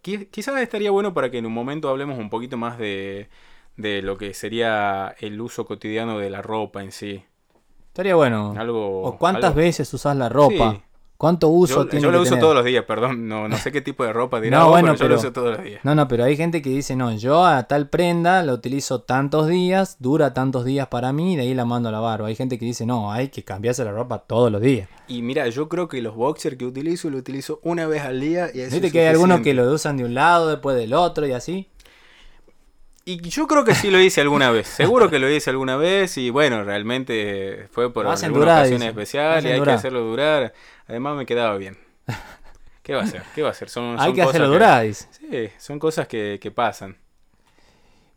Quizás 0.00 0.62
estaría 0.62 0.90
bueno 0.90 1.12
para 1.12 1.30
que 1.30 1.36
en 1.36 1.44
un 1.44 1.52
momento 1.52 1.90
hablemos 1.90 2.18
un 2.18 2.30
poquito 2.30 2.56
más 2.56 2.78
de, 2.78 3.28
de 3.76 4.00
lo 4.00 4.16
que 4.16 4.32
sería 4.32 5.14
el 5.18 5.38
uso 5.42 5.66
cotidiano 5.66 6.18
de 6.18 6.30
la 6.30 6.40
ropa 6.40 6.82
en 6.82 6.90
sí. 6.90 7.22
Estaría 7.88 8.14
bueno. 8.14 8.54
Algo, 8.56 9.02
o 9.02 9.18
cuántas 9.18 9.54
veces 9.54 9.92
usas 9.92 10.16
la 10.16 10.30
ropa. 10.30 10.80
¿Cuánto 11.24 11.48
uso 11.48 11.84
yo, 11.84 11.86
tiene 11.86 12.02
Yo 12.02 12.10
lo 12.12 12.20
uso 12.20 12.36
todos 12.36 12.54
los 12.54 12.66
días, 12.66 12.84
perdón. 12.84 13.26
No, 13.26 13.48
no 13.48 13.56
sé 13.56 13.72
qué 13.72 13.80
tipo 13.80 14.04
de 14.04 14.12
ropa 14.12 14.42
dirá, 14.42 14.58
no, 14.60 14.68
bueno, 14.68 14.92
pero, 14.92 15.04
yo 15.04 15.08
lo 15.08 15.14
uso 15.16 15.32
todos 15.32 15.56
los 15.56 15.64
días. 15.64 15.80
No, 15.82 15.94
no, 15.94 16.06
pero 16.06 16.22
hay 16.22 16.36
gente 16.36 16.60
que 16.60 16.68
dice, 16.68 16.96
no, 16.96 17.16
yo 17.16 17.46
a 17.46 17.62
tal 17.62 17.88
prenda 17.88 18.42
la 18.42 18.52
utilizo 18.52 19.00
tantos 19.00 19.48
días, 19.48 19.96
dura 20.00 20.34
tantos 20.34 20.66
días 20.66 20.88
para 20.88 21.14
mí 21.14 21.32
y 21.32 21.36
de 21.36 21.42
ahí 21.44 21.54
la 21.54 21.64
mando 21.64 21.88
a 21.88 21.92
lavar. 21.92 22.20
O 22.20 22.26
hay 22.26 22.36
gente 22.36 22.58
que 22.58 22.66
dice, 22.66 22.84
no, 22.84 23.10
hay 23.10 23.28
que 23.28 23.42
cambiarse 23.42 23.82
la 23.86 23.92
ropa 23.92 24.18
todos 24.18 24.52
los 24.52 24.60
días. 24.60 24.86
Y 25.08 25.22
mira, 25.22 25.48
yo 25.48 25.70
creo 25.70 25.88
que 25.88 26.02
los 26.02 26.14
boxers 26.14 26.58
que 26.58 26.66
utilizo, 26.66 27.08
lo 27.08 27.16
utilizo 27.16 27.58
una 27.62 27.86
vez 27.86 28.02
al 28.02 28.20
día 28.20 28.50
y 28.52 28.58
¿Viste 28.58 28.92
que 28.92 29.00
hay 29.00 29.06
algunos 29.06 29.40
que 29.40 29.54
lo 29.54 29.72
usan 29.72 29.96
de 29.96 30.04
un 30.04 30.12
lado, 30.12 30.50
después 30.50 30.76
del 30.76 30.92
otro 30.92 31.26
y 31.26 31.32
así? 31.32 31.70
Y 33.06 33.20
yo 33.28 33.46
creo 33.46 33.64
que 33.64 33.74
sí 33.74 33.90
lo 33.90 34.00
hice 34.00 34.22
alguna 34.22 34.50
vez. 34.50 34.66
Seguro 34.66 35.10
que 35.10 35.18
lo 35.18 35.30
hice 35.30 35.50
alguna 35.50 35.76
vez 35.76 36.16
y 36.16 36.30
bueno, 36.30 36.64
realmente 36.64 37.68
fue 37.70 37.92
por 37.92 38.06
alguna 38.06 38.60
ocasión 38.60 38.82
especial 38.82 39.44
y 39.44 39.50
hay 39.50 39.60
que 39.60 39.70
hacerlo 39.70 40.00
durar. 40.00 40.54
Además 40.86 41.16
me 41.16 41.26
quedaba 41.26 41.56
bien. 41.58 41.76
¿Qué 42.82 42.94
va 42.94 43.02
a 43.02 43.04
hacer? 43.04 43.22
¿Qué 43.34 43.42
va 43.42 43.50
a? 43.50 43.54
Son, 43.54 43.96
hay 43.98 44.12
que 44.12 44.22
hacerlo 44.22 44.48
durar. 44.48 44.86
Sí, 44.92 45.48
son 45.58 45.78
cosas 45.78 46.06
que, 46.06 46.52
pasan. 46.54 46.96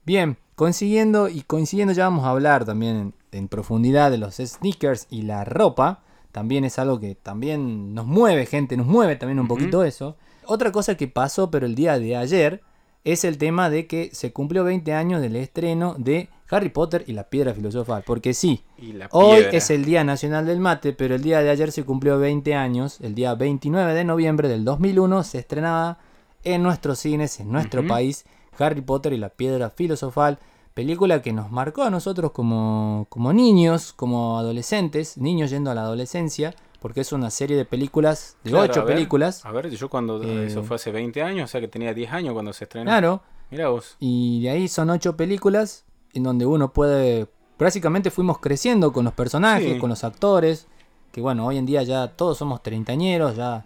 Bien, 0.06 0.38
consiguiendo 0.56 1.28
y 1.28 1.42
coincidiendo 1.42 1.94
ya 1.94 2.06
vamos 2.06 2.26
a 2.26 2.30
hablar 2.30 2.64
también 2.64 3.14
en, 3.32 3.48
profundidad 3.50 4.10
de 4.10 4.18
los 4.18 4.36
sneakers 4.36 5.08
y 5.10 5.24
la 5.24 5.44
ropa. 5.44 6.04
También 6.32 6.64
es 6.64 6.80
algo 6.80 7.00
que 7.00 7.16
también 7.16 7.94
nos 7.94 8.06
mueve, 8.06 8.46
gente, 8.46 8.78
nos 8.78 8.86
mueve 8.86 9.16
también 9.16 9.40
un 9.40 9.48
poquito 9.48 9.84
eso. 9.84 10.18
Otra 10.46 10.72
cosa 10.72 10.96
que 10.96 11.08
pasó, 11.08 11.52
pero 11.52 11.66
el 11.66 11.76
día 11.76 12.00
de 12.00 12.16
ayer, 12.16 12.62
es 13.08 13.24
el 13.24 13.38
tema 13.38 13.70
de 13.70 13.88
que 13.88 14.10
se 14.12 14.34
cumplió 14.34 14.66
20 14.66 14.91
años 14.91 15.22
del 15.22 15.38
estreno 15.38 15.95
de 15.97 16.28
Harry 16.49 16.68
Potter 16.68 17.05
y 17.08 17.14
la 17.14 17.30
piedra 17.30 17.53
filosofal. 17.53 18.03
Porque 18.05 18.34
sí, 18.34 18.66
hoy 19.12 19.45
es 19.53 19.70
el 19.70 19.86
Día 19.86 20.03
Nacional 20.03 20.45
del 20.45 20.60
Mate, 20.60 20.91
pero 20.91 21.16
el 21.16 21.22
día 21.22 21.41
de 21.41 21.49
ayer 21.49 21.72
se 21.72 21.86
cumplió 21.86 22.20
20 22.20 22.53
años. 22.53 22.99
El 22.99 23.16
día 23.16 23.34
29 23.34 23.93
de 23.93 24.03
noviembre 24.03 24.49
del 24.49 24.66
2001 24.66 25.24
se 25.24 25.39
estrenaba 25.39 25.99
en 26.43 26.62
nuestros 26.62 26.99
cines, 26.99 27.39
en 27.39 27.49
nuestro 27.49 27.88
país, 27.88 28.26
Harry 28.60 28.82
Potter 28.82 29.14
y 29.14 29.18
la 29.18 29.30
piedra 29.30 29.70
filosofal. 29.70 30.39
Película 30.74 31.22
que 31.22 31.32
nos 31.32 31.49
marcó 31.49 31.84
a 31.84 31.89
nosotros 31.89 32.32
como, 32.32 33.08
como 33.08 33.32
niños, 33.32 33.93
como 33.93 34.38
adolescentes, 34.38 35.18
niños 35.18 35.49
yendo 35.49 35.72
a 35.72 35.76
la 35.76 35.82
adolescencia, 35.84 36.53
porque 36.80 37.02
es 37.02 37.12
una 37.12 37.30
serie 37.30 37.58
de 37.58 37.66
películas, 37.66 38.38
de 38.44 38.52
Claro, 38.52 38.66
ocho 38.72 38.82
a 38.82 38.84
ver, 38.86 38.96
películas. 38.96 39.46
A 39.46 39.52
ver, 39.52 39.70
yo 39.70 39.90
cuando. 39.90 40.22
Eh, 40.24 40.46
eso 40.48 40.64
fue 40.64 40.76
hace 40.76 40.92
20 40.92 41.22
años, 41.22 41.50
o 41.50 41.52
sea 41.52 41.62
que 41.62 41.68
tenía 41.68 41.94
10 41.94 42.12
años 42.14 42.34
cuando 42.34 42.54
se 42.54 42.66
estrenó. 42.66 42.86
Claro, 42.90 43.22
Mira 43.50 43.70
vos. 43.70 43.96
y 44.00 44.42
de 44.44 44.50
ahí 44.50 44.68
son 44.68 44.90
ocho 44.90 45.16
películas 45.18 45.86
en 46.14 46.24
donde 46.24 46.46
uno 46.46 46.72
puede. 46.74 47.28
Básicamente 47.60 48.12
fuimos 48.12 48.38
creciendo 48.40 48.94
con 48.94 49.06
los 49.06 49.14
personajes, 49.14 49.74
Sí. 49.74 49.80
con 49.80 49.90
los 49.90 50.04
actores. 50.04 50.68
Que 51.12 51.22
bueno, 51.22 51.48
hoy 51.48 51.58
en 51.58 51.66
día 51.66 51.82
ya 51.84 52.10
todos 52.10 52.38
somos 52.38 52.62
treintañeros, 52.62 53.36
ya, 53.36 53.66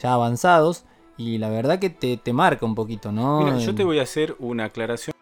ya 0.00 0.12
avanzados. 0.12 0.84
Y 1.16 1.38
la 1.38 1.48
verdad 1.50 1.78
que 1.80 1.90
te, 1.90 2.16
te 2.16 2.32
marca 2.32 2.64
un 2.64 2.74
poquito, 2.74 3.10
¿no? 3.12 3.40
Mira, 3.40 3.58
yo 3.58 3.74
te 3.74 3.82
voy 3.84 3.98
a 3.98 4.02
hacer 4.02 4.36
una 4.38 4.64
aclaración. 4.66 5.12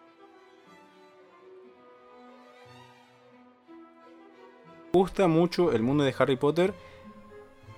Me 4.93 4.99
gusta 4.99 5.27
mucho 5.27 5.71
el 5.71 5.81
mundo 5.83 6.03
de 6.03 6.13
Harry 6.17 6.35
Potter, 6.35 6.73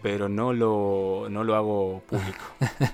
pero 0.03 0.29
no 0.29 0.53
lo, 0.53 1.25
no 1.31 1.43
lo 1.43 1.55
hago 1.55 2.03
público. 2.07 2.43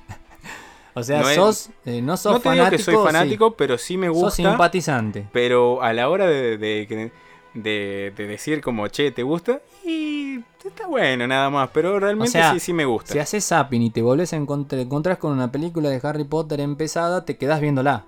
O 0.95 1.03
sea, 1.03 1.21
no 1.21 1.29
es- 1.29 1.35
sos, 1.35 1.69
eh, 1.85 2.01
no 2.01 2.17
sos 2.17 2.33
no 2.33 2.39
te 2.39 2.49
fanático. 2.49 2.65
digo 2.65 2.77
que 2.77 2.83
soy 2.83 2.95
sí. 2.95 3.01
fanático, 3.03 3.51
pero 3.55 3.77
sí 3.77 3.95
me 3.95 4.07
Sos 4.07 4.15
gusta. 4.17 4.35
simpatizante. 4.49 5.27
Pero 5.31 5.81
a 5.81 5.93
la 5.93 6.09
hora 6.09 6.25
de, 6.25 6.57
de, 6.57 7.11
de- 7.53 8.11
de 8.15 8.27
decir 8.27 8.59
como, 8.59 8.87
che, 8.87 9.11
¿te 9.11 9.23
gusta? 9.23 9.61
Y 9.85 10.39
está 10.65 10.87
bueno 10.87 11.25
nada 11.27 11.49
más, 11.49 11.69
pero 11.73 11.99
realmente 11.99 12.31
sea, 12.31 12.51
sí, 12.53 12.59
sí 12.59 12.73
me 12.73 12.85
gusta. 12.85 13.13
Si 13.13 13.19
haces 13.19 13.45
zapping 13.47 13.81
y 13.83 13.91
te 13.91 14.01
volvés 14.01 14.33
a 14.33 14.35
encontrar, 14.37 14.81
encontrás 14.81 15.19
con 15.19 15.31
una 15.31 15.51
película 15.51 15.89
de 15.89 16.01
Harry 16.03 16.25
Potter 16.25 16.59
empezada, 16.59 17.23
te 17.23 17.37
quedás 17.37 17.61
viéndola. 17.61 18.05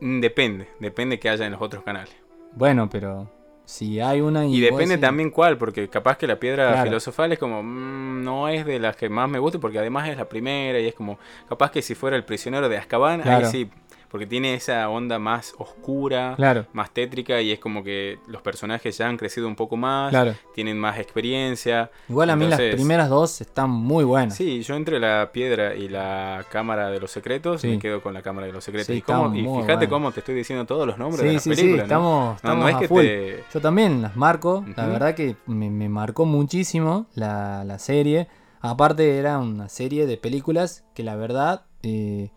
Mm, 0.00 0.20
Depende, 0.20 0.68
depende 0.80 1.20
que 1.20 1.28
haya 1.28 1.46
en 1.46 1.52
los 1.52 1.62
otros 1.62 1.84
canales. 1.84 2.14
Bueno, 2.56 2.88
pero 2.90 3.30
si 3.64 4.00
hay 4.00 4.20
una 4.20 4.44
y, 4.46 4.60
depende 4.60 4.98
también 4.98 5.30
cuál, 5.30 5.56
porque 5.56 5.88
capaz 5.88 6.16
que 6.18 6.26
la 6.26 6.36
piedra 6.38 6.68
Claro. 6.72 6.82
filosofal 6.84 7.32
es 7.32 7.38
como, 7.38 7.62
mm, 7.62 8.22
no 8.24 8.48
es 8.48 8.66
de 8.66 8.78
las 8.78 8.96
que 8.96 9.08
más 9.08 9.28
me 9.30 9.38
gusta, 9.38 9.58
porque 9.58 9.78
además 9.78 10.08
es 10.08 10.16
la 10.16 10.28
primera 10.28 10.78
y 10.80 10.86
es 10.88 10.94
como, 10.94 11.18
capaz 11.48 11.70
que 11.70 11.80
si 11.82 11.94
fuera 11.94 12.16
el 12.16 12.24
prisionero 12.24 12.68
de 12.68 12.76
Azkaban, 12.76 13.22
Claro. 13.22 13.46
ahí 13.46 13.50
sí, 13.52 13.70
porque 14.12 14.26
tiene 14.26 14.54
esa 14.54 14.88
onda 14.88 15.18
más 15.18 15.54
oscura, 15.58 16.34
Claro, 16.36 16.66
más 16.74 16.90
tétrica 16.92 17.40
y 17.40 17.50
es 17.50 17.58
como 17.58 17.82
que 17.82 18.18
los 18.28 18.42
personajes 18.42 18.96
ya 18.98 19.08
han 19.08 19.16
crecido 19.16 19.48
un 19.48 19.56
poco 19.56 19.76
más, 19.76 20.10
claro. 20.10 20.34
tienen 20.54 20.78
más 20.78 20.98
experiencia. 21.00 21.90
Igual 22.08 22.30
a 22.30 22.36
mí 22.36 22.44
las 22.44 22.60
Entonces- 22.60 22.74
primeras 22.76 23.08
dos 23.08 23.40
están 23.40 23.70
muy 23.70 24.04
buenas. 24.04 24.36
Sí, 24.36 24.62
yo 24.62 24.76
entre 24.76 25.00
la 25.00 25.30
piedra 25.32 25.74
y 25.74 25.88
la 25.88 26.44
cámara 26.50 26.90
de 26.90 27.00
los 27.00 27.10
secretos 27.10 27.62
Sí. 27.62 27.68
me 27.68 27.78
quedo 27.78 28.02
con 28.02 28.12
la 28.14 28.22
cámara 28.22 28.46
de 28.46 28.52
los 28.52 28.62
secretos. 28.62 28.86
Sí, 28.86 28.98
y, 28.98 29.00
cómo- 29.02 29.34
y 29.34 29.40
fíjate 29.42 29.74
bueno. 29.74 29.88
cómo 29.90 30.12
te 30.12 30.20
estoy 30.20 30.34
diciendo 30.34 30.66
todos 30.66 30.86
los 30.86 30.98
nombres 30.98 31.22
de 31.22 31.28
sí, 31.30 31.34
las 31.34 31.42
sí, 31.42 31.50
sí, 31.54 31.56
películas. 31.56 31.88
¿no? 31.88 31.94
estamos, 31.94 32.24
No, 32.28 32.36
estamos 32.36 32.58
no 32.64 32.68
es 32.68 32.74
a 32.74 32.78
que 32.78 32.88
full. 32.88 33.00
te... 33.02 33.44
Yo 33.54 33.60
también 33.60 34.02
las 34.02 34.14
marco. 34.14 34.64
La 34.76 34.86
verdad 34.86 35.14
que 35.14 35.36
me, 35.46 35.70
me 35.70 35.88
marcó 35.88 36.26
muchísimo 36.26 37.06
la, 37.14 37.64
la 37.64 37.78
serie. 37.78 38.28
Aparte 38.60 39.16
era 39.18 39.38
una 39.38 39.68
serie 39.70 40.06
de 40.06 40.16
películas 40.18 40.84
que 40.94 41.02
la 41.02 41.16
verdad, 41.16 41.64
eh, 41.82 42.30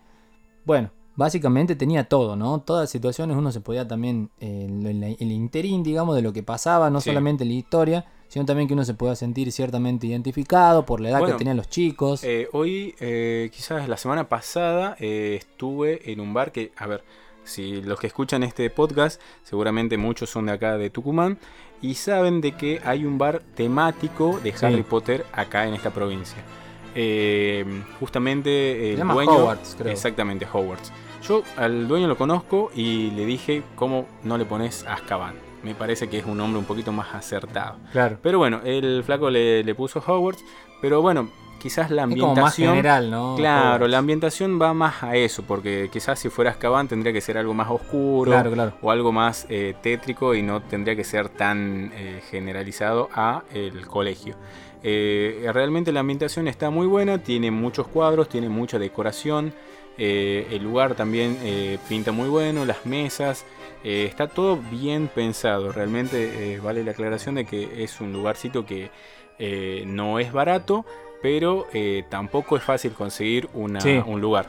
bueno, 0.66 0.90
básicamente 1.16 1.76
tenía 1.76 2.05
todo, 2.05 2.36
¿no? 2.36 2.59
Todas 2.59 2.84
las 2.84 2.89
situaciones 2.89 3.38
uno 3.38 3.51
se 3.51 3.61
podía 3.61 3.88
también, 3.88 4.30
eh, 4.39 5.16
el, 5.20 5.32
interín, 5.32 5.84
digamos, 5.84 6.16
de 6.16 6.22
lo 6.22 6.34
que 6.34 6.43
pasaba, 6.43 6.89
no 6.89 7.01
Sí. 7.01 7.09
solamente 7.09 7.45
la 7.45 7.53
historia, 7.53 8.05
sino 8.28 8.45
también 8.45 8.68
que 8.68 8.74
uno 8.74 8.84
se 8.86 8.93
pueda 8.93 9.16
sentir 9.16 9.51
ciertamente 9.51 10.07
identificado 10.07 10.86
por 10.86 10.99
la 10.99 11.09
edad 11.09 11.20
Bueno, 11.20 11.36
que 11.36 11.39
tenían 11.39 11.57
los 11.57 11.70
chicos. 11.70 12.24
Eh, 12.24 12.47
hoy, 12.53 12.95
eh, 12.99 13.49
quizás 13.53 13.88
la 13.88 13.97
semana 13.97 14.28
pasada, 14.28 14.95
eh, 14.99 15.36
estuve 15.39 16.11
en 16.11 16.20
un 16.20 16.34
bar 16.34 16.51
que, 16.51 16.72
a 16.76 16.88
ver, 16.88 17.03
si 17.43 17.82
los 17.82 17.99
que 17.99 18.07
escuchan 18.07 18.43
este 18.43 18.70
podcast, 18.70 19.22
seguramente 19.43 19.97
muchos 19.97 20.30
son 20.32 20.47
de 20.47 20.53
acá 20.53 20.78
de 20.78 20.89
Tucumán, 20.89 21.38
y 21.82 21.93
saben 21.93 22.41
de 22.41 22.53
que 22.53 22.82
hay 22.84 23.05
un 23.05 23.18
bar 23.20 23.43
temático 23.53 24.39
de 24.43 24.51
Sí. 24.57 24.66
Harry 24.66 24.82
Potter 24.84 25.26
acá 25.32 25.68
en 25.68 25.76
esta 25.76 25.91
provincia. 25.91 26.38
Eh, 26.96 27.66
justamente 28.00 28.93
el 28.93 29.08
dueño... 29.08 29.32
Hogwarts, 29.32 29.76
creo. 29.78 29.91
Exactamente, 29.91 30.48
Hogwarts. 30.52 30.91
Yo 31.28 31.43
al 31.58 31.88
dueño 31.88 32.08
lo 32.08 32.18
conozco 32.18 32.72
y 32.76 33.12
le 33.12 33.26
dije, 33.26 33.64
¿cómo 33.76 34.06
no 34.24 34.38
le 34.38 34.46
pones 34.46 34.86
Azkaban? 34.88 35.36
Me 35.64 35.74
parece 35.76 36.08
que 36.08 36.20
es 36.20 36.26
un 36.26 36.38
nombre 36.38 36.60
un 36.60 36.66
poquito 36.66 36.91
más 36.91 37.14
acertado. 37.16 37.78
claro. 37.91 38.18
Pero 38.22 38.38
bueno, 38.38 38.62
el 38.64 39.04
flaco 39.04 39.30
le, 39.30 39.64
le 39.64 39.76
puso 39.76 40.00
Hogwarts. 40.06 40.43
Pero 40.82 41.02
bueno, 41.02 41.32
quizás 41.60 41.89
la 41.89 42.04
Es 42.04 42.10
como 42.10 42.28
más 42.28 42.28
ambientación. 42.30 42.70
general, 42.76 43.10
¿no? 43.10 43.34
Claro, 43.36 43.66
Hogwarts. 43.78 43.91
la 43.91 43.98
ambientación 43.98 44.62
va 44.62 44.74
más 44.76 45.02
a 45.02 45.16
eso. 45.16 45.41
Porque 45.41 45.89
quizás 45.91 46.20
si 46.20 46.30
fuera 46.30 46.52
Azkaban 46.52 46.88
tendría 46.88 47.12
que 47.12 47.22
ser 47.22 47.39
algo 47.39 47.56
más 47.56 47.72
oscuro. 47.72 48.30
Claro, 48.32 48.52
claro. 48.52 48.74
O 48.84 48.91
algo 48.91 49.12
más 49.12 49.48
eh, 49.50 49.74
tétrico 49.82 50.36
y 50.36 50.43
no 50.43 50.62
tendría 50.62 50.96
que 50.96 51.04
ser 51.04 51.30
tan 51.30 51.91
eh, 51.96 52.22
generalizado 52.30 53.10
a 53.16 53.41
el 53.52 53.88
colegio. 53.88 54.36
Eh, 54.88 55.50
realmente 55.52 55.92
la 55.92 56.02
ambientación 56.02 56.48
está 56.48 56.70
muy 56.70 56.86
buena, 56.86 57.18
tiene 57.18 57.50
muchos 57.50 57.88
cuadros, 57.88 58.30
tiene 58.30 58.50
mucha 58.50 58.78
decoración. 58.78 59.52
eh, 59.98 60.48
el 60.52 60.62
lugar 60.62 60.94
también 60.94 61.38
eh, 61.42 61.78
pinta 61.88 62.12
muy 62.12 62.28
bueno, 62.28 62.66
las 62.66 62.86
mesas, 62.86 63.46
eh, 63.82 64.06
está 64.10 64.28
todo 64.28 64.58
bien 64.70 65.08
pensado. 65.08 65.72
Realmente 65.72 66.60
vale 66.62 66.84
la 66.84 66.92
aclaración 66.92 67.36
de 67.36 67.46
que 67.46 67.82
es 67.82 68.02
un 68.02 68.12
lugarcito 68.12 68.66
que 68.66 68.90
eh, 69.40 69.84
no 69.88 70.20
es 70.20 70.34
barato, 70.34 70.86
pero 71.22 71.66
tampoco 72.10 72.58
es 72.58 72.64
fácil 72.64 72.92
conseguir 72.92 73.48
una- 73.54 73.80
Sí. 73.82 73.98
un 74.06 74.20
lugar. 74.22 74.48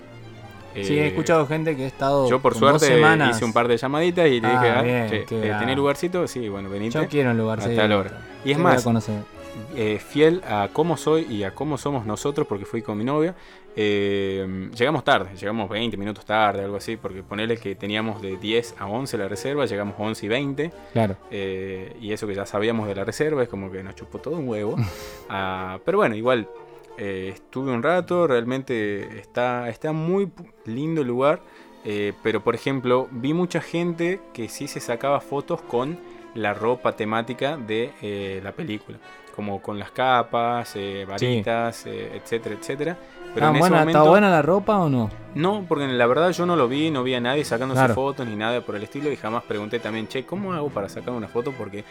Sí, 0.74 0.98
he 0.98 1.06
escuchado 1.06 1.46
gente 1.46 1.74
que 1.76 1.84
ha 1.84 1.86
estado 1.86 2.28
yo 2.28 2.40
por 2.42 2.54
suerte 2.54 3.00
hice 3.30 3.44
un 3.44 3.52
par 3.54 3.66
de 3.68 3.76
llamaditas 3.78 4.26
y 4.28 4.40
le 4.40 4.48
Ah, 4.48 4.50
dije, 4.50 4.70
ah, 4.76 4.82
bien, 4.82 5.08
che. 5.08 5.24
¿tenés 5.60 5.76
lugarcito? 5.76 6.26
Sí, 6.26 6.48
bueno, 6.50 6.68
venite. 6.68 6.98
Yo 7.00 7.08
quiero 7.08 7.30
un 7.30 7.38
lugar 7.38 7.60
a 7.60 7.62
sí. 7.62 7.74
tal 7.76 7.92
hora. 7.92 8.20
Y 8.44 8.50
es 8.50 8.58
más. 8.58 8.84
Eh, 9.74 9.98
fiel 9.98 10.42
a 10.46 10.68
cómo 10.72 10.96
soy 10.96 11.22
y 11.30 11.44
a 11.44 11.54
cómo 11.54 11.78
somos 11.78 12.04
nosotros, 12.06 12.46
porque 12.46 12.64
fui 12.64 12.82
con 12.82 12.98
mi 12.98 13.04
novia, 13.04 13.34
eh, 13.74 14.70
llegamos 14.74 15.04
tarde, 15.04 15.30
llegamos 15.36 15.68
20 15.68 15.96
minutos 15.96 16.24
tarde, 16.24 16.62
algo 16.64 16.76
así, 16.76 16.96
porque 16.96 17.22
ponerle 17.22 17.56
que 17.58 17.74
teníamos 17.74 18.22
de 18.22 18.36
10 18.36 18.76
a 18.78 18.86
11 18.86 19.18
la 19.18 19.28
reserva, 19.28 19.66
llegamos 19.66 19.94
11 19.98 20.26
y 20.26 20.28
20, 20.28 20.72
Claro. 20.92 21.16
eh, 21.30 21.96
y 22.00 22.12
eso 22.12 22.26
que 22.26 22.34
ya 22.34 22.46
sabíamos 22.46 22.88
de 22.88 22.94
la 22.94 23.04
reserva, 23.04 23.42
es 23.42 23.48
como 23.48 23.70
que 23.70 23.82
nos 23.82 23.94
chupó 23.94 24.18
todo 24.18 24.36
un 24.36 24.48
huevo. 24.48 24.76
Ah, 25.28 25.78
pero 25.84 25.98
bueno, 25.98 26.14
igual 26.14 26.48
estuve 26.98 27.70
un 27.72 27.82
rato, 27.82 28.26
realmente 28.26 29.18
está, 29.18 29.68
está 29.68 29.92
muy 29.92 30.30
lindo 30.64 31.02
el 31.02 31.08
lugar, 31.08 31.40
pero 32.22 32.42
por 32.42 32.54
ejemplo, 32.54 33.06
vi 33.10 33.34
mucha 33.34 33.60
gente 33.60 34.20
que 34.32 34.48
sí 34.48 34.66
se 34.66 34.80
sacaba 34.80 35.20
fotos 35.20 35.60
con 35.62 35.98
la 36.34 36.54
ropa 36.54 36.96
temática 36.96 37.56
de 37.56 37.92
eh, 38.02 38.40
la 38.42 38.52
película, 38.52 38.98
como 39.36 39.60
con 39.62 39.78
las 39.78 39.90
capas, 39.92 40.72
eh, 40.76 41.04
varitas, 41.06 41.84
eh, 41.86 42.16
etcétera, 42.16 42.56
etcétera. 42.58 42.96
Pero 43.34 43.46
Ah, 43.46 43.50
en 43.50 43.56
ese 43.56 43.60
buena, 43.60 43.78
momento, 43.80 43.98
¿Está 43.98 44.10
buena 44.10 44.30
la 44.30 44.40
ropa 44.40 44.78
o 44.78 44.88
no? 44.88 45.10
no, 45.34 45.64
porque 45.68 45.86
la 45.86 46.06
verdad 46.06 46.30
yo 46.30 46.46
no 46.46 46.56
lo 46.56 46.68
vi, 46.68 46.90
no 46.90 47.02
vi 47.02 47.14
a 47.14 47.20
nadie 47.20 47.44
sacándose 47.44 47.80
Claro. 47.80 47.94
fotos 47.94 48.26
ni 48.26 48.34
nada 48.34 48.62
por 48.62 48.76
el 48.76 48.82
estilo 48.82 49.12
y 49.12 49.16
jamás 49.16 49.42
pregunté 49.44 49.78
también, 49.78 50.08
che, 50.08 50.24
¿cómo 50.24 50.54
hago 50.54 50.70
para 50.70 50.88
sacar 50.88 51.12
una 51.12 51.28
foto? 51.28 51.52
Porque 51.52 51.84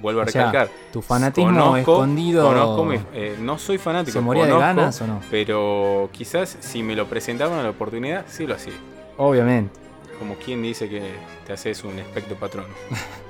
vuelvo 0.00 0.20
a 0.20 0.24
O 0.24 0.28
sea, 0.28 0.46
recalcar, 0.46 0.68
Tu 0.92 1.02
fanatismo 1.02 1.50
conozco- 1.50 1.76
escondido. 1.78 2.46
conozco 2.46 2.84
mi- 2.84 3.00
eh, 3.14 3.36
no 3.40 3.58
soy 3.58 3.78
fanático, 3.78 4.12
¿Se 4.12 4.20
moría 4.20 4.46
de 4.46 4.56
ganas 4.56 5.00
o 5.02 5.06
no? 5.08 5.20
pero 5.28 6.08
quizás 6.12 6.56
si 6.60 6.84
me 6.84 6.94
lo 6.94 7.06
presentaban 7.06 7.58
a 7.58 7.62
la 7.64 7.70
oportunidad, 7.70 8.24
sí 8.28 8.46
lo 8.46 8.54
hacía. 8.54 8.74
Obviamente. 9.16 9.74
Como 10.20 10.36
quien 10.36 10.62
dice 10.62 10.88
que 10.88 11.02
te 11.46 11.52
haces 11.52 11.82
un 11.82 11.98
espectro 11.98 12.36
patrono. 12.36 12.68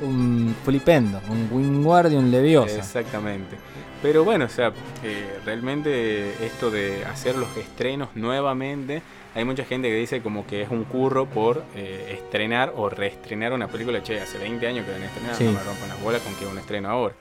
Un 0.00 0.54
flipendo, 0.64 1.20
un 1.28 1.48
Wingardium 1.50 2.30
Leviosa. 2.30 2.76
Exactamente. 2.78 3.56
Pero 4.00 4.22
bueno, 4.24 4.44
o 4.44 4.48
sea, 4.48 4.72
eh, 5.02 5.38
realmente 5.44 6.44
esto 6.46 6.70
de 6.70 7.04
hacer 7.04 7.36
los 7.36 7.56
estrenos 7.56 8.10
nuevamente, 8.14 9.02
hay 9.34 9.44
mucha 9.44 9.64
gente 9.64 9.88
que 9.88 9.96
dice 9.96 10.22
como 10.22 10.46
que 10.46 10.62
es 10.62 10.70
un 10.70 10.84
curro 10.84 11.26
por 11.26 11.64
eh, 11.74 12.12
estrenar 12.16 12.72
o 12.76 12.88
reestrenar 12.88 13.52
una 13.52 13.66
película. 13.66 14.00
Che, 14.02 14.20
hace 14.20 14.38
20 14.38 14.66
años 14.68 14.84
que 14.84 14.92
la 14.92 14.96
han 14.98 15.02
estrenado, 15.02 15.34
Sí. 15.36 15.44
no 15.44 15.52
me 15.52 15.64
rompan 15.64 15.88
las 15.88 16.00
bolas 16.02 16.22
con 16.22 16.34
que 16.36 16.46
un 16.46 16.58
estreno 16.58 16.88
ahora. 16.90 17.14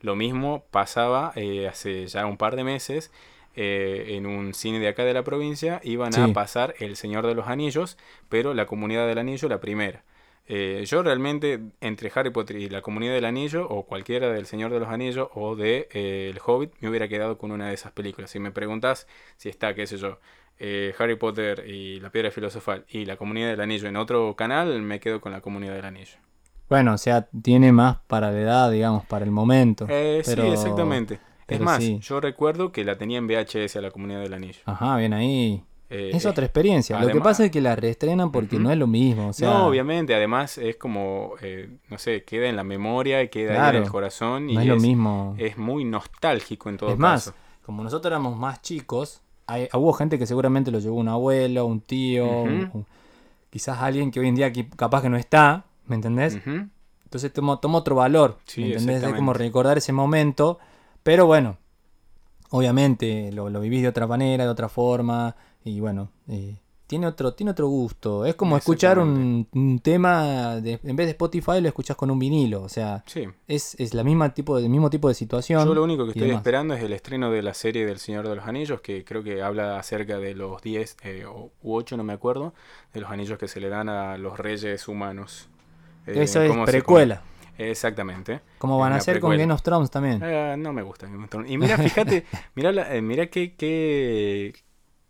Lo 0.00 0.16
mismo 0.16 0.64
pasaba 0.72 1.32
eh, 1.36 1.68
hace 1.68 2.06
ya 2.08 2.26
un 2.26 2.36
par 2.36 2.56
de 2.56 2.64
meses 2.64 3.12
eh, 3.54 4.16
en 4.16 4.26
un 4.26 4.52
cine 4.52 4.80
de 4.80 4.88
acá 4.88 5.04
de 5.04 5.14
la 5.14 5.22
provincia. 5.22 5.80
Iban 5.84 6.14
a 6.18 6.32
pasar 6.32 6.74
El 6.80 6.96
Señor 6.96 7.24
de 7.26 7.34
los 7.36 7.46
Anillos, 7.46 7.96
pero 8.28 8.52
la 8.52 8.66
Comunidad 8.66 9.06
del 9.06 9.18
Anillo 9.18 9.48
la 9.48 9.60
primera. 9.60 10.02
Eh, 10.48 10.84
yo 10.86 11.02
realmente, 11.02 11.60
entre 11.80 12.10
Harry 12.14 12.30
Potter 12.30 12.56
y 12.56 12.68
la 12.68 12.82
Comunidad 12.82 13.14
del 13.14 13.24
Anillo, 13.24 13.68
o 13.68 13.84
cualquiera 13.84 14.30
del 14.30 14.46
Señor 14.46 14.72
de 14.72 14.80
los 14.80 14.88
Anillos, 14.88 15.28
o 15.34 15.56
de 15.56 15.88
eh, 15.92 16.30
El 16.32 16.40
Hobbit, 16.44 16.72
me 16.80 16.88
hubiera 16.88 17.08
quedado 17.08 17.36
con 17.38 17.50
una 17.50 17.68
de 17.68 17.74
esas 17.74 17.92
películas. 17.92 18.30
Si 18.30 18.38
me 18.38 18.52
preguntas 18.52 19.06
si 19.36 19.48
está, 19.48 19.74
qué 19.74 19.86
sé 19.86 19.96
yo, 19.96 20.18
eh, 20.58 20.94
Harry 20.98 21.16
Potter 21.16 21.64
y 21.68 22.00
la 22.00 22.10
Piedra 22.10 22.30
Filosofal 22.30 22.84
y 22.88 23.04
la 23.06 23.16
Comunidad 23.16 23.48
del 23.50 23.60
Anillo 23.60 23.88
en 23.88 23.96
otro 23.96 24.34
canal, 24.36 24.80
me 24.82 25.00
quedo 25.00 25.20
con 25.20 25.32
la 25.32 25.40
Comunidad 25.40 25.74
del 25.74 25.84
Anillo. 25.84 26.16
Bueno, 26.68 26.94
o 26.94 26.98
sea, 26.98 27.28
tiene 27.42 27.72
más 27.72 27.98
para 28.06 28.30
la 28.32 28.40
edad, 28.40 28.70
digamos, 28.70 29.04
para 29.04 29.24
el 29.24 29.30
momento. 29.30 29.86
Eh, 29.88 30.22
Pero- 30.24 30.42
Sí, 30.44 30.48
exactamente. 30.48 31.20
Es 31.48 31.60
más, 31.60 31.80
sí. 31.82 31.98
yo 32.02 32.20
recuerdo 32.20 32.72
que 32.72 32.84
la 32.84 32.98
tenía 32.98 33.18
en 33.18 33.28
VHS 33.28 33.76
a 33.76 33.80
la 33.80 33.92
comunidad 33.92 34.20
del 34.20 34.34
anillo. 34.34 34.58
Ajá, 34.64 34.96
bien 34.96 35.12
ahí. 35.12 35.62
Eh, 35.88 36.10
Es 36.12 36.24
eh, 36.24 36.28
otra 36.28 36.44
experiencia. 36.44 37.00
Lo 37.00 37.08
que 37.12 37.20
pasa 37.20 37.44
es 37.44 37.50
que 37.50 37.60
la 37.60 37.76
reestrenan 37.76 38.32
porque 38.32 38.58
no 38.58 38.70
es 38.70 38.78
lo 38.78 38.86
mismo. 38.86 39.28
O 39.28 39.32
sea, 39.32 39.48
no, 39.50 39.66
obviamente, 39.66 40.14
además 40.14 40.58
es 40.58 40.76
como, 40.76 41.34
eh, 41.42 41.68
no 41.88 41.98
sé, 41.98 42.24
queda 42.24 42.48
en 42.48 42.56
la 42.56 42.64
memoria 42.64 43.28
queda 43.28 43.64
ahí 43.64 43.76
en 43.76 43.82
el 43.84 43.90
corazón 43.90 44.50
y 44.50 44.54
no 44.54 44.60
es, 44.60 44.66
lo 44.66 44.76
mismo. 44.76 45.34
es 45.38 45.56
muy 45.58 45.84
nostálgico 45.84 46.68
en 46.68 46.76
todo 46.78 46.92
Es 46.92 46.98
más, 46.98 47.26
caso. 47.26 47.36
como 47.64 47.82
nosotros 47.82 48.10
éramos 48.10 48.36
más 48.36 48.62
chicos, 48.62 49.20
hay, 49.46 49.68
hubo 49.74 49.92
gente 49.92 50.18
que 50.18 50.26
seguramente 50.26 50.70
lo 50.70 50.78
llevó 50.80 50.96
un 50.96 51.08
abuelo, 51.08 51.66
un 51.66 51.80
tío, 51.80 52.42
un- 52.42 52.86
quizás 53.50 53.78
alguien 53.80 54.10
que 54.10 54.20
hoy 54.20 54.28
en 54.28 54.34
día 54.34 54.52
capaz 54.76 55.02
que 55.02 55.08
no 55.08 55.16
está, 55.16 55.64
¿me 55.86 55.94
entendés? 55.96 56.38
Entonces 57.04 57.32
toma, 57.32 57.60
toma 57.60 57.78
otro 57.78 57.94
valor, 57.94 58.38
Sí, 58.46 58.60
¿me 58.62 58.66
entendés? 58.68 59.02
Es 59.04 59.14
como 59.14 59.32
recordar 59.32 59.78
ese 59.78 59.92
momento, 59.92 60.58
pero 61.04 61.26
bueno, 61.26 61.56
obviamente 62.50 63.30
lo, 63.32 63.50
lo 63.50 63.60
vivís 63.60 63.82
de 63.82 63.88
otra 63.88 64.06
manera, 64.06 64.44
de 64.44 64.50
otra 64.50 64.68
forma, 64.68 65.36
y 65.66 65.80
bueno, 65.80 66.10
eh, 66.28 66.56
tiene 66.86 67.08
otro, 67.08 67.34
tiene 67.34 67.50
otro 67.50 67.66
gusto. 67.66 68.24
Es 68.24 68.36
como 68.36 68.56
escuchar 68.56 69.00
un, 69.00 69.48
un 69.52 69.80
tema, 69.80 70.56
de- 70.60 70.78
en 70.84 70.94
vez 70.94 71.06
de 71.08 71.10
Spotify 71.10 71.60
lo 71.60 71.66
escuchás 71.66 71.96
con 71.96 72.10
un 72.12 72.18
vinilo, 72.20 72.62
o 72.62 72.68
sea, 72.68 73.02
Sí. 73.06 73.24
es, 73.48 73.74
es 73.80 73.92
la 73.92 74.04
misma 74.04 74.32
tipo, 74.32 74.56
el 74.56 74.68
mismo 74.68 74.88
tipo 74.88 75.08
de 75.08 75.14
situación. 75.14 75.66
Yo 75.66 75.74
lo 75.74 75.82
único 75.82 76.04
que 76.04 76.10
estoy 76.10 76.28
demás. 76.28 76.42
esperando 76.42 76.74
es 76.74 76.82
el 76.84 76.92
estreno 76.92 77.32
de 77.32 77.42
la 77.42 77.54
serie 77.54 77.84
del 77.86 77.98
Señor 77.98 78.28
de 78.28 78.36
los 78.36 78.46
Anillos, 78.46 78.80
que 78.82 79.04
creo 79.04 79.24
que 79.24 79.42
habla 79.42 79.78
acerca 79.80 80.18
de 80.20 80.34
los 80.36 80.62
10 80.62 80.96
eh, 81.02 81.24
o- 81.26 81.50
u 81.60 81.74
8, 81.74 81.96
no 81.96 82.04
me 82.04 82.12
acuerdo, 82.12 82.54
de 82.94 83.00
los 83.00 83.10
anillos 83.10 83.36
que 83.36 83.48
se 83.48 83.58
le 83.60 83.68
dan 83.68 83.88
a 83.88 84.16
los 84.16 84.38
reyes 84.38 84.86
humanos. 84.86 85.48
Eh, 86.06 86.22
Eso 86.22 86.40
es 86.40 86.52
precuela. 86.66 87.22
Exactamente. 87.58 88.42
Como 88.58 88.78
van 88.78 88.92
a 88.92 88.96
hacer 88.96 89.18
con. 89.18 89.36
Game 89.36 89.52
of 89.52 89.62
Thrones 89.62 89.90
también. 89.90 90.22
Ah, 90.22 90.56
no 90.56 90.72
me 90.72 90.82
gusta 90.82 91.06
Game 91.06 91.24
of 91.24 91.30
Thrones. 91.30 91.50
Y 91.50 91.58
mira, 91.58 91.76
fíjate, 91.78 92.24
mira, 92.54 92.70
la- 92.70 92.94
eh, 92.94 93.02
mira 93.02 93.26
qué, 93.28 93.54
qué, 93.56 94.52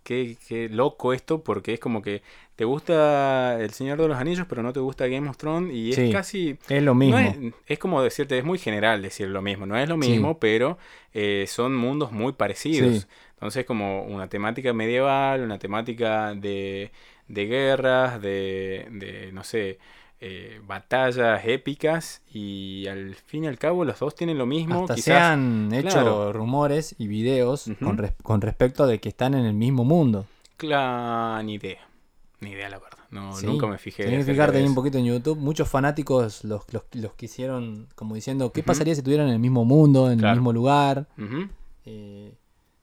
qué, 0.07 0.37
qué 0.49 0.69
loco 0.69 1.13
esto, 1.13 1.43
porque 1.43 1.75
es 1.75 1.81
como 1.81 2.01
que 2.01 2.23
te 2.55 2.65
gusta 2.65 3.61
El 3.61 3.71
Señor 3.71 4.01
de 4.01 4.07
los 4.09 4.17
Anillos, 4.17 4.47
pero 4.49 4.63
no 4.63 4.73
te 4.73 4.81
gusta 4.81 5.09
Game 5.09 5.29
of 5.29 5.37
Thrones, 5.37 5.75
y 5.75 5.91
es 5.91 5.97
Sí, 5.97 6.11
casi... 6.13 6.57
Es 6.69 6.83
lo 6.83 6.95
mismo. 6.95 7.19
No 7.19 7.27
es, 7.27 7.37
es 7.67 7.79
como 7.79 8.01
decirte, 8.03 8.39
es 8.39 8.45
muy 8.45 8.59
general 8.59 9.03
decir 9.03 9.29
lo 9.29 9.43
mismo, 9.43 9.67
no 9.67 9.77
es 9.77 9.89
lo 9.89 9.97
Sí. 10.01 10.11
mismo, 10.11 10.39
pero 10.39 10.79
eh, 11.13 11.45
son 11.49 11.75
mundos 11.77 12.13
muy 12.13 12.33
parecidos. 12.33 13.01
Sí. 13.03 13.07
Entonces, 13.35 13.67
como 13.67 14.05
una 14.05 14.29
temática 14.29 14.73
medieval, 14.73 15.43
una 15.43 15.59
temática 15.59 16.35
de, 16.35 16.93
de 17.29 17.47
guerras, 17.47 18.23
de, 18.23 18.87
de, 18.93 19.31
no 19.33 19.43
sé, 19.45 19.79
eh, 20.21 20.61
batallas 20.67 21.43
épicas, 21.45 22.23
y 22.33 22.87
al 22.89 23.15
fin 23.15 23.45
y 23.45 23.47
al 23.49 23.59
cabo 23.59 23.85
los 23.85 23.99
dos 23.99 24.15
tienen 24.15 24.39
lo 24.39 24.47
mismo. 24.47 24.81
Hasta 24.83 24.97
se 24.97 25.15
han 25.15 25.71
hecho 25.75 25.89
claro. 25.91 26.33
rumores 26.33 26.95
y 26.99 27.07
videos 27.07 27.71
con, 27.83 27.99
res- 27.99 28.15
con 28.23 28.41
respecto 28.41 28.87
de 28.87 28.99
que 29.01 29.09
están 29.11 29.35
en 29.35 29.45
el 29.45 29.55
mismo 29.55 29.85
mundo. 29.85 30.25
Cla- 30.59 31.43
ni 31.45 31.55
idea, 31.55 31.87
ni 32.41 32.51
idea 32.53 32.69
la 32.71 32.79
verdad, 32.79 33.05
no, 33.11 33.37
Sí, 33.37 33.45
nunca 33.47 33.67
me 33.67 33.77
fijé. 33.79 34.05
Tenés 34.05 34.25
que 34.25 34.33
fijarte 34.33 34.57
ahí 34.59 34.65
un 34.65 34.75
poquito 34.75 34.97
en 34.99 35.05
YouTube. 35.05 35.39
Muchos 35.39 35.69
fanáticos 35.69 36.45
los, 36.45 36.73
los, 36.73 36.83
los 36.95 37.13
quisieron 37.15 37.89
como 37.95 38.15
diciendo, 38.15 38.53
¿qué 38.53 38.63
pasaría 38.63 38.95
si 38.95 39.01
estuvieran 39.01 39.27
en 39.29 39.35
el 39.35 39.39
mismo 39.39 39.65
mundo, 39.67 40.11
en 40.11 40.19
Claro. 40.19 40.33
el 40.35 40.41
mismo 40.41 40.53
lugar? 40.55 41.07
Eh, 41.85 42.33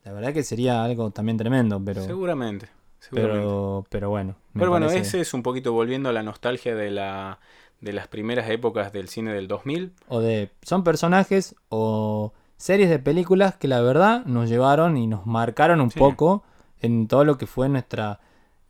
la 0.04 0.12
verdad 0.12 0.34
que 0.34 0.44
sería 0.44 0.84
algo 0.84 1.10
también 1.12 1.38
tremendo, 1.38 1.82
pero, 1.84 2.04
seguramente. 2.06 2.68
Pero, 3.12 3.86
pero 3.90 4.10
bueno. 4.10 4.36
Pero 4.54 4.70
bueno, 4.70 4.88
parece- 4.88 5.08
ese 5.08 5.22
es 5.22 5.34
un 5.34 5.44
poquito 5.44 5.74
volviendo 5.74 6.10
a 6.10 6.14
la 6.14 6.24
nostalgia 6.24 6.76
de 6.76 6.92
la 6.92 7.40
de 7.82 7.92
las 7.92 8.08
primeras 8.08 8.50
épocas 8.50 8.94
del 8.94 9.10
cine 9.10 9.34
del 9.34 9.50
2000. 9.50 9.92
O 10.08 10.22
de, 10.22 10.52
son 10.62 10.86
personajes 10.86 11.54
o 11.68 12.32
series 12.56 12.90
de 12.90 12.98
películas 13.00 13.56
que 13.56 13.68
la 13.68 13.82
verdad 13.82 14.24
nos 14.26 14.48
llevaron 14.48 14.96
y 14.96 15.06
nos 15.08 15.26
marcaron 15.26 15.82
un 15.82 15.92
Sí. 15.92 16.00
poco 16.00 16.44
en 16.82 17.10
todo 17.10 17.26
lo 17.26 17.38
que 17.38 17.46
fue 17.46 17.68
nuestra 17.68 18.22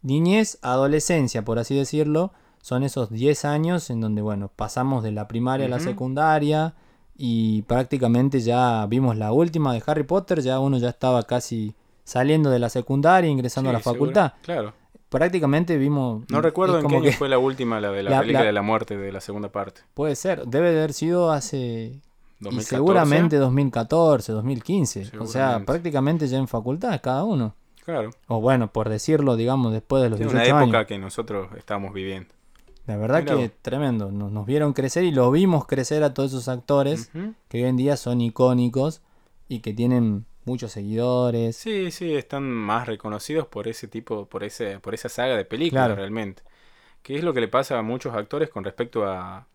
niñez, 0.01 0.57
adolescencia, 0.63 1.43
por 1.45 1.59
así 1.59 1.75
decirlo. 1.75 2.31
Son 2.61 2.81
esos 2.83 3.11
10 3.11 3.45
años 3.45 3.89
en 3.89 4.01
donde, 4.01 4.21
bueno, 4.23 4.49
pasamos 4.55 5.03
de 5.03 5.11
la 5.11 5.27
primaria 5.27 5.65
a 5.67 5.69
la 5.69 5.79
secundaria 5.79 6.73
y 7.15 7.61
prácticamente 7.63 8.39
ya 8.39 8.85
vimos 8.87 9.15
la 9.17 9.31
última 9.31 9.73
de 9.73 9.83
Harry 9.85 10.03
Potter, 10.03 10.41
ya 10.41 10.59
uno 10.59 10.77
ya 10.77 10.89
estaba 10.89 11.23
casi 11.23 11.75
saliendo 12.03 12.49
de 12.49 12.59
la 12.59 12.69
secundaria, 12.69 13.29
ingresando 13.29 13.69
a 13.69 13.73
la 13.73 13.79
seguro- 13.79 13.95
facultad. 13.95 14.33
Claro. 14.41 14.73
Prácticamente 15.09 15.77
vimos... 15.77 16.23
No 16.29 16.41
recuerdo 16.41 16.75
en 16.77 16.81
qué 16.81 16.83
como 16.85 16.95
año 16.97 17.05
que- 17.05 17.11
fue 17.17 17.29
la 17.29 17.37
última, 17.37 17.79
la 17.79 17.91
de 17.91 18.01
la, 18.03 18.09
La- 18.11 18.19
película 18.21 18.39
la- 18.41 18.45
de 18.47 18.51
la 18.53 18.61
muerte 18.63 18.97
de 18.97 19.11
la 19.11 19.21
segunda 19.21 19.49
parte. 19.51 19.81
Puede 19.93 20.15
ser, 20.15 20.45
debe 20.47 20.71
de 20.71 20.79
haber 20.79 20.93
sido 20.93 21.31
hace 21.31 21.99
2014. 22.39 22.57
Y 22.59 22.61
seguramente 22.77 23.35
2014, 23.37 24.31
2015. 24.31 25.11
O 25.19 25.27
sea, 25.27 25.63
prácticamente 25.65 26.27
ya 26.27 26.37
en 26.39 26.47
facultad 26.47 26.99
cada 27.01 27.23
uno. 27.23 27.53
Claro. 27.85 28.11
O 28.27 28.39
bueno, 28.41 28.71
por 28.71 28.89
decirlo, 28.89 29.35
digamos, 29.35 29.71
después 29.73 30.01
de 30.01 30.09
los 30.09 30.19
Es 30.19 30.25
una 30.27 30.41
18 30.41 30.57
época 30.63 30.77
años. 30.79 30.87
que 30.87 30.97
nosotros 30.97 31.49
estábamos 31.57 31.93
viviendo. 31.93 32.29
La 32.87 32.97
verdad 32.97 33.21
Mirá 33.23 33.35
que 33.37 33.49
tremendo. 33.49 34.11
Nos, 34.11 34.31
nos 34.31 34.45
vieron 34.45 34.73
crecer 34.73 35.03
y 35.03 35.11
lo 35.11 35.29
vimos 35.31 35.65
crecer 35.67 36.03
a 36.03 36.13
todos 36.13 36.31
esos 36.31 36.47
actores 36.47 37.11
que 37.49 37.63
hoy 37.63 37.69
en 37.69 37.77
día 37.77 37.97
son 37.97 38.19
icónicos 38.19 39.01
y 39.47 39.59
que 39.59 39.73
tienen 39.73 40.25
muchos 40.45 40.71
seguidores. 40.71 41.55
Sí, 41.57 41.91
sí, 41.91 42.15
están 42.15 42.43
más 42.49 42.87
reconocidos 42.87 43.47
por 43.47 43.67
ese 43.67 43.87
tipo, 43.87 44.25
por 44.27 44.43
ese, 44.43 44.79
por 44.79 44.93
esa 44.93 45.09
saga 45.09 45.35
de 45.37 45.45
películas 45.45 45.85
Claro. 45.87 45.95
realmente. 45.95 46.43
Que 47.03 47.17
es 47.17 47.23
lo 47.23 47.33
que 47.33 47.41
le 47.41 47.47
pasa 47.49 47.77
a 47.79 47.83
muchos 47.83 48.15
actores 48.15 48.49
con 48.49 48.63
respecto 48.63 49.05
a, 49.07 49.47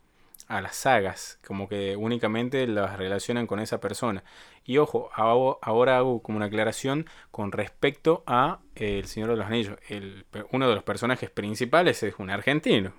a 0.48 0.60
las 0.62 0.76
sagas, 0.76 1.38
como 1.46 1.68
que 1.68 1.96
únicamente 1.96 2.66
las 2.66 2.98
relacionan 2.98 3.46
con 3.46 3.60
esa 3.60 3.80
persona. 3.80 4.24
Y 4.64 4.78
ojo, 4.78 5.10
hago- 5.14 5.58
ahora 5.62 5.98
hago 5.98 6.22
como 6.22 6.36
una 6.38 6.46
aclaración 6.46 7.06
con 7.30 7.52
respecto 7.52 8.22
a 8.26 8.60
eh, 8.76 8.98
El 9.00 9.06
Señor 9.06 9.30
de 9.30 9.36
los 9.36 9.46
Anillos. 9.46 9.78
El, 9.88 10.26
uno 10.52 10.68
de 10.68 10.74
los 10.74 10.84
personajes 10.84 11.30
principales 11.30 12.02
es 12.02 12.14
un 12.18 12.30
argentino. 12.30 12.92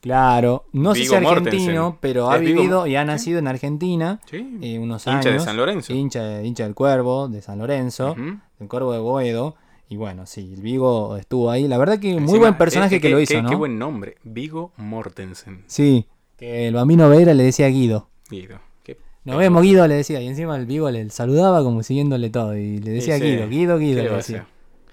Claro, 0.00 0.64
no 0.72 0.94
sé 0.94 1.04
si 1.04 1.14
argentino, 1.14 1.82
Mortensen. 1.82 1.98
pero 2.00 2.30
ha 2.30 2.36
¿Es 2.36 2.40
Viggo 2.42 2.60
vivido 2.60 2.86
y 2.86 2.94
ha 2.96 3.02
sí? 3.02 3.06
nacido 3.06 3.38
en 3.40 3.48
Argentina 3.48 4.20
Sí. 4.30 4.58
eh, 4.62 4.78
unos 4.78 5.06
Hincha 5.06 5.20
de 5.22 5.28
años. 5.30 5.44
San 5.44 5.56
Lorenzo. 5.56 5.92
Hincha, 5.92 6.42
hincha 6.42 6.64
del 6.64 6.74
Cuervo, 6.74 7.28
de 7.28 7.42
San 7.42 7.58
Lorenzo. 7.58 8.12
Ujú. 8.12 8.38
El 8.60 8.68
Cuervo 8.68 8.92
de 8.92 9.00
Boedo. 9.00 9.56
Y 9.90 9.96
bueno, 9.96 10.26
sí, 10.26 10.52
el 10.54 10.60
Vigo 10.62 11.16
estuvo 11.16 11.50
ahí. 11.50 11.66
La 11.66 11.78
verdad 11.78 11.98
que 11.98 12.20
muy 12.20 12.38
buen 12.38 12.56
personaje 12.58 12.96
eh, 12.96 13.00
que 13.00 13.08
qué- 13.08 13.14
lo 13.14 13.20
hizo, 13.20 13.34
qué- 13.34 13.42
¿no? 13.42 13.48
Qué 13.48 13.54
buen 13.56 13.78
nombre, 13.78 14.16
Vigo 14.22 14.72
Mortensen. 14.76 15.64
Sí, 15.66 16.06
que 16.36 16.68
el 16.68 16.74
bambino 16.74 17.08
Veira 17.08 17.34
le 17.34 17.42
decía 17.42 17.66
Guido. 17.68 18.08
Guido. 18.30 18.60
Qué 18.84 18.98
Nos 19.24 19.38
vemos 19.38 19.62
Guido, 19.62 19.86
le 19.88 19.94
decía. 19.94 20.20
Y 20.20 20.28
encima 20.28 20.56
el 20.56 20.66
Vigo 20.66 20.90
le 20.90 21.08
saludaba 21.10 21.62
como 21.64 21.82
siguiéndole 21.82 22.30
todo. 22.30 22.56
Y 22.56 22.78
le 22.78 22.90
decía 22.92 23.16
sí. 23.16 23.24
Guido, 23.24 23.48
Guido, 23.48 23.78
Guido, 23.78 24.02
¿Qué 24.02 24.08
le 24.10 24.14
decía. 24.16 24.46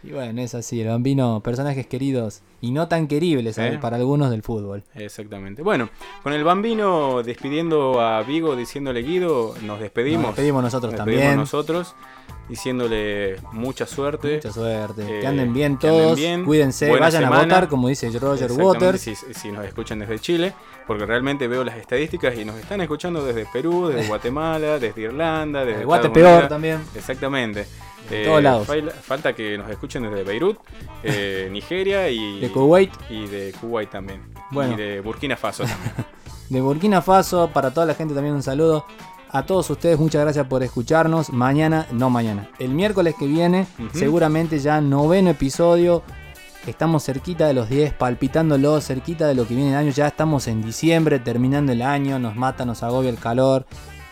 Y 0.06 0.12
bueno, 0.12 0.42
es 0.42 0.54
así, 0.56 0.82
el 0.82 0.88
bambino, 0.90 1.42
personajes 1.44 1.88
queridos 1.88 2.42
y 2.62 2.72
no 2.72 2.88
tan 2.88 3.08
queribles 3.08 3.58
¿Eh? 3.58 3.78
para 3.82 3.98
algunos 3.98 4.30
del 4.30 4.42
fútbol. 4.44 4.84
Exactamente. 4.96 5.62
Bueno, 5.62 5.90
con 6.24 6.34
el 6.34 6.44
bambino 6.44 7.24
despidiendo 7.24 8.00
a 8.02 8.22
Vigo, 8.24 8.56
diciéndole 8.56 9.02
Guido, 9.02 9.56
nos 9.64 9.80
despedimos. 9.80 10.22
Nos 10.22 10.36
despedimos 10.36 10.64
nosotros 10.64 10.92
Nos 10.94 10.98
también. 10.98 11.20
despedimos 11.20 11.44
nosotros, 11.54 11.96
diciéndole 12.50 13.36
mucha 13.52 13.86
suerte. 13.86 14.36
Mucha 14.36 14.52
suerte. 14.52 15.02
Eh, 15.18 15.22
que 15.22 15.28
anden 15.28 15.54
bien 15.54 15.78
que 15.78 15.88
anden 15.88 16.04
todos. 16.04 16.18
bien. 16.18 16.46
Cuídense, 16.46 16.90
Buena 16.90 17.06
vayan 17.08 17.26
a 17.26 17.40
votar, 17.42 17.68
como 17.68 17.88
dice 17.88 18.10
Roger 18.18 18.52
Waters. 18.52 19.02
Si, 19.02 19.16
si 19.16 19.52
nos 19.52 19.66
escuchan 19.66 20.00
desde 20.00 20.20
Chile, 20.20 20.54
porque 20.88 21.06
realmente 21.06 21.48
veo 21.48 21.64
las 21.64 21.78
estadísticas 21.78 22.38
y 22.38 22.46
nos 22.46 22.56
están 22.58 22.82
escuchando 22.82 23.24
desde 23.26 23.46
Perú, 23.52 23.88
desde 23.88 24.08
Guatemala, 24.08 24.80
desde 24.80 25.02
Irlanda, 25.02 25.66
desde 25.66 25.82
El 25.82 25.86
Guate 25.86 26.08
Estados 26.08 26.14
peor 26.16 26.32
Unidos. 26.34 26.50
también. 26.50 26.80
Exactamente. 26.96 27.66
De 28.10 28.26
todos 28.26 28.44
lados. 28.44 28.68
Falta 29.02 29.34
que 29.34 29.58
nos 29.58 29.70
escuchen 29.70 30.04
desde 30.04 30.24
Beirut, 30.24 30.58
eh, 31.04 31.50
Nigeria 31.52 32.10
y 32.10 32.40
De 32.40 32.52
Kuwait, 32.52 32.92
y 33.10 33.28
de 33.28 33.54
Kuwait 33.60 33.90
también. 33.90 34.22
Bueno. 34.52 34.74
Y 34.74 34.78
de 34.78 35.02
Burkina 35.02 35.36
Faso 35.38 35.64
también. 35.64 35.94
de 36.50 36.62
Burkina 36.62 37.02
Faso, 37.02 37.50
para 37.52 37.72
toda 37.72 37.86
la 37.86 37.96
gente 37.96 38.14
también 38.14 38.36
un 38.36 38.44
saludo. 38.44 38.86
A 39.30 39.46
todos 39.46 39.70
ustedes, 39.70 40.00
muchas 40.00 40.22
gracias 40.22 40.48
por 40.48 40.64
escucharnos. 40.64 41.32
Mañana, 41.32 41.88
no 41.92 42.10
mañana, 42.10 42.50
el 42.58 42.70
miércoles 42.70 43.16
que 43.20 43.28
viene, 43.28 43.68
seguramente 43.94 44.60
ya 44.60 44.80
noveno 44.80 45.32
episodio. 45.32 46.04
Estamos 46.68 47.04
cerquita 47.04 47.46
de 47.46 47.54
los 47.54 47.70
10, 47.70 47.94
palpitándolo, 47.94 48.82
cerquita 48.82 49.28
de 49.28 49.36
lo 49.36 49.48
que 49.48 49.54
viene 49.54 49.72
el 49.72 49.76
año. 49.76 49.92
Ya 49.92 50.08
estamos 50.08 50.48
en 50.48 50.64
diciembre, 50.64 51.20
terminando 51.20 51.72
el 51.72 51.82
año. 51.82 52.18
Nos 52.18 52.36
mata, 52.36 52.66
nos 52.66 52.82
agobia 52.82 53.10
el 53.10 53.20
calor. 53.20 53.68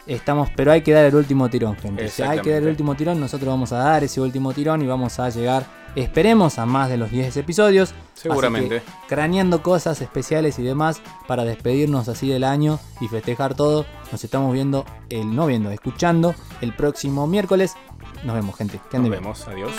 Estamos, 0.06 0.50
pero 0.56 0.72
hay 0.72 0.82
que 0.82 0.92
dar 0.92 1.06
el 1.06 1.16
último 1.16 1.50
tirón, 1.50 1.78
gente. 1.78 2.10
Si 2.10 2.22
hay 2.22 2.40
que 2.40 2.52
dar 2.52 2.62
el 2.62 2.68
último 2.70 2.96
tirón, 2.96 3.20
nosotros 3.20 3.48
vamos 3.48 3.72
a 3.72 3.78
dar 3.78 4.04
ese 4.04 4.20
último 4.20 4.52
tirón 4.54 4.82
y 4.82 4.86
vamos 4.88 5.18
a 5.20 5.30
llegar, 5.30 5.66
esperemos, 5.96 6.60
a 6.60 6.66
más 6.66 6.90
de 6.90 6.98
los 6.98 7.10
10 7.10 7.38
episodios. 7.38 7.92
Así 7.92 8.24
Seguramente. 8.24 8.82
que, 8.82 8.84
craneando 9.08 9.64
cosas 9.64 10.02
especiales 10.02 10.60
y 10.60 10.64
demás 10.64 11.02
para 11.28 11.46
despedirnos 11.46 12.10
así 12.10 12.28
del 12.28 12.44
año 12.44 12.80
y 13.00 13.08
festejar 13.08 13.56
todo. 13.56 13.86
Nos 14.12 14.24
estamos 14.24 14.54
viendo, 14.54 14.86
el, 15.10 15.34
no 15.34 15.48
viendo, 15.48 15.72
escuchando 15.72 16.36
el 16.62 16.74
próximo 16.74 17.26
miércoles. 17.26 17.76
Nos 18.24 18.36
vemos, 18.36 18.56
gente. 18.58 18.80
Que 18.92 19.00
Nos 19.00 19.10
bien. 19.10 19.22
vemos. 19.22 19.48
Adiós. 19.48 19.72